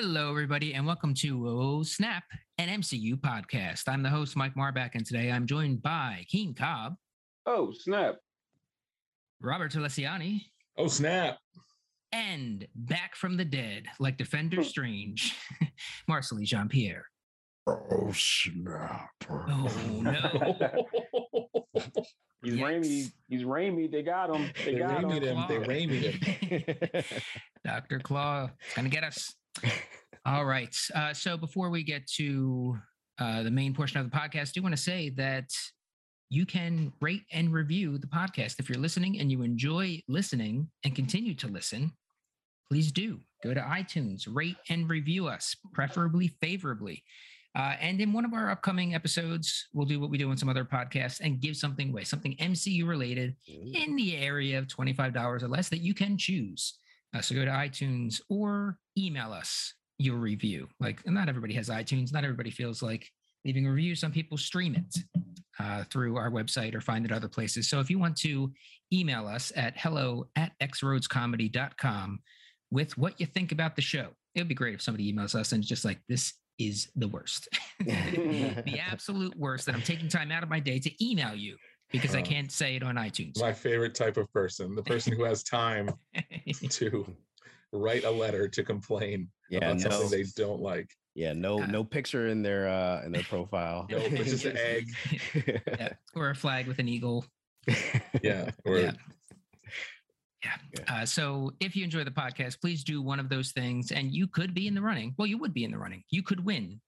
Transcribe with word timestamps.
Hello, 0.00 0.30
everybody, 0.30 0.74
and 0.74 0.86
welcome 0.86 1.12
to 1.12 1.48
Oh 1.48 1.82
Snap, 1.82 2.22
an 2.58 2.68
MCU 2.68 3.14
podcast. 3.14 3.88
I'm 3.88 4.00
the 4.00 4.08
host, 4.08 4.36
Mike 4.36 4.54
Marbach, 4.54 4.90
and 4.94 5.04
today 5.04 5.32
I'm 5.32 5.44
joined 5.44 5.82
by 5.82 6.24
Keane 6.28 6.54
Cobb, 6.54 6.94
Oh, 7.46 7.72
snap. 7.72 8.14
Robert 9.40 9.72
Telesiani, 9.72 10.42
Oh 10.76 10.86
snap! 10.86 11.38
and 12.12 12.64
back 12.76 13.16
from 13.16 13.36
the 13.36 13.44
dead, 13.44 13.86
like 13.98 14.16
Defender 14.16 14.58
hmm. 14.58 14.62
Strange, 14.62 15.34
Marcely 16.08 16.44
Jean 16.44 16.68
Pierre. 16.68 17.06
Oh 17.66 18.12
snap! 18.12 19.10
Oh, 19.28 19.68
no. 20.00 20.86
He's 22.44 22.54
Yikes. 22.54 22.60
Raimi. 22.60 23.12
He's 23.28 23.42
Raimi. 23.42 23.90
They 23.90 24.02
got 24.02 24.32
him. 24.32 24.48
They 24.64 24.74
They 24.74 24.78
got 24.78 25.02
Raimied 25.02 25.22
him. 25.22 25.36
him. 25.38 25.48
They 25.48 25.58
Raimied 25.58 27.02
him. 27.02 27.20
Dr. 27.64 27.98
Claw, 27.98 28.50
it's 28.64 28.74
going 28.76 28.88
to 28.88 28.94
get 28.94 29.02
us. 29.02 29.34
All 30.26 30.44
right. 30.44 30.76
Uh, 30.94 31.14
so 31.14 31.36
before 31.36 31.70
we 31.70 31.82
get 31.82 32.06
to 32.16 32.78
uh, 33.18 33.42
the 33.42 33.50
main 33.50 33.74
portion 33.74 33.98
of 34.00 34.10
the 34.10 34.16
podcast, 34.16 34.48
I 34.48 34.52
do 34.54 34.62
want 34.62 34.76
to 34.76 34.82
say 34.82 35.10
that 35.10 35.50
you 36.30 36.44
can 36.44 36.92
rate 37.00 37.22
and 37.32 37.52
review 37.52 37.98
the 37.98 38.06
podcast. 38.06 38.56
If 38.58 38.68
you're 38.68 38.78
listening 38.78 39.18
and 39.18 39.32
you 39.32 39.42
enjoy 39.42 40.02
listening 40.08 40.68
and 40.84 40.94
continue 40.94 41.34
to 41.36 41.48
listen, 41.48 41.92
please 42.70 42.92
do 42.92 43.20
go 43.42 43.54
to 43.54 43.60
iTunes, 43.60 44.26
rate 44.30 44.56
and 44.68 44.90
review 44.90 45.28
us, 45.28 45.56
preferably 45.72 46.28
favorably. 46.40 47.02
Uh, 47.56 47.74
and 47.80 48.00
in 48.00 48.12
one 48.12 48.24
of 48.24 48.34
our 48.34 48.50
upcoming 48.50 48.94
episodes, 48.94 49.68
we'll 49.72 49.86
do 49.86 49.98
what 49.98 50.10
we 50.10 50.18
do 50.18 50.30
in 50.30 50.36
some 50.36 50.48
other 50.48 50.64
podcasts 50.64 51.20
and 51.20 51.40
give 51.40 51.56
something 51.56 51.90
away, 51.90 52.04
something 52.04 52.36
MCU 52.36 52.86
related 52.86 53.34
in 53.46 53.96
the 53.96 54.16
area 54.16 54.58
of 54.58 54.66
$25 54.66 55.42
or 55.42 55.48
less 55.48 55.68
that 55.68 55.80
you 55.80 55.94
can 55.94 56.18
choose. 56.18 56.78
Uh, 57.14 57.20
so 57.20 57.34
go 57.34 57.44
to 57.44 57.50
iTunes 57.50 58.20
or 58.28 58.78
email 58.96 59.32
us 59.32 59.74
your 59.98 60.16
review. 60.16 60.68
Like, 60.80 61.06
not 61.06 61.28
everybody 61.28 61.54
has 61.54 61.68
iTunes. 61.68 62.12
Not 62.12 62.24
everybody 62.24 62.50
feels 62.50 62.82
like 62.82 63.08
leaving 63.44 63.66
a 63.66 63.72
review. 63.72 63.94
Some 63.94 64.12
people 64.12 64.36
stream 64.36 64.74
it 64.74 64.98
uh, 65.58 65.84
through 65.84 66.16
our 66.16 66.30
website 66.30 66.74
or 66.74 66.80
find 66.80 67.04
it 67.04 67.12
other 67.12 67.28
places. 67.28 67.68
So 67.68 67.80
if 67.80 67.90
you 67.90 67.98
want 67.98 68.16
to 68.18 68.52
email 68.92 69.26
us 69.26 69.52
at 69.56 69.78
hello 69.78 70.28
at 70.36 70.52
xroadscomedy.com 70.62 72.20
with 72.70 72.96
what 72.98 73.18
you 73.20 73.26
think 73.26 73.52
about 73.52 73.76
the 73.76 73.82
show, 73.82 74.08
it 74.34 74.40
would 74.40 74.48
be 74.48 74.54
great 74.54 74.74
if 74.74 74.82
somebody 74.82 75.12
emails 75.12 75.34
us 75.34 75.52
and 75.52 75.62
just 75.62 75.84
like, 75.84 75.98
this 76.08 76.34
is 76.58 76.88
the 76.96 77.08
worst. 77.08 77.48
the 77.80 78.80
absolute 78.90 79.36
worst 79.36 79.66
that 79.66 79.74
I'm 79.74 79.82
taking 79.82 80.08
time 80.08 80.30
out 80.30 80.42
of 80.42 80.48
my 80.48 80.60
day 80.60 80.78
to 80.78 81.04
email 81.04 81.34
you 81.34 81.56
because 81.90 82.14
I 82.14 82.22
can't 82.22 82.50
say 82.52 82.76
it 82.76 82.82
on 82.82 82.96
iTunes. 82.96 83.40
My 83.40 83.52
favorite 83.52 83.94
type 83.94 84.16
of 84.16 84.32
person, 84.32 84.74
the 84.74 84.82
person 84.82 85.12
who 85.12 85.24
has 85.24 85.42
time 85.42 85.90
to 86.70 87.06
write 87.72 88.04
a 88.04 88.10
letter 88.10 88.48
to 88.48 88.62
complain 88.62 89.30
Yeah, 89.50 89.58
about 89.58 89.78
no, 89.78 89.90
something 89.90 90.10
they 90.10 90.24
don't 90.36 90.60
like. 90.60 90.90
yeah, 91.14 91.32
no, 91.32 91.62
Uh, 91.62 91.66
no 91.66 91.84
picture 91.84 92.28
in 92.28 92.42
their 92.42 92.68
uh 92.68 93.02
in 93.04 93.12
their 93.12 93.22
profile. 93.24 93.86
No, 93.90 93.98
it's 93.98 94.30
just 94.30 94.44
an 94.44 94.58
egg. 94.58 94.88
yeah, 95.78 95.92
or 96.14 96.30
a 96.30 96.34
flag 96.34 96.66
with 96.66 96.78
an 96.78 96.88
eagle. 96.88 97.24
Yeah. 98.22 98.50
Or 98.64 98.78
Yeah. 98.78 98.94
Uh, 100.86 101.04
so 101.04 101.52
if 101.60 101.74
you 101.74 101.84
enjoy 101.84 102.04
the 102.04 102.10
podcast, 102.10 102.60
please 102.60 102.84
do 102.84 103.02
one 103.02 103.18
of 103.20 103.28
those 103.28 103.52
things, 103.52 103.90
and 103.90 104.12
you 104.12 104.26
could 104.28 104.54
be 104.54 104.66
in 104.68 104.74
the 104.74 104.80
running. 104.80 105.14
Well, 105.18 105.26
you 105.26 105.36
would 105.38 105.52
be 105.52 105.64
in 105.64 105.70
the 105.70 105.78
running. 105.78 106.04
You 106.10 106.22
could 106.22 106.44
win 106.44 106.80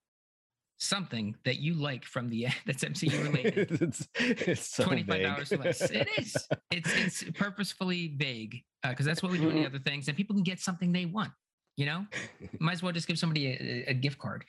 something 0.81 1.35
that 1.45 1.59
you 1.59 1.75
like 1.75 2.03
from 2.03 2.27
the 2.29 2.47
that's 2.65 2.83
MCU 2.83 3.23
related. 3.31 3.71
it's, 3.81 4.07
it's 4.19 4.67
so 4.75 4.83
Twenty 4.83 5.03
five 5.03 5.17
vague. 5.19 5.27
dollars 5.27 5.53
or 5.53 5.57
less. 5.57 5.81
It 5.89 6.07
is. 6.17 6.35
It's 6.71 6.93
it's 6.95 7.23
purposefully 7.37 8.15
vague 8.17 8.63
because 8.83 9.05
that's 9.05 9.21
what 9.21 9.31
we 9.31 9.37
do 9.37 9.49
in 9.49 9.55
the 9.57 9.65
other 9.65 9.79
things, 9.79 10.07
and 10.07 10.17
people 10.17 10.35
can 10.35 10.43
get 10.43 10.59
something 10.59 10.91
they 10.91 11.05
want. 11.05 11.31
You 11.77 11.85
know, 11.85 12.05
might 12.59 12.73
as 12.73 12.83
well 12.83 12.91
just 12.91 13.07
give 13.07 13.17
somebody 13.17 13.47
a, 13.47 13.85
a- 13.91 13.93
gift 13.93 14.19
card, 14.19 14.43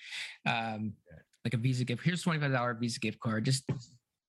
um, 0.47 0.95
like 1.45 1.55
a 1.55 1.57
Visa 1.57 1.85
gift. 1.85 2.03
Here's 2.03 2.23
twenty 2.23 2.41
five 2.41 2.51
dollar 2.53 2.75
Visa 2.75 2.99
gift 2.99 3.21
card. 3.21 3.45
Just 3.45 3.65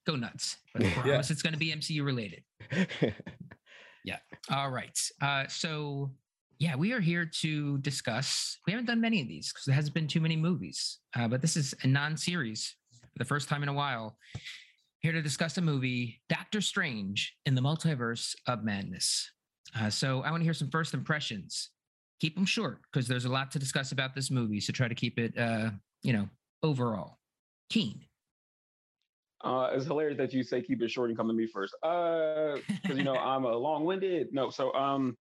go 0.06 0.16
nuts. 0.16 0.58
But 0.74 0.84
I 0.84 0.86
Yeah. 0.88 1.02
promise 1.02 1.32
it's 1.32 1.42
going 1.42 1.54
to 1.54 1.60
be 1.60 1.72
MCU 1.74 2.06
related. 2.06 2.44
Yeah. 4.06 4.18
All 4.52 4.70
right. 4.70 5.00
Uh, 5.22 5.46
so, 5.48 6.12
yeah, 6.60 6.76
we 6.76 6.94
are 6.94 7.00
here 7.00 7.26
to 7.42 7.78
discuss. 7.80 8.58
We 8.66 8.74
haven't 8.74 8.86
done 8.86 9.02
many 9.02 9.22
of 9.22 9.28
these 9.28 9.52
because 9.52 9.66
there 9.66 9.76
hasn't 9.76 9.94
been 9.94 10.08
too 10.08 10.22
many 10.22 10.36
movies, 10.36 11.00
uh, 11.16 11.28
but 11.28 11.42
this 11.42 11.58
is 11.58 11.74
a 11.84 11.88
non 11.88 12.18
series 12.18 12.76
for 12.92 13.18
the 13.18 13.26
first 13.26 13.50
time 13.50 13.64
in 13.64 13.70
a 13.70 13.74
while. 13.74 14.18
Here 15.00 15.12
to 15.12 15.22
discuss 15.22 15.58
a 15.58 15.62
movie, 15.62 16.22
Doctor 16.30 16.62
Strange 16.62 17.36
in 17.46 17.56
the 17.56 17.62
Multiverse 17.62 18.36
of 18.48 18.64
Madness. 18.64 19.30
Uh, 19.78 19.90
so, 19.90 20.22
I 20.22 20.32
want 20.32 20.42
to 20.42 20.46
hear 20.46 20.54
some 20.54 20.70
first 20.70 20.94
impressions. 20.94 21.70
Keep 22.22 22.36
them 22.36 22.46
short 22.46 22.80
because 22.92 23.08
there's 23.08 23.26
a 23.26 23.30
lot 23.30 23.52
to 23.52 23.60
discuss 23.60 23.92
about 23.92 24.16
this 24.16 24.32
movie. 24.32 24.60
So, 24.60 24.72
try 24.72 24.88
to 24.88 24.96
keep 24.96 25.20
it, 25.20 25.38
uh, 25.38 25.72
you 26.04 26.14
know, 26.14 26.30
overall. 26.62 27.18
Keane. 27.70 28.06
Uh, 29.44 29.72
it's 29.74 29.86
hilarious 29.86 30.18
that 30.18 30.32
you 30.32 30.42
say 30.42 30.62
keep 30.62 30.82
it 30.82 30.90
short 30.90 31.10
and 31.10 31.18
come 31.18 31.28
to 31.28 31.34
me 31.34 31.46
first. 31.46 31.76
Uh, 31.84 32.56
because 32.82 32.98
you 32.98 33.04
know 33.04 33.16
I'm 33.18 33.44
a 33.44 33.56
long-winded. 33.56 34.30
No, 34.32 34.50
so 34.50 34.74
um, 34.74 35.18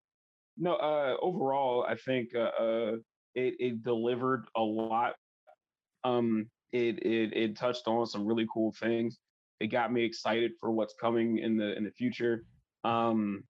no. 0.57 0.75
Uh, 0.75 1.17
overall, 1.21 1.85
I 1.89 1.95
think 1.95 2.35
uh, 2.35 2.51
uh 2.63 2.93
it 3.35 3.55
it 3.59 3.83
delivered 3.83 4.45
a 4.57 4.61
lot. 4.61 5.15
Um, 6.05 6.47
it 6.73 6.99
it 7.05 7.37
it 7.37 7.57
touched 7.57 7.87
on 7.87 8.07
some 8.07 8.27
really 8.27 8.47
cool 8.53 8.73
things. 8.79 9.19
It 9.61 9.69
got 9.69 9.93
me 9.93 10.05
excited 10.05 10.53
for 10.61 10.71
what's 10.71 10.95
coming 11.01 11.39
in 11.39 11.57
the 11.57 11.77
in 11.77 11.85
the 11.85 11.91
future. 11.91 12.45
Um, 12.85 13.45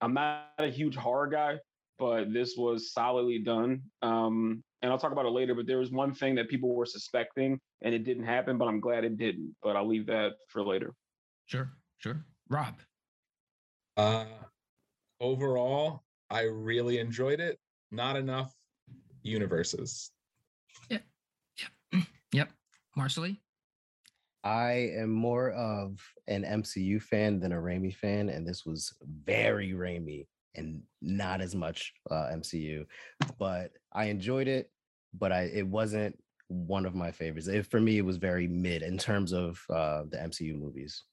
I'm 0.00 0.14
not 0.14 0.50
a 0.58 0.66
huge 0.66 0.96
horror 0.96 1.28
guy, 1.28 1.58
but 1.98 2.32
this 2.32 2.56
was 2.56 2.92
solidly 2.92 3.38
done. 3.38 3.82
Um, 4.02 4.64
and 4.82 4.90
I'll 4.90 4.98
talk 4.98 5.12
about 5.12 5.26
it 5.26 5.30
later. 5.30 5.54
But 5.54 5.66
there 5.66 5.78
was 5.78 5.92
one 5.92 6.12
thing 6.12 6.34
that 6.34 6.48
people 6.48 6.74
were 6.74 6.86
suspecting, 6.86 7.60
and 7.82 7.94
it 7.94 8.04
didn't 8.04 8.24
happen. 8.24 8.58
But 8.58 8.66
I'm 8.66 8.80
glad 8.80 9.04
it 9.04 9.16
didn't. 9.16 9.54
But 9.62 9.76
I'll 9.76 9.88
leave 9.88 10.06
that 10.06 10.32
for 10.48 10.64
later. 10.64 10.92
Sure, 11.46 11.70
sure. 11.98 12.24
Rob. 12.48 12.74
uh, 13.96 14.24
overall, 15.22 16.02
I 16.28 16.42
really 16.42 16.98
enjoyed 16.98 17.40
it. 17.40 17.58
Not 17.90 18.16
enough 18.16 18.52
universes. 19.22 20.10
Yeah. 20.90 20.98
Yep. 21.92 22.04
Yep. 22.32 22.50
Marcely. 22.98 23.38
I 24.44 24.90
am 24.96 25.10
more 25.10 25.52
of 25.52 26.00
an 26.26 26.42
MCU 26.42 27.00
fan 27.00 27.38
than 27.38 27.52
a 27.52 27.56
Raimi 27.56 27.94
fan, 27.94 28.28
and 28.28 28.46
this 28.46 28.66
was 28.66 28.92
very 29.24 29.70
Raimi 29.70 30.26
and 30.56 30.82
not 31.00 31.40
as 31.40 31.54
much 31.54 31.92
uh, 32.10 32.30
MCU. 32.34 32.84
But 33.38 33.70
I 33.92 34.06
enjoyed 34.06 34.48
it, 34.48 34.70
but 35.14 35.30
I 35.30 35.42
it 35.42 35.66
wasn't 35.66 36.18
one 36.48 36.86
of 36.86 36.94
my 36.94 37.12
favorites. 37.12 37.46
It, 37.46 37.66
for 37.66 37.80
me, 37.80 37.98
it 37.98 38.04
was 38.04 38.16
very 38.16 38.48
mid 38.48 38.82
in 38.82 38.98
terms 38.98 39.32
of 39.32 39.60
uh, 39.70 40.02
the 40.10 40.16
MCU 40.16 40.58
movies. 40.58 41.04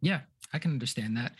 Yeah, 0.00 0.20
I 0.52 0.58
can 0.58 0.70
understand 0.70 1.16
that. 1.16 1.32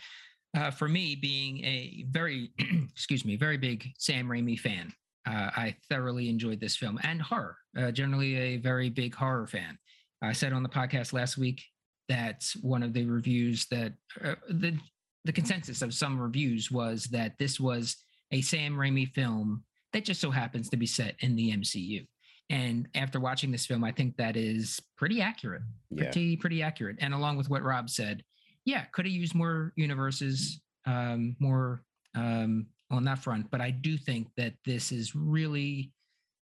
Uh, 0.57 0.71
for 0.71 0.87
me, 0.87 1.15
being 1.15 1.63
a 1.63 2.05
very, 2.09 2.49
excuse 2.91 3.23
me, 3.23 3.35
very 3.35 3.57
big 3.57 3.91
Sam 3.97 4.27
Raimi 4.27 4.59
fan, 4.59 4.91
uh, 5.27 5.51
I 5.55 5.75
thoroughly 5.89 6.29
enjoyed 6.29 6.59
this 6.59 6.75
film 6.75 6.99
and 7.03 7.21
horror. 7.21 7.57
Uh, 7.77 7.91
generally, 7.91 8.35
a 8.35 8.57
very 8.57 8.89
big 8.89 9.13
horror 9.13 9.45
fan. 9.45 9.77
I 10.21 10.33
said 10.33 10.53
on 10.53 10.63
the 10.63 10.69
podcast 10.69 11.13
last 11.13 11.37
week 11.37 11.61
that 12.09 12.43
one 12.61 12.81
of 12.81 12.93
the 12.93 13.05
reviews 13.05 13.67
that 13.67 13.93
uh, 14.23 14.35
the 14.49 14.77
the 15.25 15.31
consensus 15.33 15.81
of 15.81 15.93
some 15.93 16.17
reviews 16.19 16.71
was 16.71 17.03
that 17.05 17.37
this 17.37 17.59
was 17.59 17.97
a 18.31 18.41
Sam 18.41 18.75
Raimi 18.75 19.07
film 19.11 19.63
that 19.93 20.05
just 20.05 20.21
so 20.21 20.31
happens 20.31 20.69
to 20.69 20.77
be 20.77 20.85
set 20.87 21.15
in 21.19 21.35
the 21.35 21.51
MCU. 21.51 22.07
And 22.49 22.87
after 22.95 23.19
watching 23.19 23.51
this 23.51 23.65
film, 23.65 23.83
I 23.83 23.91
think 23.91 24.15
that 24.17 24.37
is 24.37 24.79
pretty 24.95 25.21
accurate 25.21 25.63
Yeah. 25.91 26.03
pretty 26.05 26.37
pretty 26.37 26.63
accurate. 26.63 26.95
And 26.99 27.13
along 27.13 27.35
with 27.37 27.49
what 27.49 27.61
Rob 27.61 27.89
said, 27.89 28.23
yeah, 28.67 28.83
could 28.91 29.05
have 29.05 29.13
used 29.13 29.33
more 29.33 29.71
universes, 29.77 30.59
um, 30.85 31.37
more 31.39 31.83
um, 32.15 32.67
on 32.91 33.05
that 33.05 33.19
front. 33.19 33.49
But 33.49 33.61
I 33.61 33.71
do 33.71 33.97
think 33.97 34.27
that 34.35 34.53
this 34.65 34.91
is 34.91 35.15
really 35.15 35.93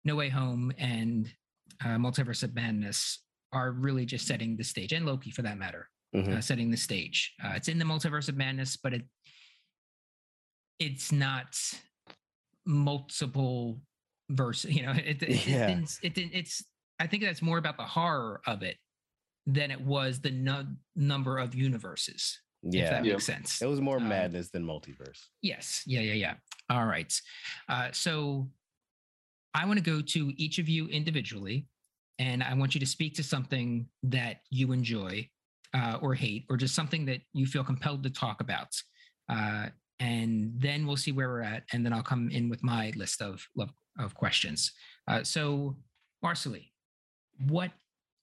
No 0.05 0.15
Way 0.15 0.29
Home 0.29 0.71
and 0.77 1.29
uh, 1.83 1.97
Multiverse 1.97 2.41
of 2.41 2.55
Madness 2.55 3.19
are 3.51 3.71
really 3.73 4.05
just 4.05 4.25
setting 4.27 4.55
the 4.55 4.63
stage, 4.63 4.93
and 4.93 5.05
Loki 5.05 5.29
for 5.29 5.41
that 5.41 5.57
matter, 5.57 5.89
Mhm. 6.15 6.37
uh, 6.37 6.41
setting 6.41 6.71
the 6.71 6.77
stage. 6.77 7.33
Uh, 7.43 7.51
it's 7.55 7.67
in 7.67 7.79
the 7.79 7.85
Multiverse 7.85 8.29
of 8.29 8.37
Madness, 8.37 8.77
but 8.77 8.93
it 8.93 9.03
it's 10.79 11.11
not 11.11 11.55
multiple 12.65 13.81
verse. 14.29 14.63
You 14.65 14.83
know, 14.83 14.91
it, 14.91 15.21
it, 15.21 15.45
Yeah. 15.47 15.67
it, 15.67 15.67
didn't, 15.67 15.99
it 16.01 16.13
didn't. 16.15 16.33
It's 16.33 16.63
I 16.99 17.07
think 17.07 17.23
that's 17.23 17.41
more 17.41 17.57
about 17.57 17.75
the 17.77 17.83
horror 17.83 18.39
of 18.47 18.63
it 18.63 18.77
than 19.45 19.71
it 19.71 19.79
was 19.81 20.19
the 20.21 20.31
nu- 20.31 20.75
number 20.95 21.37
of 21.37 21.53
universes. 21.55 22.39
If 22.63 22.73
Yeah, 22.73 22.89
that 22.89 23.05
Yeah. 23.05 23.13
makes 23.13 23.25
sense. 23.25 23.61
it 23.61 23.67
was 23.67 23.79
more 23.81 23.97
Um, 23.97 24.09
madness 24.09 24.49
than 24.49 24.63
multiverse. 24.65 25.27
Yes. 25.41 25.83
Yeah. 25.85 26.01
Yeah. 26.01 26.13
Yeah. 26.13 26.35
All 26.69 26.85
right. 26.85 27.13
Uh, 27.69 27.91
so 27.91 28.51
I 29.53 29.65
want 29.65 29.77
to 29.77 29.83
go 29.83 30.01
to 30.01 30.33
each 30.37 30.57
of 30.57 30.67
you 30.67 30.87
individually, 30.87 31.67
and 32.17 32.41
I 32.43 32.53
want 32.55 32.73
you 32.73 32.79
to 32.79 32.85
speak 32.85 33.13
to 33.15 33.23
something 33.23 33.87
that 34.03 34.41
you 34.49 34.71
enjoy 34.71 35.29
uh, 35.73 35.99
or 36.01 36.15
hate, 36.15 36.45
or 36.49 36.55
just 36.55 36.73
something 36.73 37.03
that 37.05 37.21
you 37.33 37.45
feel 37.45 37.63
compelled 37.63 38.01
to 38.03 38.09
talk 38.09 38.39
about. 38.39 38.73
Uh, 39.27 39.67
and 39.99 40.53
then 40.59 40.87
we'll 40.87 40.95
see 40.97 41.11
where 41.11 41.27
we're 41.27 41.41
at, 41.41 41.65
and 41.73 41.85
then 41.85 41.91
I'll 41.93 42.01
come 42.03 42.29
in 42.31 42.47
with 42.49 42.63
my 42.63 42.91
list 42.95 43.21
of 43.21 43.45
of 43.99 44.13
questions. 44.15 44.71
Uh, 45.07 45.23
so, 45.23 45.77
Marcely, 46.23 46.71
what 47.47 47.71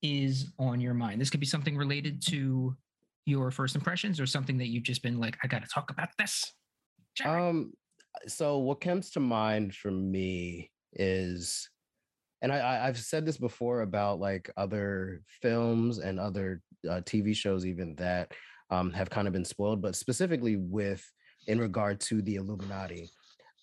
is 0.03 0.53
on 0.59 0.81
your 0.81 0.95
mind? 0.95 1.21
This 1.21 1.31
could 1.31 1.41
be 1.41 1.47
something 1.47 1.77
related 1.77 2.23
to 2.29 2.77
your 3.25 3.51
first 3.51 3.77
impressions 3.77 4.21
or 4.21 4.27
something 4.27 4.59
that 4.59 4.69
you've 4.69 4.83
just 4.83 5.03
been 5.03 5.21
like, 5.21 5.37
I 5.43 5.47
got 5.47 5.63
to 5.63 5.69
talk 5.73 5.91
about 5.91 6.09
this. 6.19 6.53
Jerry. 7.17 7.49
Um, 7.49 7.73
so 8.27 8.59
what 8.59 8.81
comes 8.81 9.11
to 9.13 9.21
mind 9.21 9.75
for 9.75 9.91
me 9.91 10.71
is, 10.93 11.69
and 12.43 12.53
I, 12.53 12.87
I've 12.87 12.99
said 12.99 13.25
this 13.25 13.37
before 13.37 13.83
about 13.83 14.19
like 14.19 14.51
other 14.57 15.23
films 15.41 15.99
and 15.99 16.19
other 16.19 16.61
uh, 16.89 17.01
TV 17.03 17.35
shows, 17.35 17.65
even 17.65 17.95
that 17.97 18.33
um, 18.71 18.91
have 18.93 19.11
kind 19.11 19.27
of 19.29 19.33
been 19.33 19.45
spoiled, 19.45 19.81
but 19.81 19.95
specifically 19.95 20.57
with 20.57 21.05
in 21.47 21.59
regard 21.61 22.01
to 22.01 22.23
the 22.23 22.37
Illuminati. 22.37 23.11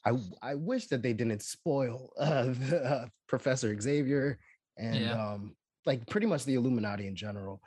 I, 0.05 0.13
I 0.41 0.55
wish 0.55 0.87
that 0.87 1.01
they 1.01 1.13
didn't 1.13 1.41
spoil 1.41 2.11
uh, 2.19 2.43
the, 2.69 2.83
uh, 2.83 3.05
Professor 3.27 3.77
Xavier 3.79 4.39
and 4.77 4.95
yeah. 4.95 5.33
um, 5.33 5.55
like 5.85 6.07
pretty 6.07 6.27
much 6.27 6.45
the 6.45 6.55
Illuminati 6.55 7.07
in 7.07 7.15
general, 7.15 7.61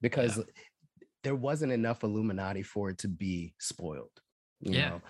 because 0.00 0.36
yeah. 0.36 0.44
there 1.24 1.34
wasn't 1.34 1.72
enough 1.72 2.04
Illuminati 2.04 2.62
for 2.62 2.90
it 2.90 2.98
to 2.98 3.08
be 3.08 3.54
spoiled. 3.58 4.10
You 4.60 4.72
yeah. 4.72 4.88
know, 4.88 5.00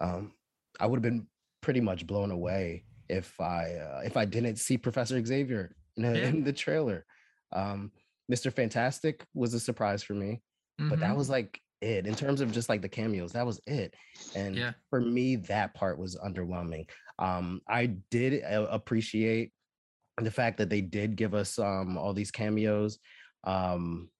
um, 0.00 0.32
I 0.80 0.86
would 0.86 0.96
have 0.96 1.02
been 1.02 1.26
pretty 1.60 1.80
much 1.80 2.06
blown 2.06 2.30
away 2.30 2.84
if 3.08 3.40
I 3.40 3.74
uh, 3.74 4.00
if 4.04 4.16
I 4.16 4.24
didn't 4.24 4.56
see 4.56 4.76
Professor 4.78 5.22
Xavier 5.24 5.74
in, 5.96 6.04
a, 6.04 6.14
yeah. 6.14 6.28
in 6.28 6.44
the 6.44 6.52
trailer. 6.52 7.04
Um, 7.52 7.92
Mr. 8.30 8.52
Fantastic 8.52 9.24
was 9.34 9.54
a 9.54 9.60
surprise 9.60 10.02
for 10.02 10.14
me, 10.14 10.42
mm-hmm. 10.80 10.88
but 10.88 11.00
that 11.00 11.08
mm-hmm. 11.08 11.18
was 11.18 11.30
like 11.30 11.60
it 11.80 12.06
in 12.06 12.14
terms 12.14 12.40
of 12.40 12.52
just 12.52 12.68
like 12.68 12.82
the 12.82 12.88
cameos. 12.88 13.32
That 13.32 13.46
was 13.46 13.60
it, 13.66 13.94
and 14.34 14.56
yeah. 14.56 14.72
for 14.90 15.00
me, 15.00 15.36
that 15.36 15.74
part 15.74 15.98
was 15.98 16.16
underwhelming. 16.16 16.88
Um, 17.18 17.60
I 17.68 17.96
did 18.10 18.42
uh, 18.44 18.66
appreciate 18.70 19.52
the 20.24 20.30
fact 20.30 20.58
that 20.58 20.70
they 20.70 20.80
did 20.80 21.16
give 21.16 21.34
us 21.34 21.58
um 21.58 21.98
all 21.98 22.12
these 22.12 22.30
cameos. 22.30 22.98
Um, 23.44 24.10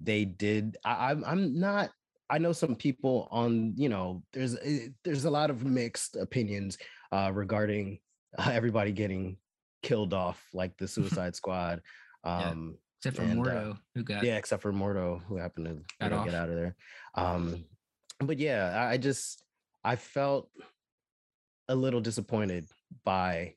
they 0.00 0.24
did. 0.24 0.76
I, 0.84 1.10
I'm 1.10 1.24
I'm 1.24 1.58
not 1.58 1.90
I 2.30 2.38
know 2.38 2.52
some 2.52 2.74
people 2.74 3.28
on, 3.30 3.72
you 3.76 3.88
know, 3.88 4.22
there's 4.32 4.56
eh, 4.56 4.88
there's 5.04 5.24
a 5.24 5.30
lot 5.30 5.50
of 5.50 5.64
mixed 5.64 6.16
opinions 6.16 6.78
uh, 7.10 7.30
regarding 7.32 8.00
uh, 8.36 8.50
everybody 8.52 8.92
getting 8.92 9.38
killed 9.82 10.12
off, 10.12 10.42
like 10.52 10.76
the 10.76 10.88
Suicide 10.88 11.34
Squad. 11.34 11.80
Um, 12.24 12.76
yeah, 13.04 13.10
except 13.10 13.16
for 13.16 13.22
and, 13.22 13.40
Mordo, 13.40 13.70
uh, 13.70 13.74
who 13.94 14.02
got 14.02 14.22
yeah, 14.22 14.36
except 14.36 14.62
for 14.62 14.72
Mordo, 14.72 15.22
who 15.24 15.36
happened 15.36 15.66
to 15.66 16.04
you 16.04 16.10
know, 16.10 16.24
get 16.24 16.34
out 16.34 16.50
of 16.50 16.56
there. 16.56 16.76
Um, 17.14 17.64
but 18.20 18.38
yeah, 18.38 18.88
I 18.90 18.98
just 18.98 19.42
I 19.84 19.96
felt 19.96 20.50
a 21.68 21.74
little 21.74 22.00
disappointed 22.00 22.68
by 23.04 23.54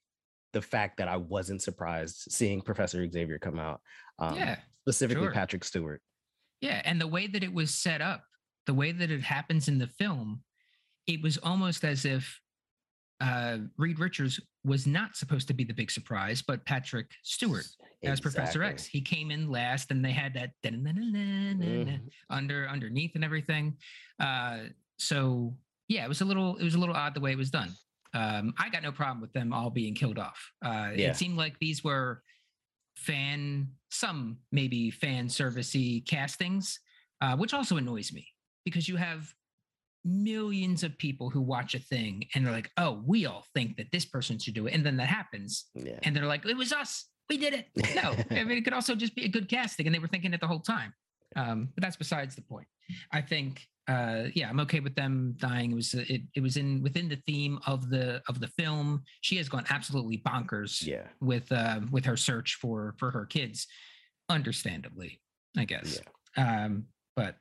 the 0.53 0.61
fact 0.61 0.97
that 0.97 1.07
I 1.07 1.17
wasn't 1.17 1.61
surprised 1.61 2.27
seeing 2.29 2.61
Professor 2.61 3.09
Xavier 3.09 3.39
come 3.39 3.59
out. 3.59 3.81
Um, 4.19 4.35
yeah, 4.35 4.57
specifically 4.83 5.25
sure. 5.25 5.33
Patrick 5.33 5.63
Stewart. 5.63 6.01
Yeah, 6.61 6.81
and 6.85 7.01
the 7.01 7.07
way 7.07 7.27
that 7.27 7.43
it 7.43 7.53
was 7.53 7.73
set 7.73 8.01
up 8.01 8.23
the 8.65 8.73
way 8.73 8.91
that 8.91 9.11
it 9.11 9.21
happens 9.21 9.67
in 9.67 9.77
the 9.77 9.87
film, 9.87 10.41
it 11.07 11.21
was 11.21 11.37
almost 11.37 11.83
as 11.83 12.05
if 12.05 12.39
uh, 13.19 13.57
Reed 13.77 13.99
Richards 13.99 14.39
was 14.63 14.85
not 14.87 15.15
supposed 15.15 15.47
to 15.47 15.53
be 15.53 15.63
the 15.63 15.73
big 15.73 15.91
surprise, 15.91 16.41
but 16.41 16.65
Patrick 16.65 17.07
Stewart 17.23 17.65
as 18.03 18.19
Professor 18.19 18.63
X. 18.63 18.85
He 18.85 19.01
came 19.01 19.31
in 19.31 19.49
last, 19.49 19.91
and 19.91 20.03
they 20.03 20.11
had 20.11 20.33
that 20.33 20.51
mm. 20.63 21.99
under 22.29 22.67
underneath 22.67 23.11
and 23.15 23.23
everything. 23.23 23.77
Uh, 24.19 24.59
so 24.97 25.55
yeah, 25.87 26.05
it 26.05 26.07
was 26.09 26.21
a 26.21 26.25
little 26.25 26.57
it 26.57 26.63
was 26.63 26.75
a 26.75 26.79
little 26.79 26.95
odd 26.95 27.13
the 27.13 27.19
way 27.19 27.31
it 27.31 27.37
was 27.37 27.51
done. 27.51 27.71
Um, 28.13 28.53
I 28.57 28.69
got 28.69 28.83
no 28.83 28.91
problem 28.91 29.21
with 29.21 29.33
them 29.33 29.53
all 29.53 29.69
being 29.69 29.95
killed 29.95 30.19
off. 30.19 30.51
Uh, 30.63 30.89
yeah. 30.95 31.09
It 31.09 31.15
seemed 31.15 31.37
like 31.37 31.57
these 31.59 31.83
were 31.83 32.21
fan 32.95 33.69
some 33.89 34.37
maybe 34.51 34.91
fan 34.91 35.27
servicey 35.27 36.05
castings, 36.07 36.79
uh, 37.21 37.35
which 37.35 37.53
also 37.53 37.77
annoys 37.77 38.11
me 38.13 38.27
because 38.65 38.87
you 38.87 38.95
have 38.95 39.33
millions 40.03 40.83
of 40.83 40.97
people 40.97 41.29
who 41.29 41.41
watch 41.41 41.75
a 41.75 41.79
thing 41.79 42.23
and 42.33 42.45
they're 42.45 42.53
like, 42.53 42.71
oh, 42.77 43.01
we 43.05 43.25
all 43.25 43.45
think 43.53 43.77
that 43.77 43.91
this 43.91 44.05
person 44.05 44.39
should 44.39 44.53
do 44.53 44.67
it. 44.67 44.73
And 44.73 44.85
then 44.85 44.97
that 44.97 45.07
happens. 45.07 45.65
Yeah. 45.75 45.99
And 46.03 46.15
they're 46.15 46.25
like, 46.25 46.45
it 46.45 46.57
was 46.57 46.73
us. 46.73 47.05
We 47.29 47.37
did 47.37 47.53
it. 47.53 47.67
No, 47.95 48.15
I 48.31 48.43
mean, 48.43 48.57
it 48.57 48.63
could 48.63 48.73
also 48.73 48.95
just 48.95 49.15
be 49.15 49.25
a 49.25 49.29
good 49.29 49.47
casting. 49.47 49.85
And 49.85 49.95
they 49.95 49.99
were 49.99 50.07
thinking 50.07 50.33
it 50.33 50.41
the 50.41 50.47
whole 50.47 50.59
time. 50.59 50.93
Um, 51.35 51.69
but 51.75 51.81
that's 51.83 51.95
besides 51.95 52.35
the 52.35 52.41
point. 52.41 52.67
I 53.11 53.21
think, 53.21 53.65
uh, 53.91 54.29
yeah, 54.33 54.49
I'm 54.49 54.59
okay 54.61 54.79
with 54.79 54.95
them 54.95 55.35
dying. 55.37 55.71
It 55.71 55.75
was, 55.75 55.93
it, 55.93 56.21
it 56.35 56.41
was 56.41 56.57
in 56.57 56.81
within 56.81 57.09
the 57.09 57.21
theme 57.27 57.59
of 57.67 57.89
the, 57.89 58.21
of 58.27 58.39
the 58.39 58.47
film. 58.47 59.03
She 59.21 59.37
has 59.37 59.49
gone 59.49 59.65
absolutely 59.69 60.19
bonkers 60.19 60.85
yeah. 60.85 61.07
with, 61.19 61.51
uh, 61.51 61.81
with 61.91 62.05
her 62.05 62.17
search 62.17 62.55
for, 62.55 62.95
for 62.97 63.11
her 63.11 63.25
kids, 63.25 63.67
understandably, 64.29 65.19
I 65.57 65.65
guess. 65.65 65.99
Yeah. 66.37 66.65
Um, 66.65 66.85
but 67.15 67.35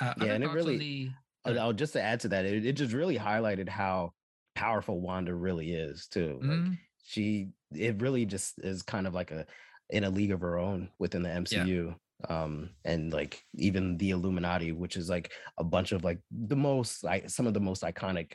uh, 0.00 0.14
yeah, 0.20 0.32
and 0.32 0.44
it 0.44 0.50
really. 0.50 1.12
The, 1.44 1.58
I'll 1.58 1.72
just 1.72 1.92
to 1.92 2.02
add 2.02 2.20
to 2.20 2.28
that, 2.28 2.44
it, 2.46 2.66
it 2.66 2.72
just 2.72 2.92
really 2.92 3.18
highlighted 3.18 3.68
how 3.68 4.12
powerful 4.54 5.00
Wanda 5.00 5.34
really 5.34 5.72
is 5.72 6.06
too. 6.06 6.38
Like 6.40 6.50
mm-hmm. 6.50 6.72
she, 7.04 7.50
it 7.72 8.00
really 8.00 8.24
just 8.24 8.58
is 8.58 8.82
kind 8.82 9.06
of 9.06 9.14
like 9.14 9.30
a 9.30 9.46
in 9.90 10.04
a 10.04 10.10
league 10.10 10.32
of 10.32 10.40
her 10.40 10.58
own 10.58 10.88
within 10.98 11.22
the 11.22 11.28
MCU. 11.28 11.88
Yeah 11.88 11.94
um 12.28 12.70
and 12.84 13.12
like 13.12 13.42
even 13.56 13.96
the 13.98 14.10
illuminati 14.10 14.72
which 14.72 14.96
is 14.96 15.08
like 15.08 15.32
a 15.58 15.64
bunch 15.64 15.92
of 15.92 16.04
like 16.04 16.18
the 16.30 16.56
most 16.56 17.04
like 17.04 17.28
some 17.28 17.46
of 17.46 17.54
the 17.54 17.60
most 17.60 17.82
iconic 17.82 18.32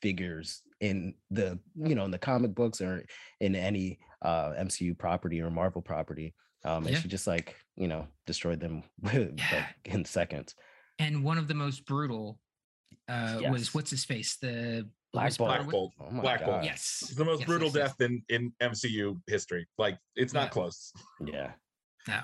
figures 0.00 0.62
in 0.80 1.14
the 1.30 1.58
you 1.76 1.94
know 1.94 2.04
in 2.04 2.10
the 2.10 2.18
comic 2.18 2.54
books 2.54 2.80
or 2.80 3.04
in 3.40 3.54
any 3.54 3.98
uh 4.22 4.50
mcu 4.60 4.96
property 4.98 5.40
or 5.40 5.50
marvel 5.50 5.82
property 5.82 6.34
um 6.64 6.84
and 6.84 6.94
yeah. 6.94 7.00
she 7.00 7.08
just 7.08 7.26
like 7.26 7.56
you 7.76 7.86
know 7.86 8.06
destroyed 8.26 8.60
them 8.60 8.82
yeah. 9.12 9.30
like, 9.52 9.66
in 9.84 10.04
seconds 10.04 10.54
and 10.98 11.22
one 11.22 11.38
of 11.38 11.48
the 11.48 11.54
most 11.54 11.84
brutal 11.86 12.38
uh, 13.08 13.38
yes. 13.40 13.52
was 13.52 13.74
what's 13.74 13.90
his 13.90 14.04
face 14.04 14.36
the 14.36 14.86
Black 15.12 15.36
Bolt. 15.36 15.48
Black 15.48 15.68
Bolt. 15.68 15.92
Oh 16.00 16.20
Black 16.20 16.44
Bolt. 16.44 16.64
Yes. 16.64 17.00
It's 17.02 17.14
the 17.14 17.24
most 17.24 17.40
yes, 17.40 17.46
brutal 17.46 17.68
yes, 17.68 17.74
death 17.74 18.00
in, 18.00 18.22
in 18.28 18.52
MCU 18.62 19.20
history. 19.26 19.66
Like 19.76 19.98
it's 20.16 20.32
not 20.32 20.44
yeah. 20.44 20.48
close. 20.48 20.92
Yeah. 21.24 21.50
No. 22.08 22.20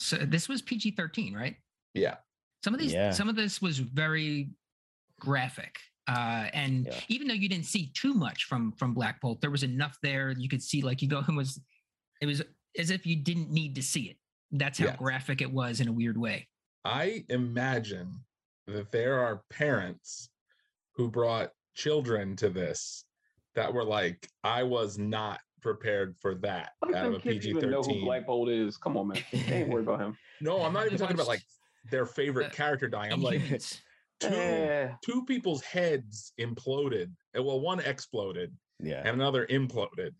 So 0.00 0.16
this 0.16 0.48
was 0.48 0.62
PG 0.62 0.92
13, 0.92 1.34
right? 1.34 1.56
Yeah. 1.94 2.16
Some 2.64 2.74
of 2.74 2.80
these, 2.80 2.92
yeah. 2.92 3.10
some 3.10 3.28
of 3.28 3.36
this 3.36 3.62
was 3.62 3.78
very 3.78 4.50
graphic. 5.20 5.78
Uh, 6.08 6.48
and 6.52 6.86
yeah. 6.86 6.94
even 7.08 7.28
though 7.28 7.34
you 7.34 7.48
didn't 7.48 7.66
see 7.66 7.92
too 7.94 8.14
much 8.14 8.44
from 8.44 8.72
from 8.72 8.94
Black 8.94 9.20
Bolt, 9.20 9.40
there 9.40 9.50
was 9.50 9.62
enough 9.62 9.96
there. 10.02 10.34
You 10.36 10.48
could 10.48 10.62
see 10.62 10.82
like 10.82 11.02
you 11.02 11.08
go 11.08 11.22
and 11.28 11.36
was 11.36 11.60
it 12.20 12.26
was 12.26 12.42
as 12.76 12.90
if 12.90 13.06
you 13.06 13.16
didn't 13.16 13.50
need 13.50 13.74
to 13.76 13.82
see 13.82 14.04
it. 14.04 14.16
That's 14.50 14.78
how 14.78 14.90
graphic 14.96 15.40
it 15.40 15.52
was 15.52 15.80
in 15.80 15.86
a 15.86 15.92
weird 15.92 16.18
way. 16.18 16.48
I 16.84 17.24
imagine 17.28 18.24
that 18.66 18.90
there 18.90 19.20
are 19.20 19.42
parents 19.50 20.30
who 20.96 21.08
brought 21.08 21.50
children 21.76 22.34
to 22.36 22.48
this 22.48 23.04
that 23.54 23.72
were 23.72 23.84
like, 23.84 24.28
I 24.42 24.62
was 24.64 24.98
not 24.98 25.40
prepared 25.60 26.16
for 26.20 26.34
that 26.36 26.72
out 26.94 27.06
of 27.06 27.14
a 27.14 27.18
PG 27.18 27.54
thirteen. 27.54 27.70
Know 27.70 27.82
who 27.82 28.04
Black 28.04 28.26
Bolt 28.26 28.48
is? 28.48 28.76
Come 28.76 28.96
on, 28.96 29.08
man. 29.08 29.22
ain't 29.32 29.68
worried 29.68 29.86
about 29.86 30.00
him. 30.00 30.16
No, 30.42 30.62
I'm 30.62 30.72
not 30.72 30.86
even 30.86 30.96
talking 30.96 31.16
about 31.16 31.26
like 31.26 31.42
their 31.90 32.06
favorite 32.06 32.46
uh, 32.46 32.50
character 32.50 32.88
dying. 32.88 33.12
I'm 33.12 33.20
like 33.20 33.42
two 34.20 34.34
uh, 34.34 34.88
two 35.04 35.24
people's 35.26 35.62
heads 35.62 36.32
imploded. 36.40 37.10
Well, 37.34 37.60
one 37.60 37.80
exploded, 37.80 38.56
yeah, 38.82 39.00
and 39.00 39.08
another 39.08 39.46
imploded. 39.46 40.12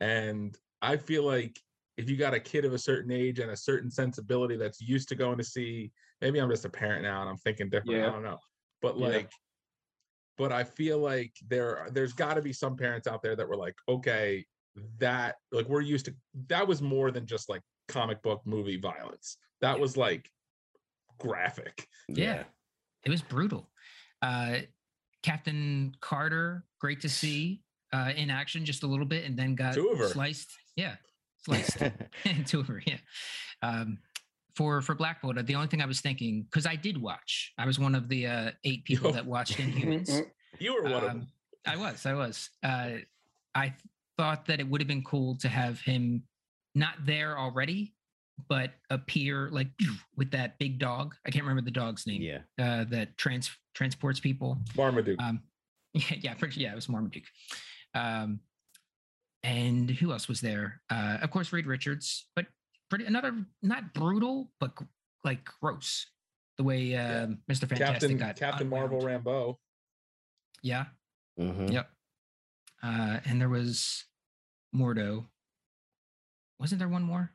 And 0.00 0.56
I 0.82 0.96
feel 0.96 1.24
like 1.24 1.60
if 1.96 2.08
you 2.08 2.16
got 2.16 2.34
a 2.34 2.40
kid 2.40 2.64
of 2.64 2.72
a 2.72 2.78
certain 2.78 3.12
age 3.12 3.38
and 3.38 3.50
a 3.50 3.56
certain 3.56 3.90
sensibility 3.90 4.56
that's 4.56 4.80
used 4.80 5.08
to 5.10 5.14
going 5.14 5.36
to 5.38 5.44
see, 5.44 5.92
maybe 6.20 6.38
I'm 6.38 6.50
just 6.50 6.64
a 6.64 6.70
parent 6.70 7.02
now 7.02 7.20
and 7.20 7.28
I'm 7.28 7.36
thinking 7.36 7.68
different. 7.68 8.00
Yeah. 8.00 8.08
I 8.08 8.10
don't 8.10 8.22
know. 8.22 8.38
But 8.80 8.98
like, 8.98 9.24
yeah. 9.24 9.28
but 10.38 10.52
I 10.52 10.64
feel 10.64 10.98
like 10.98 11.32
there 11.48 11.88
there's 11.92 12.14
got 12.14 12.34
to 12.34 12.42
be 12.42 12.52
some 12.52 12.76
parents 12.76 13.06
out 13.06 13.22
there 13.22 13.36
that 13.36 13.46
were 13.46 13.56
like, 13.56 13.74
okay, 13.88 14.46
that 14.98 15.36
like 15.52 15.68
we're 15.68 15.80
used 15.80 16.06
to 16.06 16.14
that 16.48 16.66
was 16.66 16.80
more 16.82 17.10
than 17.10 17.26
just 17.26 17.48
like 17.48 17.62
comic 17.88 18.22
book 18.22 18.42
movie 18.44 18.78
violence. 18.78 19.36
That 19.60 19.78
was 19.78 19.96
like 19.96 20.30
graphic. 21.18 21.86
Yeah. 22.08 22.44
It 23.04 23.10
was 23.10 23.22
brutal. 23.22 23.68
Uh 24.22 24.58
Captain 25.22 25.94
Carter, 26.00 26.64
great 26.80 27.00
to 27.02 27.08
see 27.08 27.62
uh 27.92 28.12
in 28.16 28.30
action 28.30 28.64
just 28.64 28.82
a 28.82 28.86
little 28.86 29.06
bit 29.06 29.24
and 29.24 29.38
then 29.38 29.54
got 29.54 29.74
sliced. 30.12 30.50
Yeah 30.76 30.96
sliced 31.42 31.82
into 32.24 32.62
her. 32.62 32.82
Yeah. 32.86 32.98
Um, 33.62 33.98
for 34.54 34.82
for 34.82 34.94
Black 34.94 35.22
Bolt, 35.22 35.44
the 35.46 35.54
only 35.54 35.68
thing 35.68 35.80
I 35.80 35.86
was 35.86 36.00
thinking 36.00 36.42
because 36.42 36.66
I 36.66 36.76
did 36.76 37.00
watch, 37.00 37.52
I 37.58 37.66
was 37.66 37.78
one 37.78 37.94
of 37.94 38.08
the 38.08 38.26
uh, 38.26 38.50
eight 38.64 38.84
people 38.84 39.12
that 39.12 39.24
watched 39.24 39.56
Inhumans. 39.58 40.22
you 40.58 40.74
were 40.74 40.82
one 40.82 40.92
um, 40.92 40.98
of 40.98 41.04
them. 41.04 41.26
I 41.66 41.76
was. 41.76 42.04
I 42.06 42.14
was. 42.14 42.50
Uh, 42.62 42.90
I 43.54 43.74
thought 44.20 44.44
that 44.44 44.60
it 44.60 44.68
would 44.68 44.82
have 44.82 44.88
been 44.88 45.02
cool 45.02 45.34
to 45.36 45.48
have 45.48 45.80
him 45.80 46.22
not 46.74 46.92
there 47.06 47.38
already, 47.38 47.94
but 48.50 48.72
appear 48.90 49.48
like 49.50 49.68
with 50.16 50.30
that 50.32 50.58
big 50.58 50.78
dog. 50.78 51.14
I 51.26 51.30
can't 51.30 51.42
remember 51.42 51.62
the 51.62 51.70
dog's 51.70 52.06
name. 52.06 52.20
Yeah. 52.20 52.40
Uh, 52.62 52.84
that 52.90 53.16
trans 53.16 53.50
transports 53.74 54.20
people. 54.20 54.58
Marmaduke. 54.76 55.18
Um, 55.22 55.40
yeah, 55.94 56.16
yeah, 56.20 56.34
pretty, 56.34 56.60
yeah, 56.60 56.72
it 56.72 56.74
was 56.74 56.86
Marmaduke. 56.86 57.24
Um, 57.94 58.40
and 59.42 59.90
who 59.90 60.12
else 60.12 60.28
was 60.28 60.42
there? 60.42 60.82
Uh, 60.90 61.16
of 61.22 61.30
course, 61.30 61.50
Reed 61.50 61.66
Richards, 61.66 62.26
but 62.36 62.44
pretty 62.90 63.06
another 63.06 63.32
not 63.62 63.94
brutal, 63.94 64.52
but 64.60 64.72
like 65.24 65.48
gross. 65.62 66.04
The 66.58 66.64
way 66.64 66.94
uh, 66.94 67.28
Mr. 67.50 67.60
Fantastic 67.60 67.78
Captain 67.78 68.16
got 68.18 68.36
Captain 68.36 68.68
Marvel 68.68 69.00
Rambo. 69.00 69.30
Rambeau. 69.30 69.56
Yeah. 70.62 70.84
Mhm. 71.38 71.72
Yep. 71.72 71.88
Uh, 72.82 73.20
and 73.24 73.40
there 73.40 73.48
was 73.48 74.04
Mordo. 74.74 75.26
Wasn't 76.58 76.78
there 76.78 76.88
one 76.88 77.02
more? 77.02 77.30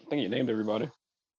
I 0.00 0.10
think 0.10 0.22
you 0.22 0.28
named 0.28 0.50
everybody. 0.50 0.88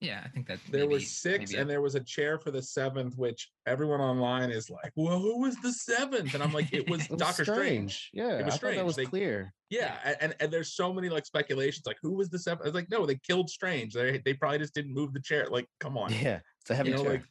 Yeah, 0.01 0.21
I 0.25 0.27
think 0.27 0.47
that 0.47 0.59
There 0.69 0.81
maybe- 0.81 0.95
was 0.95 1.11
six, 1.11 1.51
maybe 1.51 1.61
and 1.61 1.69
there 1.69 1.79
was 1.79 1.95
a 1.95 2.01
chair 2.01 2.37
for 2.37 2.51
the 2.51 2.61
seventh, 2.61 3.15
which 3.17 3.49
everyone 3.65 4.01
online 4.01 4.49
is 4.51 4.69
like, 4.69 4.91
"Well, 4.97 5.17
who 5.19 5.39
was 5.39 5.55
the 5.61 5.71
seventh? 5.71 6.33
And 6.33 6.43
I'm 6.43 6.51
like, 6.51 6.73
"It 6.73 6.89
was 6.89 7.07
was 7.09 7.19
Doctor 7.19 7.45
Strange." 7.45 8.09
Yeah, 8.11 8.39
It 8.39 8.45
was 8.45 8.55
I 8.55 8.57
thought 8.57 8.75
that 8.75 8.85
was 8.85 8.97
They- 8.97 9.05
clear. 9.05 9.53
Yeah, 9.69 9.97
a- 10.03 10.21
and, 10.21 10.35
and 10.41 10.51
there's 10.51 10.73
so 10.75 10.91
many 10.91 11.07
like 11.07 11.25
speculations, 11.25 11.85
like 11.85 11.97
who 12.01 12.11
was 12.15 12.29
the 12.29 12.39
seventh? 12.39 12.63
I 12.65 12.69
was 12.69 12.75
like, 12.75 12.89
no, 12.91 13.05
they 13.05 13.15
killed 13.15 13.49
Strange. 13.49 13.93
They 13.93 14.17
they 14.25 14.33
probably 14.33 14.57
just 14.59 14.73
didn't 14.73 14.93
move 14.93 15.13
the 15.13 15.21
chair. 15.21 15.47
Like, 15.49 15.67
come 15.79 15.97
on. 15.97 16.11
Yeah, 16.11 16.39
it's 16.59 16.69
a 16.71 16.75
heavy 16.75 16.89
you 16.89 16.95
know, 16.97 17.03
chair. 17.03 17.11
like 17.13 17.23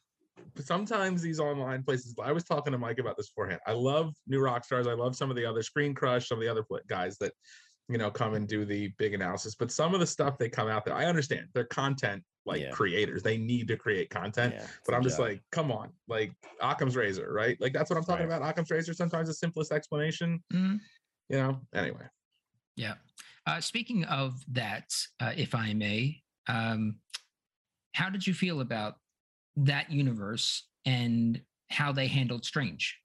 sometimes 0.59 1.23
these 1.23 1.41
online 1.41 1.83
places. 1.83 2.15
I 2.23 2.33
was 2.33 2.45
talking 2.45 2.73
to 2.73 2.79
Mike 2.79 2.99
about 2.99 3.17
this 3.17 3.29
beforehand. 3.31 3.61
I 3.67 3.73
love 3.73 4.15
New 4.27 4.41
Rockstars. 4.41 4.87
I 4.87 4.95
love 4.95 5.17
some 5.17 5.31
of 5.31 5.37
the 5.37 5.45
other 5.47 5.63
Screen 5.63 5.95
Crush, 5.95 6.29
some 6.29 6.39
of 6.39 6.43
the 6.43 6.51
other 6.51 6.65
guys 6.89 7.19
that 7.19 7.33
you 7.89 7.99
know 7.99 8.11
come 8.11 8.35
and 8.35 8.47
do 8.49 8.65
the 8.65 8.89
big 8.99 9.15
analysis. 9.15 9.55
But 9.55 9.71
some 9.71 9.95
of 9.95 10.01
the 10.01 10.07
stuff 10.07 10.39
they 10.39 10.49
come 10.49 10.69
out 10.69 10.85
there, 10.85 10.95
I 10.95 11.07
understand 11.07 11.49
they're 11.55 11.65
content 11.65 12.23
like 12.45 12.61
Yeah. 12.63 12.71
creators. 12.71 13.23
They 13.23 13.39
need 13.39 13.69
to 13.69 13.77
create 13.77 14.11
content. 14.11 14.55
Yeah, 14.55 14.67
But 14.85 14.95
I'm 14.97 15.03
just 15.05 15.17
job. 15.19 15.27
like, 15.29 15.43
come 15.53 15.71
on, 15.71 15.93
like 16.09 16.33
Occam's 16.61 16.97
razor, 16.97 17.33
right? 17.33 17.61
Like 17.61 17.73
that's 17.73 17.89
what 17.89 17.97
I'm 17.97 18.05
talking 18.05 18.27
Right. 18.29 18.37
about. 18.37 18.49
Occam's 18.51 18.71
razor. 18.71 18.95
Sometimes 18.95 19.29
the 19.29 19.35
simplest 19.35 19.71
explanation, 19.73 20.43
Mhm. 20.53 20.81
you 21.29 21.37
know. 21.37 21.61
Anyway, 21.73 22.07
Yeah. 22.77 22.95
Uh, 23.47 23.61
speaking 23.61 24.05
of 24.05 24.43
that, 24.49 24.91
uh, 25.21 25.33
if 25.37 25.55
I 25.55 25.73
may, 25.75 26.23
um, 26.49 27.01
how 27.95 28.09
did 28.09 28.27
you 28.27 28.33
feel 28.35 28.61
about 28.61 28.99
that 29.57 29.91
universe 29.91 30.67
and 30.85 31.41
how 31.71 31.93
they 31.93 32.07
handled 32.07 32.45
Strange? 32.45 32.99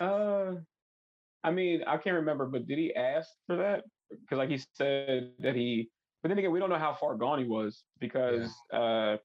Uh, 0.00 0.52
I 1.42 1.50
mean, 1.50 1.82
I 1.86 1.96
can't 1.96 2.16
remember, 2.16 2.46
but 2.46 2.66
did 2.66 2.78
he 2.78 2.94
ask 2.94 3.28
for 3.46 3.56
that? 3.56 3.84
Because 4.10 4.38
like 4.38 4.48
he 4.48 4.60
said 4.74 5.32
that 5.40 5.54
he, 5.54 5.90
but 6.22 6.28
then 6.28 6.38
again, 6.38 6.50
we 6.50 6.58
don't 6.58 6.70
know 6.70 6.78
how 6.78 6.94
far 6.94 7.14
gone 7.16 7.38
he 7.38 7.44
was 7.44 7.82
because 8.00 8.52
uh, 8.72 9.16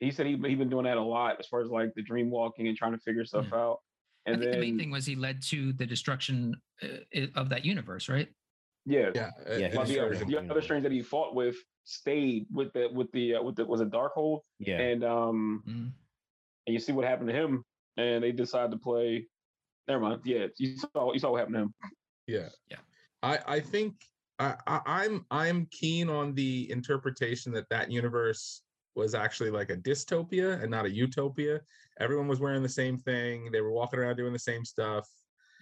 he 0.00 0.10
said 0.10 0.26
he 0.26 0.32
he 0.32 0.54
been 0.54 0.68
doing 0.68 0.84
that 0.84 0.96
a 0.96 1.02
lot 1.02 1.36
as 1.38 1.46
far 1.46 1.60
as 1.62 1.68
like 1.68 1.90
the 1.94 2.02
dream 2.02 2.30
walking 2.30 2.68
and 2.68 2.76
trying 2.76 2.92
to 2.92 2.98
figure 2.98 3.24
stuff 3.24 3.52
out. 3.52 3.78
I 4.26 4.32
And 4.32 4.40
think 4.40 4.52
then 4.52 4.60
the 4.60 4.66
main 4.66 4.78
thing 4.78 4.90
was 4.90 5.06
he 5.06 5.16
led 5.16 5.42
to 5.44 5.72
the 5.72 5.86
destruction 5.86 6.56
uh, 6.82 7.26
of 7.34 7.48
that 7.48 7.64
universe, 7.64 8.08
right? 8.08 8.28
Yeah, 8.84 9.10
yeah, 9.14 9.30
Yeah, 9.58 9.76
Well, 9.76 9.86
the, 9.86 9.98
other- 10.00 10.14
good. 10.16 10.28
the 10.28 10.50
other 10.50 10.62
strange 10.62 10.82
that 10.82 10.92
he 10.92 11.02
fought 11.02 11.34
with 11.34 11.56
stayed 11.84 12.46
with 12.52 12.72
the 12.72 12.88
with 12.92 13.10
the 13.12 13.34
uh, 13.36 13.42
with 13.42 13.56
the 13.56 13.64
was 13.64 13.80
it 13.80 13.90
Darkhold 13.90 14.40
yeah, 14.60 14.78
and 14.80 15.04
um 15.04 15.62
Mhm. 15.68 15.92
and 16.66 16.74
you 16.74 16.78
see 16.78 16.92
what 16.92 17.04
happened 17.04 17.28
to 17.28 17.34
him 17.34 17.64
and 17.96 18.22
they 18.22 18.32
decided 18.32 18.70
to 18.72 18.78
play. 18.78 19.26
Never 19.88 20.00
mind. 20.00 20.20
Yeah, 20.24 20.46
you 20.58 20.76
saw 20.76 21.12
you 21.12 21.18
saw 21.18 21.30
what 21.32 21.38
happened 21.38 21.56
to 21.56 21.60
him. 21.62 21.74
Yeah. 22.26 22.48
Yeah. 22.70 22.78
I 23.22 23.38
I 23.46 23.60
think 23.60 23.94
I, 24.38 24.54
I 24.66 24.80
I'm 24.86 25.26
I'm 25.30 25.66
keen 25.70 26.08
on 26.08 26.34
the 26.34 26.70
interpretation 26.70 27.52
that 27.52 27.68
that 27.70 27.90
universe 27.90 28.62
was 28.94 29.14
actually 29.14 29.50
like 29.50 29.70
a 29.70 29.76
dystopia 29.76 30.60
and 30.62 30.70
not 30.70 30.84
a 30.86 30.90
utopia. 30.90 31.60
Everyone 31.98 32.28
was 32.28 32.40
wearing 32.40 32.62
the 32.62 32.68
same 32.68 32.96
thing. 32.98 33.50
They 33.50 33.60
were 33.60 33.72
walking 33.72 33.98
around 34.00 34.16
doing 34.16 34.32
the 34.32 34.38
same 34.38 34.64
stuff. 34.64 35.08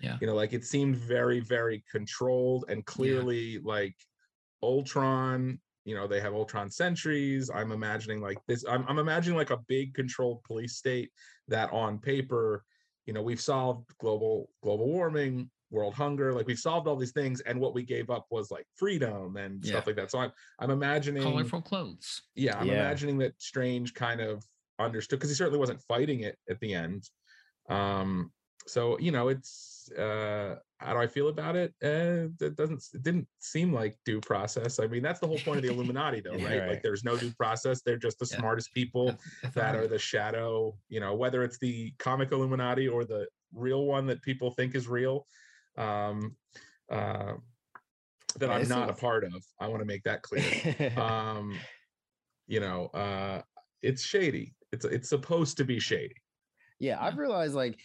Yeah. 0.00 0.16
You 0.20 0.26
know, 0.26 0.34
like 0.34 0.52
it 0.52 0.64
seemed 0.64 0.96
very 0.96 1.40
very 1.40 1.84
controlled 1.90 2.64
and 2.68 2.84
clearly 2.84 3.58
like 3.58 3.96
Ultron. 4.62 5.60
You 5.84 5.94
know, 5.94 6.06
they 6.06 6.20
have 6.20 6.34
Ultron 6.34 6.70
sentries. 6.70 7.50
I'm 7.52 7.72
imagining 7.72 8.20
like 8.20 8.38
this. 8.46 8.64
I'm 8.68 8.84
I'm 8.88 8.98
imagining 8.98 9.36
like 9.38 9.50
a 9.50 9.60
big 9.68 9.94
controlled 9.94 10.42
police 10.44 10.76
state 10.76 11.10
that 11.48 11.72
on 11.72 11.98
paper 11.98 12.64
you 13.06 13.14
know 13.14 13.22
we've 13.22 13.40
solved 13.40 13.90
global 13.98 14.50
global 14.62 14.86
warming 14.86 15.50
world 15.70 15.94
hunger 15.94 16.32
like 16.34 16.46
we've 16.46 16.58
solved 16.58 16.86
all 16.86 16.96
these 16.96 17.12
things 17.12 17.40
and 17.40 17.58
what 17.58 17.74
we 17.74 17.82
gave 17.82 18.10
up 18.10 18.26
was 18.30 18.50
like 18.50 18.66
freedom 18.76 19.36
and 19.36 19.64
Yeah. 19.64 19.70
stuff 19.70 19.86
like 19.86 19.96
that 19.96 20.10
so 20.10 20.18
i'm 20.18 20.32
i'm 20.58 20.70
imagining 20.70 21.22
Colorful 21.22 21.62
clothes. 21.62 22.22
yeah 22.34 22.58
i'm 22.58 22.66
Yeah. 22.68 22.74
imagining 22.74 23.18
that 23.18 23.40
strange 23.40 23.94
kind 23.94 24.20
of 24.20 24.44
understood 24.78 25.18
because 25.18 25.30
he 25.30 25.34
certainly 25.34 25.58
wasn't 25.58 25.80
fighting 25.88 26.20
it 26.20 26.36
at 26.48 26.60
the 26.60 26.74
end 26.74 27.08
um 27.70 28.30
so 28.66 28.98
you 28.98 29.10
know 29.10 29.28
it's 29.28 29.90
uh 29.92 30.56
how 30.78 30.92
do 30.92 30.98
i 31.00 31.06
feel 31.06 31.28
about 31.28 31.56
it 31.56 31.72
uh 31.82 32.28
it 32.44 32.54
doesn't 32.56 32.82
it 32.92 33.02
didn't 33.02 33.26
seem 33.38 33.72
like 33.72 33.96
due 34.04 34.20
process 34.20 34.78
i 34.78 34.86
mean 34.86 35.02
that's 35.02 35.18
the 35.18 35.26
whole 35.26 35.40
point 35.40 35.56
of 35.58 35.62
the 35.62 35.68
illuminati 35.72 36.20
though 36.20 36.36
Yeah, 36.36 36.58
right? 36.58 36.68
like 36.68 36.82
there's 36.82 37.02
no 37.02 37.16
due 37.16 37.32
process 37.32 37.80
they're 37.82 37.96
just 37.96 38.18
the 38.18 38.28
Yeah. 38.30 38.36
smartest 38.38 38.72
people 38.74 39.18
that 39.54 39.74
are 39.74 39.88
the 39.88 39.98
shadow, 39.98 40.76
you 40.88 41.00
know, 41.00 41.14
whether 41.14 41.42
it's 41.42 41.58
the 41.58 41.92
comic 41.98 42.32
Illuminati 42.32 42.86
or 42.86 43.04
the 43.04 43.26
real 43.54 43.86
one 43.86 44.06
that 44.06 44.22
people 44.22 44.50
think 44.52 44.74
is 44.74 44.86
real, 44.86 45.26
um, 45.76 46.36
uh, 46.90 47.34
that 48.38 48.48
Yeah, 48.48 48.54
I'm 48.56 48.68
not 48.68 48.88
a 48.90 48.92
a- 48.92 48.96
part 48.96 49.24
of. 49.24 49.42
I 49.58 49.66
want 49.68 49.80
to 49.80 49.86
make 49.86 50.02
that 50.04 50.22
clear. 50.22 50.44
um, 50.96 51.58
you 52.46 52.60
know, 52.60 52.86
uh, 52.88 53.42
it's 53.82 54.02
shady. 54.02 54.54
It's 54.72 54.84
it's 54.84 55.08
supposed 55.08 55.56
to 55.56 55.64
be 55.64 55.80
shady. 55.80 56.14
yeah, 56.78 57.02
I've 57.02 57.18
realized 57.18 57.54
like 57.54 57.78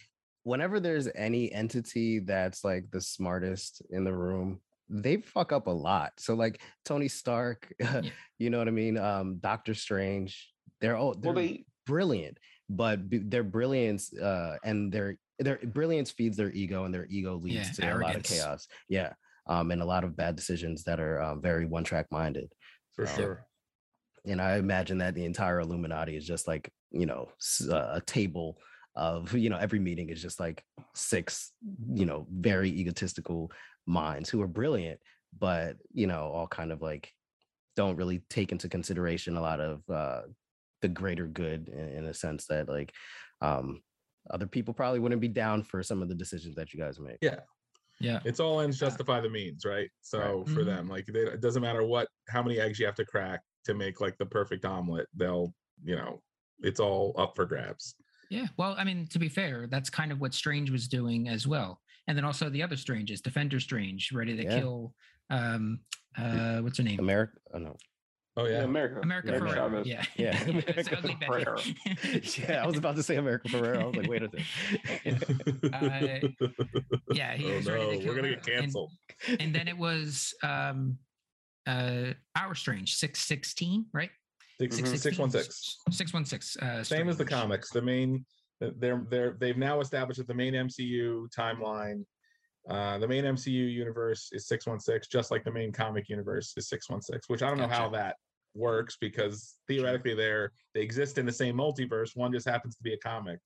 whenever 0.46 0.78
there's 0.78 1.08
any 1.16 1.50
entity 1.52 2.20
that's 2.20 2.62
like 2.62 2.88
the 2.92 3.00
smartest 3.00 3.82
in 3.90 4.04
the 4.04 4.14
room, 4.14 4.60
they 4.88 5.16
fuck 5.16 5.50
up 5.50 5.66
a 5.66 5.70
lot. 5.70 6.12
So 6.18 6.34
like 6.34 6.60
Tony 6.84 7.08
Stark, 7.08 7.74
you 8.38 8.50
know 8.50 8.58
what 8.58 8.68
I 8.68 8.70
mean? 8.70 8.96
Um, 8.96 9.38
Doctor 9.40 9.74
Strange, 9.74 10.48
they're 10.80 10.96
all 10.96 11.14
they're 11.14 11.32
Well, 11.32 11.42
they 11.42 11.64
brilliant, 11.84 12.38
but 12.70 13.10
b- 13.10 13.24
their 13.26 13.42
brilliance 13.42 14.16
uh 14.16 14.56
and 14.62 14.92
their 14.92 15.18
their 15.40 15.58
brilliance 15.58 16.12
feeds 16.12 16.36
their 16.36 16.52
ego 16.52 16.84
and 16.84 16.94
their 16.94 17.06
ego 17.10 17.34
leads 17.36 17.76
Yeah, 17.76 17.90
to 17.90 17.96
a 17.96 17.98
lot 17.98 18.14
of 18.14 18.22
chaos. 18.22 18.68
Yeah. 18.88 19.14
Um, 19.48 19.72
and 19.72 19.82
a 19.82 19.84
lot 19.84 20.04
of 20.04 20.16
bad 20.16 20.36
decisions 20.36 20.84
that 20.84 21.00
are 21.00 21.20
um, 21.20 21.42
very 21.42 21.66
one 21.66 21.82
track 21.84 22.06
minded. 22.12 22.52
For 22.94 23.06
Um, 23.08 23.14
sure. 23.16 23.46
and 24.24 24.40
I 24.40 24.56
imagine 24.58 24.98
that 24.98 25.14
the 25.16 25.24
entire 25.24 25.58
Illuminati 25.58 26.16
is 26.16 26.24
just 26.24 26.46
like 26.46 26.70
you 26.92 27.06
know 27.06 27.30
uh, 27.68 27.98
a 27.98 28.02
table 28.06 28.58
of 28.96 29.32
you 29.34 29.50
know 29.50 29.58
every 29.58 29.78
meeting 29.78 30.08
is 30.08 30.22
just 30.22 30.40
like 30.40 30.64
six 30.94 31.52
you 31.92 32.06
know 32.06 32.26
very 32.30 32.70
egotistical 32.70 33.52
minds 33.86 34.28
who 34.30 34.40
are 34.42 34.48
brilliant, 34.48 34.98
but 35.38 35.76
you 35.92 36.06
know 36.06 36.30
all 36.32 36.46
kind 36.48 36.72
of 36.72 36.82
like 36.82 37.12
don't 37.76 37.96
really 37.96 38.22
take 38.30 38.52
into 38.52 38.68
consideration 38.68 39.36
a 39.36 39.40
lot 39.40 39.60
of 39.60 39.82
uh, 39.90 40.22
the 40.80 40.88
greater 40.88 41.26
good 41.26 41.68
in, 41.68 41.88
in 41.90 42.04
a 42.06 42.14
sense 42.14 42.46
that 42.46 42.68
like 42.68 42.92
um, 43.42 43.82
other 44.30 44.46
people 44.46 44.72
probably 44.72 44.98
wouldn't 44.98 45.20
be 45.20 45.28
down 45.28 45.62
for 45.62 45.82
some 45.82 46.00
of 46.02 46.08
the 46.08 46.14
decisions 46.14 46.56
that 46.56 46.72
you 46.72 46.80
guys 46.80 46.98
make. 46.98 47.18
Yeah. 47.20 47.40
Yeah. 48.00 48.20
It's 48.24 48.40
all 48.40 48.60
ends 48.60 48.78
justify 48.78 49.20
the 49.20 49.30
means, 49.30 49.64
right? 49.64 49.90
So 50.00 50.44
for 50.46 50.60
Mhm. 50.60 50.66
them, 50.66 50.88
like 50.88 51.06
they, 51.06 51.20
it 51.20 51.40
doesn't 51.40 51.62
matter 51.62 51.84
what 51.84 52.08
how 52.28 52.42
many 52.42 52.58
eggs 52.60 52.78
you 52.78 52.86
have 52.86 52.94
to 52.96 53.04
crack 53.06 53.42
to 53.64 53.74
make 53.74 54.00
like 54.00 54.16
the 54.18 54.26
perfect 54.26 54.64
omelet. 54.64 55.06
They'll, 55.14 55.54
you 55.82 55.96
know, 55.96 56.22
it's 56.60 56.80
all 56.80 57.14
up 57.18 57.36
for 57.36 57.44
grabs. 57.46 57.94
Yeah. 58.30 58.46
Well, 58.56 58.74
I 58.78 58.84
mean, 58.84 59.06
to 59.08 59.18
be 59.18 59.28
fair, 59.28 59.66
that's 59.68 59.90
kind 59.90 60.12
of 60.12 60.20
what 60.20 60.34
Strange 60.34 60.70
was 60.70 60.88
doing 60.88 61.28
as 61.28 61.46
well. 61.46 61.80
And 62.08 62.16
then 62.16 62.24
also 62.24 62.48
the 62.48 62.62
other 62.62 62.76
Stranges, 62.76 63.20
Defender 63.20 63.60
Strange, 63.60 64.12
ready 64.12 64.36
to 64.36 64.44
yeah. 64.44 64.58
kill 64.58 64.94
um 65.28 65.80
uh 66.16 66.58
what's 66.58 66.78
her 66.78 66.84
name? 66.84 67.00
America. 67.00 67.38
Oh 67.52 67.58
no. 67.58 67.76
Oh 68.38 68.44
yeah, 68.44 68.58
yeah 68.58 68.64
America. 68.64 69.00
America, 69.02 69.28
America 69.34 69.60
Ferrera. 69.60 69.86
Yeah, 69.86 70.04
yeah. 70.16 70.42
America 70.48 70.96
Ferrera. 71.26 72.38
yeah, 72.48 72.62
I 72.62 72.66
was 72.66 72.76
about 72.76 72.96
to 72.96 73.02
say 73.02 73.16
America 73.16 73.48
Ferrera. 73.48 73.80
I 73.80 73.86
was 73.86 73.96
like, 73.96 74.08
wait 74.08 74.22
a 74.22 74.28
second. 74.28 75.72
uh, 75.72 76.50
yeah, 77.12 77.34
he 77.34 77.46
oh, 77.52 77.60
no. 77.60 77.72
ready 77.72 77.96
to 77.96 78.02
kill 78.02 78.08
We're 78.08 78.16
gonna 78.16 78.28
get 78.28 78.46
canceled. 78.46 78.92
And, 79.26 79.40
and 79.40 79.54
then 79.54 79.68
it 79.68 79.78
was 79.78 80.34
um, 80.42 80.98
uh, 81.66 82.12
our 82.36 82.54
strange 82.54 82.96
six 82.96 83.20
sixteen, 83.20 83.86
right? 83.94 84.10
616. 84.58 85.92
616. 85.92 86.62
Mm-hmm. 86.62 86.80
Uh, 86.80 86.84
Same 86.84 87.08
as 87.08 87.16
the 87.16 87.24
comics. 87.24 87.70
The 87.70 87.82
main 87.82 88.24
they're 88.60 89.04
they're 89.10 89.36
they've 89.38 89.56
now 89.56 89.80
established 89.80 90.18
that 90.18 90.28
the 90.28 90.34
main 90.34 90.54
MCU 90.54 91.28
timeline, 91.36 92.04
uh, 92.68 92.98
the 92.98 93.08
main 93.08 93.24
MCU 93.24 93.72
universe 93.72 94.30
is 94.32 94.46
616, 94.48 95.08
just 95.10 95.30
like 95.30 95.44
the 95.44 95.52
main 95.52 95.72
comic 95.72 96.08
universe 96.08 96.54
is 96.56 96.68
616, 96.68 97.20
which 97.28 97.42
I 97.42 97.48
don't 97.48 97.58
know 97.58 97.68
how 97.68 97.88
that 97.90 98.16
works 98.54 98.96
because 98.98 99.56
theoretically 99.68 100.14
they're 100.14 100.52
they 100.74 100.80
exist 100.80 101.18
in 101.18 101.26
the 101.26 101.32
same 101.32 101.56
multiverse. 101.56 102.16
One 102.16 102.32
just 102.32 102.48
happens 102.48 102.76
to 102.76 102.82
be 102.82 102.94
a 102.94 102.98
comic, 102.98 103.38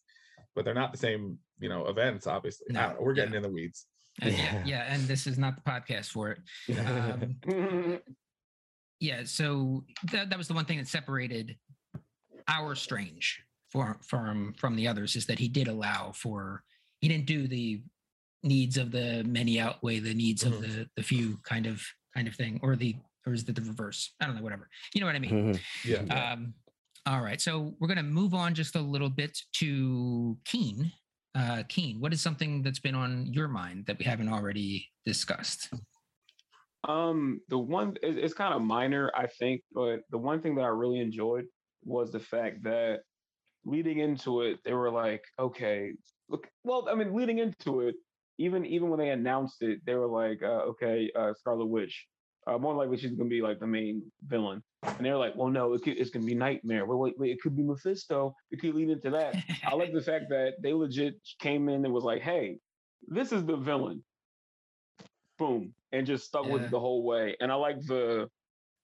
but 0.55 0.65
they're 0.65 0.75
not 0.75 0.93
the 0.93 0.99
same, 0.99 1.39
you 1.59 1.69
know, 1.69 1.87
events, 1.87 2.27
obviously. 2.27 2.67
We're 2.99 3.15
getting 3.15 3.35
in 3.35 3.43
the 3.43 3.49
weeds. 3.51 3.87
Yeah. 4.23 4.63
yeah, 4.67 4.85
and 4.89 5.03
this 5.05 5.27
is 5.27 5.39
not 5.39 5.57
the 5.57 5.63
podcast 5.63 6.07
for 6.07 6.31
it. 6.31 6.39
Um, 7.47 7.99
yeah 9.01 9.23
so 9.25 9.85
that, 10.13 10.31
that 10.31 10.39
was 10.39 10.49
the 10.49 10.55
one 10.55 10.65
thing 10.65 10.79
that 10.79 10.89
separated 10.89 11.57
our 12.49 12.75
strange 12.75 13.43
for, 13.71 13.99
from 14.03 14.55
from 14.59 14.77
the 14.77 14.87
others 14.87 15.17
is 15.17 15.27
that 15.27 15.39
he 15.39 15.49
did 15.49 15.69
allow 15.69 16.13
for 16.13 16.63
he 17.01 17.09
didn't 17.09 17.27
do 17.27 17.47
the 17.47 17.81
needs 18.43 18.77
of 18.77 18.91
the 18.91 19.23
many 19.25 19.61
outweigh 19.61 19.99
the 19.99 20.15
needs 20.15 20.45
mm-hmm. 20.45 20.55
of 20.55 20.63
the 20.63 20.89
the 20.97 21.03
few 21.03 21.39
kind 21.45 21.67
of 21.67 21.83
kind 22.15 22.27
of 22.27 22.35
thing 22.35 22.59
or 22.63 22.77
the 22.77 22.97
or 23.27 23.35
is 23.35 23.47
it 23.47 23.55
the 23.55 23.63
reverse? 23.63 24.15
I 24.21 24.27
don't 24.27 24.37
know 24.37 24.43
whatever. 24.43 24.69
You 24.95 25.01
know 25.03 25.07
what 25.07 25.15
i 25.15 25.19
mean? 25.19 25.55
Mm-hmm. 25.55 25.91
yeah. 25.91 26.33
Um 26.33 26.55
all 27.07 27.23
right 27.23 27.41
so 27.41 27.75
we're 27.79 27.89
going 27.89 27.97
to 27.97 28.03
move 28.03 28.35
on 28.35 28.55
just 28.55 28.77
a 28.77 28.81
little 28.81 29.09
bit 29.09 29.39
to 29.55 30.37
Keane. 30.45 30.93
Uh 31.35 31.63
Keane 31.69 32.01
what 32.01 32.13
is 32.13 32.21
something 32.21 32.63
that's 32.63 32.81
been 32.81 32.95
on 32.95 33.33
your 33.33 33.49
mind 33.49 33.87
that 33.87 33.99
we 33.99 34.05
haven't 34.05 34.29
already 34.29 34.89
discussed 35.05 35.71
um 36.89 37.41
the 37.49 37.59
one 37.59 37.95
it's 38.03 38.35
kind 38.35 38.55
of 38.55 38.63
minor 38.63 39.11
i 39.15 39.27
think 39.27 39.61
but 39.73 40.01
the 40.11 40.19
one 40.19 40.41
thing 40.41 40.55
that 40.55 40.63
i 40.63 40.69
really 40.69 40.99
enjoyed 40.99 41.45
was 41.85 42.11
the 42.11 42.21
fact 42.21 42.63
that 42.63 43.01
leading 43.65 43.99
into 43.99 44.41
it 44.41 44.59
they 44.65 44.73
were 44.73 44.91
like 44.91 45.23
okay 45.39 45.93
look 46.29 46.49
well 46.65 46.89
i 46.91 46.95
mean 46.95 47.15
leading 47.15 47.39
into 47.39 47.81
it 47.81 47.95
even 48.41 48.65
even 48.65 48.89
when 48.89 48.99
they 48.99 49.11
announced 49.11 49.61
it, 49.61 49.81
they 49.85 49.95
were 49.95 50.07
like, 50.07 50.43
uh, 50.43 50.65
okay, 50.73 51.11
uh, 51.15 51.35
Scarlet 51.35 51.67
Witch. 51.67 52.07
Uh, 52.47 52.57
more 52.57 52.75
likely 52.75 52.97
she's 52.97 53.13
gonna 53.13 53.29
be 53.29 53.43
like 53.43 53.61
the 53.61 53.67
main 53.67 54.03
villain, 54.27 54.63
and 54.83 55.05
they're 55.05 55.19
like, 55.19 55.37
well, 55.37 55.49
no, 55.49 55.75
it 55.75 55.83
could, 55.83 55.99
it's 55.99 56.09
gonna 56.09 56.25
be 56.25 56.35
Nightmare. 56.35 56.87
Well, 56.87 56.99
wait, 56.99 57.19
wait, 57.19 57.33
it 57.33 57.41
could 57.43 57.55
be 57.55 57.63
Mephisto. 57.63 58.35
It 58.51 58.61
could 58.61 58.75
lead 58.75 58.89
into 58.89 59.11
that. 59.11 59.37
I 59.67 59.75
like 59.75 59.93
the 59.93 60.01
fact 60.11 60.25
that 60.31 60.55
they 60.63 60.73
legit 60.73 61.17
came 61.39 61.69
in 61.69 61.85
and 61.85 61.93
was 61.93 62.03
like, 62.03 62.23
hey, 62.23 62.57
this 63.07 63.31
is 63.31 63.45
the 63.45 63.57
villain. 63.57 64.03
Boom, 65.41 65.73
and 65.91 66.07
just 66.07 66.27
stuck 66.27 66.45
yeah. 66.45 66.53
with 66.53 66.63
it 66.65 66.71
the 66.71 66.79
whole 66.79 67.03
way. 67.03 67.35
And 67.41 67.51
I 67.51 67.55
like 67.55 67.81
the, 67.87 68.29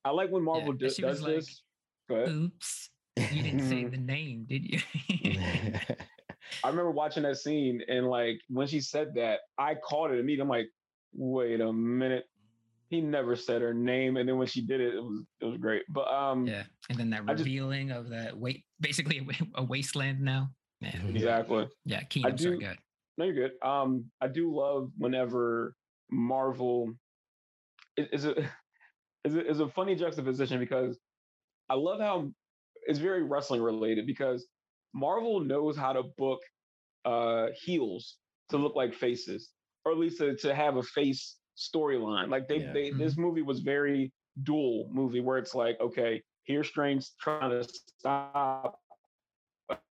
I 0.05 0.11
like 0.11 0.31
when 0.31 0.43
Marvel 0.43 0.75
yeah, 0.81 0.89
d- 0.89 1.03
does 1.03 1.21
like, 1.21 1.35
this. 1.35 1.63
Oops, 2.11 2.91
you 3.31 3.43
didn't 3.43 3.69
say 3.69 3.85
the 3.85 3.97
name, 3.99 4.47
did 4.49 4.65
you? 4.65 4.81
I 6.65 6.69
remember 6.69 6.93
watching 6.93 7.25
that 7.25 7.37
scene 7.37 7.83
and 7.89 8.09
like 8.09 8.41
when 8.49 8.67
she 8.67 8.81
said 8.81 9.15
that, 9.17 9.41
I 9.59 9.75
caught 9.75 10.13
it 10.13 10.19
immediately. 10.19 10.43
I'm 10.43 10.49
like, 10.49 10.69
wait 11.13 11.61
a 11.61 11.73
minute. 11.73 12.25
He 12.89 13.01
never 13.01 13.35
said 13.35 13.63
her 13.63 13.75
name, 13.75 14.17
and 14.17 14.29
then 14.29 14.39
when 14.39 14.47
she 14.47 14.61
did 14.65 14.81
it, 14.81 14.95
it 14.95 15.03
was 15.03 15.25
it 15.41 15.45
was 15.45 15.59
great. 15.59 15.83
But 15.89 16.07
um, 16.07 16.47
yeah, 16.47 16.63
and 16.89 16.97
then 16.97 17.11
that 17.11 17.27
revealing 17.27 17.89
just, 17.89 17.99
of 17.99 18.09
that 18.11 18.39
wait, 18.39 18.65
basically 18.81 19.27
a, 19.57 19.63
wasteland 19.65 20.21
now. 20.21 20.51
Man. 20.81 21.13
Exactly. 21.13 21.69
Yeah, 21.85 22.03
Keenan, 22.05 22.33
I 22.33 22.35
do, 22.37 22.59
good. 22.59 22.79
No, 23.19 23.25
you're 23.25 23.35
good. 23.35 23.53
Um, 23.67 24.05
I 24.21 24.29
do 24.29 24.55
love 24.55 24.93
whenever 24.99 25.75
Marvel 26.11 26.93
is 27.97 28.25
a 28.25 28.35
is 29.25 29.35
a, 29.35 29.51
is 29.51 29.61
a 29.61 29.69
funny 29.69 29.95
juxtaposition 29.95 30.59
because 30.59 30.99
I 31.69 31.75
love 31.75 32.01
how 32.01 32.31
it's 32.87 32.99
very 32.99 33.23
wrestling 33.23 33.61
related 33.61 34.07
because 34.07 34.47
Marvel 34.95 35.41
knows 35.41 35.77
how 35.77 35.93
to 35.93 36.05
book 36.17 36.41
uh, 37.05 37.49
heels 37.55 38.17
to 38.51 38.57
look 38.57 38.77
like 38.77 38.95
faces, 38.95 39.51
or 39.85 39.93
at 39.93 39.99
least 39.99 40.19
to, 40.19 40.37
to 40.37 40.55
have 40.55 40.77
a 40.77 40.83
face 40.83 41.37
storyline. 41.57 42.29
Like 42.29 42.49
they, 42.49 42.59
yeah. 42.59 42.73
they 42.73 42.91
mm-hmm. 42.91 42.99
this 42.99 43.17
movie 43.17 43.43
was 43.43 43.61
very 43.61 44.13
dual 44.43 44.89
movie 44.93 45.21
where 45.21 45.39
it's 45.39 45.55
like, 45.55 45.79
okay, 45.81 46.23
here's 46.45 46.69
Strange 46.69 47.09
trying 47.21 47.51
to 47.51 47.69
stop 47.99 48.79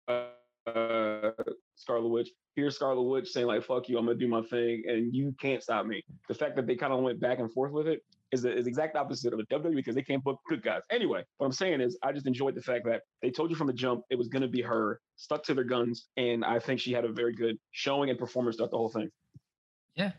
uh, 0.08 1.30
Scarlet 1.76 2.08
Witch. 2.08 2.28
Here's 2.56 2.74
Scarlet 2.76 3.02
Witch 3.02 3.28
saying 3.28 3.46
like, 3.46 3.62
"Fuck 3.62 3.88
you, 3.88 3.98
I'm 3.98 4.06
gonna 4.06 4.18
do 4.18 4.28
my 4.28 4.42
thing, 4.42 4.82
and 4.86 5.14
you 5.14 5.34
can't 5.40 5.62
stop 5.62 5.86
me." 5.86 6.02
The 6.28 6.34
fact 6.34 6.56
that 6.56 6.66
they 6.66 6.76
kind 6.76 6.92
of 6.92 7.00
went 7.00 7.20
back 7.20 7.38
and 7.38 7.52
forth 7.52 7.72
with 7.72 7.86
it 7.86 8.02
is 8.32 8.42
the, 8.42 8.52
is 8.52 8.66
exact 8.66 8.96
opposite 8.96 9.32
of 9.32 9.38
a 9.38 9.44
WWE 9.44 9.76
because 9.76 9.94
they 9.94 10.02
can't 10.02 10.22
book 10.22 10.40
good 10.48 10.62
guys. 10.62 10.82
Anyway, 10.90 11.24
what 11.38 11.46
I'm 11.46 11.52
saying 11.52 11.80
is, 11.80 11.96
I 12.02 12.12
just 12.12 12.26
enjoyed 12.26 12.54
the 12.54 12.62
fact 12.62 12.84
that 12.86 13.02
they 13.22 13.30
told 13.30 13.50
you 13.50 13.56
from 13.56 13.66
the 13.66 13.72
jump 13.72 14.02
it 14.10 14.16
was 14.16 14.28
gonna 14.28 14.48
be 14.48 14.62
her, 14.62 15.00
stuck 15.16 15.42
to 15.44 15.54
their 15.54 15.64
guns, 15.64 16.08
and 16.16 16.44
I 16.44 16.58
think 16.58 16.80
she 16.80 16.92
had 16.92 17.04
a 17.04 17.12
very 17.12 17.34
good 17.34 17.56
showing 17.70 18.10
and 18.10 18.18
performance 18.18 18.56
throughout 18.56 18.72
the 18.72 18.78
whole 18.78 18.90
thing. 18.90 19.10
Yeah, 19.94 20.12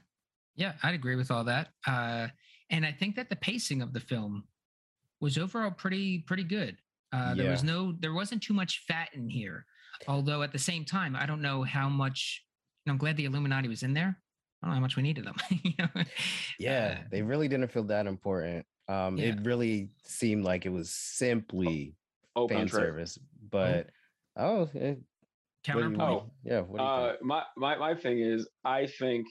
yeah, 0.56 0.74
I'd 0.84 0.96
agree 0.96 1.16
with 1.16 1.32
all 1.32 1.44
that. 1.46 1.70
Uh, 1.86 2.28
and 2.70 2.86
I 2.86 2.92
think 2.92 3.16
that 3.18 3.30
the 3.30 3.36
pacing 3.36 3.82
of 3.82 3.94
the 3.94 4.00
film 4.00 4.46
was 5.20 5.38
overall 5.38 5.72
pretty 5.72 6.20
pretty 6.20 6.44
good. 6.44 6.78
Uh, 7.14 7.36
there 7.36 7.46
yeah. 7.46 7.52
was 7.52 7.64
no, 7.64 7.94
there 8.00 8.14
wasn't 8.14 8.42
too 8.42 8.54
much 8.54 8.84
fat 8.88 9.10
in 9.14 9.30
here. 9.30 9.66
Although 10.08 10.44
at 10.44 10.52
the 10.52 10.60
same 10.60 10.86
time, 10.86 11.16
I 11.16 11.26
don't 11.26 11.42
know 11.42 11.64
how 11.64 11.90
much. 11.90 12.44
I'm 12.88 12.98
glad 12.98 13.18
the 13.18 13.26
Illuminati 13.26 13.68
was 13.68 13.84
in 13.84 13.94
there. 13.94 14.18
I 14.62 14.68
don't 14.68 14.72
know 14.72 14.76
how 14.76 14.82
much 14.82 14.96
we 14.96 15.04
needed 15.04 15.26
them. 15.26 15.36
you 15.64 15.74
know? 15.78 16.04
Yeah, 16.60 16.98
uh, 17.00 17.04
they 17.12 17.22
really 17.22 17.48
didn't 17.48 17.70
feel 17.70 17.84
that 17.86 18.08
important. 18.08 18.66
Um, 18.88 19.18
yeah. 19.18 19.28
It 19.28 19.40
really 19.44 19.90
seemed 20.04 20.44
like 20.44 20.66
it 20.66 20.72
was 20.72 20.92
simply 20.92 21.96
oh, 22.36 22.48
fan 22.48 22.68
service. 22.68 23.18
But 23.50 23.90
oh, 24.38 24.62
oh 24.62 24.70
it, 24.74 25.00
counterpoint. 25.64 26.02
Oh, 26.02 26.32
yeah. 26.44 26.62
Uh, 26.80 27.16
my 27.22 27.44
my 27.56 27.78
my 27.78 27.96
thing 27.96 28.20
is, 28.20 28.48
I 28.66 28.88
think 29.00 29.26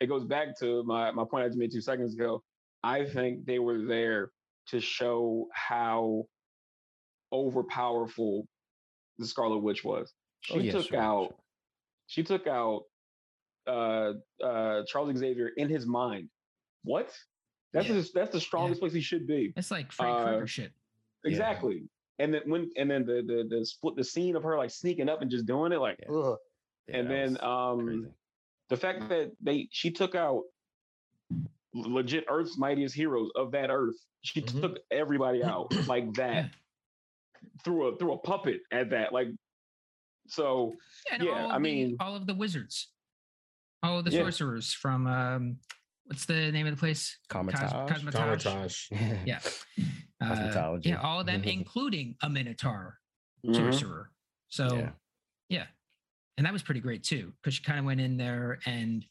it 0.00 0.06
goes 0.06 0.24
back 0.24 0.58
to 0.60 0.82
my 0.84 1.10
my 1.10 1.24
point 1.28 1.44
I 1.44 1.48
just 1.48 1.58
made 1.58 1.72
two 1.72 1.80
seconds 1.80 2.14
ago. 2.14 2.42
I 2.82 3.04
think 3.04 3.44
they 3.44 3.58
were 3.58 3.84
there 3.84 4.30
to 4.68 4.80
show 4.80 5.48
how 5.52 6.24
overpowerful 7.32 8.44
the 9.18 9.26
Scarlet 9.26 9.58
Witch 9.58 9.84
was. 9.84 10.12
She 10.40 10.54
oh, 10.54 10.58
yeah, 10.58 10.72
took 10.72 10.88
sure, 10.88 10.98
out. 10.98 11.24
Sure. 11.24 11.36
She 12.06 12.22
took 12.22 12.46
out 12.46 12.84
uh, 13.66 14.12
uh, 14.42 14.82
Charles 14.86 15.16
Xavier 15.16 15.50
in 15.56 15.68
his 15.68 15.86
mind. 15.86 16.28
What? 16.84 17.12
That's 17.72 17.88
yeah. 17.88 18.02
that's 18.14 18.32
the 18.32 18.40
strongest 18.40 18.78
yeah. 18.78 18.82
place 18.82 18.92
he 18.94 19.00
should 19.00 19.26
be. 19.26 19.52
It's 19.56 19.70
like 19.70 19.92
Frank 19.92 20.16
uh, 20.16 20.24
Krueger 20.24 20.46
shit. 20.46 20.72
Exactly. 21.24 21.82
And 22.18 22.32
then 22.32 22.42
when 22.46 22.70
and 22.76 22.90
then 22.90 23.04
the 23.04 23.22
the 23.26 23.56
the 23.56 23.66
split 23.66 23.96
the 23.96 24.04
scene 24.04 24.36
of 24.36 24.42
her 24.42 24.56
like 24.56 24.70
sneaking 24.70 25.08
up 25.08 25.22
and 25.22 25.30
just 25.30 25.46
doing 25.46 25.72
it 25.72 25.78
like, 25.78 26.02
and 26.88 27.10
then 27.10 27.38
um 27.42 27.86
crazy. 27.86 28.06
the 28.70 28.76
fact 28.76 29.08
that 29.10 29.32
they 29.40 29.68
she 29.70 29.90
took 29.90 30.14
out 30.14 30.44
legit 31.74 32.24
Earth's 32.28 32.56
mightiest 32.56 32.94
heroes 32.94 33.30
of 33.36 33.52
that 33.52 33.70
Earth. 33.70 33.96
She 34.22 34.40
mm-hmm. 34.40 34.60
took 34.60 34.78
everybody 34.90 35.44
out 35.44 35.72
like 35.86 36.14
that 36.14 36.50
through 37.64 37.88
a 37.88 37.96
through 37.96 38.12
a 38.12 38.18
puppet 38.18 38.60
at 38.72 38.90
that. 38.90 39.12
Like 39.12 39.28
so 40.26 40.74
and 41.10 41.22
yeah, 41.22 41.46
I 41.46 41.58
mean 41.58 41.96
all 42.00 42.16
of 42.16 42.26
the 42.26 42.34
wizards. 42.34 42.88
All 43.82 44.02
the 44.02 44.10
yeah. 44.10 44.20
sorcerers 44.20 44.72
from 44.72 45.06
um 45.06 45.56
what's 46.06 46.24
the 46.24 46.50
name 46.50 46.66
of 46.66 46.74
the 46.74 46.78
place? 46.78 47.18
Kamar-Taj. 47.28 47.70
Cos- 47.88 48.14
Kamar-Taj. 48.14 48.88
yeah. 49.24 49.40
Uh, 50.20 50.76
yeah, 50.82 51.00
all 51.00 51.20
of 51.20 51.26
them, 51.26 51.42
including 51.44 52.16
a 52.24 52.28
Minotaur 52.28 52.98
mm-hmm. 53.46 53.54
sorcerer. 53.54 54.10
So 54.48 54.74
yeah. 54.74 54.90
yeah. 55.48 55.64
And 56.36 56.44
that 56.44 56.52
was 56.52 56.64
pretty 56.64 56.80
great 56.80 57.04
too, 57.04 57.32
because 57.40 57.54
she 57.54 57.62
kind 57.62 57.78
of 57.78 57.84
went 57.84 58.00
in 58.00 58.16
there 58.16 58.58
and 58.66 59.04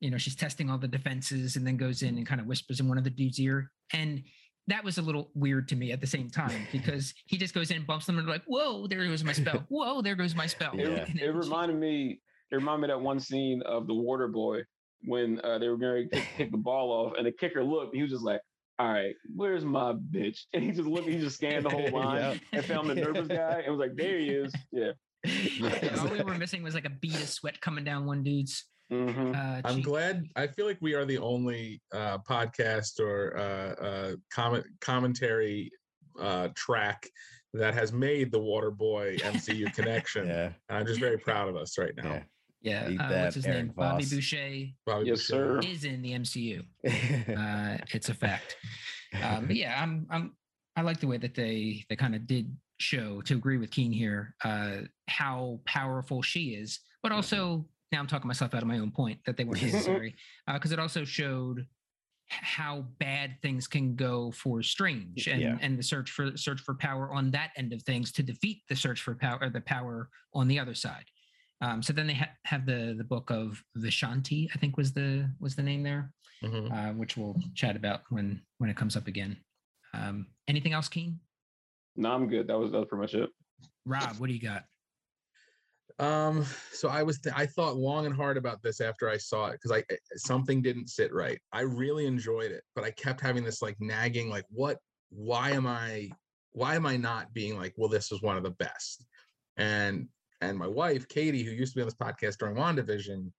you 0.00 0.10
know, 0.10 0.18
she's 0.18 0.36
testing 0.36 0.70
all 0.70 0.78
the 0.78 0.88
defenses 0.88 1.56
and 1.56 1.66
then 1.66 1.76
goes 1.76 2.02
in 2.02 2.16
and 2.16 2.26
kind 2.26 2.40
of 2.40 2.46
whispers 2.46 2.80
in 2.80 2.88
one 2.88 2.98
of 2.98 3.04
the 3.04 3.10
dude's 3.10 3.38
ear. 3.40 3.70
And 3.92 4.22
that 4.68 4.82
was 4.84 4.98
a 4.98 5.02
little 5.02 5.30
weird 5.34 5.68
to 5.68 5.76
me 5.76 5.92
at 5.92 6.00
the 6.00 6.06
same 6.06 6.28
time 6.30 6.66
because 6.72 7.14
he 7.26 7.36
just 7.36 7.54
goes 7.54 7.70
in, 7.70 7.78
and 7.78 7.86
bumps 7.86 8.06
them, 8.06 8.18
and 8.18 8.26
like, 8.26 8.44
"Whoa, 8.46 8.86
there 8.86 9.06
goes 9.06 9.24
my 9.24 9.32
spell! 9.32 9.64
Whoa, 9.68 10.02
there 10.02 10.14
goes 10.14 10.34
my 10.34 10.46
spell!" 10.46 10.72
Yeah. 10.74 10.86
It, 10.86 11.22
it 11.22 11.30
reminded 11.34 11.76
me. 11.76 12.20
It 12.50 12.56
reminded 12.56 12.82
me 12.82 12.88
that 12.88 13.00
one 13.00 13.18
scene 13.18 13.62
of 13.62 13.86
the 13.86 13.94
Water 13.94 14.28
Boy 14.28 14.60
when 15.04 15.40
uh, 15.42 15.58
they 15.58 15.68
were 15.68 15.76
going 15.76 16.08
to 16.10 16.20
kick 16.36 16.50
the 16.50 16.56
ball 16.58 16.90
off, 16.90 17.14
and 17.16 17.26
the 17.26 17.32
kicker 17.32 17.62
looked. 17.62 17.94
He 17.94 18.02
was 18.02 18.10
just 18.10 18.24
like, 18.24 18.40
"All 18.78 18.88
right, 18.88 19.14
where's 19.34 19.64
my 19.64 19.92
bitch?" 19.92 20.40
And 20.52 20.62
he 20.62 20.70
just 20.70 20.88
looked. 20.88 21.08
He 21.08 21.18
just 21.18 21.36
scanned 21.36 21.64
the 21.64 21.70
whole 21.70 21.90
line 21.90 22.32
yep. 22.32 22.40
and 22.52 22.64
found 22.64 22.90
the 22.90 22.94
nervous 22.94 23.28
guy, 23.28 23.62
and 23.64 23.76
was 23.76 23.80
like, 23.80 23.96
"There 23.96 24.18
he 24.18 24.28
is." 24.30 24.54
Yeah. 24.72 24.92
yeah 25.24 25.96
all 25.98 26.08
we 26.08 26.22
were 26.22 26.34
missing 26.34 26.62
was 26.62 26.74
like 26.74 26.84
a 26.84 26.90
bead 26.90 27.14
of 27.14 27.28
sweat 27.28 27.60
coming 27.60 27.82
down 27.82 28.06
one 28.06 28.22
dude's 28.22 28.64
Mm-hmm. 28.92 29.32
Uh, 29.34 29.60
I'm 29.64 29.80
glad. 29.80 30.26
I 30.36 30.46
feel 30.46 30.66
like 30.66 30.78
we 30.80 30.94
are 30.94 31.04
the 31.04 31.18
only 31.18 31.80
uh, 31.92 32.18
podcast 32.18 33.00
or 33.00 33.36
uh, 33.36 33.84
uh 33.84 34.16
comment 34.32 34.64
commentary 34.80 35.70
uh, 36.20 36.48
track 36.54 37.08
that 37.52 37.74
has 37.74 37.92
made 37.92 38.30
the 38.30 38.38
Waterboy 38.38 39.20
MCU 39.20 39.72
connection. 39.74 40.28
yeah. 40.28 40.50
I'm 40.68 40.86
just 40.86 41.00
very 41.00 41.18
proud 41.18 41.48
of 41.48 41.56
us 41.56 41.78
right 41.78 41.94
now. 41.96 42.22
Yeah. 42.62 42.88
yeah. 42.88 43.02
Uh, 43.02 43.22
what's 43.24 43.34
his 43.34 43.46
Eric 43.46 43.56
name? 43.58 43.72
Voss. 43.74 43.92
Bobby 43.92 44.04
Boucher. 44.04 44.66
Bobby 44.84 45.06
yes, 45.06 45.28
Boucher. 45.28 45.62
sir. 45.62 45.68
Is 45.68 45.84
in 45.84 46.02
the 46.02 46.12
MCU. 46.12 46.64
it's 46.84 48.08
a 48.08 48.14
fact. 48.14 48.56
Um, 49.22 49.46
but 49.46 49.56
yeah, 49.56 49.80
I'm. 49.82 50.06
I'm. 50.10 50.32
I 50.76 50.82
like 50.82 51.00
the 51.00 51.06
way 51.06 51.16
that 51.16 51.34
they 51.34 51.84
they 51.88 51.96
kind 51.96 52.14
of 52.14 52.26
did 52.26 52.54
show 52.78 53.22
to 53.22 53.34
agree 53.34 53.56
with 53.56 53.70
Keane 53.70 53.92
here 53.92 54.34
how 55.08 55.60
powerful 55.64 56.22
she 56.22 56.50
is, 56.50 56.80
but 57.02 57.08
mm-hmm. 57.08 57.16
also 57.16 57.66
now 57.92 58.00
I'm 58.00 58.06
talking 58.06 58.26
myself 58.26 58.54
out 58.54 58.62
of 58.62 58.68
my 58.68 58.78
own 58.78 58.90
point 58.90 59.20
that 59.26 59.36
they 59.36 59.44
weren't 59.44 59.62
necessary 59.72 60.14
because 60.52 60.72
uh, 60.72 60.74
it 60.74 60.80
also 60.80 61.04
showed 61.04 61.66
how 62.28 62.84
bad 62.98 63.36
things 63.40 63.68
can 63.68 63.94
go 63.94 64.32
for 64.32 64.60
strange 64.62 65.28
and 65.28 65.40
yeah. 65.40 65.58
and 65.60 65.78
the 65.78 65.82
search 65.82 66.10
for 66.10 66.36
search 66.36 66.60
for 66.60 66.74
power 66.74 67.12
on 67.12 67.30
that 67.30 67.50
end 67.56 67.72
of 67.72 67.82
things 67.82 68.10
to 68.12 68.22
defeat 68.22 68.62
the 68.68 68.74
search 68.74 69.00
for 69.00 69.14
power 69.14 69.38
or 69.40 69.48
the 69.48 69.60
power 69.60 70.08
on 70.34 70.48
the 70.48 70.58
other 70.58 70.74
side. 70.74 71.04
Um, 71.60 71.82
so 71.82 71.92
then 71.92 72.06
they 72.06 72.14
ha- 72.14 72.32
have 72.44 72.66
the 72.66 72.94
the 72.98 73.04
book 73.04 73.30
of 73.30 73.62
vishanti 73.78 74.48
i 74.54 74.58
think 74.58 74.76
was 74.76 74.92
the 74.92 75.30
was 75.40 75.56
the 75.56 75.62
name 75.62 75.82
there 75.82 76.12
mm-hmm. 76.42 76.72
uh, 76.72 76.92
which 76.92 77.16
we'll 77.16 77.36
chat 77.54 77.76
about 77.76 78.02
when 78.10 78.42
when 78.58 78.70
it 78.70 78.76
comes 78.76 78.96
up 78.96 79.06
again. 79.06 79.36
Um, 79.94 80.26
anything 80.48 80.72
else 80.72 80.88
Keane? 80.88 81.20
No 81.96 82.10
i'm 82.10 82.28
good. 82.28 82.48
That 82.48 82.58
was 82.58 82.72
that 82.72 82.78
was 82.78 82.88
pretty 82.88 83.02
much 83.02 83.14
it. 83.14 83.30
Rob 83.84 84.16
what 84.18 84.26
do 84.26 84.32
you 84.32 84.40
got 84.40 84.64
Um, 85.98 86.44
so 86.72 86.88
I 86.88 87.02
was 87.02 87.20
th- 87.20 87.34
I 87.36 87.46
thought 87.46 87.76
long 87.76 88.04
and 88.04 88.14
hard 88.14 88.36
about 88.36 88.62
this 88.62 88.80
after 88.80 89.08
I 89.08 89.16
saw 89.16 89.46
it 89.46 89.52
because 89.52 89.72
I 89.72 89.78
eh, 89.90 89.96
something 90.16 90.60
didn't 90.60 90.88
sit 90.88 91.12
right. 91.12 91.38
I 91.52 91.60
really 91.62 92.06
enjoyed 92.06 92.52
it, 92.52 92.62
but 92.74 92.84
I 92.84 92.90
kept 92.90 93.20
having 93.20 93.44
this 93.44 93.62
like 93.62 93.76
nagging, 93.80 94.28
like, 94.28 94.44
what 94.50 94.78
why 95.10 95.50
am 95.50 95.66
I 95.66 96.10
why 96.52 96.74
am 96.74 96.86
I 96.86 96.96
not 96.96 97.32
being 97.32 97.56
like, 97.56 97.74
well, 97.76 97.88
this 97.88 98.10
was 98.10 98.22
one 98.22 98.36
of 98.36 98.42
the 98.42 98.50
best? 98.50 99.04
And 99.56 100.08
and 100.42 100.58
my 100.58 100.68
wife, 100.68 101.08
Katie, 101.08 101.42
who 101.42 101.52
used 101.52 101.72
to 101.72 101.78
be 101.78 101.82
on 101.82 101.86
this 101.86 101.94
podcast 101.94 102.38
during 102.38 102.56
WandaVision, 102.56 103.30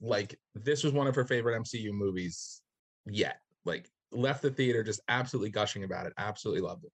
like 0.00 0.38
this 0.54 0.82
was 0.82 0.94
one 0.94 1.06
of 1.06 1.14
her 1.14 1.24
favorite 1.24 1.60
MCU 1.60 1.92
movies 1.92 2.62
yet. 3.06 3.40
Like 3.66 3.90
left 4.10 4.40
the 4.42 4.50
theater 4.50 4.82
just 4.82 5.00
absolutely 5.08 5.50
gushing 5.50 5.84
about 5.84 6.06
it, 6.06 6.14
absolutely 6.16 6.62
loved 6.62 6.84
it. 6.84 6.92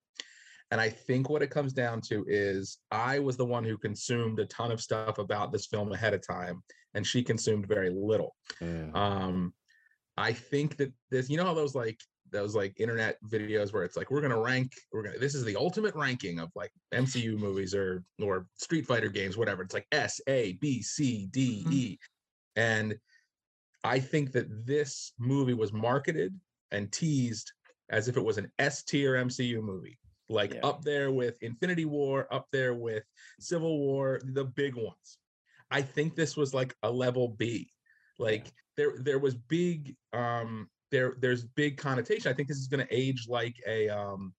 And 0.70 0.80
I 0.80 0.88
think 0.88 1.28
what 1.28 1.42
it 1.42 1.50
comes 1.50 1.72
down 1.72 2.00
to 2.02 2.24
is 2.26 2.78
I 2.90 3.18
was 3.20 3.36
the 3.36 3.44
one 3.44 3.62
who 3.62 3.78
consumed 3.78 4.40
a 4.40 4.46
ton 4.46 4.72
of 4.72 4.80
stuff 4.80 5.18
about 5.18 5.52
this 5.52 5.66
film 5.66 5.92
ahead 5.92 6.12
of 6.12 6.26
time, 6.26 6.62
and 6.94 7.06
she 7.06 7.22
consumed 7.22 7.68
very 7.68 7.90
little. 7.90 8.34
Mm. 8.60 8.94
Um, 8.94 9.54
I 10.16 10.32
think 10.32 10.76
that 10.78 10.92
this, 11.10 11.30
you 11.30 11.36
know, 11.36 11.44
how 11.44 11.54
those 11.54 11.74
like 11.74 12.00
those 12.32 12.56
like 12.56 12.80
internet 12.80 13.16
videos 13.30 13.72
where 13.72 13.84
it's 13.84 13.96
like 13.96 14.10
we're 14.10 14.20
gonna 14.20 14.40
rank, 14.40 14.72
we're 14.92 15.04
gonna 15.04 15.18
this 15.18 15.36
is 15.36 15.44
the 15.44 15.54
ultimate 15.54 15.94
ranking 15.94 16.40
of 16.40 16.50
like 16.56 16.72
MCU 16.92 17.38
movies 17.38 17.72
or 17.72 18.02
or 18.20 18.46
Street 18.56 18.86
Fighter 18.86 19.08
games, 19.08 19.36
whatever. 19.36 19.62
It's 19.62 19.74
like 19.74 19.86
S 19.92 20.20
A 20.26 20.54
B 20.54 20.82
C 20.82 21.28
D 21.30 21.62
mm-hmm. 21.62 21.72
E, 21.72 21.98
and 22.56 22.96
I 23.84 24.00
think 24.00 24.32
that 24.32 24.66
this 24.66 25.12
movie 25.16 25.54
was 25.54 25.72
marketed 25.72 26.34
and 26.72 26.90
teased 26.90 27.52
as 27.88 28.08
if 28.08 28.16
it 28.16 28.24
was 28.24 28.36
an 28.36 28.50
S 28.58 28.82
tier 28.82 29.14
MCU 29.14 29.62
movie 29.62 29.96
like 30.28 30.54
yeah. 30.54 30.60
up 30.62 30.82
there 30.82 31.10
with 31.10 31.42
Infinity 31.42 31.84
War, 31.84 32.26
up 32.32 32.46
there 32.52 32.74
with 32.74 33.04
Civil 33.38 33.78
War, 33.78 34.20
the 34.24 34.44
big 34.44 34.74
ones. 34.74 35.18
I 35.70 35.82
think 35.82 36.14
this 36.14 36.36
was 36.36 36.54
like 36.54 36.74
a 36.82 36.90
level 36.90 37.28
B. 37.28 37.70
Like 38.18 38.46
yeah. 38.46 38.50
there 38.76 38.92
there 38.98 39.18
was 39.18 39.34
big 39.34 39.94
um 40.12 40.68
there 40.90 41.14
there's 41.20 41.44
big 41.44 41.76
connotation. 41.76 42.30
I 42.30 42.34
think 42.34 42.48
this 42.48 42.58
is 42.58 42.68
going 42.68 42.86
to 42.86 42.94
age 42.94 43.26
like 43.28 43.56
a 43.66 43.88
um 43.88 44.34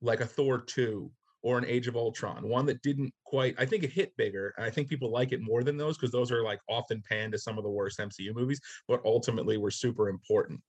like 0.00 0.20
a 0.20 0.26
Thor 0.26 0.60
2 0.60 1.10
or 1.42 1.56
an 1.56 1.64
Age 1.64 1.88
of 1.88 1.96
Ultron, 1.96 2.46
one 2.46 2.66
that 2.66 2.82
didn't 2.82 3.12
quite 3.24 3.54
I 3.58 3.66
think 3.66 3.84
it 3.84 3.92
hit 3.92 4.16
bigger 4.16 4.54
and 4.56 4.64
I 4.64 4.70
think 4.70 4.88
people 4.88 5.10
like 5.10 5.32
it 5.32 5.40
more 5.40 5.62
than 5.62 5.76
those 5.76 5.96
because 5.96 6.12
those 6.12 6.30
are 6.30 6.42
like 6.42 6.60
often 6.68 7.02
panned 7.08 7.34
as 7.34 7.44
some 7.44 7.58
of 7.58 7.64
the 7.64 7.70
worst 7.70 7.98
MCU 7.98 8.34
movies, 8.34 8.60
but 8.88 9.00
ultimately 9.04 9.58
were 9.58 9.70
super 9.70 10.08
important 10.08 10.60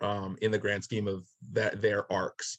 um 0.00 0.38
in 0.40 0.50
the 0.50 0.58
grand 0.58 0.84
scheme 0.84 1.08
of 1.08 1.26
that 1.52 1.82
their 1.82 2.10
arcs. 2.12 2.58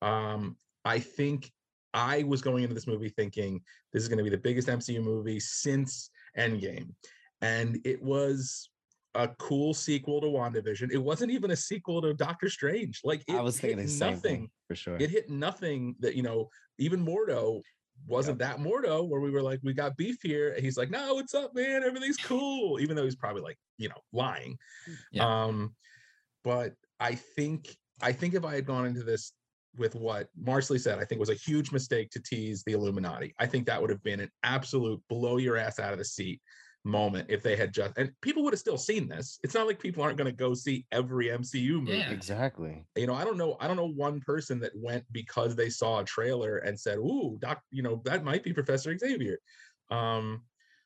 Um, 0.00 0.56
I 0.84 0.98
think 0.98 1.50
I 1.94 2.22
was 2.22 2.42
going 2.42 2.62
into 2.62 2.74
this 2.74 2.86
movie 2.86 3.10
thinking 3.10 3.60
this 3.92 4.02
is 4.02 4.08
going 4.08 4.18
to 4.18 4.24
be 4.24 4.30
the 4.30 4.38
biggest 4.38 4.68
MCU 4.68 5.02
movie 5.02 5.40
since 5.40 6.10
Endgame. 6.38 6.90
And 7.40 7.80
it 7.84 8.02
was 8.02 8.70
a 9.14 9.28
cool 9.28 9.74
sequel 9.74 10.20
to 10.20 10.26
WandaVision. 10.26 10.90
It 10.90 10.98
wasn't 10.98 11.32
even 11.32 11.50
a 11.50 11.56
sequel 11.56 12.00
to 12.02 12.14
Doctor 12.14 12.48
Strange. 12.48 13.00
Like 13.04 13.22
it 13.28 13.34
I 13.34 13.42
was 13.42 13.60
thinking 13.60 13.86
hit 13.86 13.98
nothing 13.98 14.50
for 14.68 14.74
sure. 14.74 14.96
It 14.98 15.10
hit 15.10 15.28
nothing 15.28 15.96
that, 16.00 16.14
you 16.14 16.22
know, 16.22 16.48
even 16.78 17.04
Mordo 17.04 17.60
wasn't 18.06 18.40
yep. 18.40 18.56
that 18.56 18.64
Mordo 18.64 19.06
where 19.06 19.20
we 19.20 19.30
were 19.30 19.42
like, 19.42 19.60
we 19.62 19.74
got 19.74 19.96
beef 19.96 20.16
here. 20.22 20.52
And 20.52 20.64
he's 20.64 20.78
like, 20.78 20.90
no, 20.90 21.14
what's 21.14 21.34
up, 21.34 21.54
man? 21.54 21.84
Everything's 21.84 22.16
cool. 22.16 22.80
Even 22.80 22.96
though 22.96 23.04
he's 23.04 23.16
probably 23.16 23.42
like, 23.42 23.58
you 23.76 23.88
know, 23.88 24.00
lying. 24.12 24.56
Yeah. 25.12 25.44
Um, 25.44 25.74
but 26.42 26.74
I 26.98 27.14
think 27.14 27.76
I 28.00 28.12
think 28.12 28.34
if 28.34 28.44
I 28.44 28.54
had 28.54 28.66
gone 28.66 28.86
into 28.86 29.02
this 29.02 29.32
with 29.76 29.94
what 29.94 30.28
Marcely 30.40 30.80
said, 30.80 30.98
I 30.98 31.04
think 31.04 31.18
was 31.18 31.30
a 31.30 31.34
huge 31.34 31.72
mistake 31.72 32.10
to 32.10 32.20
tease 32.20 32.62
the 32.64 32.72
Illuminati. 32.72 33.34
I 33.38 33.46
think 33.46 33.66
that 33.66 33.80
would 33.80 33.90
have 33.90 34.02
been 34.02 34.20
an 34.20 34.30
absolute 34.42 35.00
blow 35.08 35.38
your 35.38 35.56
ass 35.56 35.78
out 35.78 35.92
of 35.92 35.98
the 35.98 36.04
seat 36.04 36.40
moment 36.84 37.26
if 37.30 37.44
they 37.44 37.54
had 37.54 37.72
just 37.72 37.96
and 37.96 38.10
people 38.22 38.42
would 38.42 38.52
have 38.52 38.60
still 38.60 38.76
seen 38.76 39.08
this. 39.08 39.38
It's 39.42 39.54
not 39.54 39.66
like 39.66 39.78
people 39.78 40.02
aren't 40.02 40.18
going 40.18 40.30
to 40.30 40.36
go 40.36 40.52
see 40.52 40.84
every 40.90 41.26
MCU 41.26 41.80
movie. 41.80 41.98
Yeah. 41.98 42.10
Exactly. 42.10 42.84
You 42.96 43.06
know, 43.06 43.14
I 43.14 43.24
don't 43.24 43.36
know. 43.38 43.56
I 43.60 43.68
don't 43.68 43.76
know 43.76 43.88
one 43.88 44.20
person 44.20 44.58
that 44.60 44.72
went 44.74 45.04
because 45.12 45.54
they 45.54 45.70
saw 45.70 46.00
a 46.00 46.04
trailer 46.04 46.58
and 46.58 46.78
said, 46.78 46.98
"Ooh, 46.98 47.38
doc, 47.40 47.62
you 47.70 47.82
know, 47.82 48.02
that 48.04 48.24
might 48.24 48.42
be 48.42 48.52
Professor 48.52 48.96
Xavier." 48.96 49.38
Um, 49.90 50.42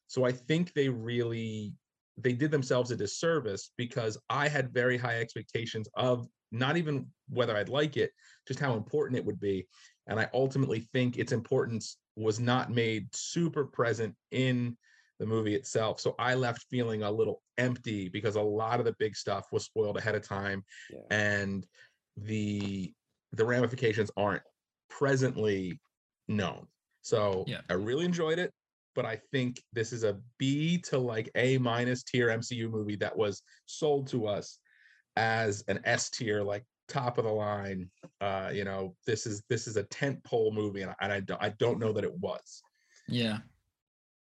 so 0.06 0.24
I 0.24 0.32
think 0.32 0.72
they 0.74 0.88
really 0.88 1.72
they 2.18 2.32
did 2.32 2.50
themselves 2.50 2.90
a 2.90 2.96
disservice 2.96 3.70
because 3.76 4.18
I 4.30 4.48
had 4.48 4.72
very 4.72 4.96
high 4.96 5.20
expectations 5.20 5.88
of 5.94 6.26
not 6.50 6.76
even 6.76 7.06
whether 7.28 7.56
I'd 7.56 7.68
like 7.68 7.96
it, 7.96 8.10
just 8.46 8.60
how 8.60 8.74
important 8.74 9.18
it 9.18 9.24
would 9.24 9.40
be. 9.40 9.66
And 10.06 10.20
I 10.20 10.28
ultimately 10.32 10.80
think 10.92 11.16
its 11.16 11.32
importance 11.32 11.98
was 12.16 12.40
not 12.40 12.70
made 12.70 13.08
super 13.14 13.64
present 13.64 14.14
in 14.30 14.76
the 15.18 15.26
movie 15.26 15.54
itself. 15.54 16.00
So 16.00 16.14
I 16.18 16.34
left 16.34 16.66
feeling 16.70 17.02
a 17.02 17.10
little 17.10 17.42
empty 17.58 18.08
because 18.08 18.36
a 18.36 18.42
lot 18.42 18.78
of 18.78 18.84
the 18.84 18.94
big 18.98 19.16
stuff 19.16 19.46
was 19.50 19.64
spoiled 19.64 19.96
ahead 19.96 20.14
of 20.14 20.22
time 20.22 20.64
yeah. 20.90 21.00
and 21.10 21.66
the 22.16 22.92
the 23.32 23.44
ramifications 23.44 24.10
aren't 24.16 24.42
presently 24.88 25.80
known. 26.28 26.66
So 27.02 27.44
yeah. 27.46 27.60
I 27.68 27.74
really 27.74 28.04
enjoyed 28.04 28.38
it, 28.38 28.52
but 28.94 29.04
I 29.04 29.20
think 29.32 29.60
this 29.72 29.92
is 29.92 30.04
a 30.04 30.18
B 30.38 30.78
to 30.88 30.98
like 30.98 31.30
A 31.34 31.58
minus 31.58 32.02
tier 32.02 32.28
MCU 32.28 32.70
movie 32.70 32.96
that 32.96 33.16
was 33.16 33.42
sold 33.66 34.08
to 34.08 34.26
us 34.26 34.58
as 35.16 35.64
an 35.68 35.80
S 35.84 36.10
tier, 36.10 36.42
like 36.42 36.64
top 36.88 37.18
of 37.18 37.24
the 37.24 37.30
line. 37.30 37.90
Uh, 38.20 38.50
you 38.52 38.64
know, 38.64 38.94
this 39.06 39.26
is 39.26 39.42
this 39.48 39.66
is 39.66 39.76
a 39.76 39.84
tent 39.84 40.22
pole 40.24 40.52
movie, 40.52 40.82
and 40.82 40.90
I, 40.90 40.94
and 41.00 41.12
I, 41.12 41.20
don't, 41.20 41.42
I 41.42 41.50
don't 41.58 41.78
know 41.78 41.92
that 41.92 42.04
it 42.04 42.18
was. 42.18 42.62
Yeah, 43.08 43.38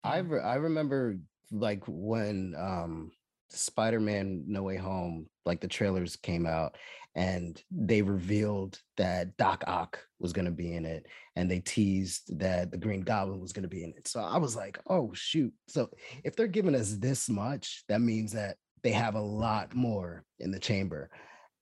I 0.04 0.20
re- 0.20 0.42
I 0.42 0.56
remember 0.56 1.18
like 1.52 1.84
when 1.88 2.56
um 2.58 3.12
Spider-Man 3.50 4.44
No 4.48 4.64
Way 4.64 4.78
Home, 4.78 5.28
like 5.46 5.62
the 5.62 5.68
trailers 5.68 6.16
came 6.16 6.46
out 6.46 6.78
and 7.16 7.62
they 7.72 8.02
revealed 8.02 8.80
that 8.98 9.38
Doc 9.38 9.64
Ock 9.68 10.00
was 10.20 10.34
going 10.34 10.46
to 10.46 10.52
be 10.52 10.74
in 10.74 10.86
it 10.86 11.06
and 11.36 11.50
they 11.50 11.60
teased 11.60 12.38
that 12.40 12.72
the 12.72 12.78
Green 12.78 13.02
Goblin 13.02 13.40
was 13.40 13.54
going 13.54 13.64
to 13.64 13.70
be 13.70 13.84
in 13.84 13.94
it. 13.96 14.08
So 14.08 14.20
I 14.20 14.38
was 14.38 14.56
like, 14.56 14.80
"Oh 14.88 15.12
shoot." 15.14 15.54
So 15.68 15.90
if 16.24 16.36
they're 16.36 16.48
giving 16.48 16.76
us 16.76 16.96
this 16.96 17.30
much, 17.30 17.84
that 17.88 18.02
means 18.02 18.32
that 18.34 18.58
they 18.84 18.92
have 18.92 19.16
a 19.16 19.22
lot 19.22 19.74
more 19.74 20.24
in 20.40 20.52
the 20.52 20.60
chamber. 20.60 21.10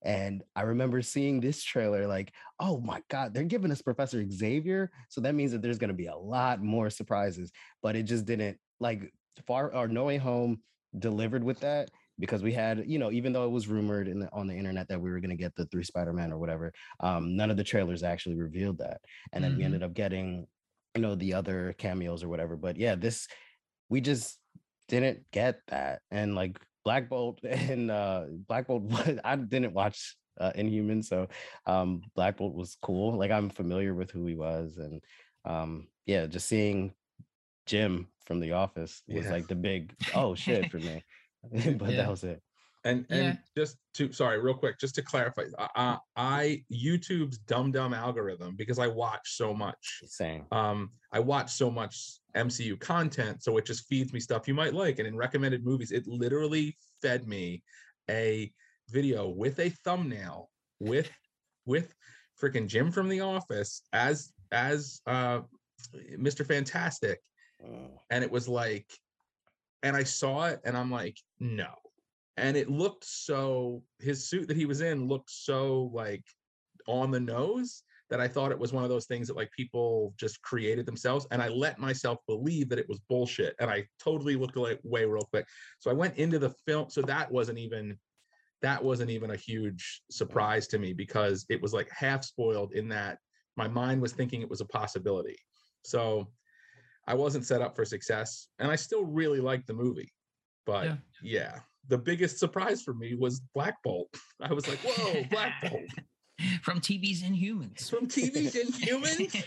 And 0.04 0.44
I 0.56 0.64
remember 0.64 1.02
seeing 1.02 1.40
this 1.40 1.64
trailer 1.64 2.08
like, 2.08 2.34
oh 2.60 2.80
my 2.82 3.02
God, 3.10 3.34
they're 3.34 3.44
giving 3.44 3.72
us 3.72 3.82
Professor 3.82 4.24
Xavier. 4.30 4.92
So 5.10 5.22
that 5.22 5.36
means 5.36 5.52
that 5.54 5.62
there's 5.62 5.78
going 5.78 5.90
to 5.90 5.96
be 5.96 6.08
a 6.08 6.16
lot 6.16 6.62
more 6.62 6.90
surprises. 6.90 7.52
But 7.82 7.96
it 7.96 8.04
just 8.04 8.26
didn't 8.26 8.58
like 8.80 9.14
far 9.48 9.74
or 9.74 9.88
No 9.88 10.04
Way 10.06 10.18
Home 10.18 10.62
delivered 11.00 11.44
with 11.44 11.60
that 11.62 11.90
because 12.20 12.44
we 12.44 12.52
had, 12.52 12.84
you 12.86 13.00
know, 13.00 13.12
even 13.12 13.34
though 13.34 13.46
it 13.46 13.52
was 13.52 13.68
rumored 13.68 14.08
in 14.08 14.20
the, 14.20 14.30
on 14.34 14.46
the 14.48 14.56
internet 14.56 14.88
that 14.90 15.02
we 15.02 15.10
were 15.10 15.20
going 15.20 15.30
to 15.30 15.36
get 15.36 15.56
the 15.56 15.66
three 15.68 15.84
Spider-Man 15.84 16.32
or 16.32 16.38
whatever, 16.38 16.72
um, 17.00 17.36
none 17.36 17.50
of 17.50 17.58
the 17.58 17.64
trailers 17.64 18.04
actually 18.04 18.36
revealed 18.36 18.78
that. 18.80 19.02
And 19.32 19.44
then 19.44 19.52
mm-hmm. 19.52 19.60
we 19.60 19.66
ended 19.66 19.84
up 19.84 19.94
getting, 19.94 20.46
you 20.96 21.02
know, 21.02 21.16
the 21.16 21.34
other 21.34 21.74
cameos 21.78 22.24
or 22.24 22.28
whatever. 22.28 22.56
But 22.56 22.78
yeah, 22.78 22.96
this, 22.96 23.28
we 23.90 24.02
just 24.02 24.38
didn't 24.90 25.24
get 25.32 25.60
that. 25.70 26.02
And 26.12 26.36
like 26.36 26.60
Black 26.84 27.10
Bolt 27.10 27.40
and 27.44 27.92
uh, 27.92 28.26
Black 28.48 28.68
Bolt. 28.68 28.84
I 29.24 29.36
didn't 29.36 29.74
watch 29.74 30.16
uh, 30.40 30.52
Inhuman, 30.56 31.04
so 31.04 31.28
um, 31.66 32.02
Black 32.16 32.38
Bolt 32.38 32.54
was 32.54 32.78
cool. 32.82 33.18
Like 33.18 33.32
I'm 33.32 33.50
familiar 33.50 33.94
with 33.94 34.12
who 34.12 34.26
he 34.26 34.36
was, 34.36 34.78
and 34.78 35.02
um, 35.46 35.88
yeah, 36.06 36.26
just 36.26 36.48
seeing 36.48 36.94
Jim 37.66 38.08
from 38.26 38.40
The 38.40 38.54
Office 38.54 39.02
was 39.08 39.26
yeah. 39.26 39.32
like 39.32 39.48
the 39.48 39.56
big 39.56 39.94
oh 40.16 40.36
shit 40.36 40.72
for 40.72 40.78
me. 40.78 41.04
but 41.52 41.90
yeah. 41.90 41.98
that 41.98 42.10
was 42.10 42.24
it. 42.24 42.42
And 42.86 43.06
and 43.10 43.26
yeah. 43.26 43.36
just 43.56 43.78
to 43.96 44.12
sorry, 44.12 44.42
real 44.42 44.56
quick, 44.56 44.78
just 44.78 44.96
to 44.96 45.02
clarify, 45.02 45.44
uh, 45.58 45.98
I 46.18 46.64
YouTube's 46.72 47.38
dumb 47.38 47.72
dumb 47.72 47.94
algorithm 47.94 48.56
because 48.58 48.78
I 48.78 48.88
watch 48.88 49.38
so 49.38 49.54
much. 49.54 50.02
Same. 50.06 50.46
Um, 50.52 50.92
I 51.12 51.20
watch 51.20 51.52
so 51.52 51.72
much 51.72 52.20
MCU 52.36 52.80
content, 52.80 53.44
so 53.44 53.58
it 53.58 53.66
just 53.66 53.88
feeds 53.88 54.14
me 54.14 54.20
stuff 54.20 54.48
you 54.48 54.54
might 54.54 54.74
like. 54.74 55.00
And 55.00 55.08
in 55.08 55.16
recommended 55.16 55.66
movies, 55.66 55.92
it 55.92 56.08
literally 56.08 56.78
fed 57.02 57.28
me 57.28 57.64
a 58.10 58.52
video 58.90 59.30
with 59.30 59.60
a 59.60 59.70
thumbnail 59.70 60.50
with 60.80 61.10
with 61.66 61.94
freaking 62.42 62.68
Jim 62.68 62.92
from 62.92 63.10
The 63.10 63.22
Office 63.22 63.84
as 63.94 64.32
as 64.52 65.02
uh, 65.08 65.42
Mr. 66.18 66.46
Fantastic, 66.46 67.20
oh. 67.66 68.02
and 68.10 68.24
it 68.24 68.32
was 68.32 68.48
like, 68.48 68.88
and 69.84 69.96
I 69.96 70.04
saw 70.04 70.46
it, 70.46 70.60
and 70.66 70.76
I'm 70.76 70.92
like, 70.92 71.18
no 71.40 71.74
and 72.38 72.58
it 72.58 72.70
looked 72.70 73.06
so 73.06 73.84
his 74.00 74.28
suit 74.28 74.48
that 74.48 74.58
he 74.58 74.66
was 74.66 74.82
in 74.82 75.08
looked 75.08 75.30
so 75.30 75.92
like 75.94 76.24
on 76.88 77.12
the 77.12 77.20
nose 77.20 77.84
that 78.14 78.22
I 78.22 78.28
thought 78.28 78.52
it 78.52 78.60
was 78.60 78.72
one 78.72 78.84
of 78.84 78.92
those 78.92 79.08
things 79.08 79.28
that 79.28 79.36
like 79.36 79.50
people 79.58 80.14
just 80.18 80.40
created 80.44 80.86
themselves. 80.86 81.26
And 81.32 81.42
I 81.42 81.48
let 81.48 81.80
myself 81.80 82.20
believe 82.28 82.70
that 82.70 82.78
it 82.78 82.88
was 82.88 83.00
bullshit. 83.10 83.56
And 83.60 83.72
I 83.72 83.88
totally 84.00 84.36
looked 84.36 84.56
away 84.56 84.78
real 84.84 85.28
quick. 85.32 85.48
So 85.80 85.90
I 85.90 85.96
went 85.96 86.16
into 86.18 86.38
the 86.38 86.54
film. 86.68 86.92
So 86.92 87.02
that 87.02 87.32
wasn't 87.32 87.58
even 87.58 87.98
that 88.62 88.84
wasn't 88.84 89.10
even 89.10 89.32
a 89.32 89.36
huge 89.36 90.04
surprise 90.12 90.68
to 90.68 90.78
me 90.78 90.94
because 90.94 91.44
it 91.50 91.60
was 91.60 91.74
like 91.74 91.90
half 91.90 92.24
spoiled 92.24 92.74
in 92.74 92.88
that 92.90 93.18
my 93.58 93.68
mind 93.68 94.00
was 94.00 94.12
thinking 94.12 94.44
it 94.44 94.50
was 94.50 94.62
a 94.62 94.66
possibility. 94.66 95.38
So 95.84 96.28
I 97.08 97.16
wasn't 97.16 97.48
set 97.48 97.64
up 97.64 97.76
for 97.76 97.84
success, 97.84 98.48
and 98.60 98.72
I 98.72 98.76
still 98.76 99.06
really 99.06 99.40
liked 99.40 99.66
the 99.66 99.74
movie. 99.74 100.14
But 100.68 100.86
yeah. 100.86 100.96
yeah, 101.24 101.60
the 101.88 101.98
biggest 101.98 102.38
surprise 102.38 102.84
for 102.84 102.94
me 102.94 103.16
was 103.16 103.42
Black 103.56 103.82
Bolt. 103.84 104.08
I 104.40 104.54
was 104.54 104.68
like, 104.68 104.78
"Whoa, 104.82 105.24
Black 105.32 105.54
Bolt!" 105.64 105.90
From 106.62 106.80
TV's 106.80 107.24
Inhumans. 107.24 107.90
From 107.90 108.08
TV's 108.08 108.56
Inhumans. 108.56 109.44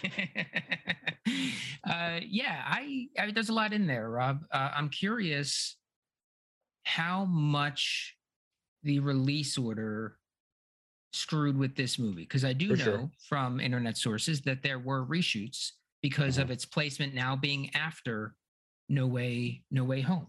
uh, 1.91 2.21
yeah, 2.27 2.63
I, 2.67 3.09
I 3.19 3.31
there's 3.33 3.49
a 3.49 3.55
lot 3.55 3.73
in 3.73 3.87
there, 3.87 4.09
Rob. 4.09 4.45
Uh, 4.51 4.71
I'm 4.75 4.89
curious 4.89 5.77
how 6.85 7.25
much 7.25 8.17
the 8.83 9.01
release 9.01 9.59
order 9.59 10.17
screwed 11.13 11.57
with 11.57 11.75
this 11.75 11.99
movie 11.99 12.23
because 12.23 12.45
I 12.45 12.53
do 12.53 12.71
For 12.71 12.77
know 12.77 12.85
sure. 12.85 13.11
from 13.29 13.59
internet 13.59 13.97
sources 13.97 14.43
that 14.43 14.63
there 14.63 14.79
were 14.79 15.05
reshoots 15.05 15.73
because 16.03 16.35
mm-hmm. 16.35 16.43
of 16.43 16.51
its 16.51 16.65
placement 16.65 17.15
now 17.15 17.35
being 17.35 17.75
after 17.75 18.35
No 18.89 19.07
Way 19.07 19.63
No 19.71 19.85
Way 19.85 20.03
Home. 20.03 20.29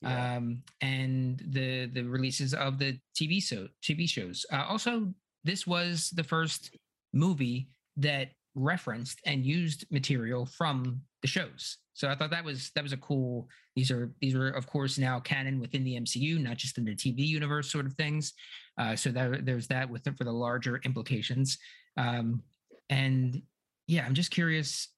Yeah. 0.00 0.36
Um, 0.36 0.62
and 0.80 1.42
the 1.44 1.86
the 1.86 2.04
releases 2.04 2.54
of 2.54 2.78
the 2.78 2.98
TV 3.16 3.42
show 3.42 3.68
TV 3.82 4.08
shows. 4.08 4.46
Uh, 4.52 4.64
also, 4.68 5.12
this 5.44 5.66
was 5.66 6.10
the 6.10 6.24
first 6.24 6.76
movie 7.12 7.68
that 7.96 8.30
referenced 8.54 9.20
and 9.24 9.44
used 9.44 9.84
material 9.90 10.46
from 10.46 11.00
the 11.22 11.28
shows. 11.28 11.78
So 11.94 12.08
I 12.08 12.14
thought 12.14 12.30
that 12.30 12.44
was 12.44 12.70
that 12.74 12.84
was 12.84 12.92
a 12.92 12.96
cool. 12.98 13.48
These 13.74 13.90
are 13.90 14.12
these 14.20 14.34
are 14.34 14.50
of 14.50 14.66
course 14.66 14.98
now 14.98 15.18
canon 15.20 15.60
within 15.60 15.84
the 15.84 15.98
MCU, 15.98 16.40
not 16.40 16.56
just 16.56 16.78
in 16.78 16.84
the 16.84 16.94
TV 16.94 17.26
universe, 17.26 17.70
sort 17.70 17.86
of 17.86 17.94
things. 17.94 18.34
Uh, 18.78 18.94
so 18.94 19.10
that 19.10 19.44
there's 19.44 19.66
that 19.68 19.90
with 19.90 20.04
for 20.16 20.24
the 20.24 20.32
larger 20.32 20.80
implications. 20.84 21.58
Um, 21.96 22.42
and 22.88 23.42
yeah, 23.88 24.06
I'm 24.06 24.14
just 24.14 24.30
curious 24.30 24.88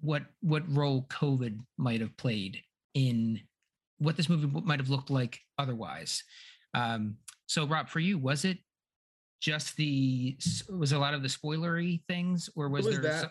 what 0.00 0.22
what 0.40 0.62
role 0.72 1.06
COVID 1.10 1.58
might 1.76 2.00
have 2.00 2.16
played 2.16 2.62
in 2.94 3.40
what 3.98 4.16
this 4.16 4.28
movie 4.28 4.48
might 4.64 4.78
have 4.78 4.90
looked 4.90 5.10
like 5.10 5.40
otherwise. 5.58 6.22
Um, 6.74 7.16
so 7.46 7.66
Rob, 7.66 7.88
for 7.88 7.98
you, 7.98 8.18
was 8.18 8.44
it 8.44 8.58
just 9.40 9.76
the 9.76 10.36
was 10.68 10.92
a 10.92 10.98
lot 10.98 11.14
of 11.14 11.22
the 11.22 11.28
spoilery 11.28 12.02
things, 12.08 12.50
or 12.56 12.68
was, 12.68 12.86
was 12.86 13.00
there? 13.00 13.20
Some, 13.20 13.30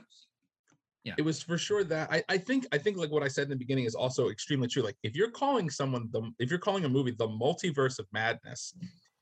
yeah, 1.03 1.13
it 1.17 1.21
was 1.21 1.41
for 1.41 1.57
sure 1.57 1.83
that 1.85 2.11
I, 2.11 2.23
I 2.29 2.37
think 2.37 2.65
I 2.71 2.77
think 2.77 2.97
like 2.97 3.11
what 3.11 3.23
I 3.23 3.27
said 3.27 3.43
in 3.43 3.49
the 3.49 3.55
beginning 3.55 3.85
is 3.85 3.95
also 3.95 4.29
extremely 4.29 4.67
true. 4.67 4.83
Like 4.83 4.97
if 5.03 5.15
you're 5.15 5.31
calling 5.31 5.69
someone 5.69 6.09
the 6.11 6.31
if 6.39 6.49
you're 6.49 6.59
calling 6.59 6.85
a 6.85 6.89
movie 6.89 7.11
the 7.11 7.27
multiverse 7.27 7.99
of 7.99 8.07
madness, 8.11 8.73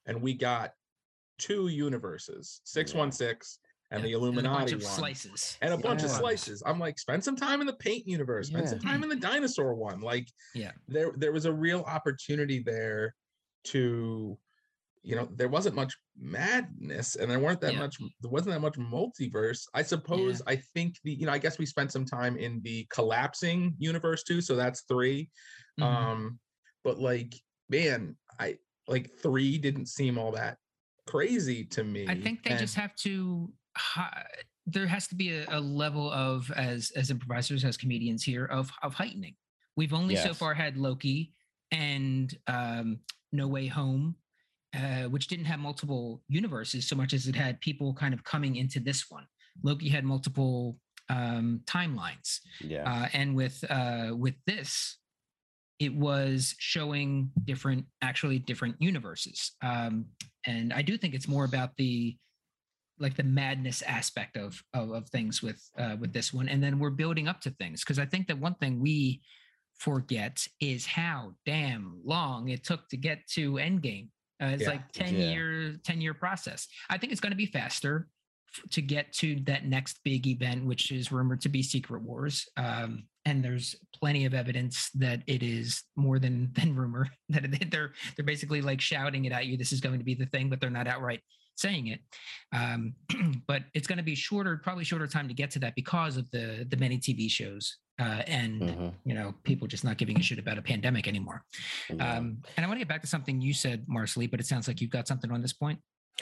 and 0.06 0.22
we 0.22 0.34
got 0.34 0.72
two 1.38 1.68
universes, 1.68 2.62
six 2.64 2.94
one 2.94 3.12
six 3.12 3.60
and 3.92 4.04
the 4.04 4.14
Illuminati 4.14 4.74
and 4.74 4.82
one, 4.82 4.92
slices 4.92 5.58
and 5.62 5.74
a 5.74 5.78
bunch 5.78 6.04
of 6.04 6.10
slices. 6.10 6.64
I'm 6.66 6.80
like, 6.80 6.98
spend 6.98 7.24
some 7.24 7.36
time 7.36 7.62
in 7.62 7.68
the 7.68 7.74
Paint 7.74 8.08
universe, 8.08 8.48
spend 8.48 8.64
yeah. 8.64 8.70
some 8.72 8.80
time 8.80 9.04
in 9.04 9.10
the 9.10 9.16
dinosaur 9.16 9.76
one. 9.76 10.02
Like, 10.02 10.28
yeah, 10.54 10.72
there 10.88 11.12
there 11.18 11.32
was 11.32 11.46
a 11.46 11.54
real 11.54 11.82
opportunity 11.82 12.60
there 12.60 13.16
to 13.66 14.38
you 15.06 15.16
know 15.16 15.30
there 15.36 15.48
wasn't 15.48 15.76
much 15.76 15.96
madness 16.20 17.16
and 17.16 17.30
there 17.30 17.40
weren't 17.40 17.62
that 17.62 17.74
yeah. 17.74 17.80
much 17.80 17.98
there 18.22 18.32
wasn't 18.32 18.52
that 18.52 18.60
much 18.60 18.74
multiverse 18.74 19.68
i 19.74 19.82
suppose 19.82 20.42
yeah. 20.46 20.54
i 20.54 20.56
think 20.74 20.96
the 21.04 21.14
you 21.14 21.26
know 21.26 21.32
i 21.32 21.38
guess 21.38 21.60
we 21.60 21.66
spent 21.66 21.92
some 21.92 22.06
time 22.06 22.36
in 22.38 22.60
the 22.64 22.86
collapsing 22.90 23.76
universe 23.78 24.24
too 24.24 24.42
so 24.42 24.56
that's 24.56 24.82
3 24.90 25.30
mm-hmm. 25.80 25.84
um 25.84 26.40
but 26.84 27.00
like 27.00 27.36
man 27.70 28.16
i 28.40 28.58
like 28.88 29.12
three 29.22 29.58
didn't 29.58 29.88
seem 29.88 30.18
all 30.18 30.32
that 30.32 30.58
crazy 31.08 31.64
to 31.64 31.84
me 31.84 32.08
i 32.10 32.20
think 32.20 32.44
they 32.44 32.52
and, 32.52 32.60
just 32.60 32.76
have 32.76 32.96
to 32.96 33.52
there 34.68 34.88
has 34.88 35.08
to 35.08 35.14
be 35.14 35.32
a, 35.32 35.46
a, 35.50 35.60
level 35.60 36.12
of 36.12 36.50
as 36.56 36.92
as 36.96 37.12
improvisers 37.12 37.64
as 37.64 37.78
comedians 37.78 38.24
here 38.24 38.46
of 38.46 38.72
of 38.82 38.96
heightening 38.96 39.36
we've 39.76 39.94
only 39.94 40.16
yes. 40.16 40.24
so 40.24 40.34
far 40.34 40.56
had 40.56 40.76
loki 40.76 41.32
and 41.72 42.36
um 42.48 42.98
no 43.32 43.48
way 43.48 43.68
home 43.68 44.16
uh, 44.76 45.10
which 45.10 45.28
didn't 45.28 45.46
have 45.46 45.60
multiple 45.60 46.22
universes 46.28 46.88
so 46.88 46.96
much 46.96 47.14
as 47.14 47.28
it 47.28 47.36
had 47.36 47.60
people 47.62 47.94
kind 47.94 48.14
of 48.14 48.24
coming 48.24 48.58
into 48.58 48.80
this 48.80 49.06
one. 49.10 49.26
Loki 49.64 49.90
had 49.90 50.04
multiple 50.04 50.78
um, 51.10 51.62
timelines, 51.66 52.40
yeah, 52.60 52.84
uh, 52.90 53.08
and 53.14 53.36
with 53.36 53.64
uh, 53.70 54.12
with 54.16 54.36
this, 54.46 54.98
it 55.80 55.96
was 55.96 56.56
showing 56.58 57.32
different, 57.44 57.86
actually 58.02 58.40
different 58.40 58.76
universes. 58.80 59.52
Um, 59.62 60.06
and 60.46 60.74
I 60.74 60.82
do 60.82 60.98
think 60.98 61.14
it's 61.14 61.28
more 61.28 61.46
about 61.46 61.72
the 61.78 62.18
like 62.98 63.16
the 63.16 63.24
madness 63.24 63.82
aspect 63.82 64.38
of 64.38 64.62
of, 64.74 64.92
of 64.92 65.10
things 65.10 65.42
with 65.42 65.62
uh, 65.78 65.96
with 66.00 66.14
this 66.14 66.34
one, 66.34 66.50
and 66.50 66.62
then 66.62 66.80
we're 66.80 66.90
building 66.90 67.28
up 67.28 67.42
to 67.42 67.52
things 67.52 67.82
because 67.82 68.00
I 68.00 68.06
think 68.06 68.28
that 68.28 68.40
one 68.40 68.56
thing 68.56 68.82
we 68.82 69.22
forget 69.78 70.48
is 70.62 70.86
how 70.86 71.34
damn 71.46 72.00
long 72.04 72.50
it 72.50 72.64
took 72.64 72.88
to 72.90 72.98
get 72.98 73.28
to 73.28 73.54
Endgame. 73.54 74.10
Uh, 74.42 74.48
it's 74.48 74.64
yeah. 74.64 74.70
like 74.70 74.92
10 74.92 75.16
yeah. 75.16 75.32
year 75.32 75.76
10 75.84 76.02
year 76.02 76.14
process. 76.14 76.68
I 76.90 76.98
think 76.98 77.12
it's 77.12 77.22
going 77.22 77.32
to 77.32 77.38
be 77.38 77.46
faster 77.46 78.08
to 78.72 78.82
get 78.82 79.12
to 79.14 79.40
that 79.42 79.66
next 79.66 80.00
big 80.04 80.28
event, 80.28 80.66
which 80.66 80.92
is 80.92 81.12
rumored 81.12 81.42
to 81.42 81.50
be 81.50 81.62
Secret 81.62 82.02
Wars. 82.02 82.48
Um, 82.58 83.04
and 83.26 83.44
there's 83.44 83.76
plenty 83.94 84.26
of 84.26 84.34
evidence 84.34 84.90
that 84.96 85.22
it 85.28 85.44
is 85.44 85.84
more 85.96 86.20
than 86.20 86.52
than 86.56 86.76
rumor 86.76 87.10
that 87.30 87.72
they're 87.72 87.94
they're 88.16 88.26
basically 88.26 88.62
like 88.62 88.82
shouting 88.82 89.26
it 89.26 89.32
at 89.32 89.46
you. 89.46 89.58
This 89.58 89.72
is 89.72 89.82
going 89.82 90.00
to 90.00 90.06
be 90.06 90.16
the 90.16 90.28
thing, 90.28 90.50
but 90.50 90.60
they're 90.60 90.70
not 90.70 90.88
outright 90.88 91.22
saying 91.56 91.88
it. 91.88 92.02
Um, 92.54 92.94
but 93.48 93.64
it's 93.74 93.88
going 93.88 93.98
to 93.98 94.04
be 94.04 94.16
shorter, 94.16 94.58
probably 94.58 94.84
shorter 94.84 95.08
time 95.08 95.28
to 95.28 95.34
get 95.34 95.52
to 95.52 95.60
that 95.60 95.76
because 95.76 96.18
of 96.18 96.30
the 96.32 96.66
the 96.70 96.78
many 96.78 96.98
TV 96.98 97.30
shows 97.30 97.78
uh, 98.00 98.22
and 98.28 98.62
mm-hmm. 98.62 98.88
you 99.06 99.14
know 99.14 99.34
people 99.44 99.68
just 99.68 99.84
not 99.84 99.98
giving 99.98 100.20
a 100.20 100.24
shit 100.24 100.40
about 100.40 100.58
a 100.58 100.62
pandemic 100.62 101.08
anymore. 101.08 101.44
Yeah. 101.90 102.18
Um, 102.18 102.38
and 102.58 102.66
I 102.66 102.68
want 102.68 102.78
to 102.78 102.86
get 102.86 102.90
back 102.90 103.02
to 103.02 103.08
something 103.08 103.42
you 103.42 103.54
said, 103.54 103.86
Marcely, 103.88 104.30
but 104.30 104.40
it 104.40 104.46
sounds 104.46 104.68
like 104.68 104.82
you've 104.82 104.92
got 104.92 105.08
something 105.08 105.32
on 105.32 105.42
this 105.42 105.54
point. 105.54 105.80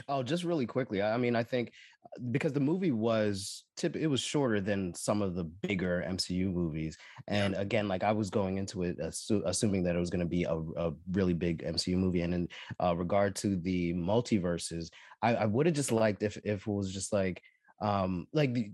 Oh, 0.07 0.23
just 0.23 0.43
really 0.43 0.65
quickly. 0.65 1.03
I 1.03 1.17
mean, 1.17 1.35
I 1.35 1.43
think 1.43 1.71
uh, 2.03 2.19
because 2.31 2.51
the 2.51 2.59
movie 2.59 2.91
was 2.91 3.63
tip, 3.77 3.95
it 3.95 4.07
was 4.07 4.21
shorter 4.21 4.59
than 4.59 4.93
some 4.95 5.21
of 5.21 5.35
the 5.35 5.43
bigger 5.43 6.03
MCU 6.07 6.51
movies, 6.51 6.97
and 7.27 7.53
again, 7.55 7.87
like 7.87 8.03
I 8.03 8.11
was 8.11 8.29
going 8.29 8.57
into 8.57 8.83
it 8.83 8.99
assu- 8.99 9.43
assuming 9.45 9.83
that 9.83 9.95
it 9.95 9.99
was 9.99 10.09
going 10.09 10.19
to 10.19 10.25
be 10.25 10.43
a, 10.43 10.55
a, 10.55 10.93
really 11.11 11.33
big 11.33 11.63
MCU 11.63 11.95
movie. 11.95 12.21
And 12.21 12.33
in 12.33 12.47
uh, 12.83 12.95
regard 12.95 13.35
to 13.37 13.55
the 13.55 13.93
multiverses, 13.93 14.89
I, 15.21 15.35
I 15.35 15.45
would 15.45 15.67
have 15.67 15.75
just 15.75 15.91
liked 15.91 16.23
if 16.23 16.37
if 16.37 16.61
it 16.61 16.67
was 16.67 16.91
just 16.91 17.13
like 17.13 17.41
um 17.83 18.25
like 18.33 18.53
the, 18.53 18.71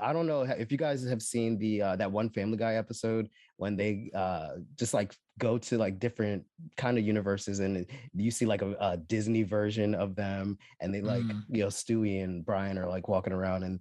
i 0.00 0.12
don't 0.12 0.26
know 0.26 0.42
if 0.42 0.70
you 0.70 0.78
guys 0.78 1.02
have 1.04 1.20
seen 1.20 1.58
the 1.58 1.82
uh 1.82 1.96
that 1.96 2.10
one 2.10 2.30
family 2.30 2.56
guy 2.56 2.74
episode 2.74 3.28
when 3.56 3.76
they 3.76 4.10
uh 4.14 4.50
just 4.76 4.94
like 4.94 5.12
go 5.38 5.58
to 5.58 5.76
like 5.76 5.98
different 5.98 6.44
kind 6.76 6.96
of 6.96 7.04
universes 7.04 7.58
and 7.58 7.84
you 8.14 8.30
see 8.30 8.46
like 8.46 8.62
a, 8.62 8.76
a 8.80 8.96
disney 8.96 9.42
version 9.42 9.94
of 9.94 10.14
them 10.14 10.56
and 10.80 10.94
they 10.94 11.00
like 11.00 11.22
mm. 11.22 11.42
you 11.48 11.62
know 11.62 11.68
stewie 11.68 12.22
and 12.22 12.46
brian 12.46 12.78
are 12.78 12.88
like 12.88 13.08
walking 13.08 13.32
around 13.32 13.64
and 13.64 13.80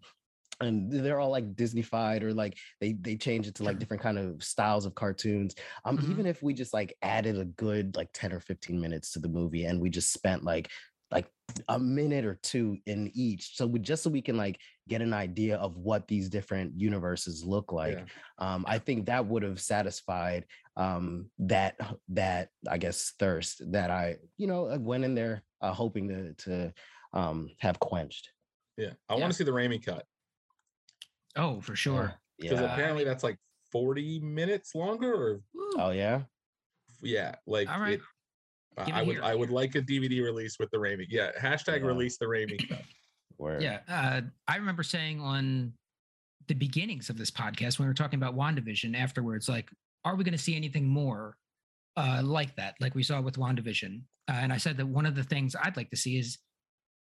and 0.62 0.92
they're 0.92 1.20
all 1.20 1.32
like 1.32 1.56
disneyfied 1.56 2.22
or 2.22 2.34
like 2.34 2.58
they 2.80 2.94
they 2.94 3.16
change 3.16 3.48
it 3.48 3.56
to 3.56 3.64
like 3.64 3.80
different 3.80 4.02
kind 4.02 4.18
of 4.18 4.42
styles 4.44 4.86
of 4.86 4.96
cartoons 4.96 5.56
um 5.86 5.98
mm-hmm. 5.98 6.12
even 6.12 6.26
if 6.26 6.42
we 6.42 6.54
just 6.54 6.74
like 6.74 6.96
added 7.02 7.38
a 7.38 7.46
good 7.46 7.96
like 7.96 8.10
10 8.14 8.34
or 8.34 8.40
15 8.40 8.80
minutes 8.80 9.12
to 9.12 9.20
the 9.20 9.28
movie 9.28 9.66
and 9.66 9.80
we 9.80 9.90
just 9.90 10.14
spent 10.14 10.44
like 10.44 10.54
like 10.54 10.70
a 11.70 11.80
minute 11.80 12.26
or 12.26 12.39
two 12.44 12.78
in 12.86 13.12
each 13.13 13.56
so 13.56 13.66
we 13.66 13.80
just 13.80 14.04
so 14.04 14.10
we 14.10 14.22
can 14.22 14.38
like 14.38 14.60
get 14.88 15.02
an 15.02 15.13
idea 15.13 15.58
of 15.58 15.78
what 15.78 16.08
these 16.08 16.30
different 16.30 16.74
universes 16.80 17.44
look 17.44 17.72
like 17.72 17.98
yeah. 17.98 18.06
um 18.54 18.66
i 18.68 18.78
think 18.78 19.06
that 19.06 19.26
would 19.26 19.44
have 19.44 19.60
satisfied 19.60 20.46
um 20.78 21.30
that 21.39 21.76
that 22.10 22.50
i 22.70 22.78
guess 22.78 23.13
thirst 23.20 23.62
that 23.72 23.92
i 23.92 24.16
you 24.38 24.48
know 24.48 24.76
went 24.80 25.04
in 25.04 25.16
there 25.16 25.44
uh, 25.62 25.72
hoping 25.72 26.08
to 26.08 26.34
to 26.34 26.74
um 27.13 27.50
have 27.60 27.80
quenched 27.80 28.30
yeah 28.78 28.92
i 29.10 29.16
yeah. 29.16 29.22
want 29.22 29.32
to 29.32 29.38
see 29.38 29.44
the 29.44 29.52
Raimi 29.52 29.84
cut 29.84 30.06
oh 31.36 31.62
for 31.62 31.76
sure 31.76 32.13
because 32.39 32.60
yeah. 32.60 32.74
apparently 32.74 33.04
that's 33.04 33.24
like 33.24 33.38
40 33.72 34.20
minutes 34.20 34.76
longer 34.76 35.13
or 35.13 35.42
oh 35.78 35.92
yeah 35.92 36.22
yeah 37.02 37.36
like 37.46 37.70
All 37.70 37.80
right. 37.80 37.94
it 37.94 38.02
I 38.78 39.04
would 39.04 39.16
here. 39.16 39.24
I 39.24 39.36
would 39.36 39.50
like 39.50 39.76
a 39.76 39.82
DVD 39.82 40.24
release 40.24 40.58
with 40.60 40.72
the 40.72 40.78
Raimi. 40.78 41.06
Yeah, 41.10 41.32
hashtag 41.40 41.80
yeah. 41.80 41.88
release 41.88 42.18
the 42.18 42.26
Raimi 42.26 42.70
cut. 42.70 42.82
Yeah, 43.60 43.80
uh, 43.90 44.22
I 44.48 44.58
remember 44.58 44.84
saying 44.84 45.20
on 45.20 45.74
the 46.48 46.54
beginnings 46.54 47.10
of 47.10 47.18
this 47.18 47.32
podcast 47.32 47.80
when 47.80 47.88
we 47.88 47.90
were 47.90 47.96
talking 47.96 48.22
about 48.22 48.36
WandaVision 48.36 48.98
afterwards, 48.98 49.50
like, 49.50 49.70
are 50.06 50.16
we 50.16 50.24
going 50.24 50.34
to 50.34 50.38
see 50.38 50.56
anything 50.56 50.88
more 50.88 51.38
uh, 51.98 52.22
like 52.24 52.56
that, 52.56 52.76
like 52.80 52.96
we 52.96 53.04
saw 53.04 53.22
with 53.22 53.38
WandaVision? 53.38 54.02
Uh, 54.30 54.34
and 54.34 54.54
I 54.54 54.58
said 54.58 54.78
that 54.78 54.86
one 54.86 55.06
of 55.06 55.16
the 55.16 55.24
things 55.24 55.56
I'd 55.62 55.78
like 55.78 55.90
to 55.90 55.98
see 55.98 56.18
is 56.18 56.38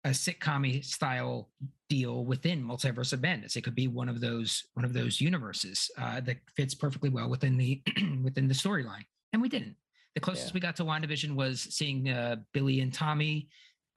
a 0.05 0.09
sitcom 0.09 0.83
style 0.83 1.49
deal 1.89 2.23
within 2.23 2.63
Multiverse 2.63 3.11
of 3.11 3.21
Madness. 3.21 3.55
It 3.55 3.63
could 3.63 3.75
be 3.75 3.87
one 3.87 4.07
of 4.07 4.21
those 4.21 4.63
one 4.73 4.85
of 4.85 4.93
those 4.93 5.19
universes 5.19 5.91
uh, 5.97 6.21
that 6.21 6.37
fits 6.55 6.73
perfectly 6.73 7.09
well 7.09 7.29
within 7.29 7.57
the 7.57 7.81
within 8.23 8.47
the 8.47 8.53
storyline, 8.53 9.05
and 9.33 9.41
we 9.41 9.49
didn't. 9.49 9.75
The 10.15 10.21
closest 10.21 10.49
yeah. 10.49 10.53
we 10.55 10.59
got 10.59 10.75
to 10.77 10.83
WandaVision 10.83 11.35
was 11.35 11.61
seeing 11.61 12.09
uh, 12.09 12.37
Billy 12.53 12.81
and 12.81 12.93
Tommy, 12.93 13.47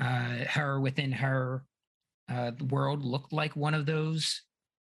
uh, 0.00 0.44
her 0.48 0.80
within 0.80 1.12
her 1.12 1.64
uh, 2.30 2.52
world 2.68 3.04
looked 3.04 3.32
like 3.32 3.54
one 3.56 3.74
of 3.74 3.86
those 3.86 4.42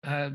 uh, 0.05 0.31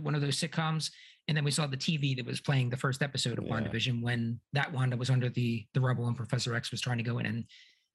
one 0.00 0.14
of 0.14 0.20
those 0.20 0.36
sitcoms, 0.36 0.90
and 1.28 1.36
then 1.36 1.44
we 1.44 1.50
saw 1.50 1.66
the 1.66 1.76
TV 1.76 2.16
that 2.16 2.26
was 2.26 2.40
playing 2.40 2.68
the 2.68 2.76
first 2.76 3.02
episode 3.02 3.38
of 3.38 3.44
yeah. 3.44 3.52
WandaVision 3.52 4.02
when 4.02 4.40
that 4.52 4.72
Wanda 4.72 4.96
was 4.96 5.10
under 5.10 5.28
the 5.28 5.64
the 5.74 5.80
rubble 5.80 6.06
and 6.06 6.16
Professor 6.16 6.54
X 6.54 6.70
was 6.70 6.80
trying 6.80 6.98
to 6.98 7.04
go 7.04 7.18
in 7.18 7.26
and 7.26 7.44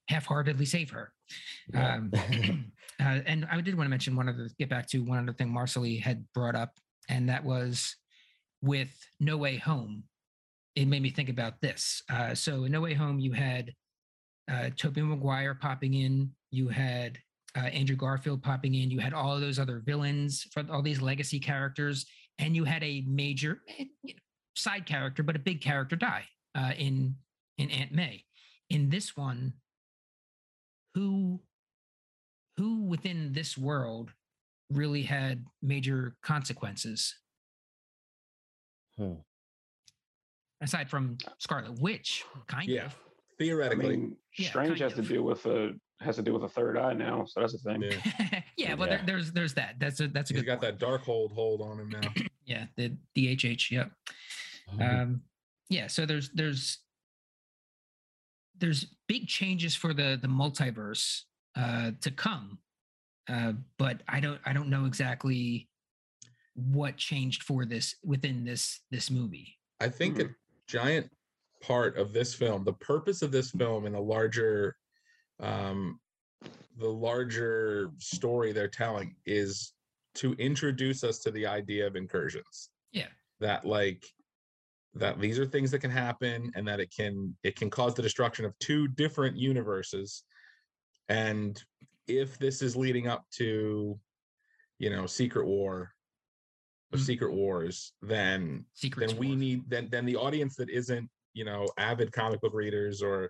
half-heartedly 0.08 0.66
save 0.66 0.90
her. 0.92 1.12
Yeah. 1.74 1.96
Um, 1.96 2.12
uh, 3.00 3.20
and 3.26 3.48
I 3.52 3.60
did 3.62 3.76
want 3.76 3.88
to 3.88 3.90
mention 3.90 4.16
one 4.16 4.30
other 4.30 4.50
get 4.58 4.70
back 4.70 4.88
to 4.90 5.00
one 5.00 5.20
other 5.20 5.34
thing 5.34 5.50
Marcely 5.50 6.02
had 6.02 6.26
brought 6.34 6.56
up, 6.56 6.78
and 7.10 7.30
that 7.30 7.44
was 7.44 7.96
with 8.62 8.90
No 9.20 9.38
Way 9.38 9.58
Home. 9.58 10.04
It 10.78 10.88
made 10.88 11.02
me 11.02 11.10
think 11.10 11.30
about 11.30 11.60
this. 11.60 12.04
Uh, 12.08 12.36
so 12.36 12.66
in 12.66 12.72
No 12.72 12.82
Way 12.82 12.94
Home, 12.94 13.18
you 13.18 13.32
had 13.32 13.74
uh, 14.48 14.70
Tobey 14.78 15.02
Maguire 15.02 15.56
popping 15.56 15.96
in, 15.96 16.30
you 16.52 16.68
had 16.68 17.18
uh, 17.58 17.62
Andrew 17.62 17.96
Garfield 17.96 18.44
popping 18.44 18.76
in. 18.76 18.92
You 18.92 19.00
had 19.00 19.12
all 19.12 19.34
of 19.34 19.42
those 19.42 19.58
other 19.58 19.82
villains 19.84 20.46
all 20.70 20.84
these 20.84 21.02
legacy 21.02 21.40
characters, 21.40 22.06
and 22.38 22.56
you 22.56 22.64
had 22.64 22.84
a 22.84 23.04
major 23.08 23.62
eh, 23.80 23.86
side 24.56 24.86
character, 24.86 25.24
but 25.24 25.36
a 25.36 25.40
big 25.40 25.62
character 25.62 25.96
die 25.96 26.26
uh, 26.54 26.74
in 26.78 27.16
in 27.58 27.72
Aunt 27.72 27.92
May. 27.92 28.24
In 28.70 28.92
this 28.92 29.18
one, 29.18 29.54
who 30.94 31.42
who 32.58 32.84
within 32.84 33.34
this 33.34 33.58
world 33.58 34.12
really 34.70 35.02
had 35.02 35.44
major 35.64 36.18
consequences? 36.22 37.16
Hmm. 38.96 39.14
Aside 40.62 40.90
from 40.90 41.18
Scarlet 41.38 41.80
Witch, 41.80 42.24
kind 42.48 42.68
yeah. 42.68 42.86
of. 42.86 42.96
Theoretically, 43.38 43.86
I 43.86 43.90
mean, 43.90 44.18
Strange 44.34 44.80
has 44.80 44.98
of. 44.98 45.06
to 45.06 45.14
deal 45.14 45.22
with 45.22 45.46
a 45.46 45.74
has 46.00 46.16
to 46.16 46.22
do 46.22 46.34
with 46.34 46.44
a 46.44 46.50
third 46.50 46.78
eye 46.78 46.94
now, 46.94 47.26
so 47.26 47.42
that's 47.42 47.54
the 47.54 47.60
thing. 47.60 47.84
Yeah, 47.84 48.42
yeah 48.58 48.76
but. 48.76 48.90
There, 48.90 49.02
there's 49.06 49.32
there's 49.32 49.54
that. 49.56 49.76
That's 49.80 50.00
a 50.00 50.08
that's 50.08 50.32
a 50.32 50.34
He's 50.34 50.42
good. 50.42 50.48
got 50.48 50.62
point. 50.62 50.80
that 50.80 50.86
Darkhold 50.86 51.32
hold 51.34 51.62
on 51.62 51.80
him 51.80 51.90
now. 51.90 52.10
yeah, 52.46 52.66
the 52.76 52.94
DHH. 53.16 53.72
Yep. 53.72 53.92
Mm-hmm. 54.74 54.82
Um, 54.82 55.22
yeah. 55.70 55.88
So 55.88 56.06
there's 56.06 56.30
there's 56.30 56.80
there's 58.58 58.88
big 59.08 59.28
changes 59.28 59.76
for 59.76 59.94
the 59.94 60.18
the 60.20 60.28
multiverse 60.28 61.22
uh, 61.56 61.92
to 62.02 62.12
come, 62.12 62.60
uh, 63.30 63.54
but 63.78 64.02
I 64.08 64.20
don't 64.20 64.40
I 64.46 64.54
don't 64.54 64.70
know 64.70 64.86
exactly 64.86 65.70
what 66.56 66.98
changed 66.98 67.44
for 67.44 67.66
this 67.66 67.96
within 68.04 68.44
this 68.44 68.82
this 68.92 69.12
movie. 69.12 69.58
I 69.80 69.90
think 69.90 70.18
mm-hmm. 70.18 70.32
a 70.32 70.36
giant 70.68 71.10
part 71.62 71.98
of 71.98 72.14
this 72.14 72.34
film, 72.34 72.64
the 72.64 72.74
purpose 72.74 73.22
of 73.22 73.32
this 73.32 73.52
film 73.52 73.86
in 73.86 73.94
the 73.94 74.02
larger 74.02 74.76
um, 75.40 76.00
the 76.78 76.88
larger 76.88 77.92
story 77.98 78.52
they're 78.52 78.68
telling 78.68 79.16
is 79.26 79.74
to 80.16 80.34
introduce 80.34 81.04
us 81.04 81.20
to 81.20 81.32
the 81.32 81.46
idea 81.46 81.86
of 81.86 81.96
incursions. 81.96 82.70
Yeah. 82.92 83.08
That 83.40 83.66
like 83.66 84.04
that 84.96 85.20
these 85.20 85.38
are 85.40 85.46
things 85.46 85.72
that 85.72 85.80
can 85.80 85.92
happen 85.92 86.52
and 86.56 86.68
that 86.68 86.80
it 86.80 86.92
can 86.96 87.36
it 87.44 87.56
can 87.56 87.70
cause 87.70 87.94
the 87.94 88.02
destruction 88.02 88.46
of 88.46 88.58
two 88.60 88.88
different 88.88 89.38
universes 89.38 90.24
and 91.10 91.64
if 92.08 92.40
this 92.40 92.62
is 92.62 92.76
leading 92.76 93.08
up 93.08 93.26
to 93.32 94.00
you 94.80 94.90
know 94.90 95.06
secret 95.06 95.46
war 95.46 95.92
of 96.94 97.00
mm-hmm. 97.00 97.06
secret 97.06 97.34
wars 97.34 97.94
then 98.02 98.64
Secrets 98.74 99.14
then 99.14 99.20
we 99.20 99.28
war. 99.28 99.36
need 99.36 99.70
then 99.70 99.88
then 99.92 100.06
the 100.06 100.16
audience 100.16 100.56
that 100.56 100.70
isn't 100.70 101.10
you 101.34 101.44
know 101.44 101.68
avid 101.78 102.12
comic 102.12 102.40
book 102.42 102.54
readers 102.54 103.02
or 103.02 103.30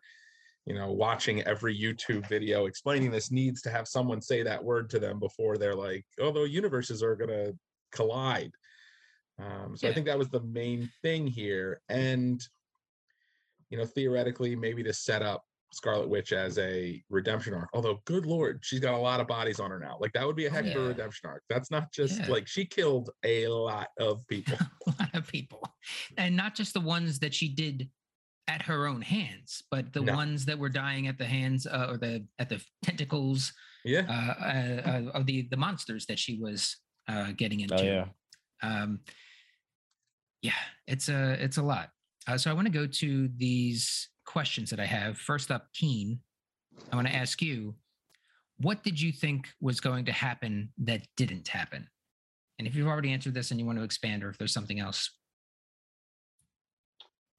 you 0.68 0.74
know, 0.74 0.92
watching 0.92 1.42
every 1.44 1.80
YouTube 1.80 2.28
video 2.28 2.66
explaining 2.66 3.10
this 3.10 3.32
needs 3.32 3.62
to 3.62 3.70
have 3.70 3.88
someone 3.88 4.22
say 4.22 4.44
that 4.44 4.62
word 4.62 4.90
to 4.90 5.00
them 5.00 5.18
before 5.18 5.58
they're 5.58 5.74
like, 5.74 6.06
oh, 6.20 6.30
the 6.30 6.42
universes 6.42 7.02
are 7.02 7.16
going 7.16 7.30
to 7.30 7.58
collide. 7.94 8.52
Um, 9.40 9.78
so 9.78 9.88
yeah. 9.88 9.92
I 9.92 9.94
think 9.94 10.08
that 10.08 10.20
was 10.20 10.30
the 10.30 10.42
main 10.42 10.92
thing 11.02 11.26
here. 11.26 11.80
And, 11.88 12.46
you 13.70 13.78
know, 13.78 13.86
theoretically, 13.86 14.58
maybe 14.58 14.84
to 14.84 14.94
set 14.94 15.22
up 15.22 15.46
Scarlet 15.74 16.10
Witch 16.10 16.32
as 16.32 16.58
a 16.58 17.04
redemption 17.10 17.54
arc. 17.54 17.70
Although, 17.74 18.02
good 18.06 18.26
lord, 18.26 18.60
she's 18.64 18.80
got 18.80 18.94
a 18.94 18.98
lot 18.98 19.20
of 19.20 19.28
bodies 19.28 19.60
on 19.60 19.70
her 19.70 19.80
now. 19.80 19.98
Like 20.00 20.14
that 20.14 20.26
would 20.26 20.36
be 20.36 20.46
a 20.46 20.50
oh, 20.50 20.54
heck 20.54 20.66
yeah. 20.66 20.72
of 20.72 20.78
a 20.78 20.88
redemption 20.88 21.30
arc. 21.30 21.44
That's 21.50 21.72
not 21.72 21.92
just 21.92 22.20
yeah. 22.20 22.28
like 22.28 22.48
she 22.48 22.66
killed 22.66 23.10
a 23.24 23.48
lot 23.48 23.90
of 24.00 24.26
people. 24.28 24.58
a 24.88 24.94
lot 25.00 25.14
of 25.14 25.28
people, 25.28 25.62
and 26.18 26.36
not 26.36 26.56
just 26.56 26.74
the 26.74 26.82
ones 26.82 27.20
that 27.20 27.34
she 27.34 27.50
did 27.50 27.90
at 28.48 28.62
her 28.62 28.88
own 28.88 29.02
hands, 29.02 29.64
but 29.70 29.92
the 29.92 30.02
no. 30.02 30.16
ones 30.16 30.46
that 30.46 30.58
were 30.58 30.70
dying 30.70 31.08
at 31.08 31.18
the 31.18 31.26
hands 31.26 31.68
uh, 31.68 31.88
or 31.90 31.98
the 31.98 32.26
at 32.40 32.50
the 32.50 32.64
tentacles, 32.84 33.52
yeah, 33.84 34.06
uh, 34.10 34.44
uh, 34.44 34.90
uh 34.90 35.20
of 35.20 35.26
the 35.26 35.48
the 35.52 35.58
monsters 35.58 36.06
that 36.06 36.18
she 36.18 36.40
was 36.40 36.78
uh, 37.10 37.32
getting 37.36 37.60
oh, 37.60 37.64
into. 37.64 37.82
Oh, 37.82 37.84
yeah, 37.84 38.06
um, 38.64 39.00
yeah, 40.42 40.52
it's 40.88 41.10
a 41.10 41.34
it's 41.44 41.58
a 41.58 41.64
lot. 41.64 41.90
Uh, 42.28 42.38
so 42.38 42.50
I 42.52 42.54
want 42.54 42.68
to 42.68 42.74
go 42.74 42.88
to 42.88 43.30
these 43.38 44.10
questions 44.28 44.70
that 44.70 44.80
I 44.80 44.86
have. 44.86 45.18
First 45.18 45.50
up, 45.50 45.74
Keane, 45.74 46.20
I 46.92 46.96
want 46.96 47.08
to 47.08 47.16
ask 47.16 47.42
you, 47.42 47.74
what 48.60 48.84
did 48.84 49.02
you 49.02 49.12
think 49.12 49.48
was 49.60 49.80
going 49.80 50.06
to 50.06 50.12
happen 50.12 50.70
that 50.84 51.02
didn't 51.16 51.48
happen? 51.48 51.88
And 52.60 52.68
if 52.68 52.76
you've 52.76 52.88
already 52.88 53.12
answered 53.12 53.34
this 53.34 53.50
and 53.50 53.60
you 53.60 53.66
want 53.66 53.80
to 53.80 53.84
expand, 53.84 54.24
or 54.24 54.30
if 54.30 54.38
there's 54.38 54.54
something 54.54 54.80
else. 54.80 55.10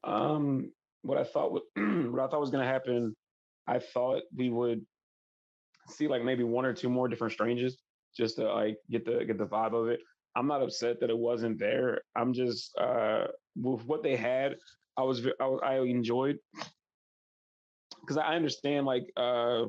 Um, 0.04 0.72
what 1.02 1.18
I 1.18 1.24
thought 1.24 1.52
what 1.76 2.20
I 2.20 2.26
thought 2.28 2.40
was 2.40 2.50
going 2.50 2.64
to 2.64 2.72
happen. 2.72 3.14
I 3.66 3.78
thought 3.78 4.22
we 4.34 4.48
would 4.48 4.84
see 5.88 6.08
like 6.08 6.24
maybe 6.24 6.44
one 6.44 6.64
or 6.64 6.72
two 6.72 6.88
more 6.88 7.08
different 7.08 7.32
strangers 7.32 7.78
just 8.16 8.36
to 8.36 8.44
like 8.52 8.78
get 8.90 9.04
the 9.04 9.24
get 9.24 9.38
the 9.38 9.46
vibe 9.46 9.74
of 9.74 9.88
it. 9.88 10.00
I'm 10.36 10.46
not 10.46 10.62
upset 10.62 11.00
that 11.00 11.10
it 11.10 11.18
wasn't 11.18 11.58
there. 11.58 12.00
I'm 12.16 12.32
just 12.32 12.76
uh 12.78 13.26
with 13.56 13.84
what 13.84 14.02
they 14.02 14.16
had. 14.16 14.56
I 14.96 15.02
was 15.02 15.26
I, 15.40 15.44
I 15.44 15.80
enjoyed 15.80 16.38
because 18.08 18.16
I 18.16 18.34
understand 18.34 18.86
like 18.86 19.04
uh 19.16 19.64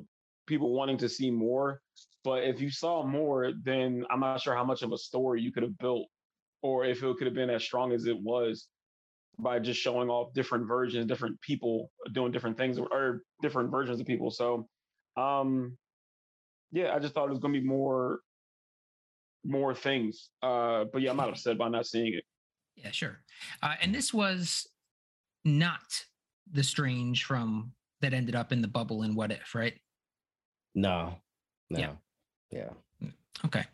people 0.47 0.73
wanting 0.73 0.97
to 0.97 1.09
see 1.09 1.29
more, 1.29 1.81
but 2.23 2.43
if 2.43 2.59
you 2.59 2.71
saw 2.71 3.05
more, 3.05 3.51
then 3.63 4.05
I'm 4.09 4.19
not 4.19 4.41
sure 4.41 4.55
how 4.55 4.63
much 4.63 4.81
of 4.81 4.91
a 4.91 4.97
story 4.97 5.41
you 5.41 5.51
could 5.51 5.63
have 5.63 5.77
built, 5.77 6.07
or 6.63 6.85
if 6.85 7.03
it 7.03 7.17
could 7.17 7.27
have 7.27 7.35
been 7.35 7.49
as 7.49 7.63
strong 7.63 7.91
as 7.91 8.05
it 8.05 8.19
was 8.19 8.67
by 9.37 9.59
just 9.59 9.79
showing 9.79 10.09
off 10.09 10.33
different 10.33 10.67
versions, 10.67 11.05
different 11.05 11.39
people 11.41 11.91
doing 12.13 12.31
different 12.31 12.57
things 12.57 12.79
or 12.79 13.21
different 13.41 13.69
versions 13.71 13.99
of 13.99 14.07
people. 14.07 14.31
So, 14.31 14.67
um, 15.15 15.77
yeah, 16.71 16.93
I 16.93 16.99
just 16.99 17.13
thought 17.13 17.27
it 17.27 17.29
was 17.29 17.39
going 17.39 17.53
to 17.53 17.61
be 17.61 17.65
more, 17.65 18.19
more 19.45 19.73
things. 19.73 20.29
Uh, 20.41 20.85
but 20.91 21.01
yeah, 21.01 21.11
I'm 21.11 21.17
not 21.17 21.29
upset 21.29 21.57
by 21.57 21.69
not 21.69 21.85
seeing 21.85 22.13
it. 22.13 22.23
Yeah, 22.75 22.91
sure. 22.91 23.19
Uh, 23.61 23.75
and 23.81 23.93
this 23.95 24.13
was 24.13 24.67
not 25.45 26.05
the 26.51 26.63
strange 26.63 27.23
from 27.23 27.71
that 28.01 28.13
ended 28.13 28.35
up 28.35 28.51
in 28.51 28.61
the 28.61 28.67
bubble 28.67 29.03
in 29.03 29.15
What 29.15 29.31
If, 29.31 29.55
right? 29.55 29.73
No, 30.75 31.15
no, 31.69 31.79
yeah, 31.79 31.91
yeah. 32.51 32.69
Mm, 33.03 33.13
okay, 33.45 33.65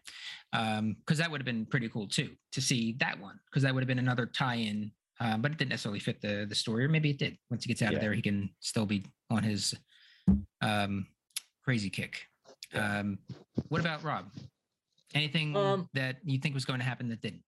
because 0.51 0.79
um, 0.79 0.95
that 1.17 1.29
would 1.29 1.41
have 1.41 1.45
been 1.45 1.65
pretty 1.65 1.89
cool 1.89 2.07
too 2.07 2.31
to 2.53 2.61
see 2.61 2.95
that 2.99 3.19
one 3.19 3.39
because 3.49 3.63
that 3.63 3.73
would 3.73 3.81
have 3.81 3.87
been 3.87 3.99
another 3.99 4.25
tie-in 4.25 4.91
uh, 5.19 5.37
but 5.37 5.51
it 5.51 5.57
didn't 5.57 5.69
necessarily 5.69 5.99
fit 5.99 6.21
the 6.21 6.45
the 6.47 6.55
story, 6.55 6.85
or 6.85 6.89
maybe 6.89 7.09
it 7.09 7.17
did. 7.17 7.37
Once 7.49 7.63
he 7.63 7.67
gets 7.69 7.81
out 7.81 7.91
yeah. 7.91 7.97
of 7.97 8.01
there, 8.01 8.13
he 8.13 8.21
can 8.21 8.49
still 8.59 8.85
be 8.85 9.05
on 9.29 9.43
his 9.43 9.73
um, 10.61 11.07
crazy 11.63 11.89
kick. 11.89 12.25
Um, 12.73 13.19
what 13.69 13.79
about 13.79 14.03
Rob? 14.03 14.25
Anything 15.13 15.55
um, 15.55 15.89
that 15.93 16.17
you 16.25 16.39
think 16.39 16.53
was 16.53 16.65
going 16.65 16.79
to 16.79 16.85
happen 16.85 17.07
that 17.09 17.21
didn't? 17.21 17.43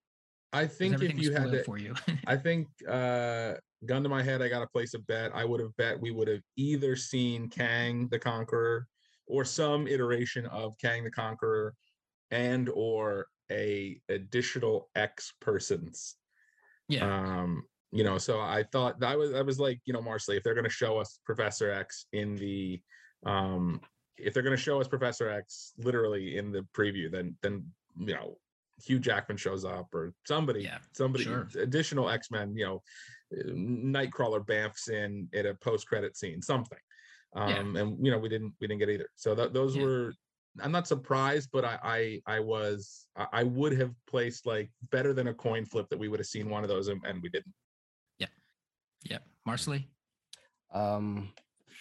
I 0.58 0.68
think 0.68 1.01
if 1.01 1.18
you 1.18 1.34
had 1.34 1.51
to, 1.51 1.64
for 1.64 1.78
you, 1.78 1.93
I 2.26 2.36
think 2.45 2.68
uh, 2.88 3.53
gun 3.86 4.03
to 4.03 4.10
my 4.10 4.24
head, 4.24 4.41
I 4.41 4.49
got 4.49 4.60
to 4.60 4.68
place 4.68 4.93
a 4.93 4.99
bet. 4.99 5.32
I 5.34 5.45
would 5.45 5.60
have 5.60 5.76
bet 5.78 5.99
we 5.99 6.12
would 6.12 6.28
have 6.28 6.41
either 6.55 6.95
seen 6.95 7.49
Kang 7.49 8.08
the 8.10 8.20
Conqueror 8.20 8.88
or 9.28 9.45
some 9.45 9.88
iteration 9.88 10.45
of 10.47 10.74
Kang 10.80 11.03
the 11.03 11.12
Conqueror 11.12 11.74
and 12.32 12.70
or 12.74 13.28
a 13.51 13.99
additional 14.10 14.89
X 14.95 15.34
persons 15.39 16.18
yeah. 16.88 17.05
Um, 17.05 17.64
you 17.91 18.03
know, 18.03 18.18
so 18.18 18.39
I 18.39 18.64
thought 18.72 18.99
that 18.99 19.18
was 19.18 19.34
I 19.34 19.41
was 19.41 19.60
like, 19.60 19.80
you 19.86 19.93
know, 19.93 20.01
Marcely, 20.01 20.38
if 20.38 20.43
they're 20.43 20.55
gonna 20.55 20.70
show 20.70 20.97
us 20.97 21.20
Professor 21.26 21.72
X 21.72 22.05
in 22.14 22.36
the 22.36 22.82
um 23.26 23.82
if 24.18 24.34
they're 24.34 24.43
gonna 24.43 24.58
show 24.58 24.82
us 24.82 24.88
Professor 24.88 25.30
X 25.30 25.74
literally 25.78 26.38
in 26.38 26.51
the 26.51 26.66
preview, 26.76 27.12
then 27.12 27.36
then 27.41 27.66
you 27.97 28.14
know, 28.14 28.38
Hugh 28.84 28.99
Jackman 28.99 29.38
shows 29.38 29.65
up 29.65 29.93
or 29.93 30.13
somebody, 30.25 30.63
yeah, 30.63 30.78
somebody 30.93 31.23
sure. 31.23 31.47
additional 31.59 32.09
X-Men, 32.09 32.55
you 32.55 32.65
know, 32.65 32.82
Nightcrawler 33.34 34.45
bamfs 34.45 34.88
in 34.89 35.28
at 35.34 35.45
a 35.45 35.55
post-credit 35.55 36.15
scene, 36.15 36.41
something. 36.41 36.78
Um, 37.36 37.75
yeah. 37.75 37.82
and 37.82 38.05
you 38.05 38.11
know, 38.11 38.17
we 38.17 38.30
didn't 38.30 38.53
we 38.61 38.67
didn't 38.67 38.80
get 38.80 38.89
either. 38.89 39.09
So 39.15 39.36
th- 39.36 39.51
those 39.51 39.75
yeah. 39.75 39.84
were 39.84 40.13
I'm 40.61 40.71
not 40.71 40.88
surprised, 40.88 41.49
but 41.51 41.65
I, 41.65 41.80
I 41.84 42.36
I 42.38 42.39
was 42.39 43.07
I 43.32 43.43
would 43.43 43.78
have 43.78 43.93
placed 44.07 44.45
like 44.45 44.69
better 44.91 45.13
than 45.13 45.28
a 45.28 45.34
coin 45.34 45.65
flip 45.65 45.88
that 45.89 45.99
we 45.99 46.07
would 46.07 46.19
have 46.19 46.28
seen 46.28 46.49
one 46.49 46.63
of 46.63 46.69
those 46.69 46.88
and, 46.88 47.01
and 47.05 47.21
we 47.21 47.30
didn't. 47.30 47.53
Yeah. 48.17 48.28
Yeah. 49.03 49.19
Marcely? 49.47 49.86
Um 50.73 51.32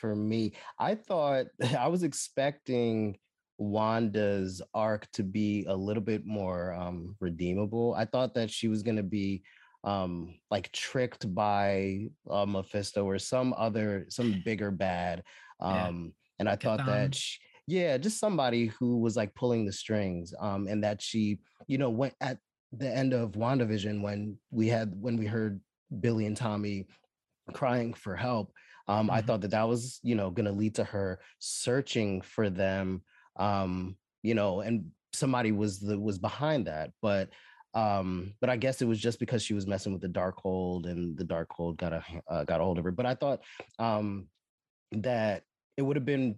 for 0.01 0.15
me, 0.15 0.53
I 0.79 0.95
thought 0.95 1.47
I 1.79 1.89
was 1.89 2.03
expecting 2.03 3.17
Wanda's 3.59 4.61
arc 4.75 5.11
to 5.13 5.23
be 5.23 5.65
a 5.69 5.75
little 5.75 6.03
bit 6.03 6.27
more 6.27 6.75
um 6.75 7.17
redeemable. 7.21 7.95
I 7.95 8.05
thought 8.05 8.35
that 8.35 8.51
she 8.51 8.69
was 8.69 8.83
gonna 8.83 9.03
be 9.03 9.43
um 9.85 10.35
like 10.51 10.71
tricked 10.73 11.33
by 11.35 12.09
uh, 12.31 12.47
Mephisto 12.47 13.05
or 13.05 13.19
some 13.19 13.55
other 13.57 14.07
some 14.09 14.43
bigger 14.45 14.71
bad. 14.71 15.23
Um 15.61 16.13
yeah. 16.15 16.41
and 16.41 16.49
I 16.49 16.57
thought 16.57 16.85
that 16.87 17.15
she, 17.15 17.39
yeah, 17.67 17.97
just 17.99 18.21
somebody 18.21 18.67
who 18.79 18.99
was 18.99 19.17
like 19.17 19.35
pulling 19.35 19.65
the 19.65 19.73
strings. 19.73 20.35
Um 20.39 20.67
and 20.69 20.83
that 20.85 21.01
she, 21.01 21.39
you 21.67 21.79
know, 21.79 21.91
went 21.91 22.15
at 22.21 22.39
the 22.73 22.89
end 22.89 23.13
of 23.13 23.33
WandaVision 23.33 24.03
when 24.03 24.39
we 24.51 24.69
had 24.69 24.93
when 25.01 25.17
we 25.17 25.27
heard 25.27 25.61
Billy 26.01 26.27
and 26.27 26.37
Tommy 26.37 26.87
crying 27.53 27.95
for 27.95 28.17
help. 28.17 28.53
Um, 28.89 29.07
mm-hmm. 29.07 29.17
I 29.17 29.23
thought 29.23 29.41
that 29.43 29.51
that 29.53 29.69
was, 29.69 30.01
you 30.03 30.15
know, 30.15 30.31
going 30.31 30.47
to 30.47 30.53
lead 30.53 30.77
to 30.77 30.85
her 30.85 31.21
searching 31.39 32.21
for 32.21 32.51
them. 32.51 33.03
Um, 33.39 33.97
you 34.23 34.35
know, 34.35 34.61
and 34.61 34.91
somebody 35.13 35.53
was 35.53 35.81
the 35.81 35.99
was 35.99 36.19
behind 36.19 36.67
that, 36.67 36.91
but 37.03 37.31
um, 37.75 38.33
but 38.41 38.49
I 38.49 38.57
guess 38.57 38.81
it 38.81 38.89
was 38.89 38.99
just 38.99 39.21
because 39.21 39.43
she 39.43 39.55
was 39.55 39.67
messing 39.67 39.93
with 39.93 40.01
the 40.01 40.09
Darkhold 40.09 40.87
and 40.87 41.17
the 41.17 41.25
Darkhold 41.25 41.77
got 41.77 41.93
a 41.93 42.03
uh, 42.29 42.45
got 42.45 42.61
a 42.61 42.65
hold 42.65 42.79
of 42.79 42.85
her. 42.85 42.91
But 42.91 43.07
I 43.07 43.15
thought 43.15 43.41
um, 43.79 44.29
that 44.93 45.43
it 45.77 45.83
would 45.83 45.97
have 45.97 46.07
been 46.07 46.37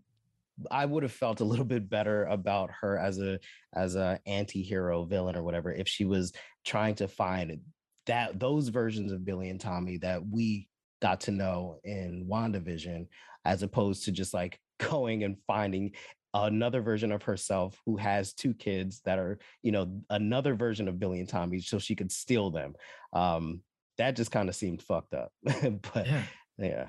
I 0.70 0.84
would 0.84 1.02
have 1.04 1.12
felt 1.12 1.40
a 1.40 1.44
little 1.44 1.64
bit 1.64 1.88
better 1.88 2.24
about 2.24 2.70
her 2.80 2.98
as 2.98 3.18
a 3.18 3.38
as 3.74 3.94
a 3.94 4.18
anti-hero 4.26 5.04
villain 5.04 5.36
or 5.36 5.42
whatever 5.42 5.72
if 5.72 5.86
she 5.86 6.04
was 6.04 6.32
trying 6.64 6.96
to 6.96 7.08
find 7.08 7.60
that 8.06 8.40
those 8.40 8.68
versions 8.68 9.12
of 9.12 9.24
Billy 9.24 9.50
and 9.50 9.60
Tommy 9.60 9.98
that 9.98 10.26
we 10.26 10.68
got 11.00 11.20
to 11.20 11.30
know 11.30 11.78
in 11.84 12.26
WandaVision, 12.28 13.06
as 13.44 13.62
opposed 13.62 14.04
to 14.04 14.12
just 14.12 14.34
like 14.34 14.58
going 14.78 15.24
and 15.24 15.36
finding 15.46 15.92
another 16.34 16.80
version 16.80 17.12
of 17.12 17.22
herself 17.22 17.80
who 17.86 17.96
has 17.96 18.32
two 18.32 18.54
kids 18.54 19.00
that 19.04 19.18
are, 19.18 19.38
you 19.62 19.72
know, 19.72 20.00
another 20.10 20.54
version 20.54 20.88
of 20.88 20.98
Billy 20.98 21.20
and 21.20 21.28
Tommy, 21.28 21.60
so 21.60 21.78
she 21.78 21.94
could 21.94 22.12
steal 22.12 22.50
them. 22.50 22.74
Um, 23.12 23.62
that 23.96 24.16
just 24.16 24.30
kind 24.30 24.48
of 24.48 24.54
seemed 24.54 24.82
fucked 24.82 25.14
up. 25.14 25.32
but 25.42 26.06
yeah. 26.06 26.22
yeah. 26.58 26.86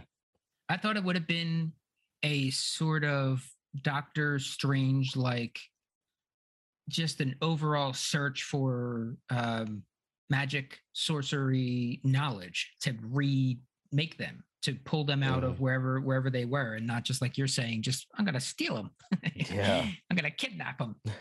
I 0.67 0.77
thought 0.77 0.97
it 0.97 1.03
would 1.03 1.15
have 1.15 1.27
been 1.27 1.73
a 2.23 2.49
sort 2.51 3.03
of 3.03 3.43
Doctor 3.81 4.39
Strange 4.39 5.15
like 5.15 5.59
just 6.89 7.21
an 7.21 7.35
overall 7.41 7.93
search 7.93 8.43
for 8.43 9.15
um, 9.29 9.83
magic, 10.29 10.79
sorcery 10.93 11.99
knowledge 12.03 12.73
to 12.81 12.95
remake 13.01 14.17
them, 14.17 14.43
to 14.63 14.75
pull 14.85 15.03
them 15.03 15.23
out 15.23 15.43
of 15.43 15.59
wherever 15.59 15.99
wherever 15.99 16.29
they 16.29 16.45
were, 16.45 16.75
and 16.75 16.85
not 16.85 17.03
just 17.03 17.21
like 17.21 17.37
you're 17.37 17.47
saying, 17.47 17.81
just 17.81 18.07
I'm 18.17 18.25
gonna 18.25 18.39
steal 18.39 18.75
them. 18.75 18.91
yeah, 19.35 19.85
I'm 20.09 20.15
gonna 20.15 20.31
kidnap 20.31 20.77
them. 20.77 20.95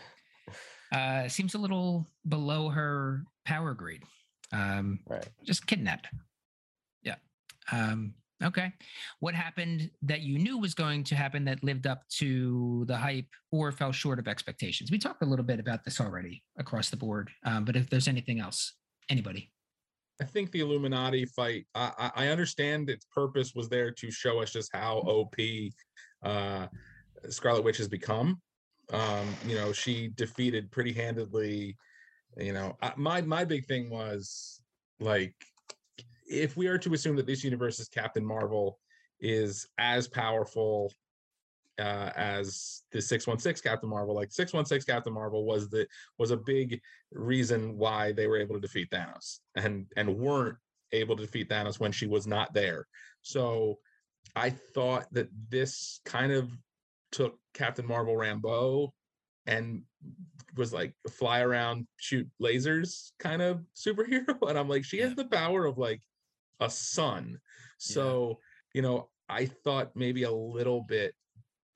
Uh, 0.91 1.27
seems 1.27 1.53
a 1.53 1.57
little 1.59 2.07
below 2.27 2.67
her 2.67 3.23
power 3.45 3.75
grade. 3.75 4.01
Um, 4.51 5.01
right. 5.07 5.27
Just 5.45 5.67
kidnapped. 5.67 6.07
Yeah. 7.03 7.17
Um, 7.71 8.15
Okay. 8.43 8.71
What 9.19 9.35
happened 9.35 9.91
that 10.01 10.21
you 10.21 10.39
knew 10.39 10.57
was 10.57 10.73
going 10.73 11.03
to 11.05 11.15
happen 11.15 11.43
that 11.45 11.63
lived 11.63 11.85
up 11.85 12.07
to 12.19 12.85
the 12.87 12.95
hype 12.95 13.27
or 13.51 13.71
fell 13.71 13.91
short 13.91 14.17
of 14.17 14.27
expectations? 14.27 14.91
We 14.91 14.97
talked 14.97 15.21
a 15.21 15.25
little 15.25 15.43
bit 15.43 15.59
about 15.59 15.83
this 15.83 15.99
already 15.99 16.41
across 16.57 16.89
the 16.89 16.97
board, 16.97 17.29
um, 17.43 17.65
but 17.65 17.75
if 17.75 17.89
there's 17.89 18.07
anything 18.07 18.39
else, 18.39 18.75
anybody? 19.09 19.51
I 20.21 20.25
think 20.25 20.51
the 20.51 20.59
Illuminati 20.59 21.25
fight, 21.25 21.65
I, 21.73 22.11
I 22.15 22.27
understand 22.27 22.89
its 22.89 23.05
purpose 23.05 23.55
was 23.55 23.69
there 23.69 23.91
to 23.91 24.11
show 24.11 24.41
us 24.41 24.51
just 24.51 24.69
how 24.73 24.97
OP 24.97 25.35
uh, 26.23 26.67
Scarlet 27.29 27.63
Witch 27.63 27.77
has 27.77 27.87
become. 27.87 28.41
Um, 28.91 29.27
you 29.47 29.55
know, 29.55 29.71
she 29.71 30.09
defeated 30.09 30.71
pretty 30.71 30.91
handedly. 30.91 31.77
You 32.37 32.53
know, 32.53 32.77
my 32.97 33.21
my 33.21 33.45
big 33.45 33.65
thing 33.65 33.89
was 33.89 34.61
like 34.99 35.33
if 36.27 36.57
we 36.57 36.67
are 36.67 36.77
to 36.77 36.93
assume 36.93 37.15
that 37.15 37.25
this 37.25 37.43
universe's 37.43 37.87
Captain 37.87 38.25
Marvel 38.25 38.79
is 39.19 39.67
as 39.77 40.07
powerful 40.07 40.91
uh, 41.79 42.11
as 42.15 42.83
the 42.91 43.01
616 43.01 43.69
Captain 43.69 43.89
Marvel, 43.89 44.15
like 44.15 44.31
616 44.31 44.91
Captain 44.91 45.13
Marvel 45.13 45.45
was 45.45 45.69
the 45.69 45.87
was 46.17 46.31
a 46.31 46.37
big 46.37 46.79
reason 47.11 47.77
why 47.77 48.11
they 48.11 48.27
were 48.27 48.37
able 48.37 48.55
to 48.55 48.61
defeat 48.61 48.89
Thanos 48.91 49.39
and 49.55 49.85
and 49.95 50.17
weren't 50.17 50.57
able 50.91 51.15
to 51.15 51.23
defeat 51.23 51.49
Thanos 51.49 51.79
when 51.79 51.91
she 51.91 52.07
was 52.07 52.27
not 52.27 52.53
there. 52.53 52.87
So 53.21 53.79
I 54.35 54.49
thought 54.49 55.05
that 55.13 55.29
this 55.49 56.01
kind 56.05 56.31
of 56.31 56.51
took 57.11 57.37
Captain 57.53 57.87
Marvel 57.87 58.15
Rambeau 58.15 58.89
and 59.47 59.83
was 60.55 60.73
like 60.73 60.93
fly 61.09 61.41
around 61.41 61.87
shoot 61.97 62.27
lasers 62.41 63.11
kind 63.19 63.41
of 63.41 63.63
superhero 63.75 64.35
and 64.49 64.57
i'm 64.57 64.67
like 64.67 64.83
she 64.83 64.97
has 64.97 65.15
the 65.15 65.25
power 65.25 65.65
of 65.65 65.77
like 65.77 66.01
a 66.59 66.69
sun. 66.69 67.39
So, 67.77 68.27
yeah. 68.29 68.35
you 68.73 68.81
know, 68.81 69.09
I 69.27 69.45
thought 69.45 69.95
maybe 69.95 70.23
a 70.23 70.31
little 70.31 70.81
bit, 70.81 71.13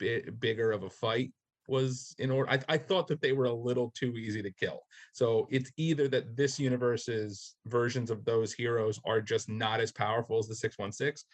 bit 0.04 0.40
bigger 0.40 0.72
of 0.72 0.84
a 0.84 0.90
fight 0.90 1.32
was 1.68 2.14
in 2.20 2.30
order. 2.30 2.52
I, 2.52 2.60
I 2.68 2.78
thought 2.78 3.08
that 3.08 3.22
they 3.22 3.32
were 3.32 3.46
a 3.46 3.54
little 3.54 3.92
too 3.96 4.14
easy 4.18 4.42
to 4.42 4.52
kill. 4.52 4.82
So 5.14 5.48
it's 5.50 5.72
either 5.78 6.08
that 6.10 6.36
this 6.36 6.60
universe's 6.60 7.56
versions 7.66 8.12
of 8.12 8.26
those 8.26 8.54
heroes 8.54 9.00
are 9.06 9.22
just 9.22 9.50
not 9.50 9.80
as 9.80 9.92
powerful 9.92 10.38
as 10.40 10.48
the 10.48 10.56
616, 10.56 11.26